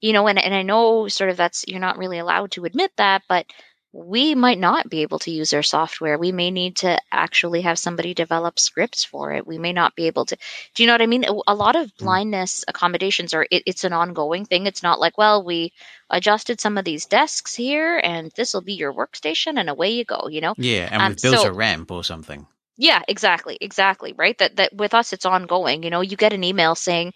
you 0.00 0.12
know, 0.12 0.26
and, 0.26 0.38
and 0.38 0.54
I 0.54 0.62
know 0.62 1.08
sort 1.08 1.30
of 1.30 1.36
that's, 1.36 1.64
you're 1.68 1.80
not 1.80 1.98
really 1.98 2.18
allowed 2.18 2.50
to 2.52 2.64
admit 2.64 2.92
that, 2.96 3.22
but 3.28 3.46
we 3.94 4.34
might 4.34 4.58
not 4.58 4.90
be 4.90 5.02
able 5.02 5.20
to 5.20 5.30
use 5.30 5.54
our 5.54 5.62
software. 5.62 6.18
We 6.18 6.32
may 6.32 6.50
need 6.50 6.78
to 6.78 7.00
actually 7.12 7.60
have 7.60 7.78
somebody 7.78 8.12
develop 8.12 8.58
scripts 8.58 9.04
for 9.04 9.32
it. 9.32 9.46
We 9.46 9.56
may 9.56 9.72
not 9.72 9.94
be 9.94 10.08
able 10.08 10.26
to. 10.26 10.36
Do 10.74 10.82
you 10.82 10.88
know 10.88 10.94
what 10.94 11.02
I 11.02 11.06
mean? 11.06 11.24
A 11.46 11.54
lot 11.54 11.76
of 11.76 11.92
hmm. 11.96 12.04
blindness 12.04 12.64
accommodations 12.66 13.34
are 13.34 13.46
it, 13.48 13.62
it's 13.66 13.84
an 13.84 13.92
ongoing 13.92 14.46
thing. 14.46 14.66
It's 14.66 14.82
not 14.82 14.98
like, 14.98 15.16
well, 15.16 15.44
we 15.44 15.72
adjusted 16.10 16.60
some 16.60 16.76
of 16.76 16.84
these 16.84 17.06
desks 17.06 17.54
here, 17.54 18.00
and 18.02 18.32
this 18.32 18.52
will 18.52 18.62
be 18.62 18.74
your 18.74 18.92
workstation, 18.92 19.60
and 19.60 19.70
away 19.70 19.92
you 19.92 20.04
go. 20.04 20.26
You 20.28 20.40
know? 20.40 20.54
Yeah, 20.58 20.88
and 20.90 21.00
um, 21.00 21.10
we 21.12 21.30
built 21.30 21.42
so, 21.42 21.50
a 21.50 21.52
ramp 21.52 21.92
or 21.92 22.02
something. 22.02 22.48
Yeah, 22.76 23.00
exactly, 23.06 23.56
exactly. 23.60 24.12
Right. 24.12 24.36
That 24.38 24.56
that 24.56 24.74
with 24.74 24.94
us, 24.94 25.12
it's 25.12 25.24
ongoing. 25.24 25.84
You 25.84 25.90
know, 25.90 26.00
you 26.00 26.16
get 26.16 26.32
an 26.32 26.42
email 26.42 26.74
saying 26.74 27.12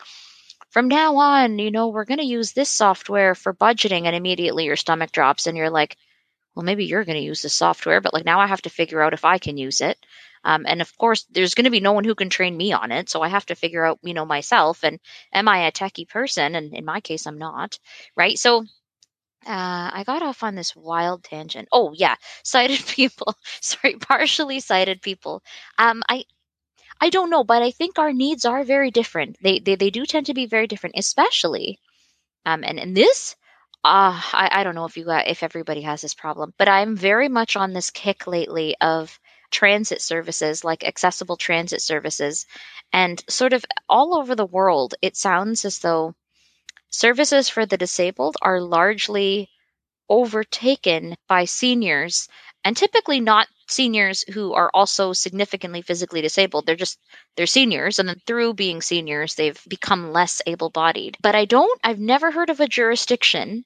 from 0.70 0.86
now 0.86 1.16
on, 1.16 1.59
you 1.59 1.72
know, 1.72 1.88
we're 1.88 2.05
going 2.05 2.18
to 2.18 2.24
use 2.24 2.52
this 2.52 2.70
software 2.70 3.34
for 3.34 3.52
budgeting, 3.52 4.05
and 4.05 4.14
immediately 4.14 4.66
your 4.66 4.76
stomach 4.76 5.10
drops, 5.10 5.48
and 5.48 5.56
you're 5.56 5.70
like, 5.70 5.96
well, 6.59 6.64
maybe 6.64 6.86
you're 6.86 7.05
going 7.05 7.16
to 7.18 7.24
use 7.24 7.43
the 7.43 7.48
software, 7.48 8.01
but 8.01 8.12
like 8.12 8.24
now 8.24 8.40
I 8.40 8.48
have 8.48 8.62
to 8.62 8.70
figure 8.70 9.01
out 9.01 9.14
if 9.14 9.24
I 9.24 9.39
can 9.39 9.56
use 9.56 9.80
it. 9.80 9.97
Um, 10.44 10.66
and 10.66 10.80
of 10.82 10.98
course, 10.98 11.24
there's 11.30 11.55
going 11.55 11.66
to 11.66 11.70
be 11.70 11.78
no 11.78 11.93
one 11.93 12.02
who 12.02 12.16
can 12.16 12.30
train 12.30 12.56
me 12.56 12.72
on 12.72 12.90
it. 12.90 13.09
So 13.09 13.22
I 13.22 13.28
have 13.28 13.47
to 13.47 13.55
figure 13.55 13.85
out, 13.85 14.01
you 14.02 14.12
know, 14.12 14.26
myself. 14.26 14.82
And 14.82 14.98
am 15.32 15.47
I 15.47 15.68
a 15.68 15.72
techie 15.72 16.09
person? 16.09 16.56
And 16.56 16.74
in 16.74 16.85
my 16.85 17.01
case, 17.01 17.28
I'm 17.28 17.39
not. 17.39 17.78
Right. 18.16 18.36
So 18.36 18.62
uh, 19.47 19.90
I 19.94 20.02
got 20.05 20.22
off 20.22 20.43
on 20.43 20.56
this 20.56 20.74
wild 20.76 21.24
tangent. 21.24 21.68
Oh 21.72 21.93
yeah, 21.94 22.16
sighted 22.44 22.85
people. 22.86 23.35
Sorry, 23.60 23.94
partially 23.97 24.60
sighted 24.60 25.02
people. 25.02 25.43
Um, 25.78 26.02
I 26.09 26.24
I 27.01 27.10
don't 27.10 27.30
know, 27.30 27.44
but 27.44 27.62
I 27.62 27.72
think 27.72 27.98
our 27.98 28.12
needs 28.12 28.44
are 28.44 28.64
very 28.64 28.90
different. 28.90 29.39
They 29.43 29.60
they, 29.60 29.76
they 29.76 29.90
do 29.90 30.06
tend 30.06 30.26
to 30.26 30.35
be 30.35 30.47
very 30.47 30.66
different, 30.68 30.97
especially 30.98 31.80
um, 32.47 32.64
and 32.64 32.78
and 32.80 32.97
this 32.97 33.36
uh, 33.84 34.20
I, 34.32 34.48
I 34.52 34.64
don't 34.64 34.74
know 34.74 34.84
if 34.84 34.96
you 34.96 35.05
got, 35.05 35.28
if 35.28 35.42
everybody 35.42 35.82
has 35.82 36.02
this 36.02 36.14
problem, 36.14 36.52
but 36.59 36.68
I'm 36.68 36.96
very 36.96 37.28
much 37.28 37.56
on 37.56 37.72
this 37.72 37.90
kick 37.90 38.26
lately 38.26 38.76
of 38.80 39.18
transit 39.50 40.02
services, 40.02 40.64
like 40.64 40.84
accessible 40.84 41.36
transit 41.36 41.80
services, 41.80 42.46
and 42.92 43.22
sort 43.28 43.52
of 43.52 43.64
all 43.88 44.16
over 44.16 44.34
the 44.34 44.46
world. 44.46 44.94
It 45.00 45.16
sounds 45.16 45.64
as 45.64 45.78
though 45.78 46.14
services 46.90 47.48
for 47.48 47.66
the 47.66 47.76
disabled 47.76 48.36
are 48.42 48.60
largely 48.60 49.48
overtaken 50.09 51.14
by 51.28 51.44
seniors, 51.44 52.28
and 52.64 52.76
typically 52.76 53.20
not 53.20 53.46
seniors 53.69 54.23
who 54.23 54.55
are 54.55 54.70
also 54.74 55.12
significantly 55.12 55.82
physically 55.82 56.20
disabled. 56.20 56.66
They're 56.66 56.77
just 56.77 56.99
they're 57.36 57.47
seniors 57.47 57.99
and 57.99 58.09
then 58.09 58.20
through 58.27 58.55
being 58.55 58.82
seniors 58.82 59.35
they've 59.35 59.61
become 59.69 60.12
less 60.12 60.43
able-bodied. 60.47 61.16
But 61.23 61.35
I 61.35 61.45
don't 61.45 61.81
I've 61.85 62.01
never 62.01 62.31
heard 62.31 62.51
of 62.51 62.61
a 62.61 62.69
jurisdiction 62.69 63.65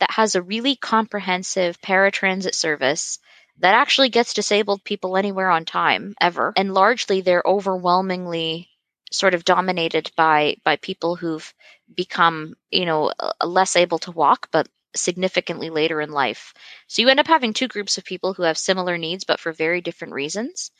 that 0.00 0.10
has 0.12 0.34
a 0.34 0.42
really 0.42 0.76
comprehensive 0.76 1.80
paratransit 1.80 2.54
service 2.54 3.18
that 3.58 3.74
actually 3.74 4.10
gets 4.10 4.34
disabled 4.34 4.84
people 4.84 5.16
anywhere 5.16 5.50
on 5.50 5.64
time 5.64 6.14
ever. 6.20 6.52
And 6.56 6.72
largely 6.72 7.20
they're 7.20 7.42
overwhelmingly 7.44 8.68
sort 9.10 9.34
of 9.34 9.44
dominated 9.44 10.10
by 10.16 10.56
by 10.64 10.76
people 10.76 11.16
who've 11.16 11.52
become, 11.94 12.54
you 12.70 12.84
know, 12.84 13.12
less 13.42 13.76
able 13.76 13.98
to 14.00 14.12
walk 14.12 14.48
but 14.52 14.68
significantly 14.94 15.70
later 15.70 16.00
in 16.00 16.10
life. 16.10 16.52
So 16.86 17.02
you 17.02 17.08
end 17.08 17.20
up 17.20 17.26
having 17.26 17.52
two 17.52 17.68
groups 17.68 17.98
of 17.98 18.04
people 18.04 18.34
who 18.34 18.42
have 18.42 18.58
similar 18.58 18.98
needs, 18.98 19.24
but 19.24 19.40
for 19.40 19.52
very 19.52 19.80
different 19.80 20.14
reasons. 20.14 20.70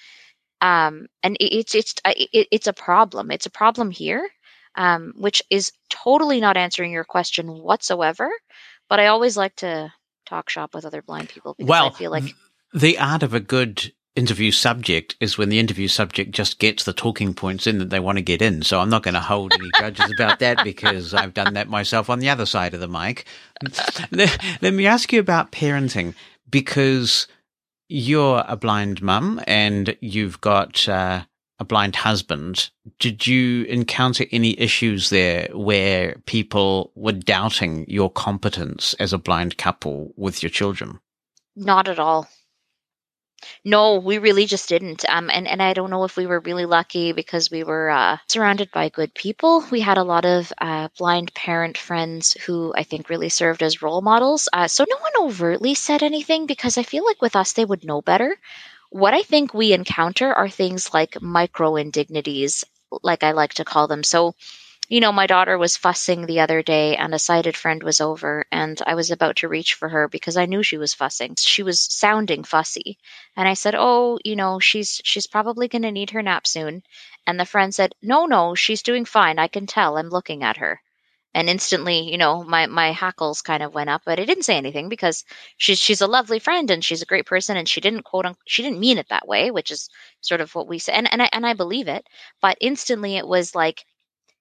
Um, 0.60 1.06
and 1.22 1.36
it, 1.36 1.56
it's 1.56 1.74
it's 1.74 1.94
it, 2.06 2.48
it's 2.50 2.66
a 2.66 2.72
problem. 2.72 3.30
It's 3.30 3.46
a 3.46 3.50
problem 3.50 3.90
here, 3.90 4.28
um, 4.74 5.12
which 5.16 5.42
is 5.50 5.72
totally 5.88 6.40
not 6.40 6.56
answering 6.56 6.92
your 6.92 7.04
question 7.04 7.48
whatsoever. 7.48 8.30
But 8.88 9.00
I 9.00 9.06
always 9.08 9.36
like 9.36 9.54
to 9.56 9.92
talk 10.26 10.50
shop 10.50 10.74
with 10.74 10.84
other 10.84 11.02
blind 11.02 11.28
people 11.28 11.54
because 11.56 11.68
well, 11.68 11.86
I 11.86 11.90
feel 11.90 12.10
like 12.10 12.34
the 12.72 12.98
art 12.98 13.22
of 13.22 13.34
a 13.34 13.40
good 13.40 13.92
interview 14.18 14.50
subject 14.50 15.16
is 15.20 15.38
when 15.38 15.48
the 15.48 15.58
interview 15.58 15.88
subject 15.88 16.32
just 16.32 16.58
gets 16.58 16.84
the 16.84 16.92
talking 16.92 17.32
points 17.32 17.66
in 17.66 17.78
that 17.78 17.90
they 17.90 18.00
want 18.00 18.18
to 18.18 18.22
get 18.22 18.42
in. 18.42 18.62
So 18.62 18.80
I'm 18.80 18.90
not 18.90 19.02
going 19.02 19.14
to 19.14 19.20
hold 19.20 19.52
any 19.54 19.70
grudges 19.70 20.10
about 20.12 20.40
that 20.40 20.60
because 20.64 21.14
I've 21.14 21.34
done 21.34 21.54
that 21.54 21.68
myself 21.68 22.10
on 22.10 22.18
the 22.18 22.28
other 22.28 22.44
side 22.44 22.74
of 22.74 22.80
the 22.80 22.88
mic. 22.88 23.24
Let 24.10 24.74
me 24.74 24.86
ask 24.86 25.12
you 25.12 25.20
about 25.20 25.52
parenting 25.52 26.14
because 26.50 27.28
you're 27.88 28.44
a 28.46 28.56
blind 28.56 29.00
mum 29.00 29.40
and 29.46 29.96
you've 30.00 30.40
got 30.40 30.88
uh, 30.88 31.24
a 31.58 31.64
blind 31.64 31.96
husband. 31.96 32.70
Did 32.98 33.26
you 33.26 33.64
encounter 33.64 34.26
any 34.30 34.58
issues 34.60 35.10
there 35.10 35.48
where 35.54 36.16
people 36.26 36.92
were 36.94 37.12
doubting 37.12 37.86
your 37.88 38.10
competence 38.10 38.94
as 38.94 39.12
a 39.12 39.18
blind 39.18 39.56
couple 39.56 40.12
with 40.16 40.42
your 40.42 40.50
children? 40.50 41.00
not 41.58 41.88
at 41.88 41.98
all. 41.98 42.28
No, 43.64 43.96
we 43.96 44.18
really 44.18 44.46
just 44.46 44.68
didn't. 44.68 45.04
Um, 45.08 45.30
and, 45.32 45.46
and 45.46 45.62
I 45.62 45.72
don't 45.72 45.90
know 45.90 46.04
if 46.04 46.16
we 46.16 46.26
were 46.26 46.40
really 46.40 46.66
lucky 46.66 47.12
because 47.12 47.50
we 47.50 47.62
were 47.64 47.88
uh, 47.90 48.18
surrounded 48.28 48.70
by 48.72 48.88
good 48.88 49.14
people. 49.14 49.64
We 49.70 49.80
had 49.80 49.98
a 49.98 50.02
lot 50.04 50.24
of 50.24 50.52
uh, 50.58 50.88
blind 50.98 51.32
parent 51.34 51.78
friends 51.78 52.32
who 52.46 52.72
I 52.76 52.82
think 52.82 53.08
really 53.08 53.28
served 53.28 53.62
as 53.62 53.82
role 53.82 54.00
models. 54.02 54.48
Uh, 54.52 54.66
so 54.68 54.84
no 54.88 54.96
one 54.98 55.28
overtly 55.28 55.74
said 55.74 56.02
anything 56.02 56.46
because 56.46 56.78
I 56.78 56.82
feel 56.82 57.04
like 57.04 57.22
with 57.22 57.36
us 57.36 57.52
they 57.52 57.64
would 57.64 57.84
know 57.84 58.02
better. 58.02 58.36
What 58.90 59.14
I 59.14 59.22
think 59.22 59.54
we 59.54 59.72
encounter 59.72 60.32
are 60.32 60.48
things 60.48 60.94
like 60.94 61.20
micro 61.22 61.76
indignities, 61.76 62.64
like 63.02 63.22
I 63.22 63.32
like 63.32 63.54
to 63.54 63.64
call 63.64 63.88
them. 63.88 64.02
So 64.04 64.34
you 64.88 65.00
know, 65.00 65.12
my 65.12 65.26
daughter 65.26 65.56
was 65.58 65.76
fussing 65.76 66.26
the 66.26 66.40
other 66.40 66.62
day 66.62 66.96
and 66.96 67.14
a 67.14 67.18
sighted 67.18 67.56
friend 67.56 67.82
was 67.82 68.00
over 68.00 68.46
and 68.50 68.80
I 68.86 68.94
was 68.94 69.10
about 69.10 69.36
to 69.36 69.48
reach 69.48 69.74
for 69.74 69.88
her 69.88 70.08
because 70.08 70.36
I 70.36 70.46
knew 70.46 70.62
she 70.62 70.78
was 70.78 70.94
fussing. 70.94 71.36
She 71.38 71.62
was 71.62 71.80
sounding 71.82 72.42
fussy. 72.44 72.98
And 73.36 73.46
I 73.48 73.54
said, 73.54 73.74
"Oh, 73.76 74.18
you 74.24 74.34
know, 74.36 74.58
she's 74.60 75.00
she's 75.04 75.26
probably 75.26 75.68
going 75.68 75.82
to 75.82 75.92
need 75.92 76.10
her 76.10 76.22
nap 76.22 76.46
soon." 76.46 76.82
And 77.26 77.38
the 77.38 77.46
friend 77.46 77.74
said, 77.74 77.94
"No, 78.02 78.26
no, 78.26 78.54
she's 78.54 78.82
doing 78.82 79.04
fine. 79.04 79.38
I 79.38 79.48
can 79.48 79.66
tell. 79.66 79.96
I'm 79.98 80.08
looking 80.10 80.42
at 80.42 80.56
her." 80.58 80.80
And 81.34 81.48
instantly, 81.48 82.10
you 82.10 82.18
know, 82.18 82.42
my 82.42 82.66
my 82.66 82.90
hackles 82.92 83.42
kind 83.42 83.62
of 83.62 83.74
went 83.74 83.90
up, 83.90 84.02
but 84.04 84.18
I 84.18 84.24
didn't 84.24 84.44
say 84.44 84.56
anything 84.56 84.88
because 84.88 85.24
she's 85.56 85.78
she's 85.78 86.00
a 86.00 86.06
lovely 86.06 86.38
friend 86.38 86.70
and 86.70 86.84
she's 86.84 87.02
a 87.02 87.06
great 87.06 87.26
person 87.26 87.56
and 87.56 87.68
she 87.68 87.80
didn't 87.80 88.02
quote 88.04 88.26
unquote, 88.26 88.42
she 88.46 88.62
didn't 88.62 88.80
mean 88.80 88.98
it 88.98 89.08
that 89.10 89.28
way, 89.28 89.50
which 89.50 89.70
is 89.70 89.88
sort 90.20 90.40
of 90.40 90.54
what 90.54 90.66
we 90.68 90.78
say. 90.78 90.92
And 90.92 91.10
and 91.12 91.22
I 91.22 91.28
and 91.32 91.46
I 91.46 91.54
believe 91.54 91.88
it, 91.88 92.06
but 92.42 92.58
instantly 92.60 93.16
it 93.16 93.26
was 93.26 93.54
like 93.54 93.84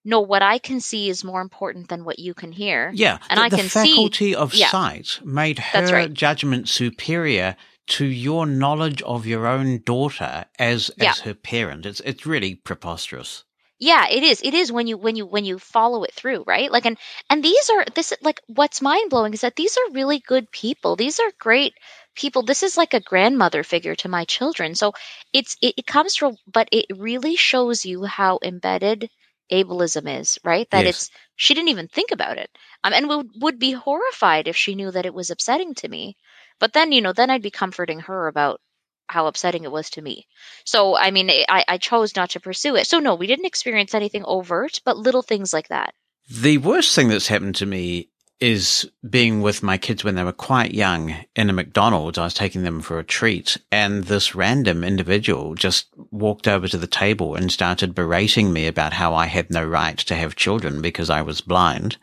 no, 0.08 0.22
what 0.22 0.42
I 0.42 0.58
can 0.58 0.80
see 0.80 1.10
is 1.10 1.24
more 1.24 1.42
important 1.42 1.90
than 1.90 2.06
what 2.06 2.18
you 2.18 2.34
can 2.34 2.54
hear. 2.54 2.92
Yeah, 2.94 3.18
and 3.30 3.38
the, 3.38 3.44
I 3.44 3.50
the 3.50 3.58
can 3.58 3.68
faculty 3.68 4.32
see, 4.32 4.36
of 4.36 4.54
yeah. 4.54 4.70
sight 4.70 5.20
made 5.24 5.60
her 5.60 5.86
right. 5.92 6.14
judgment 6.14 6.70
superior 6.70 7.58
to 7.88 8.06
your 8.06 8.46
knowledge 8.46 9.02
of 9.02 9.26
your 9.26 9.46
own 9.46 9.82
daughter 9.86 10.46
as 10.58 10.92
Yeah. 10.98 11.12
as 11.12 11.20
her 11.20 11.34
parent. 11.34 11.86
It's 11.86 12.00
it's 12.00 12.26
really 12.26 12.56
preposterous. 12.56 13.44
Yeah, 13.80 14.08
it 14.10 14.24
is. 14.24 14.42
It 14.42 14.54
is 14.54 14.72
when 14.72 14.88
you 14.88 14.98
when 14.98 15.16
you 15.18 15.26
when 15.26 15.46
you 15.46 15.60
follow 15.60 16.04
it 16.04 16.14
through, 16.14 16.46
right? 16.48 16.72
Like 16.72 16.86
and 16.86 16.98
and 17.30 17.44
these 17.44 17.70
are 17.70 17.84
this 17.94 18.14
like 18.22 18.40
what's 18.48 18.82
mind 18.82 19.10
blowing 19.10 19.34
is 19.34 19.42
that 19.42 19.58
these 19.58 19.78
are 19.78 19.94
really 19.94 20.20
good 20.20 20.50
people. 20.52 20.96
These 20.96 21.20
are 21.20 21.32
great 21.38 21.74
people. 22.16 22.44
This 22.44 22.64
is 22.64 22.78
like 22.78 22.94
a 22.94 23.02
grandmother 23.12 23.64
figure 23.64 23.96
to 23.96 24.10
my 24.10 24.24
children. 24.26 24.74
So 24.74 24.94
it's 25.34 25.58
it, 25.62 25.76
it 25.78 25.86
comes 25.86 26.16
from 26.16 26.38
but 26.52 26.70
it 26.72 26.86
really 26.96 27.36
shows 27.36 27.86
you 27.86 28.06
how 28.06 28.40
embedded 28.42 29.10
ableism 29.52 30.20
is, 30.20 30.38
right? 30.44 30.70
That 30.72 30.86
Yes. 30.86 30.96
it's 30.96 31.10
she 31.36 31.54
didn't 31.54 31.70
even 31.70 31.88
think 31.88 32.12
about 32.12 32.38
it. 32.38 32.50
Um 32.84 32.94
and 32.94 33.08
would 33.10 33.30
would 33.36 33.60
be 33.60 33.72
horrified 33.72 34.48
if 34.48 34.56
she 34.56 34.76
knew 34.76 34.92
that 34.92 35.06
it 35.06 35.14
was 35.14 35.30
upsetting 35.30 35.74
to 35.76 35.88
me. 35.88 36.18
But 36.60 36.74
then, 36.74 36.92
you 36.92 37.02
know, 37.02 37.14
then 37.14 37.30
I'd 37.30 37.42
be 37.42 37.52
comforting 37.52 38.00
her 38.02 38.28
about 38.28 38.60
how 39.08 39.28
upsetting 39.28 39.64
it 39.64 39.72
was 39.72 39.90
to 39.92 40.02
me. 40.02 40.28
So, 40.66 40.98
I 40.98 41.12
mean, 41.12 41.30
I, 41.30 41.64
I 41.68 41.78
chose 41.78 42.16
not 42.16 42.32
to 42.32 42.40
pursue 42.40 42.76
it. 42.76 42.88
So, 42.88 43.00
no, 43.00 43.16
we 43.16 43.28
didn't 43.28 43.46
experience 43.46 43.94
anything 43.94 44.24
overt, 44.26 44.82
but 44.84 44.98
little 44.98 45.22
things 45.22 45.54
like 45.54 45.70
that. 45.70 45.94
The 46.30 46.58
worst 46.58 46.94
thing 46.94 47.08
that's 47.08 47.28
happened 47.28 47.56
to 47.56 47.66
me 47.66 48.10
is 48.40 48.90
being 49.10 49.42
with 49.42 49.64
my 49.64 49.78
kids 49.78 50.04
when 50.04 50.16
they 50.16 50.24
were 50.24 50.32
quite 50.32 50.74
young 50.74 51.16
in 51.36 51.50
a 51.50 51.54
McDonald's. 51.54 52.18
I 52.18 52.26
was 52.26 52.34
taking 52.34 52.64
them 52.64 52.82
for 52.82 53.00
a 53.00 53.04
treat 53.04 53.58
and 53.72 54.04
this 54.04 54.36
random 54.36 54.84
individual 54.84 55.56
just 55.56 55.88
walked 56.12 56.48
over 56.48 56.68
to 56.68 56.78
the 56.78 56.88
table 56.88 57.36
and 57.36 57.52
started 57.52 57.96
berating 57.96 58.54
me 58.54 58.68
about 58.68 58.94
how 58.94 59.16
I 59.16 59.26
had 59.26 59.50
no 59.50 59.66
right 59.66 59.98
to 59.98 60.16
have 60.16 60.36
children 60.36 60.82
because 60.82 61.10
I 61.10 61.22
was 61.22 61.42
blind. 61.42 61.98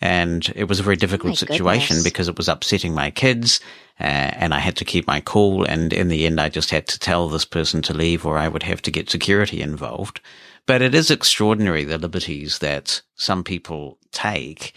And 0.00 0.52
it 0.54 0.64
was 0.64 0.78
a 0.78 0.84
very 0.84 0.96
difficult 0.96 1.38
situation 1.38 1.96
goodness. 1.96 2.04
because 2.04 2.28
it 2.28 2.36
was 2.36 2.48
upsetting 2.48 2.94
my 2.94 3.10
kids. 3.10 3.60
Uh, 4.00 4.04
and 4.04 4.54
I 4.54 4.60
had 4.60 4.76
to 4.76 4.84
keep 4.84 5.06
my 5.08 5.20
cool. 5.20 5.64
And 5.64 5.92
in 5.92 6.08
the 6.08 6.24
end, 6.24 6.40
I 6.40 6.48
just 6.48 6.70
had 6.70 6.86
to 6.88 6.98
tell 7.00 7.28
this 7.28 7.44
person 7.44 7.82
to 7.82 7.94
leave 7.94 8.24
or 8.24 8.38
I 8.38 8.46
would 8.46 8.62
have 8.62 8.80
to 8.82 8.92
get 8.92 9.10
security 9.10 9.60
involved. 9.60 10.20
But 10.66 10.82
it 10.82 10.94
is 10.94 11.10
extraordinary 11.10 11.84
the 11.84 11.98
liberties 11.98 12.58
that 12.58 13.02
some 13.16 13.42
people 13.42 13.98
take. 14.12 14.72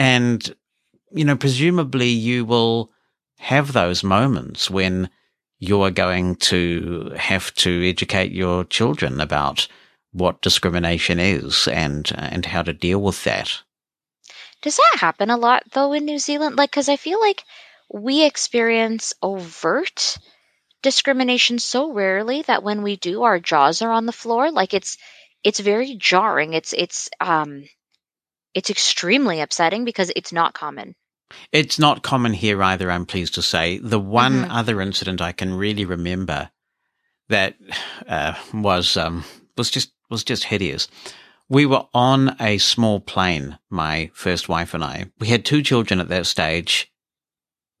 And, 0.00 0.56
you 1.12 1.26
know, 1.26 1.36
presumably 1.36 2.08
you 2.08 2.46
will 2.46 2.90
have 3.36 3.74
those 3.74 4.02
moments 4.02 4.70
when 4.70 5.10
you're 5.58 5.90
going 5.90 6.36
to 6.36 7.12
have 7.18 7.52
to 7.56 7.86
educate 7.86 8.32
your 8.32 8.64
children 8.64 9.20
about 9.20 9.68
what 10.12 10.40
discrimination 10.40 11.18
is 11.18 11.68
and, 11.68 12.10
and 12.16 12.46
how 12.46 12.62
to 12.62 12.72
deal 12.72 13.02
with 13.02 13.24
that. 13.24 13.60
Does 14.62 14.76
that 14.76 15.00
happen 15.00 15.28
a 15.28 15.36
lot, 15.36 15.64
though, 15.72 15.92
in 15.92 16.06
New 16.06 16.18
Zealand? 16.18 16.56
Like, 16.56 16.70
because 16.70 16.88
I 16.88 16.96
feel 16.96 17.20
like 17.20 17.44
we 17.92 18.24
experience 18.24 19.12
overt 19.20 20.16
discrimination 20.80 21.58
so 21.58 21.92
rarely 21.92 22.40
that 22.42 22.62
when 22.62 22.82
we 22.82 22.96
do, 22.96 23.24
our 23.24 23.38
jaws 23.38 23.82
are 23.82 23.92
on 23.92 24.06
the 24.06 24.12
floor. 24.12 24.50
Like, 24.50 24.72
it's 24.72 24.96
it's 25.44 25.60
very 25.60 25.94
jarring. 25.96 26.54
It's 26.54 26.72
it's 26.72 27.10
um 27.20 27.64
it's 28.54 28.70
extremely 28.70 29.40
upsetting 29.40 29.84
because 29.84 30.10
it's 30.16 30.32
not 30.32 30.54
common. 30.54 30.94
It's 31.52 31.78
not 31.78 32.02
common 32.02 32.32
here 32.32 32.62
either, 32.62 32.90
I'm 32.90 33.06
pleased 33.06 33.34
to 33.34 33.42
say. 33.42 33.78
The 33.78 34.00
one 34.00 34.44
Mhm. 34.44 34.50
other 34.50 34.80
incident 34.80 35.20
I 35.20 35.32
can 35.32 35.54
really 35.54 35.84
remember 35.84 36.50
that 37.28 37.56
uh, 38.08 38.34
was 38.52 38.96
um, 38.96 39.24
was 39.56 39.70
just 39.70 39.92
was 40.08 40.24
just 40.24 40.44
hideous. 40.44 40.88
We 41.48 41.66
were 41.66 41.86
on 41.94 42.36
a 42.40 42.58
small 42.58 43.00
plane, 43.00 43.58
my 43.70 44.10
first 44.14 44.48
wife 44.48 44.74
and 44.74 44.84
I. 44.84 45.06
We 45.18 45.28
had 45.28 45.44
two 45.44 45.62
children 45.62 46.00
at 46.00 46.08
that 46.08 46.26
stage. 46.26 46.90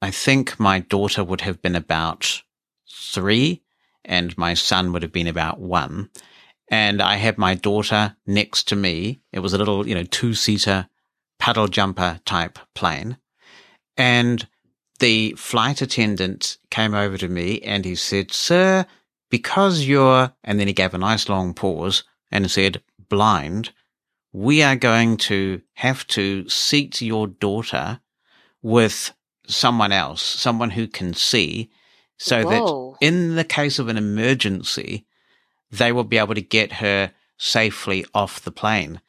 I 0.02 0.10
think 0.10 0.58
my 0.58 0.80
daughter 0.80 1.22
would 1.22 1.42
have 1.42 1.60
been 1.62 1.76
about 1.76 2.42
three 2.90 3.62
and 4.04 4.36
my 4.38 4.54
son 4.54 4.92
would 4.92 5.02
have 5.02 5.12
been 5.12 5.26
about 5.28 5.60
one. 5.60 6.10
And 6.70 7.02
I 7.02 7.16
had 7.16 7.36
my 7.36 7.54
daughter 7.54 8.16
next 8.26 8.68
to 8.68 8.76
me. 8.76 9.20
It 9.32 9.40
was 9.40 9.52
a 9.52 9.58
little, 9.58 9.86
you 9.86 9.94
know, 9.94 10.04
two 10.04 10.34
seater 10.34 10.88
paddle 11.38 11.66
jumper 11.66 12.20
type 12.24 12.58
plane. 12.74 13.18
And 13.96 14.46
the 15.00 15.32
flight 15.32 15.82
attendant 15.82 16.58
came 16.70 16.94
over 16.94 17.18
to 17.18 17.28
me 17.28 17.60
and 17.62 17.84
he 17.84 17.96
said, 17.96 18.30
sir, 18.30 18.86
because 19.30 19.82
you're, 19.82 20.32
and 20.44 20.60
then 20.60 20.68
he 20.68 20.72
gave 20.72 20.94
a 20.94 20.98
nice 20.98 21.28
long 21.28 21.54
pause 21.54 22.04
and 22.30 22.50
said, 22.50 22.82
blind, 23.08 23.72
we 24.32 24.62
are 24.62 24.76
going 24.76 25.16
to 25.16 25.60
have 25.74 26.06
to 26.08 26.48
seat 26.48 27.02
your 27.02 27.26
daughter 27.26 28.00
with 28.62 29.12
someone 29.46 29.90
else, 29.90 30.22
someone 30.22 30.70
who 30.70 30.86
can 30.86 31.14
see, 31.14 31.70
so 32.18 32.44
Whoa. 32.44 32.96
that 33.00 33.06
in 33.06 33.34
the 33.34 33.44
case 33.44 33.78
of 33.78 33.88
an 33.88 33.96
emergency, 33.96 35.06
they 35.70 35.92
will 35.92 36.04
be 36.04 36.18
able 36.18 36.34
to 36.34 36.40
get 36.40 36.74
her 36.74 37.12
safely 37.36 38.04
off 38.14 38.42
the 38.42 38.50
plane. 38.50 39.00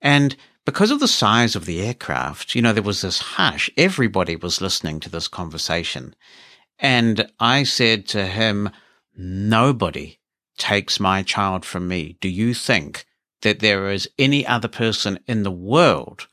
And 0.00 0.36
because 0.64 0.90
of 0.90 1.00
the 1.00 1.08
size 1.08 1.56
of 1.56 1.66
the 1.66 1.80
aircraft, 1.80 2.54
you 2.54 2.62
know, 2.62 2.72
there 2.72 2.82
was 2.82 3.02
this 3.02 3.20
hush. 3.20 3.70
Everybody 3.76 4.36
was 4.36 4.60
listening 4.60 5.00
to 5.00 5.10
this 5.10 5.28
conversation. 5.28 6.14
And 6.78 7.30
I 7.40 7.64
said 7.64 8.06
to 8.08 8.26
him, 8.26 8.70
nobody 9.16 10.18
takes 10.56 11.00
my 11.00 11.22
child 11.22 11.64
from 11.64 11.88
me. 11.88 12.16
Do 12.20 12.28
you 12.28 12.54
think 12.54 13.06
that 13.42 13.60
there 13.60 13.90
is 13.90 14.08
any 14.18 14.46
other 14.46 14.68
person 14.68 15.18
in 15.26 15.42
the 15.42 15.50
world 15.50 16.28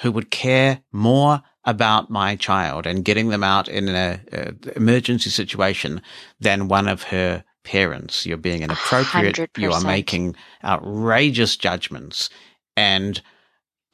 who 0.00 0.12
would 0.12 0.30
care 0.30 0.82
more 0.92 1.42
about 1.64 2.10
my 2.10 2.36
child 2.36 2.86
and 2.86 3.04
getting 3.04 3.28
them 3.28 3.44
out 3.44 3.68
in 3.68 3.88
an 3.88 4.58
emergency 4.76 5.30
situation 5.30 6.02
than 6.40 6.68
one 6.68 6.88
of 6.88 7.04
her 7.04 7.44
parents? 7.64 8.26
You're 8.26 8.36
being 8.36 8.62
inappropriate. 8.62 9.50
You 9.58 9.72
are 9.72 9.80
making 9.82 10.36
outrageous 10.64 11.56
judgments. 11.56 12.30
And 12.76 13.20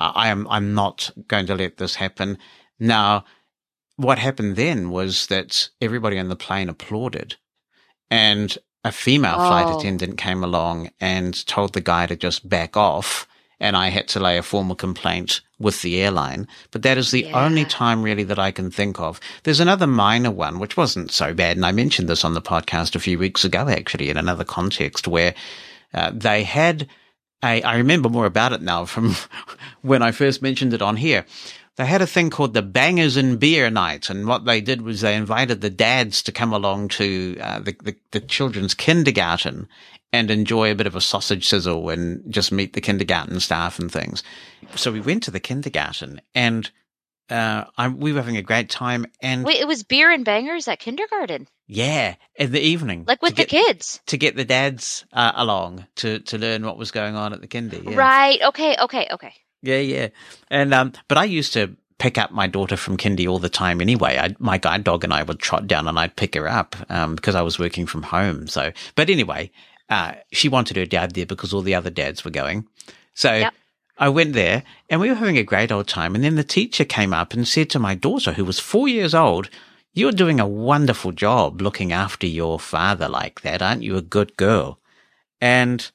I 0.01 0.29
am, 0.29 0.47
I'm 0.49 0.75
not 0.75 1.11
going 1.27 1.47
to 1.47 1.55
let 1.55 1.77
this 1.79 1.97
happen. 1.97 2.39
Now, 2.79 3.25
what 3.97 4.19
happened 4.19 4.57
then 4.57 4.91
was 4.91 5.27
that 5.27 5.71
everybody 5.81 6.19
on 6.19 6.29
the 6.29 6.37
plane 6.37 6.69
applauded 6.69 7.37
and 8.11 8.57
a 8.85 8.93
female 8.93 9.35
flight 9.37 9.67
Oh. 9.67 9.79
attendant 9.79 10.19
came 10.19 10.45
along 10.45 10.91
and 11.01 11.47
told 11.47 11.73
the 11.73 11.81
guy 11.81 12.07
to 12.07 12.17
just 12.17 12.49
back 12.49 12.77
off. 12.77 13.27
And 13.61 13.77
I 13.77 13.89
had 13.89 14.07
to 14.09 14.21
lay 14.21 14.39
a 14.39 14.43
formal 14.43 14.77
complaint 14.77 15.41
with 15.59 15.83
the 15.83 16.01
airline. 16.01 16.47
But 16.71 16.83
that 16.83 16.97
is 16.99 17.11
the 17.11 17.25
Yeah. 17.25 17.45
only 17.45 17.65
time 17.65 18.03
really 18.03 18.23
that 18.25 18.39
I 18.39 18.51
can 18.53 18.71
think 18.71 19.01
of. 19.01 19.19
There's 19.43 19.59
another 19.61 19.87
minor 19.87 20.31
one, 20.31 20.59
which 20.61 20.77
wasn't 20.77 21.11
so 21.11 21.35
bad. 21.35 21.57
And 21.57 21.67
I 21.67 21.73
mentioned 21.73 22.09
this 22.09 22.25
on 22.25 22.35
the 22.35 22.41
podcast 22.43 22.95
a 22.95 23.01
few 23.01 23.19
weeks 23.19 23.45
ago, 23.45 23.69
actually, 23.69 24.11
in 24.11 24.17
another 24.17 24.45
context 24.45 25.09
where 25.09 25.35
uh, 25.93 26.13
they 26.15 26.45
had 26.45 26.87
a, 27.43 27.63
I 27.63 27.77
remember 27.77 28.09
more 28.09 28.27
about 28.27 28.53
it 28.53 28.63
now 28.63 28.85
from 28.85 29.15
when 29.83 30.03
I 30.03 30.13
first 30.13 30.43
mentioned 30.43 30.75
it 30.75 30.83
on 30.83 30.97
here. 30.97 31.25
They 31.79 31.87
had 31.87 32.03
a 32.03 32.09
thing 32.09 32.29
called 32.31 32.55
the 32.55 32.63
Bangers 32.63 33.17
and 33.17 33.39
Beer 33.39 33.71
Night, 33.71 34.11
and 34.11 34.27
what 34.27 34.45
they 34.45 34.61
did 34.61 34.83
was 34.83 35.01
they 35.01 35.15
invited 35.15 35.61
the 35.61 35.71
dads 35.71 36.25
to 36.25 36.33
come 36.33 36.53
along 36.53 36.89
to 36.89 37.39
uh, 37.41 37.61
the, 37.61 37.77
the 37.85 37.97
the 38.11 38.21
children's 38.21 38.75
kindergarten 38.75 39.69
and 40.13 40.29
enjoy 40.29 40.73
a 40.73 40.75
bit 40.75 40.89
of 40.89 40.97
a 40.97 41.01
sausage 41.01 41.47
sizzle 41.47 41.89
and 41.89 42.33
just 42.33 42.51
meet 42.51 42.73
the 42.73 42.81
kindergarten 42.81 43.39
staff 43.39 43.79
and 43.79 43.93
things. 43.93 44.25
So 44.75 44.91
we 44.91 45.01
went 45.01 45.23
to 45.25 45.31
the 45.31 45.39
kindergarten, 45.39 46.21
and 46.35 46.69
uh, 47.31 47.67
I, 47.77 47.87
we 47.87 48.13
were 48.13 48.21
having 48.23 48.39
a 48.39 48.43
great 48.43 48.71
time. 48.71 49.07
And 49.23 49.45
Wait, 49.45 49.61
it 49.61 49.69
was 49.69 49.85
beer 49.85 50.11
and 50.11 50.25
bangers 50.25 50.67
at 50.67 50.81
kindergarten, 50.81 51.47
yeah, 51.69 52.17
in 52.35 52.51
the 52.51 52.61
evening, 52.61 53.05
like 53.07 53.23
with 53.23 53.37
the 53.37 53.45
get, 53.45 53.67
kids. 53.67 54.01
to 54.07 54.17
get 54.17 54.35
the 54.35 54.45
dads 54.45 55.05
uh, 55.13 55.31
along 55.37 55.87
to 55.97 56.19
to 56.19 56.39
learn 56.39 56.67
what 56.67 56.77
was 56.77 56.91
going 56.91 57.15
on 57.15 57.33
at 57.33 57.41
the 57.41 57.47
kinder. 57.47 57.79
Yeah. 57.85 57.95
Right. 57.95 58.43
Okay. 58.43 58.77
Okay. 58.77 59.07
Okay. 59.13 59.35
Yeah, 59.63 59.79
yeah. 59.79 60.09
And 60.51 60.73
um, 60.73 60.93
but 61.09 61.19
I 61.19 61.25
used 61.25 61.53
to 61.55 61.77
pick 61.99 62.17
up 62.17 62.31
my 62.31 62.47
daughter 62.47 62.77
from 62.77 62.97
kindy 62.97 63.29
all 63.29 63.39
the 63.39 63.49
time 63.49 63.81
anyway. 63.81 64.19
I, 64.19 64.35
my 64.39 64.57
guide 64.57 64.85
dog 64.85 65.05
and 65.05 65.13
I 65.13 65.25
would 65.25 65.41
trot 65.41 65.67
down 65.67 65.89
and 65.89 65.99
I'd 65.99 66.17
pick 66.17 66.35
her 66.35 66.49
up 66.49 66.77
um, 66.89 67.17
because 67.17 67.35
I 67.35 67.43
was 67.43 67.59
working 67.59 67.87
from 67.87 68.05
home. 68.05 68.47
So, 68.47 68.73
but 68.95 69.11
anyway, 69.11 69.51
uh, 69.89 70.13
she 70.33 70.49
wanted 70.49 70.77
her 70.77 70.87
dad 70.87 71.13
there 71.15 71.27
because 71.27 71.53
all 71.53 71.63
the 71.63 71.75
other 71.75 71.91
dads 71.91 72.25
were 72.25 72.31
going. 72.31 72.67
So 73.15 73.35
Yep. 73.35 73.55
I 73.99 74.09
went 74.11 74.35
there 74.35 74.63
and 74.89 75.01
we 75.01 75.09
were 75.09 75.17
having 75.17 75.39
a 75.39 75.43
great 75.43 75.73
old 75.73 75.89
time. 75.89 76.15
And 76.15 76.23
then 76.23 76.37
the 76.37 76.45
teacher 76.45 76.85
came 76.85 77.13
up 77.13 77.35
and 77.35 77.49
said 77.49 77.69
to 77.71 77.81
my 77.81 77.97
daughter, 77.97 78.35
who 78.35 78.45
was 78.45 78.61
four 78.61 78.87
years 78.87 79.13
old, 79.13 79.51
you're 79.93 80.13
doing 80.13 80.39
a 80.39 80.47
wonderful 80.47 81.11
job 81.11 81.61
looking 81.61 81.93
after 81.93 82.29
your 82.29 82.61
father 82.61 83.09
like 83.09 83.41
that. 83.41 83.61
Aren't 83.61 83.83
you 83.83 83.97
a 83.97 84.03
good 84.03 84.37
girl? 84.37 84.79
And. 85.41 85.91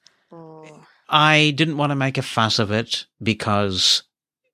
I 1.16 1.54
didn't 1.56 1.78
want 1.78 1.92
to 1.92 1.96
make 1.96 2.18
a 2.18 2.24
fuss 2.24 2.58
of 2.58 2.72
it 2.72 3.06
because 3.22 4.02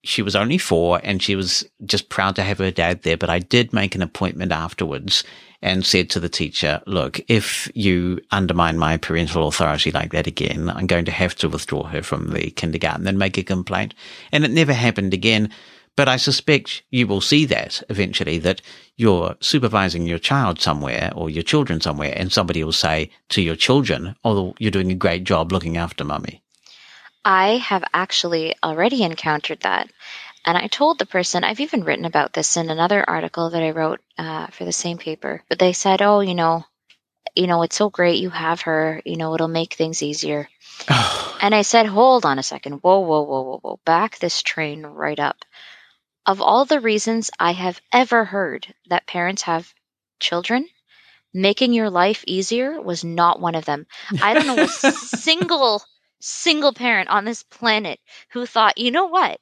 she 0.03 0.21
was 0.21 0.35
only 0.35 0.57
four 0.57 0.99
and 1.05 1.23
she 1.23 1.37
was 1.37 1.65
just 1.85 2.09
proud 2.09 2.35
to 2.35 2.43
have 2.43 2.57
her 2.57 2.69
dad 2.69 3.03
there. 3.03 3.15
But 3.15 3.29
I 3.29 3.39
did 3.39 3.71
make 3.71 3.95
an 3.95 4.01
appointment 4.01 4.51
afterwards 4.51 5.23
and 5.61 5.85
said 5.85 6.09
to 6.09 6.19
the 6.19 6.27
teacher, 6.27 6.81
look, 6.85 7.21
if 7.29 7.71
you 7.75 8.19
undermine 8.31 8.77
my 8.77 8.97
parental 8.97 9.47
authority 9.47 9.89
like 9.91 10.11
that 10.11 10.27
again, 10.27 10.69
I'm 10.69 10.85
going 10.85 11.05
to 11.05 11.11
have 11.11 11.33
to 11.35 11.47
withdraw 11.47 11.83
her 11.83 12.03
from 12.03 12.31
the 12.31 12.51
kindergarten 12.51 13.07
and 13.07 13.17
make 13.17 13.37
a 13.37 13.43
complaint. 13.43 13.93
And 14.33 14.43
it 14.43 14.51
never 14.51 14.73
happened 14.73 15.13
again. 15.13 15.51
But 15.95 16.09
I 16.09 16.17
suspect 16.17 16.83
you 16.91 17.07
will 17.07 17.21
see 17.21 17.45
that 17.45 17.81
eventually 17.89 18.37
that 18.39 18.61
you're 18.97 19.37
supervising 19.39 20.05
your 20.05 20.19
child 20.19 20.59
somewhere 20.59 21.13
or 21.15 21.29
your 21.29 21.43
children 21.43 21.79
somewhere 21.79 22.13
and 22.17 22.33
somebody 22.33 22.65
will 22.65 22.73
say 22.73 23.11
to 23.29 23.41
your 23.41 23.55
children, 23.55 24.17
oh, 24.25 24.55
you're 24.59 24.71
doing 24.71 24.91
a 24.91 24.95
great 24.95 25.23
job 25.23 25.53
looking 25.53 25.77
after 25.77 26.03
mummy. 26.03 26.41
I 27.23 27.57
have 27.57 27.83
actually 27.93 28.55
already 28.63 29.03
encountered 29.03 29.61
that. 29.61 29.89
And 30.45 30.57
I 30.57 30.67
told 30.67 30.97
the 30.97 31.05
person, 31.05 31.43
I've 31.43 31.59
even 31.59 31.83
written 31.83 32.05
about 32.05 32.33
this 32.33 32.57
in 32.57 32.69
another 32.69 33.07
article 33.07 33.49
that 33.49 33.61
I 33.61 33.71
wrote 33.71 33.99
uh, 34.17 34.47
for 34.47 34.65
the 34.65 34.71
same 34.71 34.97
paper, 34.97 35.43
but 35.49 35.59
they 35.59 35.73
said, 35.73 36.01
oh, 36.01 36.21
you 36.21 36.33
know, 36.33 36.65
you 37.35 37.47
know, 37.47 37.61
it's 37.63 37.75
so 37.75 37.89
great 37.89 38.21
you 38.21 38.29
have 38.29 38.61
her, 38.61 39.01
you 39.05 39.17
know, 39.17 39.33
it'll 39.35 39.47
make 39.47 39.73
things 39.73 40.03
easier. 40.03 40.49
And 41.41 41.55
I 41.55 41.61
said, 41.61 41.85
hold 41.85 42.25
on 42.25 42.37
a 42.37 42.43
second. 42.43 42.81
Whoa, 42.81 42.99
whoa, 42.99 43.21
whoa, 43.21 43.41
whoa, 43.43 43.59
whoa. 43.61 43.79
Back 43.85 44.19
this 44.19 44.43
train 44.43 44.85
right 44.85 45.17
up. 45.17 45.37
Of 46.25 46.41
all 46.41 46.65
the 46.65 46.81
reasons 46.81 47.31
I 47.39 47.53
have 47.53 47.79
ever 47.93 48.25
heard 48.25 48.67
that 48.89 49.07
parents 49.07 49.43
have 49.43 49.73
children, 50.19 50.67
making 51.33 51.71
your 51.71 51.89
life 51.89 52.25
easier 52.27 52.81
was 52.81 53.05
not 53.05 53.39
one 53.39 53.55
of 53.55 53.63
them. 53.63 53.87
I 54.21 54.33
don't 54.33 54.47
know 54.47 54.63
a 54.63 54.67
single, 54.91 55.81
single 56.19 56.73
parent 56.73 57.09
on 57.09 57.25
this 57.25 57.43
planet 57.43 57.99
who 58.31 58.45
thought, 58.45 58.77
you 58.77 58.91
know 58.91 59.05
what? 59.05 59.39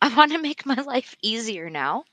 I 0.00 0.14
want 0.14 0.32
to 0.32 0.38
make 0.38 0.66
my 0.66 0.74
life 0.86 1.14
easier 1.22 1.70
now. 1.70 2.04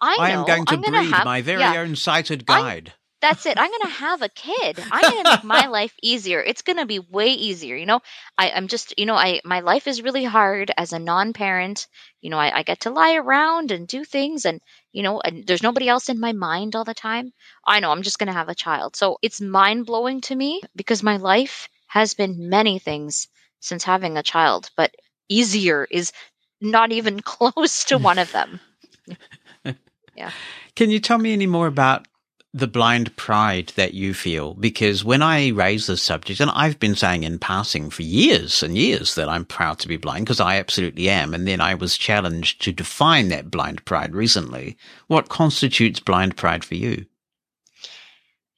I, 0.00 0.16
I 0.18 0.30
am 0.30 0.46
going 0.46 0.64
to 0.66 0.74
I'm 0.74 0.80
breed 0.80 1.10
have- 1.12 1.24
my 1.24 1.42
very 1.42 1.60
yeah, 1.60 1.74
own 1.80 1.96
sighted 1.96 2.44
I'm- 2.48 2.62
guide. 2.64 2.92
that's 3.20 3.44
it. 3.44 3.58
I'm 3.58 3.70
going 3.70 3.82
to 3.82 3.88
have 3.98 4.22
a 4.22 4.28
kid. 4.30 4.78
I'm 4.90 5.02
going 5.02 5.24
to 5.24 5.30
make 5.32 5.44
my 5.44 5.66
life 5.78 5.92
easier. 6.02 6.40
It's 6.42 6.62
going 6.62 6.78
to 6.78 6.86
be 6.86 6.98
way 6.98 7.28
easier. 7.32 7.76
You 7.76 7.84
know, 7.84 8.00
I, 8.38 8.50
I'm 8.52 8.68
just, 8.68 8.98
you 8.98 9.04
know, 9.04 9.14
I, 9.14 9.40
my 9.44 9.60
life 9.60 9.86
is 9.86 10.00
really 10.02 10.24
hard 10.24 10.70
as 10.78 10.92
a 10.94 10.98
non-parent. 10.98 11.86
You 12.22 12.30
know, 12.30 12.38
I, 12.38 12.58
I 12.60 12.62
get 12.62 12.80
to 12.80 12.90
lie 12.90 13.16
around 13.16 13.72
and 13.72 13.86
do 13.86 14.04
things 14.04 14.46
and, 14.46 14.60
you 14.92 15.02
know, 15.02 15.20
and 15.20 15.46
there's 15.46 15.62
nobody 15.62 15.88
else 15.88 16.08
in 16.08 16.18
my 16.20 16.32
mind 16.32 16.74
all 16.76 16.84
the 16.84 16.94
time. 16.94 17.32
I 17.66 17.80
know 17.80 17.90
I'm 17.90 18.02
just 18.02 18.18
going 18.18 18.28
to 18.28 18.32
have 18.40 18.48
a 18.48 18.54
child. 18.54 18.96
So 18.96 19.18
it's 19.20 19.40
mind 19.42 19.84
blowing 19.84 20.22
to 20.22 20.34
me 20.34 20.62
because 20.74 21.02
my 21.02 21.18
life 21.18 21.68
has 21.88 22.14
been 22.14 22.48
many 22.48 22.78
things 22.78 23.28
since 23.60 23.84
having 23.84 24.16
a 24.16 24.22
child, 24.22 24.70
but 24.76 24.94
easier 25.28 25.86
is 25.90 26.12
not 26.60 26.92
even 26.92 27.20
close 27.22 27.84
to 27.84 27.98
one 27.98 28.18
of 28.18 28.32
them. 28.32 28.60
Yeah. 30.20 30.32
Can 30.76 30.90
you 30.90 31.00
tell 31.00 31.18
me 31.18 31.32
any 31.32 31.46
more 31.46 31.66
about 31.66 32.06
the 32.52 32.66
blind 32.66 33.16
pride 33.16 33.72
that 33.76 33.94
you 33.94 34.12
feel? 34.12 34.52
Because 34.54 35.02
when 35.02 35.22
I 35.22 35.48
raise 35.48 35.86
this 35.86 36.02
subject, 36.02 36.40
and 36.40 36.50
I've 36.50 36.78
been 36.78 36.94
saying 36.94 37.22
in 37.22 37.38
passing 37.38 37.88
for 37.88 38.02
years 38.02 38.62
and 38.62 38.76
years 38.76 39.14
that 39.14 39.30
I'm 39.30 39.46
proud 39.46 39.78
to 39.78 39.88
be 39.88 39.96
blind, 39.96 40.26
because 40.26 40.40
I 40.40 40.58
absolutely 40.58 41.08
am. 41.08 41.32
And 41.32 41.48
then 41.48 41.60
I 41.60 41.74
was 41.74 41.96
challenged 41.96 42.60
to 42.62 42.72
define 42.72 43.28
that 43.28 43.50
blind 43.50 43.84
pride 43.86 44.14
recently. 44.14 44.76
What 45.06 45.30
constitutes 45.30 46.00
blind 46.00 46.36
pride 46.36 46.64
for 46.64 46.74
you? 46.74 47.06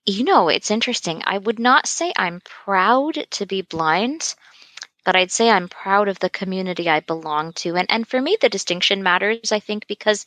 You 0.05 0.25
know, 0.25 0.49
it's 0.49 0.73
interesting. 0.73 1.23
I 1.25 1.39
would 1.39 1.61
not 1.61 1.87
say 1.87 2.13
I'm 2.17 2.41
proud 2.41 3.25
to 3.31 3.47
be 3.47 3.63
blind, 3.63 4.35
but 5.05 5.17
I'd 5.17 5.31
say 5.33 5.51
I'm 5.51 5.69
proud 5.69 6.09
of 6.09 6.19
the 6.19 6.31
community 6.31 6.89
I 6.89 7.01
belong 7.01 7.53
to. 7.55 7.77
And 7.77 7.91
and 7.91 8.07
for 8.09 8.21
me 8.21 8.37
the 8.41 8.49
distinction 8.49 9.03
matters, 9.03 9.53
I 9.53 9.61
think, 9.61 9.87
because 9.87 10.25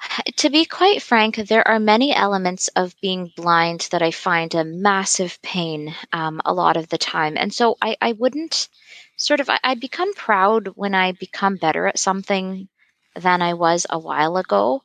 to 0.36 0.50
be 0.50 0.64
quite 0.64 1.02
frank, 1.02 1.36
there 1.36 1.66
are 1.66 1.78
many 1.78 2.14
elements 2.14 2.68
of 2.68 2.94
being 3.00 3.32
blind 3.36 3.88
that 3.92 4.02
I 4.02 4.10
find 4.10 4.54
a 4.54 4.64
massive 4.64 5.40
pain 5.42 5.94
um, 6.12 6.40
a 6.44 6.52
lot 6.54 6.76
of 6.76 6.88
the 6.88 6.98
time. 6.98 7.36
And 7.36 7.52
so 7.52 7.76
I, 7.80 7.96
I 8.00 8.12
wouldn't 8.12 8.68
sort 9.16 9.40
of, 9.40 9.48
I, 9.50 9.58
I 9.62 9.74
become 9.74 10.14
proud 10.14 10.68
when 10.74 10.94
I 10.94 11.12
become 11.12 11.56
better 11.56 11.86
at 11.86 11.98
something 11.98 12.68
than 13.16 13.42
I 13.42 13.54
was 13.54 13.86
a 13.90 13.98
while 13.98 14.36
ago. 14.36 14.82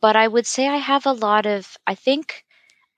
but 0.00 0.16
I 0.16 0.28
would 0.28 0.46
say 0.46 0.68
I 0.68 0.76
have 0.78 1.06
a 1.06 1.12
lot 1.12 1.46
of, 1.46 1.76
I 1.86 1.94
think 1.94 2.44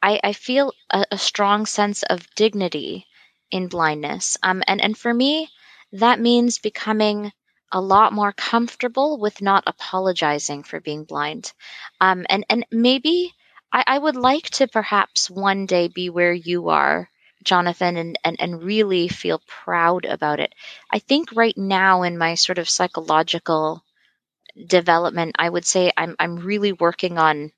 I, 0.02 0.20
I 0.24 0.34
feel 0.34 0.74
a, 0.90 1.06
a 1.12 1.18
strong 1.18 1.66
sense 1.66 2.04
of 2.04 2.28
dignity 2.36 3.07
in 3.50 3.68
blindness. 3.68 4.36
Um, 4.42 4.62
and, 4.66 4.80
and 4.80 4.96
for 4.96 5.12
me, 5.12 5.48
that 5.92 6.20
means 6.20 6.58
becoming 6.58 7.32
a 7.72 7.80
lot 7.80 8.12
more 8.12 8.32
comfortable 8.32 9.18
with 9.18 9.42
not 9.42 9.64
apologizing 9.66 10.62
for 10.62 10.80
being 10.80 11.04
blind. 11.04 11.52
Um, 12.00 12.26
and, 12.28 12.44
and 12.48 12.66
maybe 12.70 13.34
I, 13.72 13.84
I 13.86 13.98
would 13.98 14.16
like 14.16 14.50
to 14.50 14.68
perhaps 14.68 15.30
one 15.30 15.66
day 15.66 15.88
be 15.88 16.08
where 16.10 16.32
you 16.32 16.70
are, 16.70 17.10
Jonathan, 17.44 17.96
and, 17.96 18.18
and, 18.24 18.36
and 18.40 18.62
really 18.62 19.08
feel 19.08 19.42
proud 19.46 20.04
about 20.06 20.40
it. 20.40 20.54
I 20.90 20.98
think 20.98 21.32
right 21.32 21.56
now 21.56 22.02
in 22.02 22.18
my 22.18 22.34
sort 22.34 22.58
of 22.58 22.68
psychological 22.68 23.84
development, 24.66 25.36
I 25.38 25.48
would 25.48 25.64
say 25.64 25.92
I'm 25.96 26.16
I'm 26.18 26.36
really 26.36 26.72
working 26.72 27.18
on 27.18 27.52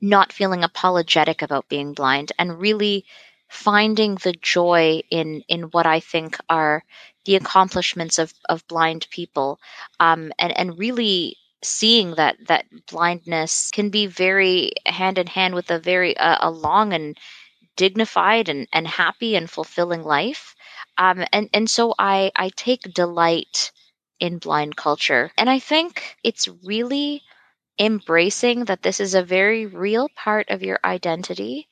not 0.00 0.32
feeling 0.32 0.64
apologetic 0.64 1.42
about 1.42 1.68
being 1.68 1.92
blind 1.92 2.32
and 2.38 2.60
really 2.60 3.04
finding 3.50 4.14
the 4.16 4.32
joy 4.32 5.02
in 5.10 5.42
in 5.48 5.64
what 5.64 5.86
I 5.86 6.00
think 6.00 6.38
are 6.48 6.84
the 7.26 7.36
accomplishments 7.36 8.18
of 8.18 8.32
of 8.48 8.66
blind 8.68 9.06
people 9.10 9.60
um, 10.00 10.32
and 10.38 10.56
and 10.56 10.78
really 10.78 11.36
seeing 11.62 12.14
that 12.14 12.36
that 12.48 12.64
blindness 12.90 13.70
can 13.70 13.90
be 13.90 14.06
very 14.06 14.72
hand 14.86 15.18
in 15.18 15.26
hand 15.26 15.54
with 15.54 15.70
a 15.70 15.78
very 15.78 16.16
uh, 16.16 16.38
a 16.40 16.50
long 16.50 16.92
and 16.94 17.18
dignified 17.76 18.48
and, 18.48 18.68
and 18.72 18.86
happy 18.86 19.36
and 19.36 19.50
fulfilling 19.50 20.02
life. 20.02 20.54
Um, 20.98 21.24
and 21.32 21.48
and 21.54 21.68
so 21.70 21.94
I 21.98 22.30
I 22.36 22.50
take 22.50 22.82
delight 22.94 23.72
in 24.20 24.38
blind 24.38 24.76
culture. 24.76 25.32
And 25.38 25.48
I 25.50 25.58
think 25.58 26.16
it's 26.22 26.48
really 26.64 27.22
embracing 27.78 28.66
that 28.66 28.82
this 28.82 29.00
is 29.00 29.14
a 29.14 29.22
very 29.22 29.66
real 29.66 30.08
part 30.16 30.50
of 30.50 30.62
your 30.62 30.80
identity 30.84 31.68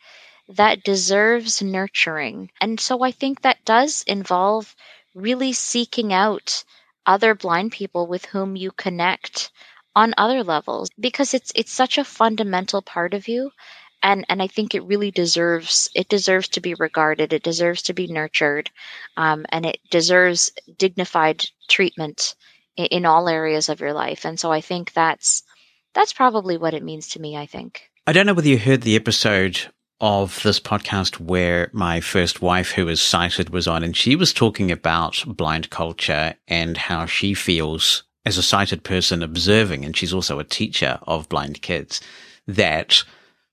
that 0.48 0.82
deserves 0.82 1.62
nurturing. 1.62 2.50
And 2.60 2.80
so 2.80 3.02
I 3.02 3.10
think 3.10 3.42
that 3.42 3.64
does 3.64 4.02
involve 4.06 4.74
really 5.14 5.52
seeking 5.52 6.12
out 6.12 6.64
other 7.06 7.34
blind 7.34 7.72
people 7.72 8.06
with 8.06 8.24
whom 8.26 8.56
you 8.56 8.70
connect 8.70 9.50
on 9.96 10.14
other 10.16 10.44
levels 10.44 10.90
because 11.00 11.34
it's 11.34 11.50
it's 11.56 11.72
such 11.72 11.98
a 11.98 12.04
fundamental 12.04 12.82
part 12.82 13.14
of 13.14 13.26
you 13.26 13.50
and 14.02 14.24
and 14.28 14.42
I 14.42 14.46
think 14.46 14.74
it 14.74 14.84
really 14.84 15.10
deserves 15.10 15.90
it 15.94 16.08
deserves 16.08 16.48
to 16.50 16.60
be 16.60 16.74
regarded 16.74 17.32
it 17.32 17.42
deserves 17.42 17.82
to 17.82 17.94
be 17.94 18.06
nurtured 18.06 18.70
um, 19.16 19.46
and 19.48 19.64
it 19.64 19.80
deserves 19.90 20.52
dignified 20.76 21.46
treatment 21.68 22.36
in, 22.76 22.86
in 22.86 23.06
all 23.06 23.28
areas 23.28 23.70
of 23.70 23.80
your 23.80 23.94
life 23.94 24.26
and 24.26 24.38
so 24.38 24.52
I 24.52 24.60
think 24.60 24.92
that's 24.92 25.42
that's 25.94 26.12
probably 26.12 26.56
what 26.56 26.74
it 26.74 26.82
means 26.82 27.08
to 27.08 27.20
me, 27.20 27.36
I 27.36 27.46
think. 27.46 27.90
I 28.06 28.12
don't 28.12 28.26
know 28.26 28.34
whether 28.34 28.48
you 28.48 28.58
heard 28.58 28.82
the 28.82 28.96
episode 28.96 29.66
of 30.00 30.42
this 30.42 30.60
podcast 30.60 31.18
where 31.18 31.70
my 31.72 32.00
first 32.00 32.40
wife, 32.40 32.70
who 32.70 32.88
is 32.88 33.00
sighted, 33.00 33.50
was 33.50 33.66
on, 33.66 33.82
and 33.82 33.96
she 33.96 34.14
was 34.14 34.32
talking 34.32 34.70
about 34.70 35.24
blind 35.26 35.70
culture 35.70 36.34
and 36.46 36.76
how 36.76 37.06
she 37.06 37.34
feels 37.34 38.04
as 38.24 38.38
a 38.38 38.42
sighted 38.42 38.84
person 38.84 39.22
observing, 39.22 39.84
and 39.84 39.96
she's 39.96 40.14
also 40.14 40.38
a 40.38 40.44
teacher 40.44 40.98
of 41.02 41.28
blind 41.28 41.62
kids, 41.62 42.00
that 42.46 43.02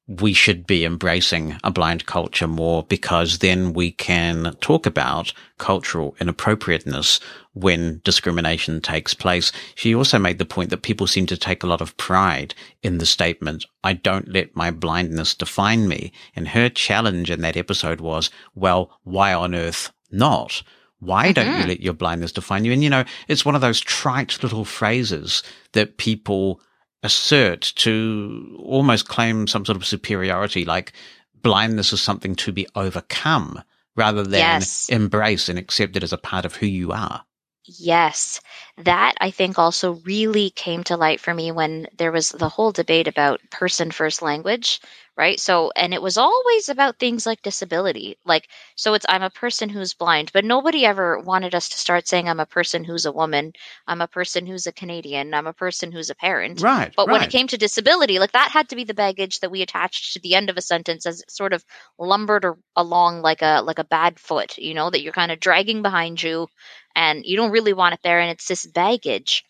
we 0.08 0.34
should 0.34 0.68
be 0.68 0.86
embracing 0.86 1.58
a 1.64 1.72
blind 1.72 2.06
culture 2.06 2.48
more 2.48 2.84
because 2.84 3.40
then 3.40 3.74
we 3.74 3.92
can 3.92 4.56
talk 4.62 4.86
about 4.86 5.34
cultural 5.58 6.16
inappropriateness 6.20 7.20
when 7.54 8.02
discrimination 8.04 8.82
takes 8.82 9.16
place. 9.16 9.52
She 9.74 9.96
also 9.96 10.20
made 10.20 10.38
the 10.38 10.46
point 10.46 10.70
that 10.70 10.84
people 10.84 11.08
seem 11.08 11.26
to 11.28 11.38
take 11.38 11.64
a 11.64 11.68
lot 11.68 11.82
of 11.82 11.98
pride 11.98 12.54
in 12.84 13.00
the 13.00 13.06
statement, 13.06 13.66
I 13.84 13.94
don't 13.94 14.28
let 14.28 14.56
my 14.56 14.70
blindness 14.70 15.34
define 15.34 15.88
me. 15.88 16.12
And 16.36 16.50
her 16.50 16.70
challenge 16.70 17.32
in 17.32 17.42
that 17.42 17.58
episode 17.58 18.00
was, 18.00 18.30
well, 18.54 18.92
why 19.04 19.34
on 19.34 19.56
earth 19.56 19.92
not? 20.12 20.62
Why 21.00 21.32
don't 21.32 21.48
mm-hmm. 21.48 21.62
you 21.62 21.68
let 21.68 21.82
your 21.82 21.94
blindness 21.94 22.32
define 22.32 22.66
you? 22.66 22.74
And 22.74 22.84
you 22.84 22.90
know, 22.90 23.06
it's 23.28 23.46
one 23.46 23.56
of 23.56 23.62
those 23.62 23.80
trite 23.80 24.44
little 24.44 24.66
phrases 24.66 25.42
that 25.72 25.98
people 25.98 26.62
assert 27.06 27.74
to 27.76 28.60
almost 28.64 29.08
claim 29.08 29.48
some 29.48 29.66
sort 29.66 29.78
of 29.78 29.86
superiority, 29.86 30.66
like 30.66 30.94
blindness 31.42 31.94
is 31.94 32.02
something 32.02 32.36
to 32.36 32.52
be 32.52 32.68
overcome 32.76 33.62
rather 33.96 34.24
than 34.24 34.40
yes. 34.40 34.90
embrace 34.90 35.48
and 35.48 35.58
accept 35.58 35.96
it 35.96 36.04
as 36.04 36.12
a 36.12 36.18
part 36.18 36.44
of 36.44 36.56
who 36.56 36.66
you 36.66 36.92
are. 36.92 37.24
Yes. 37.64 38.42
That 38.78 39.16
I 39.20 39.32
think 39.32 39.58
also 39.58 39.94
really 40.06 40.52
came 40.52 40.84
to 40.86 40.98
light 40.98 41.20
for 41.20 41.34
me 41.34 41.52
when 41.52 41.88
there 41.98 42.12
was 42.12 42.30
the 42.30 42.50
whole 42.50 42.72
debate 42.72 43.08
about 43.08 43.42
person 43.50 43.92
first 43.92 44.22
language, 44.22 44.80
right? 45.18 45.40
So, 45.40 45.72
and 45.76 45.94
it 45.94 46.02
was 46.02 46.18
always 46.18 46.68
about 46.68 47.00
things 47.00 47.26
like 47.26 47.42
disability. 47.42 48.18
Like, 48.26 48.50
so 48.76 48.94
it's, 48.94 49.06
I'm 49.08 49.24
a 49.24 49.30
person 49.30 49.70
who's 49.70 49.94
blind, 49.94 50.32
but 50.34 50.44
nobody 50.44 50.86
ever 50.86 51.20
wanted 51.20 51.56
us 51.56 51.70
to 51.70 51.80
start 51.80 52.08
saying, 52.08 52.28
I'm 52.28 52.42
a 52.42 52.46
person 52.46 52.84
who's 52.84 53.06
a 53.06 53.12
woman, 53.12 53.54
I'm 53.88 54.02
a 54.02 54.08
person 54.08 54.46
who's 54.46 54.68
a 54.68 54.74
Canadian, 54.74 55.34
I'm 55.34 55.48
a 55.48 55.54
person 55.54 55.92
who's 55.92 56.10
a 56.10 56.16
parent. 56.16 56.62
Right. 56.62 56.94
But 56.96 57.08
right. 57.08 57.14
when 57.14 57.24
it 57.24 57.32
came 57.32 57.48
to 57.48 57.58
disability, 57.58 58.20
like 58.20 58.34
that 58.34 58.52
had 58.52 58.70
to 58.70 58.76
be 58.76 58.84
the 58.84 58.94
baggage 58.94 59.40
that 59.40 59.52
we 59.52 59.62
attached 59.62 60.14
to 60.14 60.20
the 60.20 60.36
end 60.36 60.50
of 60.50 60.58
a 60.58 60.62
sentence 60.62 61.06
as 61.06 61.22
it 61.22 61.32
sort 61.32 61.54
of 61.54 61.64
lumbered 61.98 62.46
along 62.76 63.22
like 63.22 63.42
a, 63.42 63.62
like 63.62 63.80
a 63.80 63.86
bad 63.86 64.20
foot, 64.20 64.58
you 64.58 64.74
know, 64.74 64.90
that 64.90 65.02
you're 65.02 65.14
kind 65.14 65.32
of 65.32 65.40
dragging 65.40 65.82
behind 65.82 66.22
you 66.22 66.48
and 66.94 67.26
you 67.26 67.38
don't 67.38 67.52
really 67.52 67.74
want 67.74 67.94
it 67.94 68.02
there. 68.04 68.20
And 68.20 68.32
it's 68.32 68.48
this 68.48 68.66
baggage. 68.66 69.46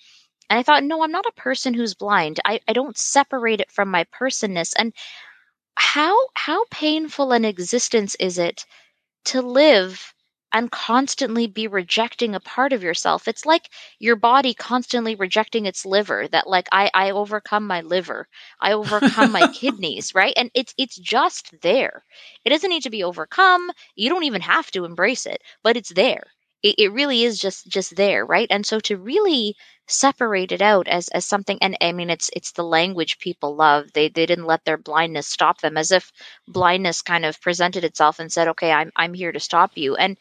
And 0.50 0.60
I 0.60 0.64
thought, 0.64 0.84
no, 0.84 1.04
I'm 1.04 1.12
not 1.12 1.26
a 1.26 1.42
person 1.42 1.74
who's 1.74 1.96
blind. 1.96 2.40
I, 2.46 2.60
I 2.68 2.74
don't 2.74 2.98
separate 2.98 3.62
it 3.62 3.72
from 3.72 3.90
my 3.90 4.06
personness. 4.12 4.74
And 4.74 4.94
how 5.78 6.16
how 6.36 6.66
painful 6.72 7.32
an 7.32 7.46
existence 7.46 8.16
is 8.20 8.38
it 8.38 8.66
to 9.26 9.42
live 9.42 10.14
and 10.54 10.72
constantly 10.72 11.48
be 11.48 11.68
rejecting 11.68 12.36
a 12.36 12.40
part 12.40 12.74
of 12.74 12.84
yourself? 12.84 13.28
It's 13.28 13.46
like 13.46 13.70
your 14.00 14.16
body 14.16 14.54
constantly 14.54 15.16
rejecting 15.16 15.66
its 15.66 15.86
liver 15.86 16.28
that 16.30 16.48
like 16.48 16.68
i 16.72 16.90
i 16.94 17.12
overcome 17.12 17.68
my 17.68 17.82
liver 17.82 18.28
i 18.62 18.74
overcome 18.74 19.32
my 19.32 19.46
kidneys 19.52 20.14
right? 20.16 20.34
And 20.38 20.52
it's 20.56 20.74
it's 20.78 20.98
just 20.98 21.54
there. 21.62 22.04
It 22.46 22.50
doesn't 22.50 22.70
need 22.70 22.84
to 22.84 22.90
be 22.90 23.04
overcome. 23.04 23.72
You 23.96 24.10
don't 24.10 24.24
even 24.24 24.42
have 24.42 24.72
to 24.72 24.86
embrace 24.86 25.26
it 25.26 25.42
but 25.64 25.78
it's 25.78 25.90
there. 25.94 26.24
It, 26.64 26.76
it 26.80 26.94
really 26.94 27.24
is 27.24 27.40
just 27.40 27.68
just 27.68 27.96
there 27.96 28.26
right? 28.26 28.48
And 28.50 28.66
so 28.66 28.80
to 28.82 28.98
really 28.98 29.56
separate 29.88 30.52
it 30.52 30.62
out 30.62 30.88
as 30.88 31.10
as 31.10 31.26
something 31.26 31.58
and 31.62 31.78
i 31.82 31.92
mean 31.92 32.10
it's 32.10 32.30
it's 32.36 32.52
the 32.54 32.64
language 32.64 33.20
people 33.20 33.56
love 33.56 33.92
they 33.94 34.10
they 34.10 34.26
didn't 34.26 34.46
let 34.46 34.64
their 34.66 34.78
blindness 34.78 35.28
stop 35.28 35.62
them 35.62 35.78
as 35.78 35.92
if 35.92 36.12
blindness 36.48 37.02
kind 37.02 37.24
of 37.24 37.40
presented 37.42 37.84
itself 37.84 38.20
and 38.20 38.32
said 38.32 38.48
okay 38.48 38.72
i'm 38.72 38.92
i'm 38.96 39.14
here 39.14 39.32
to 39.32 39.40
stop 39.40 39.72
you 39.76 39.96
and 39.96 40.18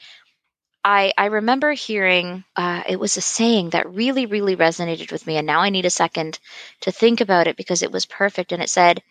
I, 0.86 1.15
I 1.16 1.27
remember 1.27 1.73
hearing 1.73 2.45
uh, 2.57 2.82
it 2.86 3.01
was 3.01 3.16
a 3.16 3.23
saying 3.23 3.70
that 3.70 3.89
really, 3.89 4.27
really 4.27 4.55
resonated 4.55 5.11
with 5.11 5.27
me. 5.27 5.39
And 5.39 5.47
now 5.47 5.61
I 5.61 5.70
need 5.70 5.86
a 5.86 5.91
second 5.91 6.39
to 6.81 6.93
think 6.93 7.23
about 7.23 7.47
it 7.47 7.57
because 7.57 7.82
it 7.82 7.91
was 7.91 8.05
perfect. 8.05 8.53
And 8.53 8.62
it 8.62 8.69
said, 8.69 9.03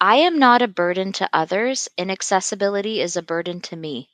I 0.00 0.16
am 0.16 0.40
not 0.40 0.62
a 0.62 0.68
burden 0.68 1.12
to 1.14 1.30
others. 1.32 1.88
Inaccessibility 1.96 3.00
is 3.00 3.16
a 3.16 3.22
burden 3.22 3.60
to 3.62 3.76
me. 3.76 4.08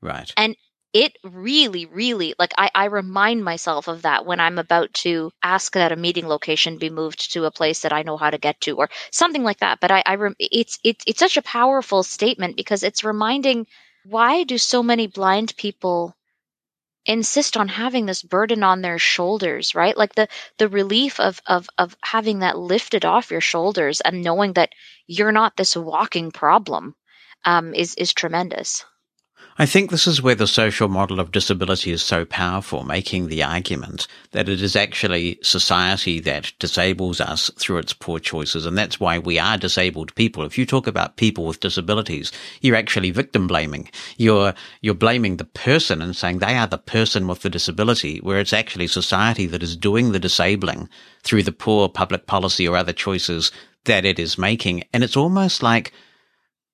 Right. 0.00 0.32
And 0.36 0.56
it 0.92 1.16
really, 1.22 1.86
really 1.86 2.34
like 2.38 2.52
I, 2.58 2.70
I 2.74 2.84
remind 2.86 3.44
myself 3.44 3.88
of 3.88 4.02
that 4.02 4.24
when 4.26 4.40
I'm 4.40 4.58
about 4.58 4.94
to 5.04 5.30
ask 5.42 5.74
that 5.74 5.92
a 5.92 5.96
meeting 5.96 6.26
location 6.26 6.78
be 6.78 6.90
moved 6.90 7.32
to 7.32 7.44
a 7.44 7.50
place 7.50 7.80
that 7.82 7.92
I 7.92 8.02
know 8.02 8.16
how 8.16 8.30
to 8.30 8.38
get 8.38 8.60
to 8.62 8.76
or 8.76 8.88
something 9.12 9.42
like 9.44 9.58
that. 9.60 9.80
But 9.80 9.90
I, 9.90 10.02
I 10.06 10.14
rem- 10.16 10.36
it's 10.38 10.78
it's 10.84 11.04
it's 11.06 11.18
such 11.18 11.36
a 11.36 11.42
powerful 11.42 12.02
statement 12.02 12.56
because 12.56 12.82
it's 12.82 13.04
reminding 13.04 13.66
why 14.04 14.44
do 14.44 14.58
so 14.58 14.82
many 14.82 15.06
blind 15.06 15.56
people 15.56 16.16
insist 17.06 17.56
on 17.56 17.68
having 17.68 18.06
this 18.06 18.22
burden 18.22 18.62
on 18.62 18.82
their 18.82 18.98
shoulders 18.98 19.74
right 19.74 19.96
like 19.96 20.14
the 20.14 20.28
the 20.58 20.68
relief 20.68 21.20
of 21.20 21.40
of 21.46 21.68
of 21.78 21.96
having 22.02 22.40
that 22.40 22.58
lifted 22.58 23.04
off 23.04 23.30
your 23.30 23.40
shoulders 23.40 24.00
and 24.00 24.22
knowing 24.22 24.52
that 24.54 24.70
you're 25.06 25.32
not 25.32 25.56
this 25.56 25.76
walking 25.76 26.30
problem 26.32 26.94
um, 27.44 27.74
is 27.74 27.94
is 27.96 28.12
tremendous 28.12 28.84
I 29.58 29.64
think 29.64 29.90
this 29.90 30.06
is 30.06 30.20
where 30.20 30.34
the 30.34 30.46
social 30.46 30.86
model 30.86 31.18
of 31.18 31.32
disability 31.32 31.90
is 31.90 32.02
so 32.02 32.26
powerful, 32.26 32.84
making 32.84 33.28
the 33.28 33.42
argument 33.42 34.06
that 34.32 34.50
it 34.50 34.60
is 34.60 34.76
actually 34.76 35.38
society 35.42 36.20
that 36.20 36.52
disables 36.58 37.22
us 37.22 37.50
through 37.56 37.78
its 37.78 37.94
poor 37.94 38.18
choices. 38.18 38.66
And 38.66 38.76
that's 38.76 39.00
why 39.00 39.18
we 39.18 39.38
are 39.38 39.56
disabled 39.56 40.14
people. 40.14 40.44
If 40.44 40.58
you 40.58 40.66
talk 40.66 40.86
about 40.86 41.16
people 41.16 41.46
with 41.46 41.60
disabilities, 41.60 42.32
you're 42.60 42.76
actually 42.76 43.10
victim 43.12 43.46
blaming. 43.46 43.88
You're, 44.18 44.52
you're 44.82 44.92
blaming 44.92 45.38
the 45.38 45.46
person 45.46 46.02
and 46.02 46.14
saying 46.14 46.40
they 46.40 46.58
are 46.58 46.66
the 46.66 46.76
person 46.76 47.26
with 47.26 47.40
the 47.40 47.48
disability, 47.48 48.18
where 48.18 48.38
it's 48.38 48.52
actually 48.52 48.88
society 48.88 49.46
that 49.46 49.62
is 49.62 49.74
doing 49.74 50.12
the 50.12 50.18
disabling 50.18 50.90
through 51.22 51.44
the 51.44 51.50
poor 51.50 51.88
public 51.88 52.26
policy 52.26 52.68
or 52.68 52.76
other 52.76 52.92
choices 52.92 53.50
that 53.84 54.04
it 54.04 54.18
is 54.18 54.36
making. 54.36 54.84
And 54.92 55.02
it's 55.02 55.16
almost 55.16 55.62
like 55.62 55.94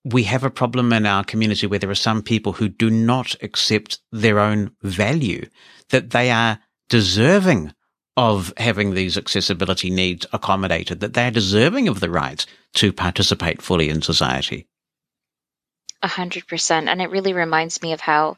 we 0.05 0.25
have 0.25 0.45
a 0.45 0.51
problem 0.51 0.93
in 0.93 1.07
our 1.07 1.25
community 1.25 1.67
where 1.67 1.79
there 1.79 1.91
are 1.91 1.95
some 1.95 2.23
people 2.23 2.53
who 2.53 2.69
do 2.69 2.91
not 2.91 3.37
accept 3.43 3.99
their 4.11 4.41
own 4.41 4.75
value, 4.83 5.47
that 5.91 6.11
they 6.11 6.31
are 6.31 6.59
deserving 6.89 7.73
of 8.17 8.53
having 8.57 8.93
these 8.93 9.17
accessibility 9.17 9.91
needs 9.91 10.27
accommodated, 10.33 11.01
that 11.01 11.15
they're 11.15 11.31
deserving 11.31 11.89
of 11.89 12.01
the 12.01 12.11
right 12.11 12.45
to 12.75 12.93
participate 12.93 13.63
fully 13.63 13.89
in 13.89 14.03
society. 14.03 14.69
A 16.03 16.09
hundred 16.09 16.47
percent. 16.47 16.89
And 16.89 17.01
it 17.01 17.11
really 17.11 17.33
reminds 17.33 17.81
me 17.81 17.93
of 17.93 18.01
how 18.01 18.37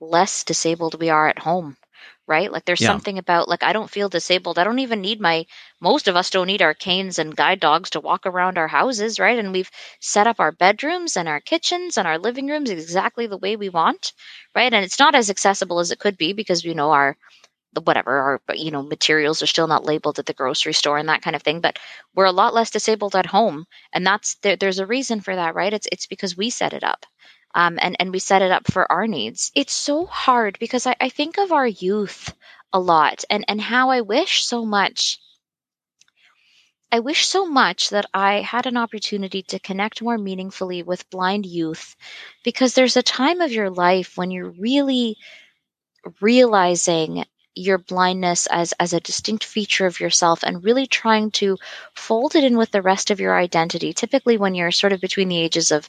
less 0.00 0.44
disabled 0.44 1.00
we 1.00 1.08
are 1.08 1.28
at 1.28 1.38
home, 1.38 1.76
right? 2.26 2.50
Like 2.52 2.64
there's 2.64 2.80
Yeah. 2.80 2.82
something 2.82 3.18
about 3.18 3.48
like 3.48 3.62
I 3.62 3.72
don't 3.72 3.90
feel 3.90 4.08
disabled. 4.08 4.58
I 4.58 4.64
don't 4.64 4.78
even 4.80 5.00
need 5.00 5.20
my 5.20 5.46
most 5.80 6.08
of 6.08 6.16
us 6.16 6.30
don't 6.30 6.46
need 6.46 6.62
our 6.62 6.74
canes 6.74 7.18
and 7.18 7.36
guide 7.36 7.60
dogs 7.60 7.90
to 7.90 8.00
walk 8.00 8.26
around 8.26 8.58
our 8.58 8.68
houses, 8.68 9.18
right? 9.20 9.38
And 9.38 9.52
we've 9.52 9.70
set 10.00 10.26
up 10.26 10.40
our 10.40 10.52
bedrooms 10.52 11.16
and 11.16 11.28
our 11.28 11.40
kitchens 11.40 11.96
and 11.98 12.06
our 12.06 12.18
living 12.18 12.48
rooms 12.48 12.70
exactly 12.70 13.26
the 13.26 13.38
way 13.38 13.56
we 13.56 13.68
want, 13.68 14.12
right? 14.54 14.72
And 14.72 14.84
it's 14.84 14.98
not 14.98 15.14
as 15.14 15.30
accessible 15.30 15.78
as 15.80 15.90
it 15.90 15.98
could 15.98 16.16
be 16.16 16.32
because 16.32 16.64
you 16.64 16.74
know 16.74 16.90
our 16.92 17.16
whatever 17.84 18.18
our 18.48 18.54
you 18.56 18.70
know 18.70 18.82
materials 18.82 19.42
are 19.42 19.46
still 19.46 19.66
not 19.66 19.84
labeled 19.84 20.18
at 20.18 20.24
the 20.26 20.32
grocery 20.32 20.72
store 20.72 20.96
and 20.96 21.08
that 21.10 21.20
kind 21.22 21.36
of 21.36 21.42
thing 21.42 21.60
but 21.60 21.78
we're 22.14 22.24
a 22.24 22.32
lot 22.32 22.54
less 22.54 22.70
disabled 22.70 23.14
at 23.14 23.26
home 23.26 23.66
and 23.92 24.06
that's 24.06 24.36
there, 24.42 24.56
there's 24.56 24.78
a 24.78 24.86
reason 24.86 25.20
for 25.20 25.36
that 25.36 25.54
right 25.54 25.74
it's 25.74 25.86
it's 25.92 26.06
because 26.06 26.36
we 26.36 26.48
set 26.48 26.72
it 26.72 26.82
up 26.82 27.04
um, 27.56 27.78
and 27.80 27.96
and 27.98 28.12
we 28.12 28.18
set 28.18 28.42
it 28.42 28.52
up 28.52 28.70
for 28.70 28.90
our 28.92 29.08
needs. 29.08 29.50
It's 29.54 29.72
so 29.72 30.04
hard 30.04 30.58
because 30.60 30.86
I, 30.86 30.94
I 31.00 31.08
think 31.08 31.38
of 31.38 31.52
our 31.52 31.66
youth 31.66 32.32
a 32.72 32.78
lot 32.78 33.24
and 33.30 33.44
and 33.48 33.60
how 33.60 33.90
I 33.90 34.02
wish 34.02 34.44
so 34.44 34.64
much. 34.64 35.18
I 36.92 37.00
wish 37.00 37.26
so 37.26 37.46
much 37.46 37.90
that 37.90 38.06
I 38.14 38.42
had 38.42 38.66
an 38.66 38.76
opportunity 38.76 39.42
to 39.44 39.58
connect 39.58 40.02
more 40.02 40.18
meaningfully 40.18 40.82
with 40.82 41.10
blind 41.10 41.44
youth 41.46 41.96
because 42.44 42.74
there's 42.74 42.96
a 42.96 43.02
time 43.02 43.40
of 43.40 43.50
your 43.50 43.70
life 43.70 44.16
when 44.16 44.30
you're 44.30 44.50
really 44.50 45.16
realizing 46.20 47.24
your 47.54 47.78
blindness 47.78 48.46
as 48.46 48.74
as 48.78 48.92
a 48.92 49.00
distinct 49.00 49.44
feature 49.44 49.86
of 49.86 49.98
yourself 49.98 50.42
and 50.42 50.62
really 50.62 50.86
trying 50.86 51.30
to 51.30 51.56
fold 51.94 52.36
it 52.36 52.44
in 52.44 52.58
with 52.58 52.70
the 52.70 52.82
rest 52.82 53.10
of 53.10 53.18
your 53.18 53.34
identity 53.34 53.94
typically 53.94 54.36
when 54.36 54.54
you're 54.54 54.70
sort 54.70 54.92
of 54.92 55.00
between 55.00 55.28
the 55.28 55.38
ages 55.38 55.72
of 55.72 55.88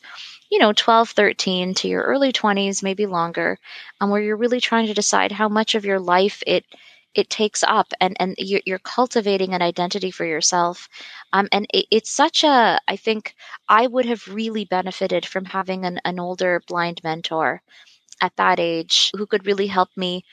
you 0.52 0.60
know 0.60 0.74
12 0.74 1.10
13 1.10 1.74
to 1.76 1.88
your 1.88 2.03
early 2.03 2.32
20s 2.32 2.84
maybe 2.84 3.06
longer 3.06 3.57
um, 4.02 4.10
where 4.10 4.22
you're 4.22 4.38
really 4.38 4.60
trying 4.61 4.88
to 4.88 4.94
decide 4.94 5.32
how 5.32 5.49
much 5.49 5.76
of 5.76 5.86
your 5.86 5.99
life 5.99 6.44
it 6.48 6.65
it 7.15 7.30
takes 7.30 7.64
up 7.64 7.94
and 7.99 8.15
and 8.19 8.36
you're, 8.38 8.80
cultivating 8.80 9.53
an 9.53 9.61
identity 9.61 10.11
for 10.11 10.24
yourself. 10.26 10.88
Um, 11.34 11.48
and 11.52 11.65
it, 11.74 11.88
it's 11.91 12.11
such 12.11 12.44
a 12.44 12.80
i 12.88 12.95
think 12.95 13.36
i 13.68 13.86
would 13.88 14.06
have 14.06 14.28
really 14.28 14.65
benefited 14.65 15.26
from 15.26 15.45
having 15.45 15.86
an, 15.86 15.99
an 16.06 16.19
older 16.19 16.61
blind 16.68 17.02
mentor 17.03 17.61
at 18.22 18.36
that 18.38 18.60
age 18.60 19.11
who 19.15 19.26
could 19.26 19.45
really 19.45 19.68
help 19.68 19.90
me 19.95 20.24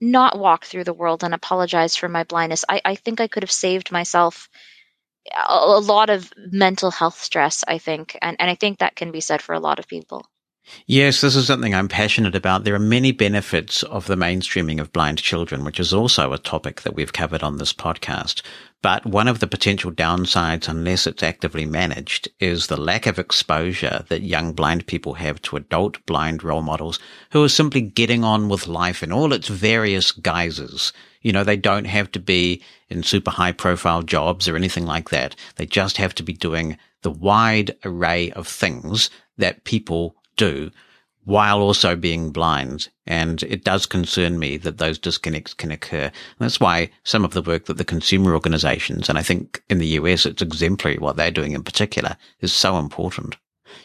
not 0.00 0.38
walk 0.38 0.64
through 0.64 0.84
the 0.84 0.92
world 0.92 1.22
and 1.24 1.34
apologize 1.34 1.96
for 1.96 2.08
my 2.08 2.24
blindness. 2.24 2.64
I, 2.68 2.80
I 2.84 2.94
think 2.96 3.20
i 3.20 3.28
could 3.28 3.42
have 3.44 3.52
saved 3.52 3.92
myself 3.92 4.48
a, 5.48 5.80
lot 5.80 6.10
of 6.10 6.32
mental 6.50 6.90
health 6.90 7.18
stress 7.20 7.64
i 7.68 7.78
think 7.78 8.18
and, 8.22 8.36
and 8.40 8.50
i 8.50 8.54
think 8.54 8.78
that 8.78 8.96
can 8.96 9.10
be 9.10 9.20
said 9.20 9.40
for 9.40 9.54
a 9.54 9.60
lot 9.60 9.78
of 9.78 9.86
people 9.88 10.26
Yes, 10.86 11.20
this 11.20 11.34
is 11.34 11.48
something 11.48 11.74
I'm 11.74 11.88
passionate 11.88 12.36
about. 12.36 12.62
There 12.62 12.74
are 12.74 12.78
many 12.78 13.10
benefits 13.10 13.82
of 13.82 14.06
the 14.06 14.14
mainstreaming 14.14 14.80
of 14.80 14.92
blind 14.92 15.18
children, 15.18 15.64
which 15.64 15.80
is 15.80 15.92
also 15.92 16.32
a 16.32 16.38
topic 16.38 16.82
that 16.82 16.94
we've 16.94 17.12
covered 17.12 17.42
on 17.42 17.56
this 17.56 17.72
podcast. 17.72 18.42
But 18.80 19.04
one 19.04 19.28
of 19.28 19.40
the 19.40 19.46
potential 19.46 19.90
downsides, 19.90 20.68
unless 20.68 21.06
it's 21.06 21.22
actively 21.22 21.66
managed, 21.66 22.28
is 22.38 22.66
the 22.66 22.80
lack 22.80 23.06
of 23.06 23.18
exposure 23.18 24.04
that 24.08 24.22
young 24.22 24.52
blind 24.52 24.86
people 24.86 25.14
have 25.14 25.42
to 25.42 25.56
adult 25.56 26.04
blind 26.06 26.44
role 26.44 26.62
models 26.62 27.00
who 27.30 27.42
are 27.42 27.48
simply 27.48 27.80
getting 27.80 28.22
on 28.22 28.48
with 28.48 28.68
life 28.68 29.02
in 29.02 29.12
all 29.12 29.32
its 29.32 29.48
various 29.48 30.12
guises. 30.12 30.92
You 31.22 31.32
know, 31.32 31.44
they 31.44 31.56
don't 31.56 31.86
have 31.86 32.10
to 32.12 32.20
be 32.20 32.62
in 32.92 33.02
super 33.02 33.30
high 33.30 33.52
profile 33.52 34.02
jobs 34.02 34.48
or 34.48 34.56
anything 34.56 34.86
like 34.86 35.10
that. 35.10 35.34
They 35.56 35.66
just 35.66 35.96
have 35.96 36.14
to 36.16 36.22
be 36.22 36.32
doing 36.32 36.78
the 37.02 37.10
wide 37.10 37.76
array 37.84 38.30
of 38.32 38.46
things 38.46 39.10
that 39.38 39.64
people 39.64 40.16
do 40.36 40.70
while 41.24 41.60
also 41.60 41.94
being 41.94 42.30
blind. 42.30 42.88
And 43.06 43.42
it 43.44 43.64
does 43.64 43.86
concern 43.86 44.38
me 44.38 44.56
that 44.58 44.78
those 44.78 44.98
disconnects 44.98 45.54
can 45.54 45.70
occur. 45.70 46.04
And 46.04 46.12
that's 46.38 46.60
why 46.60 46.90
some 47.04 47.24
of 47.24 47.32
the 47.32 47.42
work 47.42 47.66
that 47.66 47.78
the 47.78 47.84
consumer 47.84 48.34
organizations, 48.34 49.08
and 49.08 49.18
I 49.18 49.22
think 49.22 49.62
in 49.68 49.78
the 49.78 49.86
US 49.98 50.26
it's 50.26 50.42
exemplary 50.42 50.98
what 50.98 51.16
they're 51.16 51.30
doing 51.30 51.52
in 51.52 51.62
particular, 51.62 52.16
is 52.40 52.52
so 52.52 52.78
important. 52.78 53.36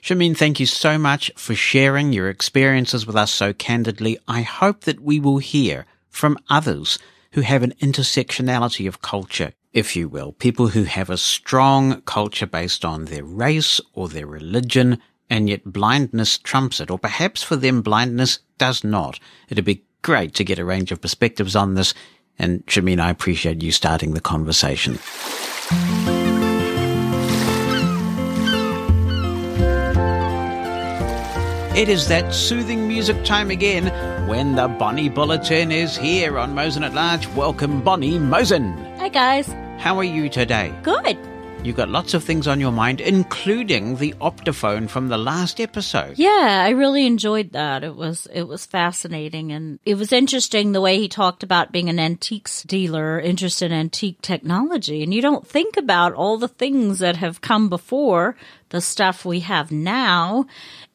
Shamin, 0.02 0.36
thank 0.36 0.60
you 0.60 0.66
so 0.66 0.98
much 0.98 1.32
for 1.38 1.56
sharing 1.56 2.12
your 2.12 2.30
experiences 2.30 3.06
with 3.06 3.16
us 3.16 3.32
so 3.32 3.54
candidly. 3.54 4.18
I 4.28 4.42
hope 4.42 4.82
that 4.82 5.00
we 5.00 5.20
will 5.20 5.38
hear 5.38 5.86
from 6.10 6.38
others 6.50 7.00
who 7.38 7.42
have 7.42 7.62
an 7.62 7.76
intersectionality 7.80 8.88
of 8.88 9.04
culture, 9.04 9.54
if 9.72 9.96
you 9.96 10.10
will, 10.10 10.32
people 10.32 10.70
who 10.70 10.86
have 10.86 11.08
a 11.08 11.18
strong 11.18 12.02
culture 12.02 12.48
based 12.48 12.84
on 12.84 13.06
their 13.06 13.24
race 13.24 13.80
or 13.94 14.10
their 14.10 14.26
religion, 14.26 15.00
and 15.30 15.48
yet 15.48 15.64
blindness 15.64 16.40
trumps 16.40 16.80
it, 16.80 16.90
or 16.90 16.98
perhaps 16.98 17.44
for 17.44 17.56
them 17.56 17.84
blindness 17.84 18.40
does 18.58 18.84
not. 18.84 19.20
It'd 19.50 19.66
be 19.66 19.84
great 20.02 20.34
to 20.34 20.44
get 20.44 20.58
a 20.58 20.66
range 20.66 20.92
of 20.92 21.00
perspectives 21.00 21.56
on 21.56 21.76
this, 21.76 21.94
and 22.40 22.66
Shamin, 22.66 23.00
I 23.00 23.12
appreciate 23.12 23.62
you 23.62 23.72
starting 23.72 24.16
the 24.16 24.20
conversation. 24.20 24.98
It 31.78 31.90
is 31.90 32.08
that 32.08 32.34
soothing 32.34 32.88
music 32.88 33.24
time 33.24 33.52
again 33.52 33.86
when 34.28 34.56
the 34.56 34.68
Bonnie 34.68 35.10
Bulletin 35.10 35.72
is 35.72 35.96
here 35.96 36.40
on 36.40 36.56
Mosen 36.56 36.84
at 36.84 36.96
Large. 36.96 37.28
Welcome, 37.36 37.84
Bonnie 37.84 38.18
Mosen. 38.18 38.98
Hi, 38.98 39.10
guys. 39.10 39.48
How 39.78 39.96
are 40.00 40.04
you 40.04 40.28
today? 40.28 40.74
Good. 40.82 41.20
You've 41.68 41.76
got 41.76 41.90
lots 41.90 42.14
of 42.14 42.24
things 42.24 42.48
on 42.48 42.62
your 42.62 42.72
mind, 42.72 43.02
including 43.02 43.98
the 43.98 44.14
optophone 44.22 44.90
from 44.90 45.10
the 45.10 45.18
last 45.18 45.60
episode. 45.60 46.18
Yeah, 46.18 46.64
I 46.66 46.70
really 46.70 47.06
enjoyed 47.06 47.52
that. 47.52 47.84
It 47.84 47.94
was 47.94 48.26
it 48.34 48.44
was 48.44 48.66
fascinating 48.66 49.52
and 49.52 49.78
it 49.86 49.96
was 49.96 50.14
interesting 50.14 50.72
the 50.72 50.80
way 50.80 50.98
he 50.98 51.10
talked 51.10 51.44
about 51.44 51.74
being 51.74 51.90
an 51.90 52.00
antiques 52.00 52.64
dealer 52.64 53.20
interested 53.20 53.66
in 53.74 53.78
antique 53.78 54.22
technology. 54.22 55.04
And 55.04 55.14
you 55.14 55.22
don't 55.22 55.46
think 55.46 55.76
about 55.76 56.14
all 56.14 56.38
the 56.38 56.48
things 56.48 57.00
that 57.00 57.18
have 57.18 57.42
come 57.42 57.68
before 57.68 58.38
the 58.70 58.80
stuff 58.80 59.26
we 59.26 59.42
have 59.42 59.70
now, 59.70 60.46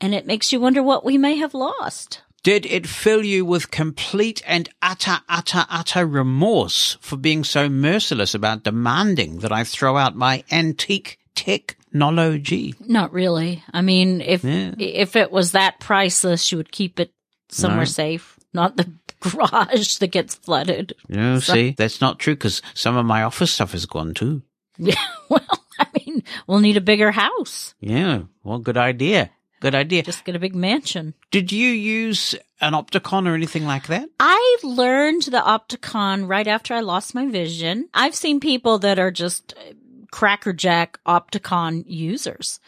and 0.00 0.14
it 0.14 0.24
makes 0.24 0.54
you 0.54 0.60
wonder 0.60 0.82
what 0.82 1.04
we 1.04 1.18
may 1.18 1.36
have 1.36 1.52
lost. 1.52 2.22
Did 2.42 2.66
it 2.66 2.86
fill 2.88 3.24
you 3.24 3.44
with 3.44 3.70
complete 3.70 4.42
and 4.46 4.68
utter, 4.82 5.20
utter, 5.28 5.64
utter 5.70 6.04
remorse 6.06 6.96
for 7.00 7.16
being 7.16 7.44
so 7.44 7.68
merciless 7.68 8.34
about 8.34 8.64
demanding 8.64 9.38
that 9.38 9.52
I 9.52 9.62
throw 9.62 9.96
out 9.96 10.16
my 10.16 10.42
antique 10.50 11.18
technology? 11.36 12.74
Not 12.80 13.12
really. 13.12 13.62
I 13.72 13.80
mean, 13.82 14.20
if 14.20 14.42
Yeah. 14.44 14.72
if 14.78 15.14
it 15.16 15.30
was 15.30 15.52
that 15.52 15.78
priceless, 15.80 16.50
you 16.50 16.58
would 16.58 16.72
keep 16.72 16.98
it 16.98 17.12
somewhere 17.48 17.80
No. 17.80 17.84
safe, 17.84 18.38
not 18.52 18.76
the 18.76 18.90
garage 19.20 19.96
that 19.98 20.08
gets 20.08 20.34
flooded. 20.34 20.94
You 21.08 21.40
So- 21.40 21.52
see, 21.54 21.74
that's 21.78 22.00
not 22.00 22.18
true 22.18 22.34
because 22.34 22.60
some 22.74 22.96
of 22.96 23.06
my 23.06 23.22
office 23.22 23.52
stuff 23.52 23.74
is 23.74 23.86
gone 23.86 24.14
too. 24.14 24.42
Yeah, 24.78 24.94
well, 25.28 25.46
I 25.78 25.86
mean, 25.94 26.24
we'll 26.46 26.58
need 26.60 26.78
a 26.78 26.80
bigger 26.80 27.12
house. 27.12 27.74
Yeah, 27.78 28.22
well, 28.42 28.58
good 28.58 28.78
idea. 28.78 29.30
Good 29.62 29.76
idea. 29.76 30.02
Just 30.02 30.24
get 30.24 30.34
a 30.34 30.40
big 30.40 30.56
mansion. 30.56 31.14
Did 31.30 31.52
you 31.52 31.68
use 31.68 32.34
an 32.60 32.72
Opticon 32.72 33.28
or 33.28 33.34
anything 33.36 33.64
like 33.64 33.86
that? 33.86 34.08
I 34.18 34.56
learned 34.64 35.22
the 35.22 35.38
Opticon 35.38 36.28
right 36.28 36.48
after 36.48 36.74
I 36.74 36.80
lost 36.80 37.14
my 37.14 37.26
vision. 37.26 37.88
I've 37.94 38.16
seen 38.16 38.40
people 38.40 38.80
that 38.80 38.98
are 38.98 39.12
just 39.12 39.54
uh, 39.56 39.74
crackerjack 40.10 40.98
Opticon 41.06 41.84
users. 41.86 42.58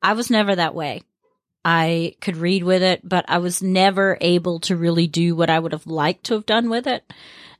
I 0.00 0.12
was 0.12 0.30
never 0.30 0.54
that 0.54 0.76
way. 0.76 1.02
I 1.64 2.14
could 2.20 2.36
read 2.36 2.62
with 2.62 2.84
it, 2.84 3.00
but 3.02 3.24
I 3.26 3.38
was 3.38 3.60
never 3.60 4.16
able 4.20 4.60
to 4.60 4.76
really 4.76 5.08
do 5.08 5.34
what 5.34 5.50
I 5.50 5.58
would 5.58 5.72
have 5.72 5.88
liked 5.88 6.22
to 6.26 6.34
have 6.34 6.46
done 6.46 6.70
with 6.70 6.86
it. 6.86 7.12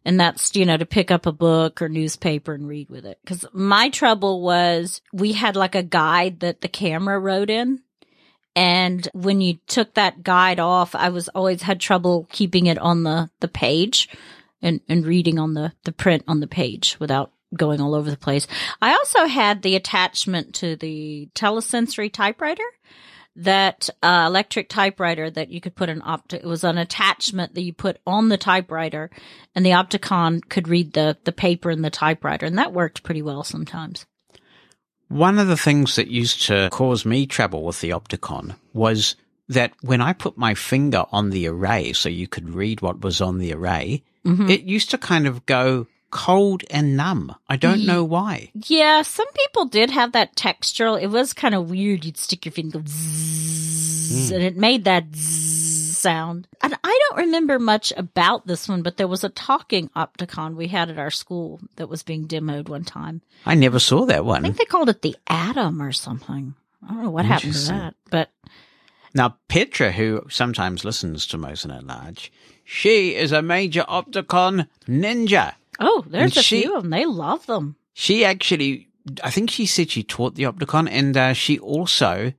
And 0.05 0.21
that's, 0.21 0.55
you 0.55 0.67
know, 0.67 0.77
to 0.77 0.87
pick 0.87 1.11
up 1.11 1.27
a 1.27 1.33
book 1.33 1.83
or 1.83 1.89
newspaper 1.89 2.55
and 2.55 2.69
read 2.69 2.91
with 2.91 3.07
it. 3.07 3.19
Cause 3.27 3.45
my 3.53 3.89
trouble 3.89 4.41
was 4.41 5.01
we 5.13 5.33
had 5.33 5.57
like 5.57 5.75
a 5.75 5.83
guide 5.83 6.41
that 6.41 6.61
the 6.61 6.69
camera 6.69 7.19
wrote 7.19 7.51
in. 7.51 7.81
And 8.57 9.09
when 9.13 9.41
you 9.41 9.59
took 9.67 9.95
that 9.95 10.23
guide 10.23 10.61
off, 10.61 10.95
I 10.95 11.09
was 11.09 11.29
always 11.29 11.63
had 11.63 11.81
trouble 11.81 12.29
keeping 12.31 12.67
it 12.67 12.79
on 12.79 13.03
the, 13.03 13.31
the 13.41 13.49
page 13.49 14.09
and, 14.63 14.81
and 14.89 15.05
reading 15.05 15.39
on 15.39 15.55
the, 15.55 15.73
the 15.85 15.93
print 15.93 16.25
on 16.29 16.41
the 16.41 16.47
page 16.47 16.97
without 17.01 17.33
going 17.57 17.81
all 17.81 17.95
over 17.95 18.11
the 18.11 18.17
place. 18.17 18.47
I 18.81 18.93
also 18.93 19.27
had 19.27 19.63
the 19.63 19.77
attachment 19.77 20.55
to 20.57 20.77
the 20.77 21.29
telesensory 21.35 22.13
typewriter 22.13 22.65
that 23.37 23.89
uh, 24.03 24.25
electric 24.27 24.69
typewriter 24.69 25.29
that 25.31 25.51
you 25.51 25.61
could 25.61 25.75
put 25.75 25.89
an 25.89 26.01
optic 26.05 26.43
it 26.43 26.47
was 26.47 26.63
an 26.63 26.79
attachment 26.79 27.55
that 27.55 27.63
you 27.63 27.73
put 27.73 27.99
on 28.07 28.29
the 28.29 28.37
typewriter 28.37 29.11
and 29.57 29.67
the 29.67 29.71
opticon 29.71 30.41
could 30.49 30.69
read 30.69 30.93
the 30.93 31.17
the 31.25 31.33
paper 31.33 31.69
in 31.69 31.83
the 31.83 31.91
typewriter 31.91 32.47
and 32.47 32.59
that 32.59 32.73
worked 32.73 33.03
pretty 33.03 33.23
well 33.23 33.43
sometimes 33.43 34.07
One 35.15 35.39
of 35.39 35.47
the 35.47 35.57
things 35.57 35.95
that 35.95 36.09
used 36.09 36.43
to 36.47 36.69
cause 36.73 37.05
me 37.07 37.25
trouble 37.27 37.63
with 37.63 37.81
the 37.81 37.91
Opticon 37.91 38.57
was 38.73 39.15
that 39.49 39.73
when 39.81 40.01
I 40.01 40.13
put 40.13 40.37
my 40.37 40.55
finger 40.55 41.05
on 41.13 41.31
the 41.31 41.47
array 41.47 41.93
so 41.93 42.09
you 42.09 42.27
could 42.27 42.51
read 42.53 42.83
what 42.83 43.01
was 43.01 43.21
on 43.21 43.39
the 43.39 43.53
array, 43.53 44.03
Mhm. 44.27 44.51
it 44.51 44.63
used 44.65 44.91
to 44.91 44.99
kind 44.99 45.29
of 45.29 45.47
go 45.47 45.87
cold 46.15 46.63
and 46.71 46.97
numb. 46.97 47.35
I 47.49 47.57
don't 47.57 47.81
mm. 47.81 47.87
know 47.87 48.05
why. 48.05 48.53
Yeah, 48.55 49.03
some 49.03 49.31
people 49.33 49.67
did 49.67 49.91
have 49.91 50.13
that 50.13 50.37
texture. 50.37 50.97
It 50.97 51.11
was 51.11 51.35
kind 51.35 51.55
of 51.55 51.69
weird. 51.69 52.05
You'd 52.05 52.17
stick 52.17 52.47
your 52.47 52.53
finger 52.53 52.79
and 52.79 52.87
go 52.87 52.91
zzz, 52.91 54.31
and 54.31 54.43
it 54.43 54.57
made 54.57 54.85
that 54.85 55.13
zzz 55.13 55.99
sound. 56.05 56.47
And 56.63 56.75
I 56.85 57.01
don't 57.09 57.25
remember 57.25 57.59
much 57.59 57.91
about 57.97 58.47
this 58.47 58.69
one, 58.69 58.83
but 58.83 58.99
there 58.99 59.09
was 59.09 59.25
a 59.25 59.31
talking 59.31 59.89
Opticon 59.97 60.55
we 60.55 60.69
had 60.69 60.91
at 60.91 60.99
our 60.99 61.11
school 61.11 61.61
that 61.77 61.89
was 61.89 62.03
being 62.03 62.29
demoed 62.29 62.69
one 62.69 62.85
time. 62.85 63.23
I 63.47 63.55
never 63.55 63.79
saw 63.79 64.05
that 64.07 64.25
one. 64.25 64.45
I 64.45 64.49
think 64.49 64.59
they 64.59 64.67
called 64.67 64.91
it 64.91 65.01
the 65.01 65.17
Atom 65.27 65.81
or 65.81 65.93
something. 65.93 66.55
I 66.85 66.89
don't 66.93 67.05
know 67.05 67.11
what 67.11 67.25
happened 67.25 67.55
to 67.55 67.67
that, 67.69 67.95
but 68.11 68.29
Now, 69.15 69.37
Petra, 69.49 69.93
who 69.93 70.27
sometimes 70.29 70.85
listens 70.85 71.27
to 71.29 71.39
Mosen 71.39 71.71
at 71.71 71.87
Large, 71.87 72.31
she 72.65 73.15
is 73.15 73.33
a 73.33 73.43
major 73.43 73.85
Opticon 73.89 74.69
ninja. 74.87 75.55
Oh, 75.81 76.05
there's 76.07 76.33
And 76.33 76.37
a 76.39 76.43
she- 76.43 76.63
few 76.63 76.77
of 76.77 76.83
them. 76.83 76.91
They 76.91 77.07
love 77.07 77.47
them. 77.47 77.77
She 77.93 78.25
actually, 78.25 78.89
I 79.23 79.31
think 79.31 79.51
she 79.51 79.67
said 79.67 79.91
she 79.91 80.03
taught 80.03 80.35
the 80.35 80.45
Opticon 80.45 80.89
and 80.91 81.17
uh, 81.17 81.33
she 81.33 81.59
also 81.59 82.33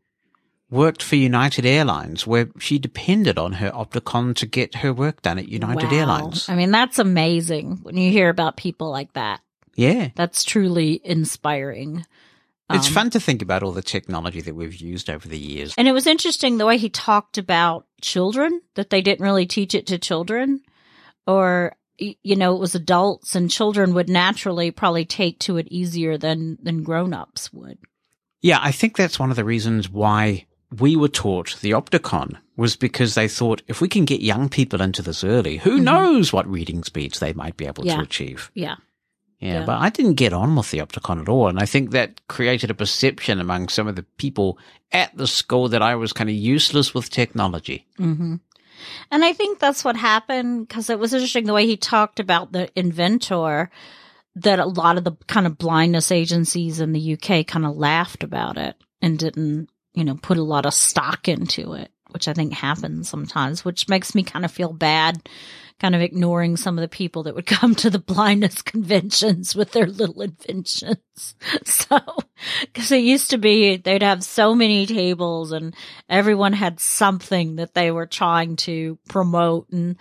worked 0.69 1.01
for 1.03 1.15
United 1.15 1.65
Airlines 1.65 2.25
where 2.27 2.49
she 2.59 2.77
depended 2.79 3.37
on 3.37 3.53
her 3.53 3.71
Opticon 3.71 4.35
to 4.37 4.45
get 4.45 4.75
her 4.75 4.91
work 4.91 5.21
done 5.21 5.37
at 5.39 5.47
United 5.47 5.91
Wow. 5.91 5.97
Airlines. 5.97 6.49
I 6.49 6.55
mean, 6.55 6.71
that's 6.71 6.99
amazing 6.99 7.79
when 7.83 7.95
you 7.97 8.11
hear 8.11 8.29
about 8.29 8.57
people 8.57 8.89
like 8.91 9.13
that. 9.13 9.41
Yeah. 9.75 10.09
That's 10.15 10.43
truly 10.43 10.99
inspiring. 11.03 12.05
It's 12.71 12.87
Um, 12.87 12.93
fun 12.93 13.09
to 13.11 13.19
think 13.19 13.41
about 13.43 13.61
all 13.61 13.71
the 13.73 13.83
technology 13.83 14.41
that 14.41 14.55
we've 14.55 14.75
used 14.75 15.09
over 15.09 15.27
the 15.27 15.37
years. 15.37 15.75
And 15.77 15.87
it 15.87 15.91
was 15.91 16.07
interesting 16.07 16.57
the 16.57 16.65
way 16.65 16.77
he 16.77 16.89
talked 16.89 17.37
about 17.37 17.85
children, 18.01 18.59
that 18.73 18.89
they 18.89 19.01
didn't 19.01 19.23
really 19.23 19.45
teach 19.45 19.75
it 19.75 19.85
to 19.87 19.99
children. 19.99 20.61
Or, 21.27 21.75
you 21.97 22.35
know, 22.35 22.55
it 22.55 22.59
was 22.59 22.75
adults 22.75 23.35
and 23.35 23.49
children 23.49 23.93
would 23.93 24.09
naturally 24.09 24.71
probably 24.71 25.05
take 25.05 25.39
to 25.39 25.57
it 25.57 25.67
easier 25.69 26.17
than, 26.17 26.57
than 26.61 26.83
grown-ups 26.83 27.53
would. 27.53 27.77
Yeah, 28.41 28.59
I 28.61 28.71
think 28.71 28.95
that's 28.97 29.19
one 29.19 29.29
of 29.31 29.35
the 29.37 29.45
reasons 29.45 29.89
why 29.89 30.45
we 30.77 30.95
were 30.95 31.07
taught 31.07 31.57
the 31.61 31.71
Opticon 31.71 32.37
was 32.57 32.75
because 32.75 33.15
they 33.15 33.27
thought 33.27 33.61
if 33.67 33.81
we 33.81 33.87
can 33.87 34.05
get 34.05 34.21
young 34.21 34.49
people 34.49 34.81
into 34.81 35.01
this 35.01 35.23
early, 35.23 35.57
who 35.57 35.79
knows 35.79 36.31
what 36.33 36.47
reading 36.49 36.83
speeds 36.83 37.19
they 37.19 37.33
might 37.33 37.57
be 37.57 37.65
able 37.65 37.83
Mm-hmm. 37.83 37.89
Yeah. 37.89 37.95
to 37.97 38.01
achieve. 38.03 38.51
Yeah. 38.53 38.75
Yeah, 39.39 39.59
Yeah. 39.59 39.65
but 39.65 39.79
I 39.79 39.89
didn't 39.89 40.13
get 40.15 40.33
on 40.33 40.55
with 40.55 40.71
the 40.71 40.79
Opticon 40.79 41.21
at 41.21 41.29
all. 41.29 41.47
And 41.47 41.59
I 41.59 41.65
think 41.65 41.91
that 41.91 42.25
created 42.27 42.69
a 42.71 42.75
perception 42.75 43.39
among 43.39 43.69
some 43.69 43.87
of 43.87 43.95
the 43.95 44.03
people 44.17 44.57
at 44.91 45.15
the 45.17 45.27
school 45.27 45.69
that 45.69 45.81
I 45.81 45.95
was 45.95 46.13
kind 46.13 46.29
of 46.29 46.35
useless 46.35 46.93
with 46.93 47.09
technology. 47.09 47.85
hmm 47.97 48.35
And 49.11 49.23
I 49.23 49.33
think 49.33 49.59
that's 49.59 49.83
what 49.83 49.95
happened 49.95 50.67
because 50.67 50.89
it 50.89 50.99
was 50.99 51.13
interesting 51.13 51.45
the 51.45 51.53
way 51.53 51.65
he 51.65 51.77
talked 51.77 52.19
about 52.19 52.51
the 52.51 52.69
inventor 52.77 53.69
that 54.35 54.59
a 54.59 54.65
lot 54.65 54.97
of 54.97 55.03
the 55.03 55.13
kind 55.27 55.45
of 55.47 55.57
blindness 55.57 56.11
agencies 56.11 56.79
in 56.79 56.91
the 56.91 57.13
UK 57.13 57.47
kind 57.47 57.65
of 57.65 57.77
laughed 57.77 58.23
about 58.23 58.57
it 58.57 58.75
and 59.01 59.17
didn't, 59.17 59.69
you 59.93 60.03
know, 60.03 60.15
put 60.15 60.37
a 60.37 60.43
lot 60.43 60.65
of 60.65 60.73
stock 60.73 61.27
into 61.27 61.73
it, 61.73 61.89
which 62.11 62.27
I 62.27 62.33
think 62.33 62.53
happens 62.53 63.07
sometimes, 63.07 63.63
which 63.63 63.87
makes 63.87 64.13
me 64.13 64.23
kind 64.23 64.43
of 64.43 64.51
feel 64.51 64.73
bad, 64.73 65.29
kind 65.79 65.95
of 65.95 66.01
ignoring 66.01 66.57
some 66.57 66.77
of 66.77 66.81
the 66.81 66.87
people 66.87 67.23
that 67.23 67.35
would 67.35 67.45
come 67.47 67.75
to 67.75 67.89
the 67.89 67.99
blindness 67.99 68.61
conventions 68.61 69.55
with 69.55 69.71
their 69.71 69.87
little 69.87 70.21
inventions. 70.21 70.99
So, 71.63 71.99
cause 72.73 72.91
it 72.91 73.03
used 73.03 73.29
to 73.29 73.37
be 73.37 73.77
they'd 73.77 74.03
have 74.03 74.23
so 74.23 74.53
many 74.55 74.85
tables 74.85 75.51
and 75.51 75.73
everyone 76.09 76.53
had 76.53 76.79
something 76.79 77.55
that 77.55 77.73
they 77.73 77.91
were 77.91 78.07
trying 78.07 78.55
to 78.57 78.97
promote 79.07 79.69
and 79.69 79.95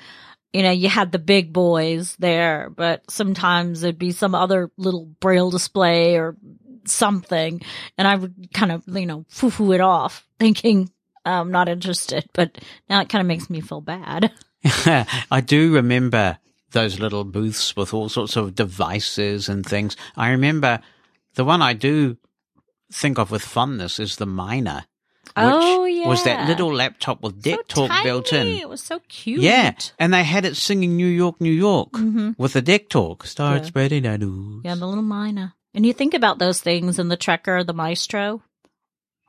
you 0.53 0.63
know, 0.63 0.71
you 0.71 0.89
had 0.89 1.11
the 1.11 1.19
big 1.19 1.53
boys 1.53 2.15
there, 2.17 2.71
but 2.71 3.03
sometimes 3.11 3.81
there'd 3.81 3.99
be 3.99 4.13
some 4.13 4.37
other 4.37 4.71
little 4.77 5.07
braille 5.21 5.51
display 5.51 6.17
or 6.17 6.37
something. 6.85 7.61
And 7.99 8.07
I 8.07 8.15
would 8.15 8.53
kind 8.55 8.71
of, 8.71 8.85
you 8.87 9.07
know, 9.07 9.27
foo 9.29 9.51
foo 9.51 9.73
it 9.73 9.81
off 9.81 10.25
thinking 10.39 10.91
I'm 11.25 11.51
not 11.51 11.69
interested, 11.69 12.27
but 12.35 12.59
now 12.89 13.01
it 13.01 13.09
kind 13.09 13.21
of 13.21 13.27
makes 13.27 13.51
me 13.51 13.61
feel 13.61 13.81
bad. 13.81 14.33
I 14.65 15.43
do 15.45 15.73
remember 15.75 16.39
those 16.73 16.99
little 16.99 17.25
booths 17.25 17.77
with 17.77 17.95
all 17.95 18.09
sorts 18.09 18.37
of 18.37 18.55
devices 18.55 19.49
and 19.49 19.65
things. 19.65 19.97
I 20.17 20.31
remember 20.31 20.81
the 21.35 21.45
one 21.45 21.63
I 21.63 21.73
do 21.73 22.17
think 22.93 23.19
of 23.19 23.31
with 23.31 23.43
fondness 23.43 23.99
is 23.99 24.17
the 24.17 24.27
Miner. 24.27 24.85
Oh, 25.37 25.83
Was 26.07 26.23
that 26.25 26.47
little 26.49 26.73
laptop 26.73 27.23
with 27.23 27.43
deck 27.43 27.61
so 27.69 27.89
talk 27.89 28.05
built 28.05 28.33
in. 28.33 28.47
It 28.47 28.69
was 28.69 28.81
so 28.83 29.01
cute. 29.09 29.41
Yeah, 29.41 29.73
and 29.99 30.13
they 30.15 30.23
had 30.23 30.45
it 30.45 30.57
singing 30.57 30.97
New 30.97 31.07
York, 31.09 31.41
New 31.41 31.51
York 31.53 31.91
Mhm. 31.93 32.39
with 32.39 32.53
the 32.53 32.63
DECtalk. 32.63 33.27
Start 33.27 33.63
Yeah. 33.63 33.67
spreading 33.67 34.03
news. 34.05 34.63
Yeah, 34.65 34.77
the 34.77 34.87
little 34.87 35.03
miner. 35.03 35.55
And 35.75 35.85
you 35.85 35.93
think 35.93 36.15
about 36.15 36.39
those 36.39 36.61
things 36.61 36.99
and 37.01 37.11
the 37.11 37.17
Trekker, 37.17 37.67
the 37.67 37.73
Maestro. 37.73 38.43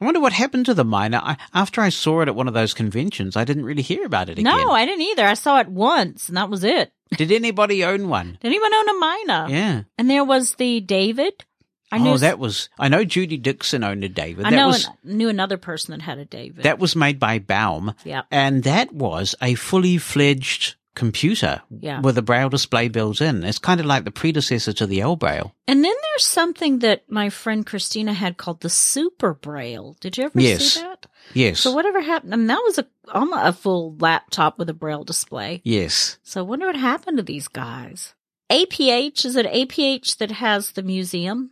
I 0.01 0.05
wonder 0.05 0.19
what 0.19 0.33
happened 0.33 0.65
to 0.65 0.73
the 0.73 0.83
miner. 0.83 1.21
I, 1.23 1.37
after 1.53 1.81
I 1.81 1.89
saw 1.89 2.21
it 2.21 2.27
at 2.27 2.35
one 2.35 2.47
of 2.47 2.53
those 2.53 2.73
conventions, 2.73 3.37
I 3.37 3.45
didn't 3.45 3.65
really 3.65 3.81
hear 3.81 4.05
about 4.05 4.29
it 4.29 4.37
again. 4.37 4.43
No, 4.43 4.71
I 4.71 4.85
didn't 4.85 5.01
either. 5.01 5.25
I 5.25 5.35
saw 5.35 5.59
it 5.59 5.69
once 5.69 6.27
and 6.27 6.37
that 6.37 6.49
was 6.49 6.63
it. 6.63 6.91
Did 7.15 7.31
anybody 7.31 7.83
own 7.85 8.09
one? 8.09 8.37
Did 8.41 8.47
anyone 8.49 8.73
own 8.73 8.89
a 8.89 8.93
miner? 8.93 9.47
Yeah. 9.49 9.81
And 9.97 10.09
there 10.09 10.25
was 10.25 10.55
the 10.55 10.81
David. 10.81 11.45
I 11.91 11.99
knew 11.99 12.11
oh, 12.11 12.17
that 12.17 12.39
was. 12.39 12.69
I 12.79 12.89
know 12.89 13.05
Judy 13.05 13.37
Dixon 13.37 13.83
owned 13.83 14.03
a 14.03 14.09
David. 14.09 14.45
I 14.45 14.49
that 14.49 14.55
know 14.55 14.67
was 14.67 14.85
an- 14.85 15.17
knew 15.17 15.29
another 15.29 15.57
person 15.57 15.91
that 15.91 16.01
had 16.01 16.17
a 16.17 16.25
David. 16.25 16.63
that 16.63 16.79
was 16.79 16.95
made 16.95 17.19
by 17.19 17.39
Baum, 17.39 17.93
yeah. 18.03 18.23
and 18.31 18.63
that 18.63 18.91
was 18.91 19.35
a 19.41 19.53
fully 19.53 19.97
fledged 19.97 20.75
computer 20.95 21.61
Yeah. 21.79 21.99
with 22.01 22.17
a 22.17 22.21
braille 22.21 22.49
display 22.49 22.87
built 22.87 23.21
in. 23.21 23.43
It's 23.43 23.59
kind 23.59 23.79
of 23.79 23.85
like 23.85 24.03
the 24.05 24.11
predecessor 24.11 24.73
to 24.73 24.87
the 24.87 24.99
ElBraille. 24.99 25.51
And 25.67 25.83
then 25.83 25.93
there's 26.01 26.25
something 26.25 26.79
that 26.79 27.03
my 27.09 27.29
friend 27.29 27.65
Christina 27.65 28.13
had 28.13 28.37
called 28.37 28.61
the 28.61 28.69
Super 28.69 29.33
Braille. 29.33 29.95
Did 29.99 30.17
you 30.17 30.23
ever 30.25 30.39
Yes. 30.41 30.73
see 30.73 30.79
that? 30.81 31.05
Yes. 31.33 31.59
So 31.59 31.71
whatever 31.71 32.01
happened? 32.01 32.33
I 32.33 32.37
mean, 32.37 32.47
that 32.47 32.61
was 32.65 32.77
a 32.79 32.87
almost 33.13 33.41
a 33.45 33.53
full 33.53 33.95
laptop 33.99 34.57
with 34.57 34.69
a 34.69 34.73
Braille 34.73 35.03
display. 35.03 35.61
yes. 35.63 36.17
So 36.23 36.39
I 36.39 36.43
wonder 36.43 36.65
what 36.67 36.75
happened 36.75 37.17
to 37.17 37.23
these 37.23 37.47
guys. 37.47 38.13
APH 38.51 39.25
is 39.25 39.35
it 39.35 39.45
APH 39.47 40.17
that 40.17 40.31
has 40.31 40.71
the 40.71 40.83
museum? 40.83 41.51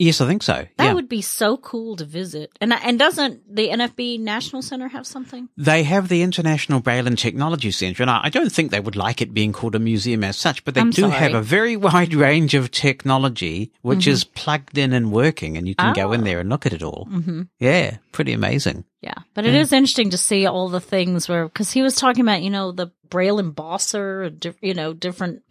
Yes, 0.00 0.20
I 0.20 0.28
think 0.28 0.44
so. 0.44 0.64
That 0.76 0.84
yeah. 0.84 0.92
would 0.92 1.08
be 1.08 1.22
so 1.22 1.56
cool 1.56 1.96
to 1.96 2.04
visit. 2.04 2.52
And 2.60 2.72
and 2.72 2.98
doesn't 3.00 3.52
the 3.52 3.68
NFB 3.70 4.20
National 4.20 4.62
Center 4.62 4.86
have 4.88 5.06
something? 5.08 5.48
They 5.56 5.82
have 5.82 6.08
the 6.08 6.22
International 6.22 6.78
Braille 6.78 7.08
and 7.08 7.18
Technology 7.18 7.72
Centre, 7.72 8.04
and 8.04 8.10
I 8.10 8.20
I 8.24 8.28
don't 8.28 8.52
think 8.52 8.70
they 8.70 8.78
would 8.78 8.94
like 8.94 9.20
it 9.20 9.34
being 9.34 9.52
called 9.52 9.74
a 9.74 9.80
museum 9.80 10.22
as 10.22 10.36
such, 10.36 10.64
but 10.64 10.74
they 10.74 10.80
I'm 10.80 10.90
do 10.90 11.02
sorry. 11.02 11.14
have 11.14 11.34
a 11.34 11.42
very 11.42 11.76
wide 11.76 12.14
range 12.26 12.54
of 12.54 12.70
technology 12.70 13.72
which 13.82 14.00
Mm-hmm. 14.00 14.10
is 14.10 14.22
plugged 14.24 14.78
in 14.78 14.92
and 14.92 15.10
working, 15.10 15.56
and 15.56 15.66
you 15.66 15.74
can 15.74 15.94
go 15.94 16.12
in 16.12 16.20
Oh. 16.20 16.24
there 16.24 16.38
and 16.40 16.48
look 16.48 16.64
at 16.66 16.72
it 16.72 16.82
all. 16.84 17.08
Mm-hmm. 17.10 17.42
Yeah, 17.58 17.96
pretty 18.12 18.32
amazing. 18.32 18.84
Yeah, 19.02 19.14
but 19.34 19.46
it 19.46 19.54
is 19.54 19.72
interesting 19.72 20.10
to 20.10 20.18
see 20.18 20.46
all 20.46 20.68
the 20.68 20.80
things 20.80 21.28
where 21.28 21.44
because 21.46 21.72
he 21.72 21.82
was 21.82 21.96
talking 21.96 22.22
about 22.22 22.42
you 22.42 22.50
know 22.50 22.70
the 22.70 22.92
braille 23.10 23.38
embosser, 23.42 24.26
and 24.28 24.54
you 24.60 24.74
know 24.74 24.92
different 24.92 25.42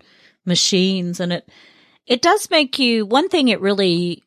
machines, 0.45 1.19
and 1.19 1.33
it 1.33 1.49
it 2.05 2.21
does 2.21 2.49
make 2.49 2.79
you 2.79 3.05
one 3.05 3.29
thing. 3.29 3.49
It 3.49 3.59
really 3.61 4.23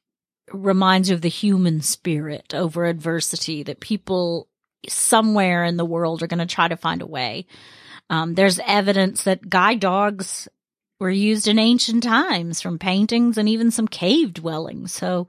reminds 0.53 1.09
you 1.09 1.15
of 1.15 1.21
the 1.21 1.29
human 1.29 1.81
spirit 1.81 2.55
over 2.55 2.85
adversity 2.85 3.63
that 3.63 3.81
people 3.81 4.49
somewhere 4.89 5.65
in 5.65 5.77
the 5.77 5.85
world 5.85 6.23
are 6.23 6.27
going 6.27 6.39
to 6.39 6.47
try 6.47 6.69
to 6.69 6.77
find 6.77 7.03
a 7.03 7.07
way. 7.07 7.47
Um, 8.09 8.35
there's 8.35 8.59
evidence 8.67 9.25
that 9.25 9.49
guide 9.49 9.81
dogs 9.81 10.49
were 10.99 11.11
used 11.11 11.49
in 11.49 11.59
ancient 11.59 12.03
times 12.03 12.61
from 12.61 12.79
paintings 12.79 13.39
and 13.39 13.49
even 13.49 13.71
some 13.71 13.89
cave 13.89 14.35
dwellings. 14.35 14.93
So 14.93 15.29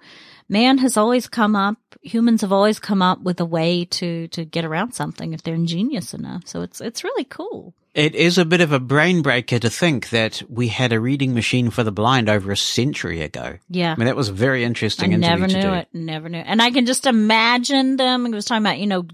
man 0.51 0.77
has 0.79 0.97
always 0.97 1.27
come 1.27 1.55
up, 1.55 1.77
humans 2.01 2.41
have 2.41 2.51
always 2.51 2.77
come 2.79 3.01
up 3.01 3.21
with 3.21 3.39
a 3.39 3.45
way 3.45 3.85
to, 3.85 4.27
to 4.27 4.45
get 4.45 4.65
around 4.65 4.91
something 4.91 5.33
if 5.33 5.41
they're 5.41 5.55
ingenious 5.55 6.13
enough. 6.13 6.43
So 6.45 6.61
it's, 6.61 6.81
it's 6.81 7.03
really 7.03 7.23
cool. 7.23 7.73
It 7.93 8.15
is 8.15 8.37
a 8.37 8.45
bit 8.45 8.61
of 8.61 8.71
a 8.71 8.79
brain 8.79 9.21
breaker 9.21 9.59
to 9.59 9.69
think 9.69 10.11
that 10.11 10.41
we 10.49 10.69
had 10.69 10.93
a 10.93 10.99
reading 10.99 11.33
machine 11.33 11.69
for 11.69 11.83
the 11.83 11.91
blind 11.91 12.29
over 12.29 12.51
a 12.51 12.57
century 12.57 13.21
ago. 13.21 13.57
Yeah. 13.69 13.91
I 13.91 13.95
mean, 13.97 14.05
that 14.05 14.15
was 14.15 14.29
a 14.29 14.33
very 14.33 14.63
I 14.63 14.67
interesting 14.67 15.11
interview 15.11 15.29
never 15.29 15.47
to 15.47 15.55
knew 15.55 15.61
do. 15.61 15.73
it. 15.73 15.87
Never 15.91 16.29
knew. 16.29 16.39
And 16.39 16.61
I 16.61 16.71
can 16.71 16.85
just 16.85 17.05
imagine 17.05 17.97
them. 17.97 18.25
I 18.25 18.29
was 18.29 18.45
talking 18.45 18.63
about, 18.63 18.79
you 18.79 18.87
know, 18.87 19.05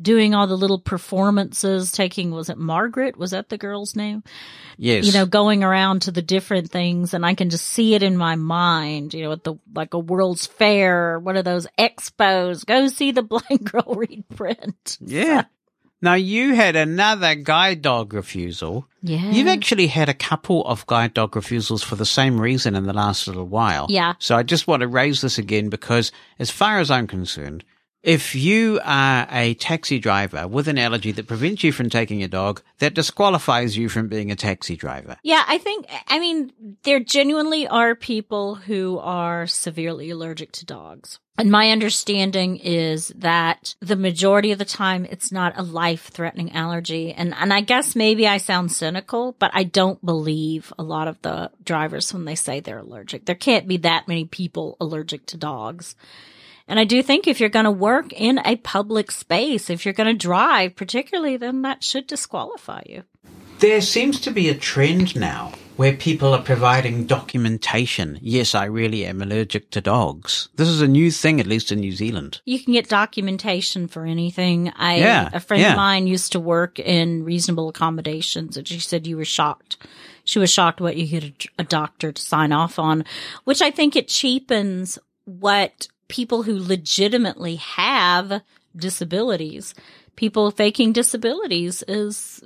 doing 0.00 0.34
all 0.34 0.46
the 0.46 0.56
little 0.56 0.78
performances, 0.78 1.90
taking, 1.90 2.30
was 2.30 2.48
it 2.48 2.58
Margaret? 2.58 3.16
Was 3.16 3.30
that 3.30 3.48
the 3.48 3.58
girl's 3.58 3.96
name? 3.96 4.22
Yes. 4.76 5.06
you 5.06 5.12
know, 5.12 5.24
going 5.26 5.64
around 5.64 6.02
to 6.02 6.10
the 6.10 6.22
different 6.22 6.70
things 6.70 7.14
and 7.14 7.24
I 7.24 7.34
can 7.34 7.48
just 7.48 7.64
see 7.64 7.94
it 7.94 8.02
in 8.02 8.16
my 8.16 8.36
mind, 8.36 9.14
you 9.14 9.22
know, 9.24 9.32
at 9.32 9.44
the, 9.44 9.54
like 9.74 9.94
a 9.94 9.98
World's 9.98 10.46
Fair 10.46 11.18
one 11.18 11.36
of 11.36 11.44
those 11.44 11.66
expos. 11.78 12.64
Go 12.66 12.88
see 12.88 13.12
the 13.12 13.22
blind 13.22 13.70
girl 13.70 13.94
read 13.96 14.24
print. 14.34 14.98
Yeah. 15.00 15.44
Now 16.02 16.14
you 16.14 16.54
had 16.54 16.76
another 16.76 17.34
guide 17.34 17.80
dog 17.80 18.12
refusal. 18.12 18.86
Yeah. 19.02 19.30
You've 19.30 19.48
actually 19.48 19.86
had 19.86 20.08
a 20.08 20.14
couple 20.14 20.64
of 20.66 20.86
guide 20.86 21.14
dog 21.14 21.34
refusals 21.34 21.82
for 21.82 21.96
the 21.96 22.04
same 22.04 22.38
reason 22.40 22.74
in 22.74 22.84
the 22.84 22.92
last 22.92 23.26
little 23.26 23.46
while. 23.46 23.86
Yeah. 23.88 24.14
So 24.18 24.36
I 24.36 24.42
just 24.42 24.66
want 24.66 24.82
to 24.82 24.88
raise 24.88 25.22
this 25.22 25.38
again 25.38 25.70
because 25.70 26.12
as 26.38 26.50
far 26.50 26.80
as 26.80 26.90
I'm 26.90 27.06
concerned, 27.06 27.64
If 28.06 28.36
you 28.36 28.78
are 28.84 29.26
a 29.32 29.54
taxi 29.54 29.98
driver 29.98 30.46
with 30.46 30.68
an 30.68 30.78
allergy 30.78 31.10
that 31.10 31.26
prevents 31.26 31.64
you 31.64 31.72
from 31.72 31.90
taking 31.90 32.22
a 32.22 32.28
dog, 32.28 32.62
that 32.78 32.94
disqualifies 32.94 33.76
you 33.76 33.88
from 33.88 34.06
being 34.06 34.30
a 34.30 34.36
taxi 34.36 34.76
driver. 34.76 35.16
Yeah, 35.24 35.42
I 35.48 35.58
think, 35.58 35.86
I 36.06 36.20
mean, 36.20 36.52
there 36.84 37.00
genuinely 37.00 37.66
are 37.66 37.96
people 37.96 38.54
who 38.54 39.00
are 39.00 39.48
severely 39.48 40.10
allergic 40.10 40.52
to 40.52 40.64
dogs. 40.64 41.18
And 41.36 41.50
my 41.50 41.72
understanding 41.72 42.58
is 42.58 43.08
that 43.16 43.74
the 43.80 43.96
majority 43.96 44.52
of 44.52 44.60
the 44.60 44.64
time 44.64 45.04
it's 45.04 45.32
not 45.32 45.58
a 45.58 45.64
life 45.64 46.06
threatening 46.06 46.52
allergy. 46.52 47.12
And, 47.12 47.34
and 47.34 47.52
I 47.52 47.60
guess 47.60 47.96
maybe 47.96 48.28
I 48.28 48.36
sound 48.36 48.70
cynical, 48.70 49.34
but 49.40 49.50
I 49.52 49.64
don't 49.64 50.02
believe 50.06 50.72
a 50.78 50.84
lot 50.84 51.08
of 51.08 51.20
the 51.22 51.50
drivers 51.64 52.14
when 52.14 52.24
they 52.24 52.36
say 52.36 52.60
they're 52.60 52.78
allergic. 52.78 53.24
There 53.24 53.34
can't 53.34 53.66
be 53.66 53.78
that 53.78 54.06
many 54.06 54.26
people 54.26 54.76
allergic 54.80 55.26
to 55.26 55.36
dogs. 55.36 55.96
And 56.68 56.80
I 56.80 56.84
do 56.84 57.02
think 57.02 57.26
if 57.26 57.40
you're 57.40 57.48
going 57.48 57.64
to 57.64 57.70
work 57.70 58.12
in 58.12 58.40
a 58.44 58.56
public 58.56 59.10
space, 59.10 59.70
if 59.70 59.84
you're 59.84 59.94
going 59.94 60.12
to 60.12 60.26
drive 60.26 60.76
particularly, 60.76 61.36
then 61.36 61.62
that 61.62 61.84
should 61.84 62.06
disqualify 62.06 62.82
you. 62.86 63.04
There 63.60 63.80
seems 63.80 64.20
to 64.20 64.30
be 64.30 64.48
a 64.48 64.54
trend 64.54 65.16
now 65.16 65.52
where 65.76 65.94
people 65.94 66.34
are 66.34 66.42
providing 66.42 67.06
documentation. 67.06 68.18
Yes, 68.22 68.54
I 68.54 68.64
really 68.64 69.04
am 69.06 69.22
allergic 69.22 69.70
to 69.70 69.80
dogs. 69.80 70.48
This 70.56 70.68
is 70.68 70.80
a 70.80 70.88
new 70.88 71.10
thing, 71.10 71.38
at 71.38 71.46
least 71.46 71.70
in 71.70 71.80
New 71.80 71.92
Zealand. 71.92 72.40
You 72.44 72.58
can 72.58 72.72
get 72.72 72.88
documentation 72.88 73.86
for 73.86 74.04
anything. 74.04 74.72
I, 74.76 74.96
Yeah, 74.96 75.30
a 75.32 75.40
friend 75.40 75.62
yeah. 75.62 75.70
of 75.70 75.76
mine 75.76 76.06
used 76.06 76.32
to 76.32 76.40
work 76.40 76.78
in 76.78 77.24
reasonable 77.24 77.68
accommodations 77.68 78.56
and 78.56 78.66
she 78.66 78.80
said 78.80 79.06
you 79.06 79.16
were 79.16 79.24
shocked. 79.24 79.76
She 80.24 80.38
was 80.38 80.50
shocked 80.50 80.80
what 80.80 80.96
you 80.96 81.06
get 81.06 81.24
a, 81.24 81.32
a 81.60 81.64
doctor 81.64 82.12
to 82.12 82.22
sign 82.22 82.52
off 82.52 82.78
on, 82.78 83.04
which 83.44 83.62
I 83.62 83.70
think 83.70 83.96
it 83.96 84.08
cheapens 84.08 84.98
what 85.24 85.88
people 86.08 86.42
who 86.42 86.58
legitimately 86.58 87.56
have 87.56 88.42
disabilities, 88.74 89.74
people 90.16 90.50
faking 90.50 90.92
disabilities 90.92 91.82
is 91.88 92.42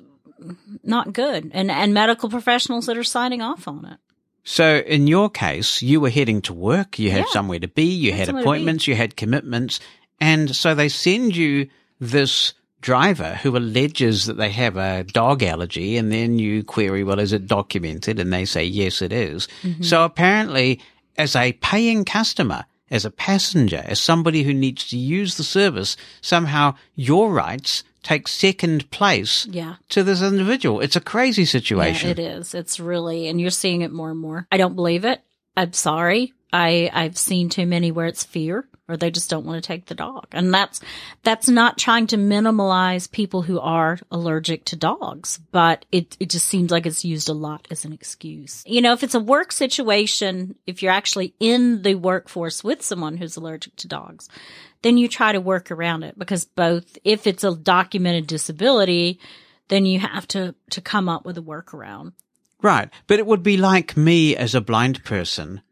not 0.83 1.13
good 1.13 1.51
and, 1.53 1.71
and 1.71 1.93
medical 1.93 2.29
professionals 2.31 2.87
that 2.87 2.97
are 2.97 3.05
signing 3.05 3.43
off 3.43 3.69
on 3.69 3.85
it. 3.85 3.99
So 4.43 4.79
in 4.79 5.07
your 5.07 5.29
case, 5.29 5.83
you 5.83 6.01
were 6.01 6.09
heading 6.09 6.41
to 6.43 6.55
work, 6.55 6.99
you 6.99 7.11
had 7.11 7.27
Yeah. 7.27 7.33
somewhere 7.33 7.59
to 7.59 7.69
be, 7.69 7.85
you 7.85 8.13
Had 8.13 8.21
had 8.21 8.27
somewhere 8.29 8.43
to 8.43 8.45
be. 8.45 8.49
appointments, 8.51 8.87
you 8.89 8.95
had 8.95 9.17
commitments, 9.17 9.81
and 10.19 10.57
so 10.57 10.75
they 10.75 10.89
send 10.89 11.37
you 11.37 11.69
this 12.01 12.55
driver 12.81 13.39
who 13.43 13.55
alleges 13.55 14.25
that 14.25 14.39
they 14.39 14.49
have 14.51 14.79
a 14.79 15.05
dog 15.05 15.43
allergy 15.43 15.99
and 15.99 16.11
then 16.11 16.39
you 16.39 16.65
query, 16.65 17.05
well, 17.05 17.19
is 17.21 17.35
it 17.35 17.47
documented? 17.47 18.19
And 18.19 18.33
they 18.33 18.47
say, 18.47 18.65
yes, 18.65 19.03
it 19.03 19.13
is. 19.13 19.49
Mm-hmm. 19.63 19.83
So 19.83 20.03
apparently 20.05 20.81
as 21.19 21.37
a 21.37 21.53
paying 21.53 22.07
customer, 22.07 22.65
as 22.91 23.05
a 23.05 23.11
passenger, 23.11 23.83
as 23.87 24.01
somebody 24.01 24.43
who 24.43 24.53
needs 24.55 24.87
to 24.89 24.97
use 24.99 25.37
the 25.37 25.45
service, 25.45 25.97
somehow 26.21 26.75
your 26.95 27.31
rights 27.33 27.85
take 28.03 28.27
second 28.29 28.91
place 28.91 29.47
Yeah. 29.51 29.75
to 29.91 30.03
this 30.03 30.23
individual. 30.23 30.81
It's 30.81 30.97
a 30.97 31.01
crazy 31.01 31.45
situation. 31.45 32.09
Yeah, 32.09 32.13
it 32.13 32.19
is. 32.19 32.55
It's 32.55 32.81
really, 32.81 33.29
and 33.29 33.41
you're 33.41 33.51
seeing 33.51 33.83
it 33.83 33.93
more 33.93 34.11
and 34.11 34.19
more. 34.19 34.47
I 34.51 34.57
don't 34.57 34.75
believe 34.75 35.05
it. 35.05 35.21
I'm 35.57 35.73
sorry. 35.73 36.33
I, 36.53 36.91
I've 36.93 37.17
seen 37.17 37.49
too 37.49 37.67
many 37.67 37.93
where 37.93 38.07
it's 38.07 38.25
fear 38.25 38.67
or 38.91 38.97
they 38.97 39.11
just 39.11 39.31
don't 39.31 39.47
want 39.47 39.63
to 39.63 39.67
take 39.67 39.87
the 39.87 39.95
dog. 39.95 40.27
And 40.33 40.53
that's, 40.53 40.81
that's 41.23 41.49
not 41.49 41.79
trying 41.79 42.09
to 42.09 42.17
minimalize 42.17 43.11
people 43.11 43.43
who 43.43 43.61
are 43.61 43.99
allergic 44.11 44.65
to 44.67 44.77
dogs, 44.77 45.39
but 45.53 45.85
it, 45.93 46.17
it 46.19 46.29
just 46.31 46.49
seems 46.49 46.73
like 46.73 46.87
it's 46.87 47.05
used 47.05 47.29
a 47.29 47.33
lot 47.33 47.69
as 47.71 47.85
an 47.85 47.93
excuse. 47.93 48.65
You 48.67 48.81
know, 48.81 48.93
if 48.93 49.05
it's 49.05 49.15
a 49.15 49.21
work 49.21 49.53
situation, 49.53 50.57
if 50.67 50.83
you're 50.83 50.93
actually 50.93 51.35
in 51.39 51.83
the 51.83 51.95
workforce 51.95 52.65
with 52.65 52.83
someone 52.83 53.17
who's 53.17 53.37
allergic 53.37 53.77
to 53.77 53.89
dogs, 53.89 54.29
then 54.83 54.99
you 54.99 55.07
try 55.07 55.31
to 55.31 55.41
work 55.41 55.71
around 55.71 56.03
it 56.03 56.19
because 56.19 56.45
both, 56.45 56.99
if 57.05 57.29
it's 57.29 57.45
a 57.45 57.55
documented 57.55 58.27
disability, 58.27 59.21
then 59.69 59.87
you 59.87 60.01
have 60.01 60.27
to, 60.29 60.57
to 60.71 60.81
come 60.81 61.09
up 61.09 61.25
with 61.25 61.39
a 61.39 61.43
workaround. 61.43 62.13
Right. 62.61 62.91
But 63.07 63.21
it 63.21 63.27
would 63.27 63.45
be 63.45 63.57
like 63.57 63.97
me 63.97 64.37
as 64.37 64.55
a 64.55 64.61
blind 64.61 65.05
person 65.05 65.63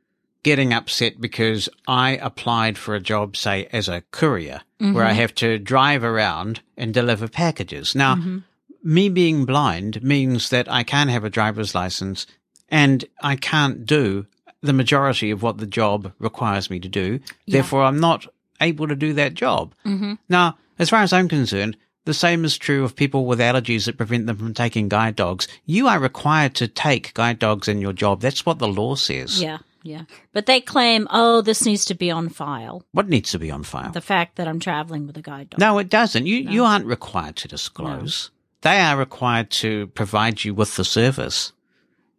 getting 0.49 0.73
upset 0.73 1.21
because 1.21 1.69
I 1.87 2.13
applied 2.13 2.79
for 2.79 2.95
a 2.95 3.01
job, 3.01 3.37
say, 3.37 3.69
as 3.71 3.87
a 3.87 4.03
courier, 4.13 4.63
where 4.79 5.05
I 5.05 5.11
mm-hmm. 5.11 5.21
have 5.21 5.35
to 5.35 5.59
drive 5.59 6.03
around 6.03 6.63
and 6.75 6.95
deliver 6.95 7.29
packages. 7.29 7.95
Now, 7.95 8.15
mm-hmm. 8.15 8.39
me 8.83 9.11
being 9.11 9.45
blind 9.45 10.03
means 10.03 10.49
that 10.49 10.67
I 10.73 10.85
can't 10.85 11.11
have 11.11 11.23
a 11.23 11.29
driver's 11.29 11.75
license 11.75 12.27
and 12.71 13.05
I 13.23 13.37
can't 13.37 13.85
do 13.85 14.25
the 14.63 14.73
majority 14.73 15.31
of 15.31 15.43
what 15.43 15.59
the 15.59 15.67
job 15.67 16.15
requires 16.19 16.71
me 16.71 16.81
to 16.81 16.89
do. 16.89 17.21
Therefore, 17.47 17.83
I'm 17.83 18.01
not 18.01 18.27
able 18.59 18.89
to 18.89 18.97
do 18.97 19.13
that 19.13 19.35
job. 19.35 19.75
Mm-hmm. 19.85 20.15
Now, 20.31 20.57
as 20.79 20.89
far 20.89 21.03
as 21.03 21.13
I'm 21.13 21.29
concerned, 21.29 21.77
the 22.07 22.15
same 22.15 22.43
is 22.47 22.57
true 22.57 22.85
of 22.85 22.97
people 22.97 23.27
with 23.27 23.39
allergies 23.39 23.85
that 23.85 23.99
prevent 23.99 24.27
them 24.27 24.39
from 24.39 24.55
taking 24.55 24.89
guide 24.89 25.15
dogs. 25.15 25.47
You 25.67 25.89
are 25.89 26.01
required 26.01 26.55
to 26.55 26.69
take 26.69 27.13
guide 27.13 27.39
dogs 27.39 27.69
in 27.69 27.83
your 27.83 27.93
job. 27.93 28.23
That's 28.23 28.47
what 28.47 28.59
the 28.59 28.67
law 28.67 28.95
says. 28.95 29.43
Yeah, 29.43 29.59
yeah. 29.89 30.03
But 30.33 30.47
they 30.47 30.61
claim, 30.61 31.09
oh, 31.11 31.41
this 31.41 31.65
needs 31.65 31.85
to 31.87 31.95
be 31.95 32.11
on 32.11 32.29
file. 32.29 32.85
What 32.93 33.09
needs 33.09 33.31
to 33.33 33.39
be 33.39 33.51
on 33.51 33.63
file? 33.63 33.91
The 33.93 34.01
fact 34.01 34.37
that 34.37 34.47
I'm 34.47 34.61
traveling 34.61 35.07
with 35.07 35.17
a 35.17 35.23
guide 35.23 35.51
dog. 35.51 35.61
no, 35.61 35.79
it 35.79 35.89
doesn't. 35.89 36.27
You 36.27 36.37
you 36.37 36.65
aren't 36.65 36.87
required 36.87 37.37
to 37.37 37.49
disclose. 37.49 38.31
They 38.63 38.81
are 38.81 38.97
required 38.97 39.51
to 39.63 39.87
provide 39.89 40.45
you 40.45 40.53
with 40.53 40.77
the 40.77 40.85
service. 40.85 41.53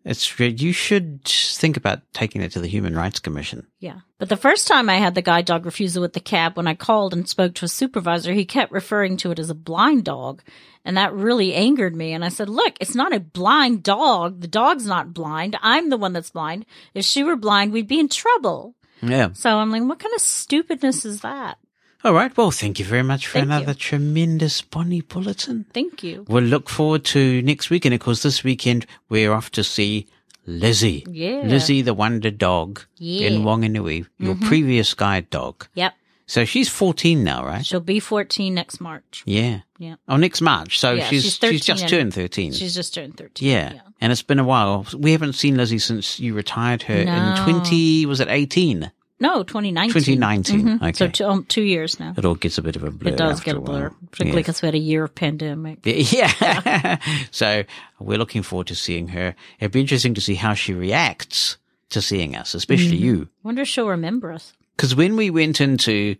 It's 0.05 0.39
you 0.39 0.71
should 0.71 1.25
think 1.25 1.75
about 1.75 2.01
taking 2.13 2.41
it 2.41 2.51
to 2.53 2.61
the 2.61 2.67
Human 2.67 2.95
Rights 2.95 3.19
Commission. 3.19 3.67
Yeah. 3.79 3.99
But 4.17 4.29
the 4.29 4.37
first 4.37 4.67
time 4.67 4.89
I 4.89 4.95
had 4.95 5.13
the 5.13 5.21
guide 5.21 5.45
dog 5.45 5.65
refusal 5.65 6.01
with 6.01 6.13
the 6.13 6.19
cab, 6.19 6.55
when 6.55 6.67
I 6.67 6.73
called 6.73 7.13
and 7.13 7.27
spoke 7.27 7.53
to 7.55 7.65
a 7.65 7.69
supervisor, 7.69 8.33
he 8.33 8.45
kept 8.45 8.71
referring 8.71 9.17
to 9.17 9.31
it 9.31 9.39
as 9.39 9.49
a 9.49 9.55
blind 9.55 10.05
dog. 10.05 10.41
And 10.85 10.95
that 10.95 11.13
really 11.13 11.53
angered 11.53 11.95
me. 11.95 12.13
And 12.13 12.23
I 12.23 12.29
said, 12.29 12.49
look, 12.49 12.75
it's 12.79 12.95
not 12.95 13.13
a 13.13 13.19
blind 13.19 13.83
dog. 13.83 14.39
The 14.39 14.47
dog's 14.47 14.85
not 14.85 15.13
blind. 15.13 15.57
I'm 15.61 15.89
the 15.89 15.97
one 15.97 16.13
that's 16.13 16.31
blind. 16.31 16.65
If 16.93 17.03
she 17.03 17.23
were 17.23 17.35
blind, 17.35 17.73
we'd 17.73 17.87
be 17.87 17.99
in 17.99 18.09
trouble. 18.09 18.75
Yeah. 19.01 19.33
So 19.33 19.57
I'm 19.57 19.69
like, 19.69 19.83
what 19.83 19.99
kind 19.99 20.15
of 20.15 20.21
stupidness 20.21 21.05
is 21.05 21.21
that? 21.21 21.57
All 22.03 22.13
right. 22.13 22.35
Well, 22.37 22.51
thank 22.51 22.79
you 22.79 22.85
very 22.85 23.03
much 23.03 23.27
for 23.27 23.33
Thank 23.39 23.45
another 23.47 23.71
you. 23.71 23.75
tremendous 23.75 24.61
Bonnie 24.61 25.01
Bulletin. 25.01 25.65
Thank 25.73 26.01
you. 26.01 26.25
We'll 26.29 26.43
look 26.43 26.69
forward 26.69 27.03
to 27.05 27.41
next 27.41 27.69
week. 27.69 27.83
And 27.83 27.93
of 27.93 27.99
course, 27.99 28.23
this 28.23 28.43
weekend, 28.43 28.85
we're 29.09 29.33
off 29.33 29.51
to 29.51 29.63
see 29.65 30.07
Lizzie. 30.45 31.05
Yeah. 31.09 31.41
Lizzie, 31.43 31.81
the 31.81 31.93
wonder 31.93 32.31
dog 32.31 32.81
Yeah. 32.97 33.27
in 33.27 33.43
Wanganui, 33.43 34.07
your 34.17 34.35
mm-hmm. 34.35 34.47
previous 34.47 34.93
guide 34.93 35.29
dog. 35.29 35.67
Yep. 35.73 35.93
So 36.25 36.45
she's 36.45 36.69
14 36.69 37.23
now, 37.23 37.43
right? 37.43 37.65
She'll 37.65 37.79
be 37.79 37.99
14 37.99 38.53
next 38.53 38.79
March. 38.79 39.23
Yeah. 39.25 39.61
Yeah. 39.79 39.95
Oh, 40.07 40.15
next 40.15 40.41
March. 40.41 40.79
So 40.79 40.93
Yeah, 40.93 41.05
she's, 41.05 41.23
she's 41.23 41.39
she's, 41.39 41.65
just 41.65 41.89
turned 41.89 42.13
13. 42.13 42.53
She's 42.53 42.75
just 42.75 42.93
turned 42.93 43.17
13. 43.17 43.47
yeah. 43.49 43.73
And 43.99 44.11
it's 44.11 44.21
been 44.21 44.39
a 44.39 44.43
while. 44.43 44.85
We 44.95 45.11
haven't 45.11 45.33
seen 45.33 45.57
Lizzie 45.57 45.79
since 45.79 46.19
you 46.19 46.33
retired 46.33 46.83
her 46.83 47.03
No. 47.03 47.35
in 47.35 47.43
20, 47.43 48.05
was 48.05 48.19
it 48.21 48.27
18? 48.29 48.91
No, 49.19 49.43
2019. 49.43 49.93
2019. 49.93 50.61
Mhm. 50.63 50.75
Okay. 50.81 50.91
So 50.93 51.07
two, 51.09 51.25
um, 51.25 51.45
two 51.45 51.61
years 51.63 51.99
now. 51.99 52.13
It 52.17 52.23
all 52.25 52.35
gets 52.35 52.57
a 52.57 52.61
bit 52.61 52.75
of 52.75 52.83
a 52.83 52.91
blur. 52.91 53.11
It 53.11 53.17
does 53.17 53.41
get 53.41 53.55
a 53.55 53.59
blur, 53.59 53.89
particularly 54.11 54.31
Yeah. 54.31 54.41
because 54.41 54.61
we 54.61 54.67
had 54.67 54.75
a 54.75 54.79
year 54.79 55.03
of 55.03 55.13
pandemic. 55.15 55.79
Yeah. 55.85 56.97
so 57.31 57.63
we're 57.99 58.17
looking 58.17 58.43
forward 58.43 58.67
to 58.67 58.75
seeing 58.75 59.09
her. 59.09 59.35
It'd 59.59 59.71
be 59.71 59.81
interesting 59.81 60.13
to 60.13 60.21
see 60.21 60.35
how 60.35 60.53
she 60.53 60.73
reacts 60.73 61.57
to 61.89 62.01
seeing 62.01 62.35
us, 62.35 62.53
especially 62.53 62.97
Mm-hmm. 62.97 63.05
you. 63.05 63.29
wonder 63.43 63.63
if 63.63 63.67
she'll 63.67 63.87
remember 63.89 64.31
us. 64.31 64.53
Because 64.77 64.95
when 64.95 65.15
we 65.17 65.29
went 65.29 65.59
into 65.59 66.15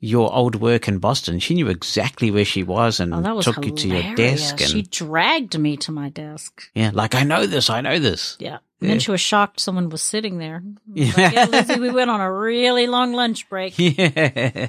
your 0.00 0.34
old 0.34 0.56
work 0.56 0.88
in 0.88 0.98
Boston, 0.98 1.38
she 1.38 1.54
knew 1.54 1.68
exactly 1.68 2.30
where 2.30 2.44
she 2.44 2.64
was 2.64 2.98
and 3.00 3.14
Oh, 3.14 3.36
was 3.36 3.44
took 3.44 3.64
you 3.64 3.70
to 3.72 3.88
your 3.88 4.14
desk. 4.16 4.60
And 4.60 4.68
She 4.68 4.82
dragged 4.82 5.56
me 5.58 5.76
to 5.78 5.92
my 5.92 6.08
desk. 6.08 6.68
yeah, 6.74 6.90
like 6.92 7.14
I 7.14 7.22
know 7.22 7.46
this, 7.46 7.70
I 7.70 7.80
know 7.80 7.98
this. 8.00 8.36
Yeah. 8.40 8.58
And 8.82 8.90
then 8.90 8.98
she 9.00 9.10
was 9.10 9.20
shocked 9.20 9.60
someone 9.60 9.88
was 9.88 10.02
sitting 10.02 10.38
there. 10.38 10.62
Yeah. 10.92 11.12
Like, 11.16 11.32
yeah, 11.34 11.44
Lizzie, 11.46 11.80
we 11.80 11.90
went 11.90 12.10
on 12.10 12.20
a 12.20 12.30
really 12.50 12.86
long 12.86 13.12
lunch 13.12 13.48
break. 13.48 13.74
Yeah. 13.78 14.68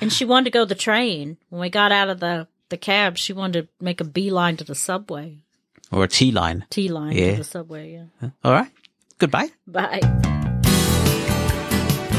And 0.00 0.12
she 0.12 0.24
wanted 0.24 0.44
to 0.44 0.50
go 0.50 0.60
to 0.64 0.66
the 0.66 0.74
train. 0.74 1.36
When 1.48 1.60
we 1.60 1.70
got 1.70 1.92
out 1.92 2.08
of 2.10 2.20
the, 2.20 2.46
the 2.68 2.76
cab, 2.76 3.16
she 3.16 3.32
wanted 3.32 3.62
to 3.62 3.68
make 3.84 4.00
a 4.00 4.04
beeline 4.04 4.56
to 4.58 4.64
the 4.64 4.74
subway. 4.74 5.38
or 5.90 6.04
a 6.04 6.08
T 6.08 6.30
line. 6.30 6.64
T 6.70 6.88
line 6.88 7.12
Yeah. 7.16 7.32
to 7.32 7.36
the 7.38 7.44
subway, 7.44 7.92
yeah. 8.22 8.30
All 8.44 8.52
right. 8.52 8.70
Goodbye. 9.18 9.50
Bye. 9.66 10.00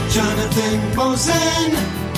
Jonathan 0.09 0.79
Mosen. 0.95 2.12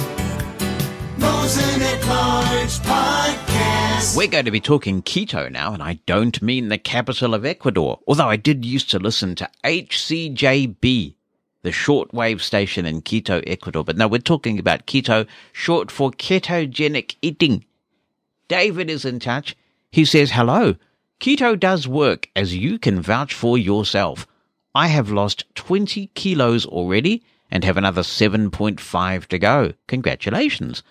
We're 4.16 4.28
going 4.28 4.46
to 4.46 4.52
be 4.52 4.60
talking 4.62 5.02
keto 5.02 5.52
now, 5.52 5.74
and 5.74 5.84
I 5.84 6.00
don't 6.06 6.42
mean 6.42 6.70
the 6.70 6.78
capital 6.78 7.34
of 7.34 7.46
Ecuador, 7.46 8.00
although 8.08 8.30
I 8.30 8.38
did 8.38 8.66
used 8.66 8.90
to 8.92 9.00
listen 9.00 9.36
to 9.36 9.50
HCJB, 9.64 11.16
the 11.64 11.70
shortwave 11.70 12.42
station 12.42 12.86
in 12.86 13.02
Quito, 13.02 13.42
Ecuador. 13.46 13.84
But 13.84 13.98
no, 13.98 14.08
we're 14.08 14.20
talking 14.20 14.60
about 14.60 14.86
keto, 14.86 15.28
short 15.52 15.92
for 15.92 16.12
ketogenic 16.12 17.16
eating. 17.22 17.66
David 18.48 18.90
is 18.90 19.06
in 19.06 19.20
touch. 19.20 19.56
He 19.92 20.06
says, 20.06 20.32
hello. 20.32 20.76
Keto 21.20 21.60
does 21.60 21.88
work 21.88 22.30
as 22.36 22.56
you 22.56 22.78
can 22.78 23.02
vouch 23.02 23.34
for 23.34 23.58
yourself. 23.58 24.28
I 24.74 24.88
have 24.88 25.10
lost 25.10 25.46
20 25.56 26.08
kilos 26.16 26.66
already 26.66 27.24
and 27.50 27.64
have 27.64 27.78
another 27.78 28.02
7.5 28.02 29.26
to 29.28 29.40
go. 29.40 29.74
Congratulations. 29.88 30.84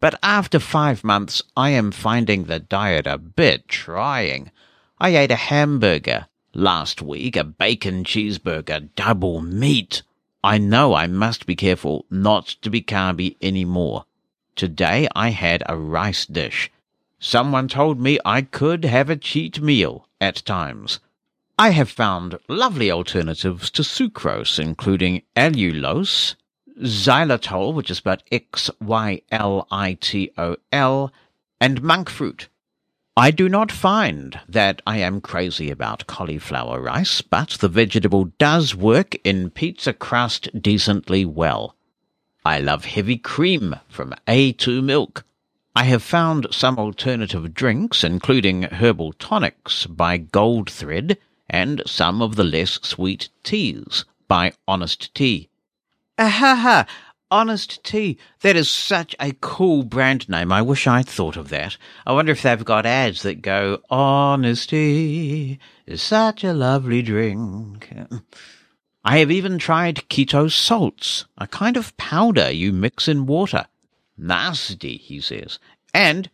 But 0.00 0.18
after 0.22 0.58
five 0.58 1.04
months, 1.04 1.42
I 1.56 1.70
am 1.70 1.92
finding 1.92 2.44
the 2.44 2.58
diet 2.58 3.06
a 3.06 3.18
bit 3.18 3.68
trying. 3.68 4.50
I 4.98 5.14
ate 5.14 5.30
a 5.30 5.36
hamburger 5.36 6.26
last 6.54 7.02
week, 7.02 7.36
a 7.36 7.44
bacon 7.44 8.04
cheeseburger, 8.04 8.88
double 8.96 9.42
meat. 9.42 10.02
I 10.42 10.56
know 10.56 10.94
I 10.94 11.06
must 11.06 11.44
be 11.44 11.54
careful 11.54 12.06
not 12.10 12.56
to 12.62 12.70
be 12.70 12.80
carby 12.80 13.36
anymore. 13.42 14.06
Today 14.56 15.06
I 15.14 15.30
had 15.30 15.62
a 15.66 15.76
rice 15.76 16.24
dish. 16.24 16.70
Someone 17.18 17.68
told 17.68 18.00
me 18.00 18.18
I 18.24 18.40
could 18.40 18.86
have 18.86 19.10
a 19.10 19.16
cheat 19.16 19.60
meal 19.60 20.08
at 20.18 20.44
times. 20.46 21.00
I 21.58 21.70
have 21.70 21.90
found 21.90 22.38
lovely 22.48 22.90
alternatives 22.90 23.70
to 23.72 23.82
sucrose, 23.82 24.58
including 24.58 25.20
allulose, 25.36 26.36
xylitol, 26.80 27.74
which 27.74 27.90
is 27.90 27.98
spelled 27.98 28.22
X-Y-L-I-T-O-L, 28.32 29.22
and 31.60 31.82
monk 31.82 32.08
fruit. 32.10 32.48
I 33.16 33.30
do 33.30 33.48
not 33.48 33.70
find 33.70 34.40
that 34.48 34.80
I 34.86 34.98
am 34.98 35.20
crazy 35.20 35.70
about 35.70 36.06
cauliflower 36.06 36.80
rice, 36.80 37.20
but 37.20 37.50
the 37.50 37.68
vegetable 37.68 38.32
does 38.38 38.74
work 38.74 39.14
in 39.24 39.50
pizza 39.50 39.92
crust 39.92 40.48
decently 40.58 41.26
well. 41.26 41.76
I 42.46 42.60
love 42.60 42.86
heavy 42.86 43.18
cream 43.18 43.76
from 43.88 44.14
A2 44.26 44.82
milk. 44.82 45.24
I 45.76 45.84
have 45.84 46.02
found 46.02 46.46
some 46.50 46.78
alternative 46.78 47.52
drinks, 47.52 48.02
including 48.02 48.62
herbal 48.62 49.12
tonics 49.14 49.84
by 49.84 50.16
Gold 50.16 50.70
Thread 50.70 51.18
and 51.50 51.82
some 51.84 52.22
of 52.22 52.36
the 52.36 52.44
less 52.44 52.78
sweet 52.82 53.28
teas 53.42 54.06
by 54.28 54.54
Honest 54.66 55.14
Tea. 55.14 55.49
Ahaha! 56.20 56.86
Honest 57.30 57.82
Tea. 57.82 58.18
That 58.42 58.54
is 58.54 58.68
such 58.68 59.16
a 59.18 59.32
cool 59.40 59.84
brand 59.84 60.28
name. 60.28 60.52
I 60.52 60.60
wish 60.60 60.86
I'd 60.86 61.08
thought 61.08 61.38
of 61.38 61.48
that. 61.48 61.78
I 62.06 62.12
wonder 62.12 62.32
if 62.32 62.42
they've 62.42 62.62
got 62.62 62.84
ads 62.84 63.22
that 63.22 63.40
go, 63.40 63.80
Honest 63.88 64.68
Tea 64.68 65.58
is 65.86 66.02
such 66.02 66.44
a 66.44 66.52
lovely 66.52 67.00
drink. 67.00 67.90
I 69.02 69.18
have 69.18 69.30
even 69.30 69.56
tried 69.56 70.08
keto 70.10 70.50
salts, 70.50 71.24
a 71.38 71.46
kind 71.46 71.78
of 71.78 71.96
powder 71.96 72.50
you 72.50 72.70
mix 72.70 73.08
in 73.08 73.24
water. 73.24 73.64
Nasty, 74.18 74.98
he 74.98 75.22
says. 75.22 75.58
And 75.94 76.28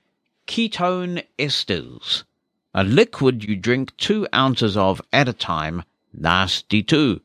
ketone 0.49 1.23
esters, 1.39 2.25
a 2.75 2.83
liquid 2.83 3.45
you 3.45 3.55
drink 3.55 3.97
two 3.99 4.27
ounces 4.35 4.77
of 4.77 5.01
at 5.13 5.29
a 5.29 5.33
time. 5.33 5.85
Nasty 6.13 6.83
too. 6.83 7.21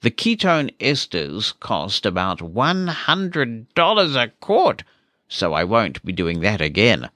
The 0.00 0.12
ketone 0.12 0.70
esters 0.78 1.58
cost 1.58 2.06
about 2.06 2.38
$100 2.38 4.16
a 4.16 4.28
quart, 4.38 4.84
so 5.26 5.54
I 5.54 5.64
won't 5.64 6.04
be 6.04 6.12
doing 6.12 6.38
that 6.40 6.60
again. 6.60 7.10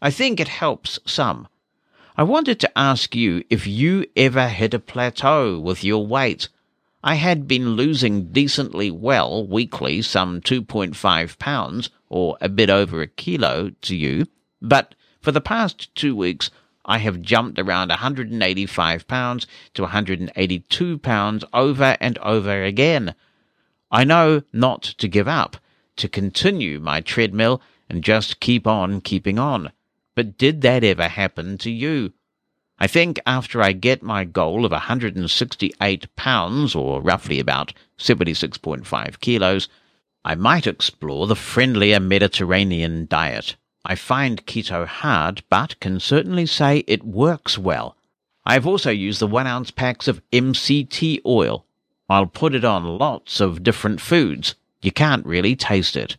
I 0.00 0.12
think 0.12 0.38
it 0.38 0.46
helps 0.46 1.00
some. 1.04 1.48
I 2.16 2.22
wanted 2.22 2.60
to 2.60 2.78
ask 2.78 3.16
you 3.16 3.42
if 3.50 3.66
you 3.66 4.06
ever 4.14 4.48
hit 4.48 4.72
a 4.72 4.78
plateau 4.78 5.58
with 5.58 5.82
your 5.82 6.06
weight. 6.06 6.48
I 7.02 7.16
had 7.16 7.48
been 7.48 7.70
losing 7.70 8.30
decently 8.30 8.92
well 8.92 9.44
weekly, 9.44 10.00
some 10.00 10.40
2.5 10.40 11.38
pounds, 11.40 11.90
or 12.08 12.38
a 12.40 12.48
bit 12.48 12.70
over 12.70 13.02
a 13.02 13.08
kilo 13.08 13.70
to 13.80 13.96
you, 13.96 14.26
but 14.60 14.94
for 15.20 15.32
the 15.32 15.40
past 15.40 15.92
two 15.96 16.14
weeks 16.14 16.50
I 16.84 16.98
have 16.98 17.22
jumped 17.22 17.58
around 17.58 17.90
185 17.90 19.06
pounds 19.06 19.46
to 19.74 19.82
182 19.82 20.98
pounds 20.98 21.44
over 21.52 21.96
and 22.00 22.18
over 22.18 22.64
again. 22.64 23.14
I 23.90 24.04
know 24.04 24.42
not 24.52 24.82
to 24.82 25.08
give 25.08 25.28
up, 25.28 25.58
to 25.96 26.08
continue 26.08 26.80
my 26.80 27.00
treadmill 27.00 27.62
and 27.88 28.02
just 28.02 28.40
keep 28.40 28.66
on 28.66 29.00
keeping 29.00 29.38
on. 29.38 29.70
But 30.14 30.38
did 30.38 30.62
that 30.62 30.82
ever 30.82 31.08
happen 31.08 31.58
to 31.58 31.70
you? 31.70 32.12
I 32.78 32.86
think 32.86 33.20
after 33.26 33.62
I 33.62 33.72
get 33.72 34.02
my 34.02 34.24
goal 34.24 34.64
of 34.64 34.72
168 34.72 36.16
pounds, 36.16 36.74
or 36.74 37.00
roughly 37.00 37.38
about 37.38 37.72
76.5 37.98 39.20
kilos, 39.20 39.68
I 40.24 40.34
might 40.34 40.66
explore 40.66 41.26
the 41.26 41.36
friendlier 41.36 42.00
Mediterranean 42.00 43.06
diet. 43.06 43.56
I 43.84 43.96
find 43.96 44.46
keto 44.46 44.86
hard, 44.86 45.42
but 45.50 45.80
can 45.80 45.98
certainly 45.98 46.46
say 46.46 46.84
it 46.86 47.04
works 47.04 47.58
well. 47.58 47.96
I 48.44 48.54
have 48.54 48.66
also 48.66 48.90
used 48.90 49.20
the 49.20 49.26
one 49.26 49.46
ounce 49.46 49.70
packs 49.70 50.06
of 50.06 50.22
MCT 50.32 51.20
oil. 51.26 51.66
I'll 52.08 52.26
put 52.26 52.54
it 52.54 52.64
on 52.64 52.98
lots 52.98 53.40
of 53.40 53.62
different 53.62 54.00
foods. 54.00 54.54
You 54.82 54.92
can't 54.92 55.26
really 55.26 55.56
taste 55.56 55.96
it. 55.96 56.16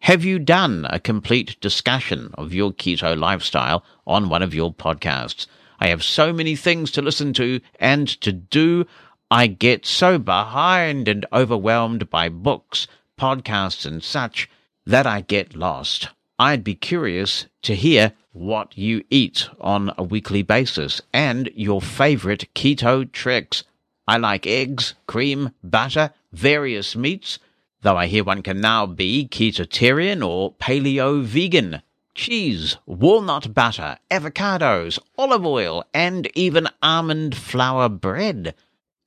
Have 0.00 0.24
you 0.24 0.38
done 0.38 0.86
a 0.88 1.00
complete 1.00 1.60
discussion 1.60 2.30
of 2.34 2.54
your 2.54 2.72
keto 2.72 3.18
lifestyle 3.18 3.84
on 4.06 4.28
one 4.28 4.42
of 4.42 4.54
your 4.54 4.72
podcasts? 4.72 5.46
I 5.80 5.88
have 5.88 6.04
so 6.04 6.32
many 6.32 6.56
things 6.56 6.90
to 6.92 7.02
listen 7.02 7.32
to 7.34 7.60
and 7.80 8.08
to 8.20 8.32
do. 8.32 8.86
I 9.30 9.48
get 9.48 9.84
so 9.84 10.18
behind 10.18 11.08
and 11.08 11.26
overwhelmed 11.32 12.08
by 12.08 12.28
books, 12.28 12.86
podcasts, 13.18 13.84
and 13.84 14.02
such 14.02 14.48
that 14.86 15.06
I 15.06 15.22
get 15.22 15.56
lost. 15.56 16.08
I'd 16.38 16.62
be 16.62 16.74
curious 16.74 17.46
to 17.62 17.74
hear 17.74 18.12
what 18.32 18.76
you 18.76 19.02
eat 19.08 19.48
on 19.58 19.92
a 19.96 20.02
weekly 20.02 20.42
basis 20.42 21.00
and 21.12 21.48
your 21.54 21.80
favorite 21.80 22.52
keto 22.54 23.10
tricks. 23.10 23.64
I 24.06 24.18
like 24.18 24.46
eggs, 24.46 24.94
cream, 25.06 25.52
butter, 25.64 26.10
various 26.32 26.94
meats, 26.94 27.38
though 27.80 27.96
I 27.96 28.06
hear 28.06 28.22
one 28.22 28.42
can 28.42 28.60
now 28.60 28.84
be 28.84 29.26
ketotarian 29.26 30.26
or 30.26 30.52
paleo 30.54 31.22
vegan. 31.22 31.80
Cheese, 32.14 32.76
walnut 32.84 33.54
butter, 33.54 33.98
avocados, 34.10 34.98
olive 35.16 35.46
oil, 35.46 35.84
and 35.94 36.30
even 36.34 36.68
almond 36.82 37.34
flour 37.34 37.88
bread. 37.88 38.54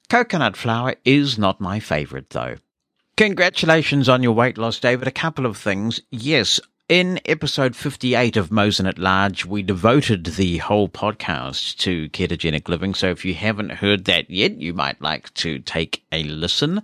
Coconut 0.09 0.57
flour 0.57 0.95
is 1.05 1.37
not 1.37 1.61
my 1.61 1.79
favorite, 1.79 2.31
though. 2.31 2.55
Congratulations 3.15 4.07
on 4.07 4.23
your 4.23 4.31
weight 4.31 4.57
loss, 4.57 4.79
David. 4.79 5.07
A 5.07 5.11
couple 5.11 5.45
of 5.45 5.57
things. 5.57 6.01
Yes, 6.09 6.59
in 6.89 7.19
episode 7.25 7.75
58 7.75 8.35
of 8.35 8.51
Mosen 8.51 8.87
at 8.87 8.97
Large, 8.97 9.45
we 9.45 9.61
devoted 9.61 10.25
the 10.25 10.57
whole 10.57 10.89
podcast 10.89 11.77
to 11.77 12.09
ketogenic 12.09 12.67
living. 12.67 12.95
So 12.95 13.11
if 13.11 13.23
you 13.23 13.35
haven't 13.35 13.69
heard 13.69 14.05
that 14.05 14.27
yet, 14.27 14.57
you 14.59 14.73
might 14.73 14.99
like 14.99 15.31
to 15.35 15.59
take 15.59 16.03
a 16.11 16.23
listen. 16.23 16.81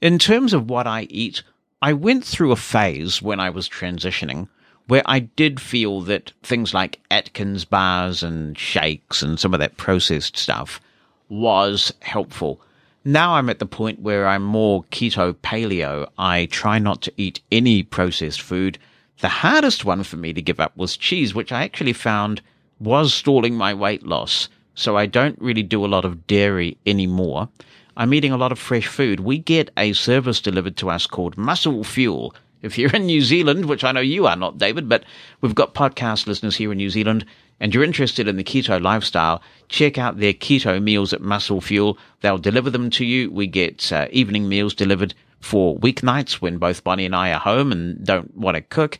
In 0.00 0.20
terms 0.20 0.52
of 0.52 0.70
what 0.70 0.86
I 0.86 1.02
eat, 1.10 1.42
I 1.82 1.92
went 1.94 2.24
through 2.24 2.52
a 2.52 2.56
phase 2.56 3.20
when 3.20 3.40
I 3.40 3.50
was 3.50 3.68
transitioning 3.68 4.46
where 4.86 5.02
I 5.04 5.18
did 5.18 5.60
feel 5.60 6.00
that 6.02 6.32
things 6.44 6.72
like 6.72 7.00
Atkins 7.10 7.64
bars 7.64 8.22
and 8.22 8.56
shakes 8.56 9.20
and 9.20 9.38
some 9.38 9.52
of 9.52 9.60
that 9.60 9.76
processed 9.76 10.36
stuff 10.36 10.80
was 11.28 11.92
helpful. 12.02 12.60
Now 13.04 13.34
I'm 13.34 13.50
at 13.50 13.58
the 13.58 13.66
point 13.66 14.00
where 14.00 14.28
I'm 14.28 14.42
more 14.42 14.84
keto 14.92 15.32
paleo. 15.32 16.08
I 16.18 16.46
try 16.46 16.78
not 16.78 17.02
to 17.02 17.12
eat 17.16 17.40
any 17.50 17.82
processed 17.82 18.40
food 18.40 18.78
the 19.20 19.28
hardest 19.28 19.84
one 19.84 20.02
for 20.02 20.16
me 20.16 20.32
to 20.32 20.42
give 20.42 20.60
up 20.60 20.76
was 20.76 20.96
cheese, 20.96 21.34
which 21.34 21.52
I 21.52 21.64
actually 21.64 21.92
found 21.92 22.40
was 22.78 23.12
stalling 23.12 23.54
my 23.54 23.74
weight 23.74 24.04
loss. 24.06 24.48
So 24.74 24.96
I 24.96 25.06
don't 25.06 25.40
really 25.40 25.62
do 25.62 25.84
a 25.84 25.88
lot 25.88 26.04
of 26.04 26.26
dairy 26.26 26.78
anymore. 26.86 27.48
I'm 27.96 28.14
eating 28.14 28.32
a 28.32 28.38
lot 28.38 28.52
of 28.52 28.58
fresh 28.58 28.86
food. 28.86 29.20
We 29.20 29.38
get 29.38 29.70
a 29.76 29.92
service 29.92 30.40
delivered 30.40 30.76
to 30.78 30.88
us 30.90 31.06
called 31.06 31.36
Muscle 31.36 31.84
Fuel. 31.84 32.34
If 32.62 32.78
you're 32.78 32.94
in 32.94 33.06
New 33.06 33.20
Zealand, 33.20 33.66
which 33.66 33.84
I 33.84 33.92
know 33.92 34.00
you 34.00 34.26
are 34.26 34.36
not, 34.36 34.58
David, 34.58 34.88
but 34.88 35.04
we've 35.40 35.54
got 35.54 35.74
podcast 35.74 36.26
listeners 36.26 36.56
here 36.56 36.72
in 36.72 36.78
New 36.78 36.90
Zealand, 36.90 37.24
and 37.58 37.74
you're 37.74 37.84
interested 37.84 38.26
in 38.26 38.36
the 38.36 38.44
keto 38.44 38.80
lifestyle, 38.80 39.42
check 39.68 39.98
out 39.98 40.18
their 40.18 40.32
keto 40.32 40.82
meals 40.82 41.12
at 41.12 41.20
Muscle 41.20 41.60
Fuel. 41.60 41.98
They'll 42.20 42.38
deliver 42.38 42.70
them 42.70 42.88
to 42.90 43.04
you. 43.04 43.30
We 43.30 43.46
get 43.46 43.92
uh, 43.92 44.08
evening 44.10 44.48
meals 44.48 44.74
delivered 44.74 45.14
for 45.40 45.78
weeknights 45.78 46.34
when 46.34 46.58
both 46.58 46.84
Bonnie 46.84 47.06
and 47.06 47.16
I 47.16 47.32
are 47.32 47.40
home 47.40 47.72
and 47.72 48.04
don't 48.04 48.36
want 48.36 48.56
to 48.56 48.60
cook, 48.60 48.98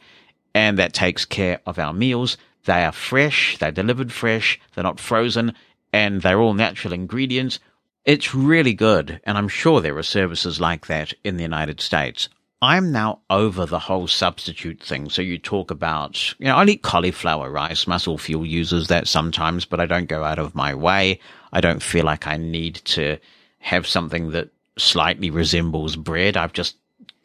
and 0.54 0.78
that 0.78 0.92
takes 0.92 1.24
care 1.24 1.60
of 1.66 1.78
our 1.78 1.92
meals. 1.92 2.36
They 2.64 2.84
are 2.84 2.92
fresh, 2.92 3.58
they're 3.58 3.70
delivered 3.70 4.12
fresh, 4.12 4.60
they're 4.74 4.84
not 4.84 5.00
frozen, 5.00 5.54
and 5.92 6.22
they're 6.22 6.40
all 6.40 6.54
natural 6.54 6.92
ingredients. 6.92 7.58
It's 8.04 8.34
really 8.34 8.74
good, 8.74 9.20
and 9.24 9.36
I'm 9.36 9.48
sure 9.48 9.80
there 9.80 9.96
are 9.98 10.02
services 10.02 10.60
like 10.60 10.86
that 10.86 11.12
in 11.24 11.36
the 11.36 11.42
United 11.42 11.80
States. 11.80 12.28
I'm 12.62 12.92
now 12.92 13.20
over 13.30 13.64
the 13.64 13.78
whole 13.78 14.06
substitute 14.06 14.82
thing. 14.82 15.08
So 15.08 15.22
you 15.22 15.38
talk 15.38 15.70
about, 15.70 16.38
you 16.38 16.46
know, 16.46 16.56
I 16.56 16.64
eat 16.66 16.82
cauliflower 16.82 17.50
rice. 17.50 17.86
Muscle 17.86 18.18
Fuel 18.18 18.44
uses 18.44 18.88
that 18.88 19.08
sometimes, 19.08 19.64
but 19.64 19.80
I 19.80 19.86
don't 19.86 20.08
go 20.08 20.24
out 20.24 20.38
of 20.38 20.54
my 20.54 20.74
way. 20.74 21.20
I 21.52 21.62
don't 21.62 21.82
feel 21.82 22.04
like 22.04 22.26
I 22.26 22.36
need 22.36 22.76
to 22.86 23.16
have 23.60 23.86
something 23.86 24.32
that 24.32 24.50
slightly 24.82 25.30
resembles 25.30 25.96
bread. 25.96 26.36
I've 26.36 26.52
just 26.52 26.76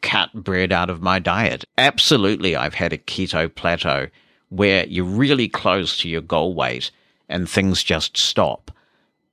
cut 0.02 0.32
bread 0.32 0.72
out 0.72 0.90
of 0.90 1.02
my 1.02 1.18
diet. 1.18 1.64
Absolutely, 1.78 2.54
I've 2.54 2.74
had 2.74 2.92
a 2.92 2.98
keto 2.98 3.52
plateau 3.52 4.08
where 4.48 4.86
you're 4.86 5.04
really 5.04 5.48
close 5.48 5.98
to 5.98 6.08
your 6.08 6.20
goal 6.20 6.54
weight 6.54 6.90
and 7.28 7.48
things 7.48 7.82
just 7.82 8.16
stop. 8.16 8.70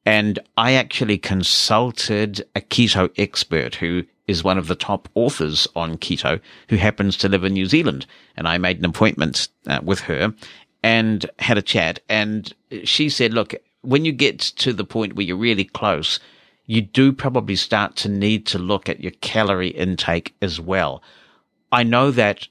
And 0.05 0.39
I 0.57 0.73
actually 0.73 1.17
consulted 1.17 2.45
a 2.55 2.61
keto 2.61 3.11
expert 3.17 3.75
who 3.75 4.03
is 4.27 4.43
one 4.43 4.57
of 4.57 4.67
the 4.67 4.75
top 4.75 5.07
authors 5.15 5.67
on 5.75 5.97
keto 5.97 6.39
who 6.69 6.77
happens 6.77 7.17
to 7.17 7.29
live 7.29 7.43
in 7.43 7.53
New 7.53 7.65
Zealand. 7.65 8.05
And 8.35 8.47
I 8.47 8.57
made 8.57 8.79
an 8.79 8.85
appointment 8.85 9.47
uh, 9.67 9.79
with 9.83 10.01
her 10.01 10.33
and 10.81 11.25
had 11.39 11.57
a 11.57 11.61
chat. 11.61 11.99
And 12.09 12.53
she 12.83 13.09
said, 13.09 13.33
look, 13.33 13.53
when 13.81 14.05
you 14.05 14.11
get 14.11 14.39
to 14.39 14.73
the 14.73 14.85
point 14.85 15.13
where 15.13 15.25
you're 15.25 15.37
really 15.37 15.65
close, 15.65 16.19
you 16.65 16.81
do 16.81 17.11
probably 17.11 17.55
start 17.55 17.95
to 17.97 18.09
need 18.09 18.45
to 18.47 18.59
look 18.59 18.89
at 18.89 19.01
your 19.01 19.11
calorie 19.21 19.69
intake 19.69 20.35
as 20.41 20.59
well. 20.59 21.03
I 21.71 21.83
know 21.83 22.11
that 22.11 22.47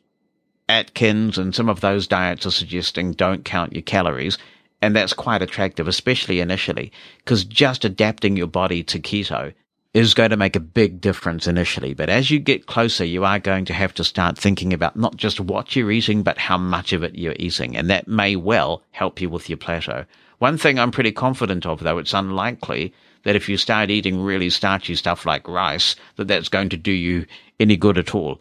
Atkins 0.69 1.39
and 1.39 1.55
some 1.55 1.69
of 1.69 1.81
those 1.81 2.07
diets 2.07 2.47
are 2.47 2.51
suggesting 2.51 3.13
don't 3.13 3.45
count 3.45 3.73
your 3.73 3.83
calories. 3.83 4.39
And 4.81 4.97
that's 4.97 5.13
quite 5.13 5.43
attractive, 5.43 5.87
especially 5.87 6.41
initially, 6.41 6.91
because 7.19 7.45
just 7.45 7.85
adapting 7.85 8.37
your 8.37 8.49
body 8.49 8.83
to 8.85 8.99
keto 8.99 9.55
is 9.95 10.15
going 10.15 10.31
to 10.31 10.37
make 10.37 10.57
a 10.57 10.61
big 10.61 11.01
difference 11.01 11.47
initially. 11.47 11.95
But 11.95 12.09
as 12.09 12.31
you 12.31 12.41
get 12.41 12.67
closer, 12.67 13.05
you 13.05 13.25
are 13.25 13.39
going 13.39 13.65
to 13.67 13.75
have 13.75 13.95
to 13.95 14.05
start 14.05 14.37
thinking 14.37 14.73
about 14.73 14.97
not 14.97 15.17
just 15.17 15.39
what 15.39 15.77
you're 15.77 15.93
eating, 15.93 16.25
but 16.25 16.39
how 16.39 16.59
much 16.59 16.93
of 16.93 17.05
it 17.05 17.15
you're 17.15 17.37
eating. 17.39 17.77
And 17.77 17.89
that 17.91 18.09
may 18.09 18.35
well 18.35 18.83
help 18.91 19.21
you 19.21 19.29
with 19.29 19.49
your 19.49 19.59
plateau. 19.59 20.05
One 20.39 20.59
thing 20.59 20.79
I'm 20.79 20.91
pretty 20.91 21.13
confident 21.13 21.65
of, 21.65 21.81
though, 21.81 21.99
it's 21.99 22.15
unlikely 22.15 22.93
that 23.25 23.37
if 23.37 23.49
you 23.49 23.57
start 23.57 23.91
eating 23.91 24.21
really 24.21 24.51
starchy 24.51 24.95
stuff 24.95 25.27
like 25.27 25.49
rice, 25.49 25.97
that 26.17 26.29
that's 26.29 26.49
going 26.49 26.69
to 26.71 26.77
do 26.77 26.93
you 26.93 27.27
any 27.61 27.77
good 27.77 27.99
at 27.99 28.15
all. 28.15 28.41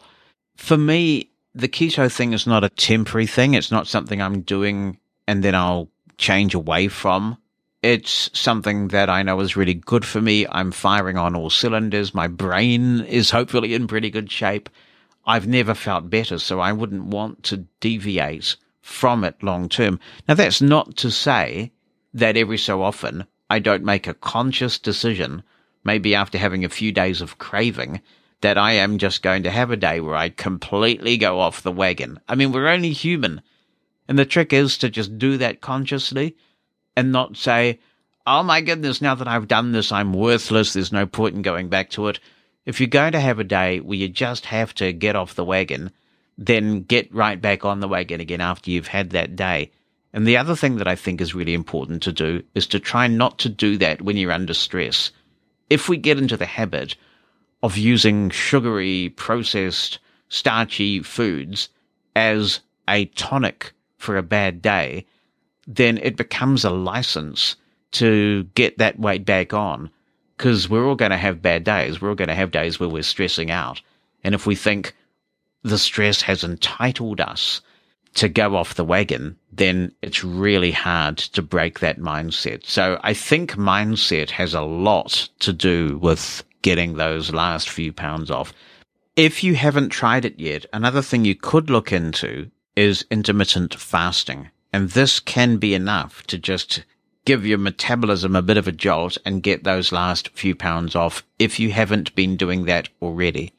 For 0.56 0.76
me, 0.76 1.30
the 1.54 1.68
keto 1.68 2.10
thing 2.12 2.32
is 2.32 2.46
not 2.46 2.64
a 2.64 2.68
temporary 2.68 3.26
thing. 3.26 3.54
It's 3.54 3.70
not 3.70 3.86
something 3.86 4.20
I'm 4.20 4.40
doing 4.40 4.98
and 5.28 5.42
then 5.42 5.54
I'll 5.54 5.88
change 6.18 6.54
away 6.54 6.88
from. 6.88 7.36
It's 7.82 8.30
something 8.32 8.88
that 8.88 9.10
I 9.10 9.22
know 9.22 9.40
is 9.40 9.56
really 9.56 9.74
good 9.74 10.04
for 10.04 10.20
me. 10.20 10.46
I'm 10.48 10.70
firing 10.70 11.16
on 11.16 11.34
all 11.34 11.50
cylinders. 11.50 12.14
My 12.14 12.28
brain 12.28 13.00
is 13.00 13.30
hopefully 13.30 13.74
in 13.74 13.88
pretty 13.88 14.08
good 14.08 14.30
shape. 14.30 14.68
I've 15.24 15.46
never 15.48 15.74
felt 15.74 16.10
better, 16.10 16.38
so 16.38 16.60
I 16.60 16.72
wouldn't 16.72 17.06
want 17.06 17.42
to 17.44 17.64
deviate 17.80 18.56
from 18.80 19.24
it 19.24 19.42
long 19.42 19.68
term. 19.68 19.98
Now, 20.28 20.34
that's 20.34 20.60
not 20.60 20.96
to 20.98 21.10
say 21.10 21.72
that 22.14 22.36
every 22.36 22.58
so 22.58 22.82
often 22.82 23.26
I 23.52 23.58
don't 23.58 23.84
make 23.84 24.06
a 24.06 24.14
conscious 24.14 24.78
decision, 24.78 25.42
maybe 25.84 26.14
after 26.14 26.38
having 26.38 26.64
a 26.64 26.70
few 26.70 26.90
days 26.90 27.20
of 27.20 27.36
craving, 27.36 28.00
that 28.40 28.56
I 28.56 28.72
am 28.72 28.96
just 28.96 29.22
going 29.22 29.42
to 29.42 29.50
have 29.50 29.70
a 29.70 29.76
day 29.76 30.00
where 30.00 30.16
I 30.16 30.30
completely 30.30 31.18
go 31.18 31.38
off 31.38 31.60
the 31.60 31.70
wagon. 31.70 32.18
I 32.26 32.34
mean, 32.34 32.50
we're 32.50 32.68
only 32.68 32.92
human. 32.92 33.42
And 34.08 34.18
the 34.18 34.24
trick 34.24 34.54
is 34.54 34.78
to 34.78 34.88
just 34.88 35.18
do 35.18 35.36
that 35.36 35.60
consciously 35.60 36.34
and 36.96 37.12
not 37.12 37.36
say, 37.36 37.78
oh 38.26 38.42
my 38.42 38.62
goodness, 38.62 39.02
now 39.02 39.14
that 39.16 39.28
I've 39.28 39.48
done 39.48 39.72
this, 39.72 39.92
I'm 39.92 40.14
worthless. 40.14 40.72
There's 40.72 40.90
no 40.90 41.04
point 41.04 41.34
in 41.34 41.42
going 41.42 41.68
back 41.68 41.90
to 41.90 42.08
it. 42.08 42.20
If 42.64 42.80
you're 42.80 42.86
going 42.86 43.12
to 43.12 43.20
have 43.20 43.38
a 43.38 43.44
day 43.44 43.80
where 43.80 43.98
you 43.98 44.08
just 44.08 44.46
have 44.46 44.72
to 44.76 44.94
get 44.94 45.14
off 45.14 45.34
the 45.34 45.44
wagon, 45.44 45.92
then 46.38 46.84
get 46.84 47.14
right 47.14 47.38
back 47.38 47.66
on 47.66 47.80
the 47.80 47.88
wagon 47.88 48.18
again 48.22 48.40
after 48.40 48.70
you've 48.70 48.88
had 48.88 49.10
that 49.10 49.36
day. 49.36 49.72
And 50.12 50.26
the 50.26 50.36
other 50.36 50.54
thing 50.54 50.76
that 50.76 50.88
I 50.88 50.94
think 50.94 51.20
is 51.20 51.34
really 51.34 51.54
important 51.54 52.02
to 52.02 52.12
do 52.12 52.42
is 52.54 52.66
to 52.68 52.78
try 52.78 53.06
not 53.06 53.38
to 53.40 53.48
do 53.48 53.78
that 53.78 54.02
when 54.02 54.16
you're 54.16 54.32
under 54.32 54.54
stress. 54.54 55.10
If 55.70 55.88
we 55.88 55.96
get 55.96 56.18
into 56.18 56.36
the 56.36 56.46
habit 56.46 56.96
of 57.62 57.78
using 57.78 58.28
sugary, 58.30 59.10
processed, 59.10 59.98
starchy 60.28 61.02
foods 61.02 61.68
as 62.14 62.60
a 62.88 63.06
tonic 63.06 63.72
for 63.96 64.16
a 64.16 64.22
bad 64.22 64.60
day, 64.60 65.06
then 65.66 65.98
it 65.98 66.16
becomes 66.16 66.64
a 66.64 66.70
license 66.70 67.56
to 67.92 68.44
get 68.54 68.78
that 68.78 68.98
weight 68.98 69.24
back 69.24 69.54
on. 69.54 69.90
Because 70.36 70.68
we're 70.68 70.86
all 70.86 70.96
going 70.96 71.12
to 71.12 71.16
have 71.16 71.40
bad 71.40 71.62
days. 71.62 72.00
We're 72.00 72.08
all 72.08 72.14
going 72.14 72.28
to 72.28 72.34
have 72.34 72.50
days 72.50 72.80
where 72.80 72.88
we're 72.88 73.02
stressing 73.02 73.50
out. 73.50 73.80
And 74.24 74.34
if 74.34 74.46
we 74.46 74.56
think 74.56 74.94
the 75.62 75.78
stress 75.78 76.22
has 76.22 76.42
entitled 76.42 77.20
us 77.20 77.60
to 78.14 78.28
go 78.28 78.56
off 78.56 78.74
the 78.74 78.84
wagon, 78.84 79.36
then 79.50 79.92
it's 80.02 80.24
really 80.24 80.72
hard 80.72 81.18
to 81.18 81.42
break 81.42 81.80
that 81.80 81.98
mindset. 81.98 82.66
So 82.66 82.98
I 83.02 83.14
think 83.14 83.52
mindset 83.52 84.30
has 84.30 84.54
a 84.54 84.60
lot 84.60 85.28
to 85.40 85.52
do 85.52 85.98
with 85.98 86.44
getting 86.62 86.94
those 86.94 87.32
last 87.32 87.68
few 87.68 87.92
pounds 87.92 88.30
off. 88.30 88.52
If 89.16 89.44
you 89.44 89.54
haven't 89.54 89.90
tried 89.90 90.24
it 90.24 90.38
yet, 90.38 90.66
another 90.72 91.02
thing 91.02 91.24
you 91.24 91.34
could 91.34 91.68
look 91.68 91.92
into 91.92 92.50
is 92.76 93.04
intermittent 93.10 93.74
fasting. 93.74 94.50
And 94.72 94.90
this 94.90 95.20
can 95.20 95.58
be 95.58 95.74
enough 95.74 96.26
to 96.28 96.38
just 96.38 96.84
give 97.24 97.46
your 97.46 97.58
metabolism 97.58 98.34
a 98.34 98.42
bit 98.42 98.56
of 98.56 98.66
a 98.66 98.72
jolt 98.72 99.18
and 99.24 99.42
get 99.42 99.64
those 99.64 99.92
last 99.92 100.30
few 100.30 100.54
pounds 100.54 100.96
off 100.96 101.22
if 101.38 101.60
you 101.60 101.70
haven't 101.70 102.14
been 102.14 102.36
doing 102.36 102.64
that 102.64 102.88
already. 103.00 103.52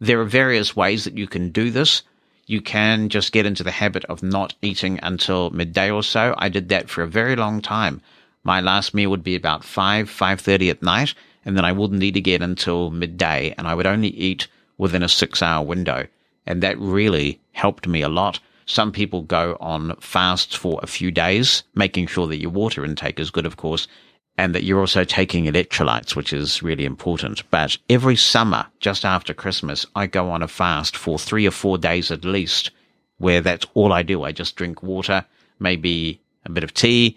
There 0.00 0.20
are 0.20 0.24
various 0.24 0.74
ways 0.74 1.04
that 1.04 1.16
you 1.16 1.26
can 1.26 1.50
do 1.50 1.70
this. 1.70 2.02
You 2.46 2.60
can 2.60 3.08
just 3.08 3.32
get 3.32 3.46
into 3.46 3.62
the 3.62 3.70
habit 3.70 4.04
of 4.04 4.22
not 4.22 4.54
eating 4.60 5.00
until 5.02 5.50
midday 5.50 5.90
or 5.90 6.02
so. 6.02 6.34
I 6.36 6.48
did 6.50 6.68
that 6.68 6.90
for 6.90 7.02
a 7.02 7.08
very 7.08 7.36
long 7.36 7.62
time. 7.62 8.02
My 8.42 8.60
last 8.60 8.92
meal 8.92 9.08
would 9.10 9.24
be 9.24 9.34
about 9.34 9.64
5, 9.64 10.10
5.30 10.10 10.70
at 10.70 10.82
night, 10.82 11.14
and 11.44 11.56
then 11.56 11.64
I 11.64 11.72
wouldn't 11.72 12.02
eat 12.02 12.16
again 12.16 12.42
until 12.42 12.90
midday, 12.90 13.54
and 13.56 13.66
I 13.66 13.74
would 13.74 13.86
only 13.86 14.08
eat 14.08 14.46
within 14.76 15.02
a 15.02 15.08
six 15.08 15.42
hour 15.42 15.64
window. 15.64 16.06
And 16.46 16.62
that 16.62 16.78
really 16.78 17.40
helped 17.52 17.86
me 17.86 18.02
a 18.02 18.08
lot. 18.10 18.40
Some 18.66 18.92
people 18.92 19.22
go 19.22 19.56
on 19.60 19.96
fasts 20.00 20.54
for 20.54 20.80
a 20.82 20.86
few 20.86 21.10
days, 21.10 21.62
making 21.74 22.08
sure 22.08 22.26
that 22.26 22.40
your 22.40 22.50
water 22.50 22.84
intake 22.84 23.18
is 23.18 23.30
good, 23.30 23.46
of 23.46 23.56
course, 23.56 23.88
and 24.36 24.54
that 24.54 24.64
you're 24.64 24.80
also 24.80 25.04
taking 25.04 25.44
electrolytes, 25.44 26.16
which 26.16 26.32
is 26.32 26.62
really 26.62 26.84
important. 26.84 27.48
But 27.50 27.78
every 27.88 28.16
summer, 28.16 28.66
just 28.80 29.04
after 29.04 29.32
Christmas, 29.32 29.86
I 29.94 30.06
go 30.06 30.30
on 30.30 30.42
a 30.42 30.48
fast 30.48 30.96
for 30.96 31.18
three 31.18 31.46
or 31.46 31.52
four 31.52 31.78
days 31.78 32.10
at 32.10 32.24
least, 32.24 32.70
where 33.18 33.40
that's 33.40 33.66
all 33.74 33.92
I 33.92 34.02
do. 34.02 34.24
I 34.24 34.32
just 34.32 34.56
drink 34.56 34.82
water, 34.82 35.24
maybe 35.60 36.20
a 36.44 36.50
bit 36.50 36.64
of 36.64 36.74
tea, 36.74 37.16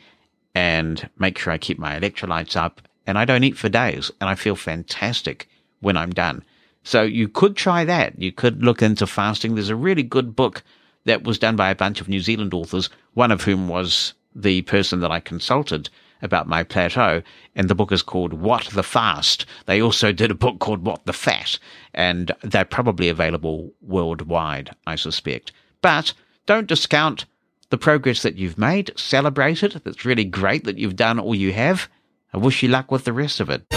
and 0.53 1.09
make 1.17 1.37
sure 1.37 1.51
I 1.51 1.57
keep 1.57 1.79
my 1.79 1.99
electrolytes 1.99 2.55
up. 2.55 2.81
And 3.07 3.17
I 3.17 3.25
don't 3.25 3.43
eat 3.43 3.57
for 3.57 3.69
days, 3.69 4.11
and 4.21 4.29
I 4.29 4.35
feel 4.35 4.55
fantastic 4.55 5.49
when 5.79 5.97
I'm 5.97 6.11
done. 6.11 6.43
So 6.83 7.01
you 7.01 7.27
could 7.27 7.55
try 7.55 7.83
that. 7.85 8.19
You 8.21 8.31
could 8.31 8.63
look 8.63 8.81
into 8.81 9.07
fasting. 9.07 9.55
There's 9.55 9.69
a 9.69 9.75
really 9.75 10.03
good 10.03 10.35
book 10.35 10.61
that 11.05 11.23
was 11.23 11.39
done 11.39 11.55
by 11.55 11.69
a 11.69 11.75
bunch 11.75 11.99
of 11.99 12.09
New 12.09 12.19
Zealand 12.19 12.53
authors, 12.53 12.89
one 13.13 13.31
of 13.31 13.43
whom 13.43 13.67
was 13.67 14.13
the 14.35 14.61
person 14.63 14.99
that 14.99 15.11
I 15.11 15.19
consulted 15.19 15.89
about 16.21 16.47
my 16.47 16.63
plateau, 16.63 17.21
and 17.55 17.69
the 17.69 17.75
book 17.75 17.91
is 17.91 18.01
called 18.01 18.33
What 18.33 18.65
the 18.65 18.83
Fast. 18.83 19.45
They 19.65 19.81
also 19.81 20.11
did 20.11 20.31
a 20.31 20.35
book 20.35 20.59
called 20.59 20.83
What 20.83 21.05
the 21.05 21.13
Fat, 21.13 21.59
and 21.93 22.31
they're 22.41 22.65
probably 22.65 23.09
available 23.09 23.73
worldwide, 23.81 24.75
I 24.85 24.95
suspect. 24.95 25.51
But 25.81 26.13
don't 26.45 26.67
discount 26.67 27.25
the 27.69 27.77
progress 27.77 28.21
that 28.23 28.37
you've 28.37 28.57
made. 28.57 28.91
Celebrate 28.97 29.63
it. 29.63 29.75
It's 29.85 30.05
really 30.05 30.25
great 30.25 30.63
that 30.63 30.77
you've 30.77 30.95
done 30.95 31.19
all 31.19 31.35
you 31.35 31.53
have. 31.53 31.89
I 32.33 32.37
wish 32.37 32.63
you 32.63 32.69
luck 32.69 32.91
with 32.91 33.03
the 33.03 33.13
rest 33.13 33.39
of 33.39 33.49
it. 33.49 33.76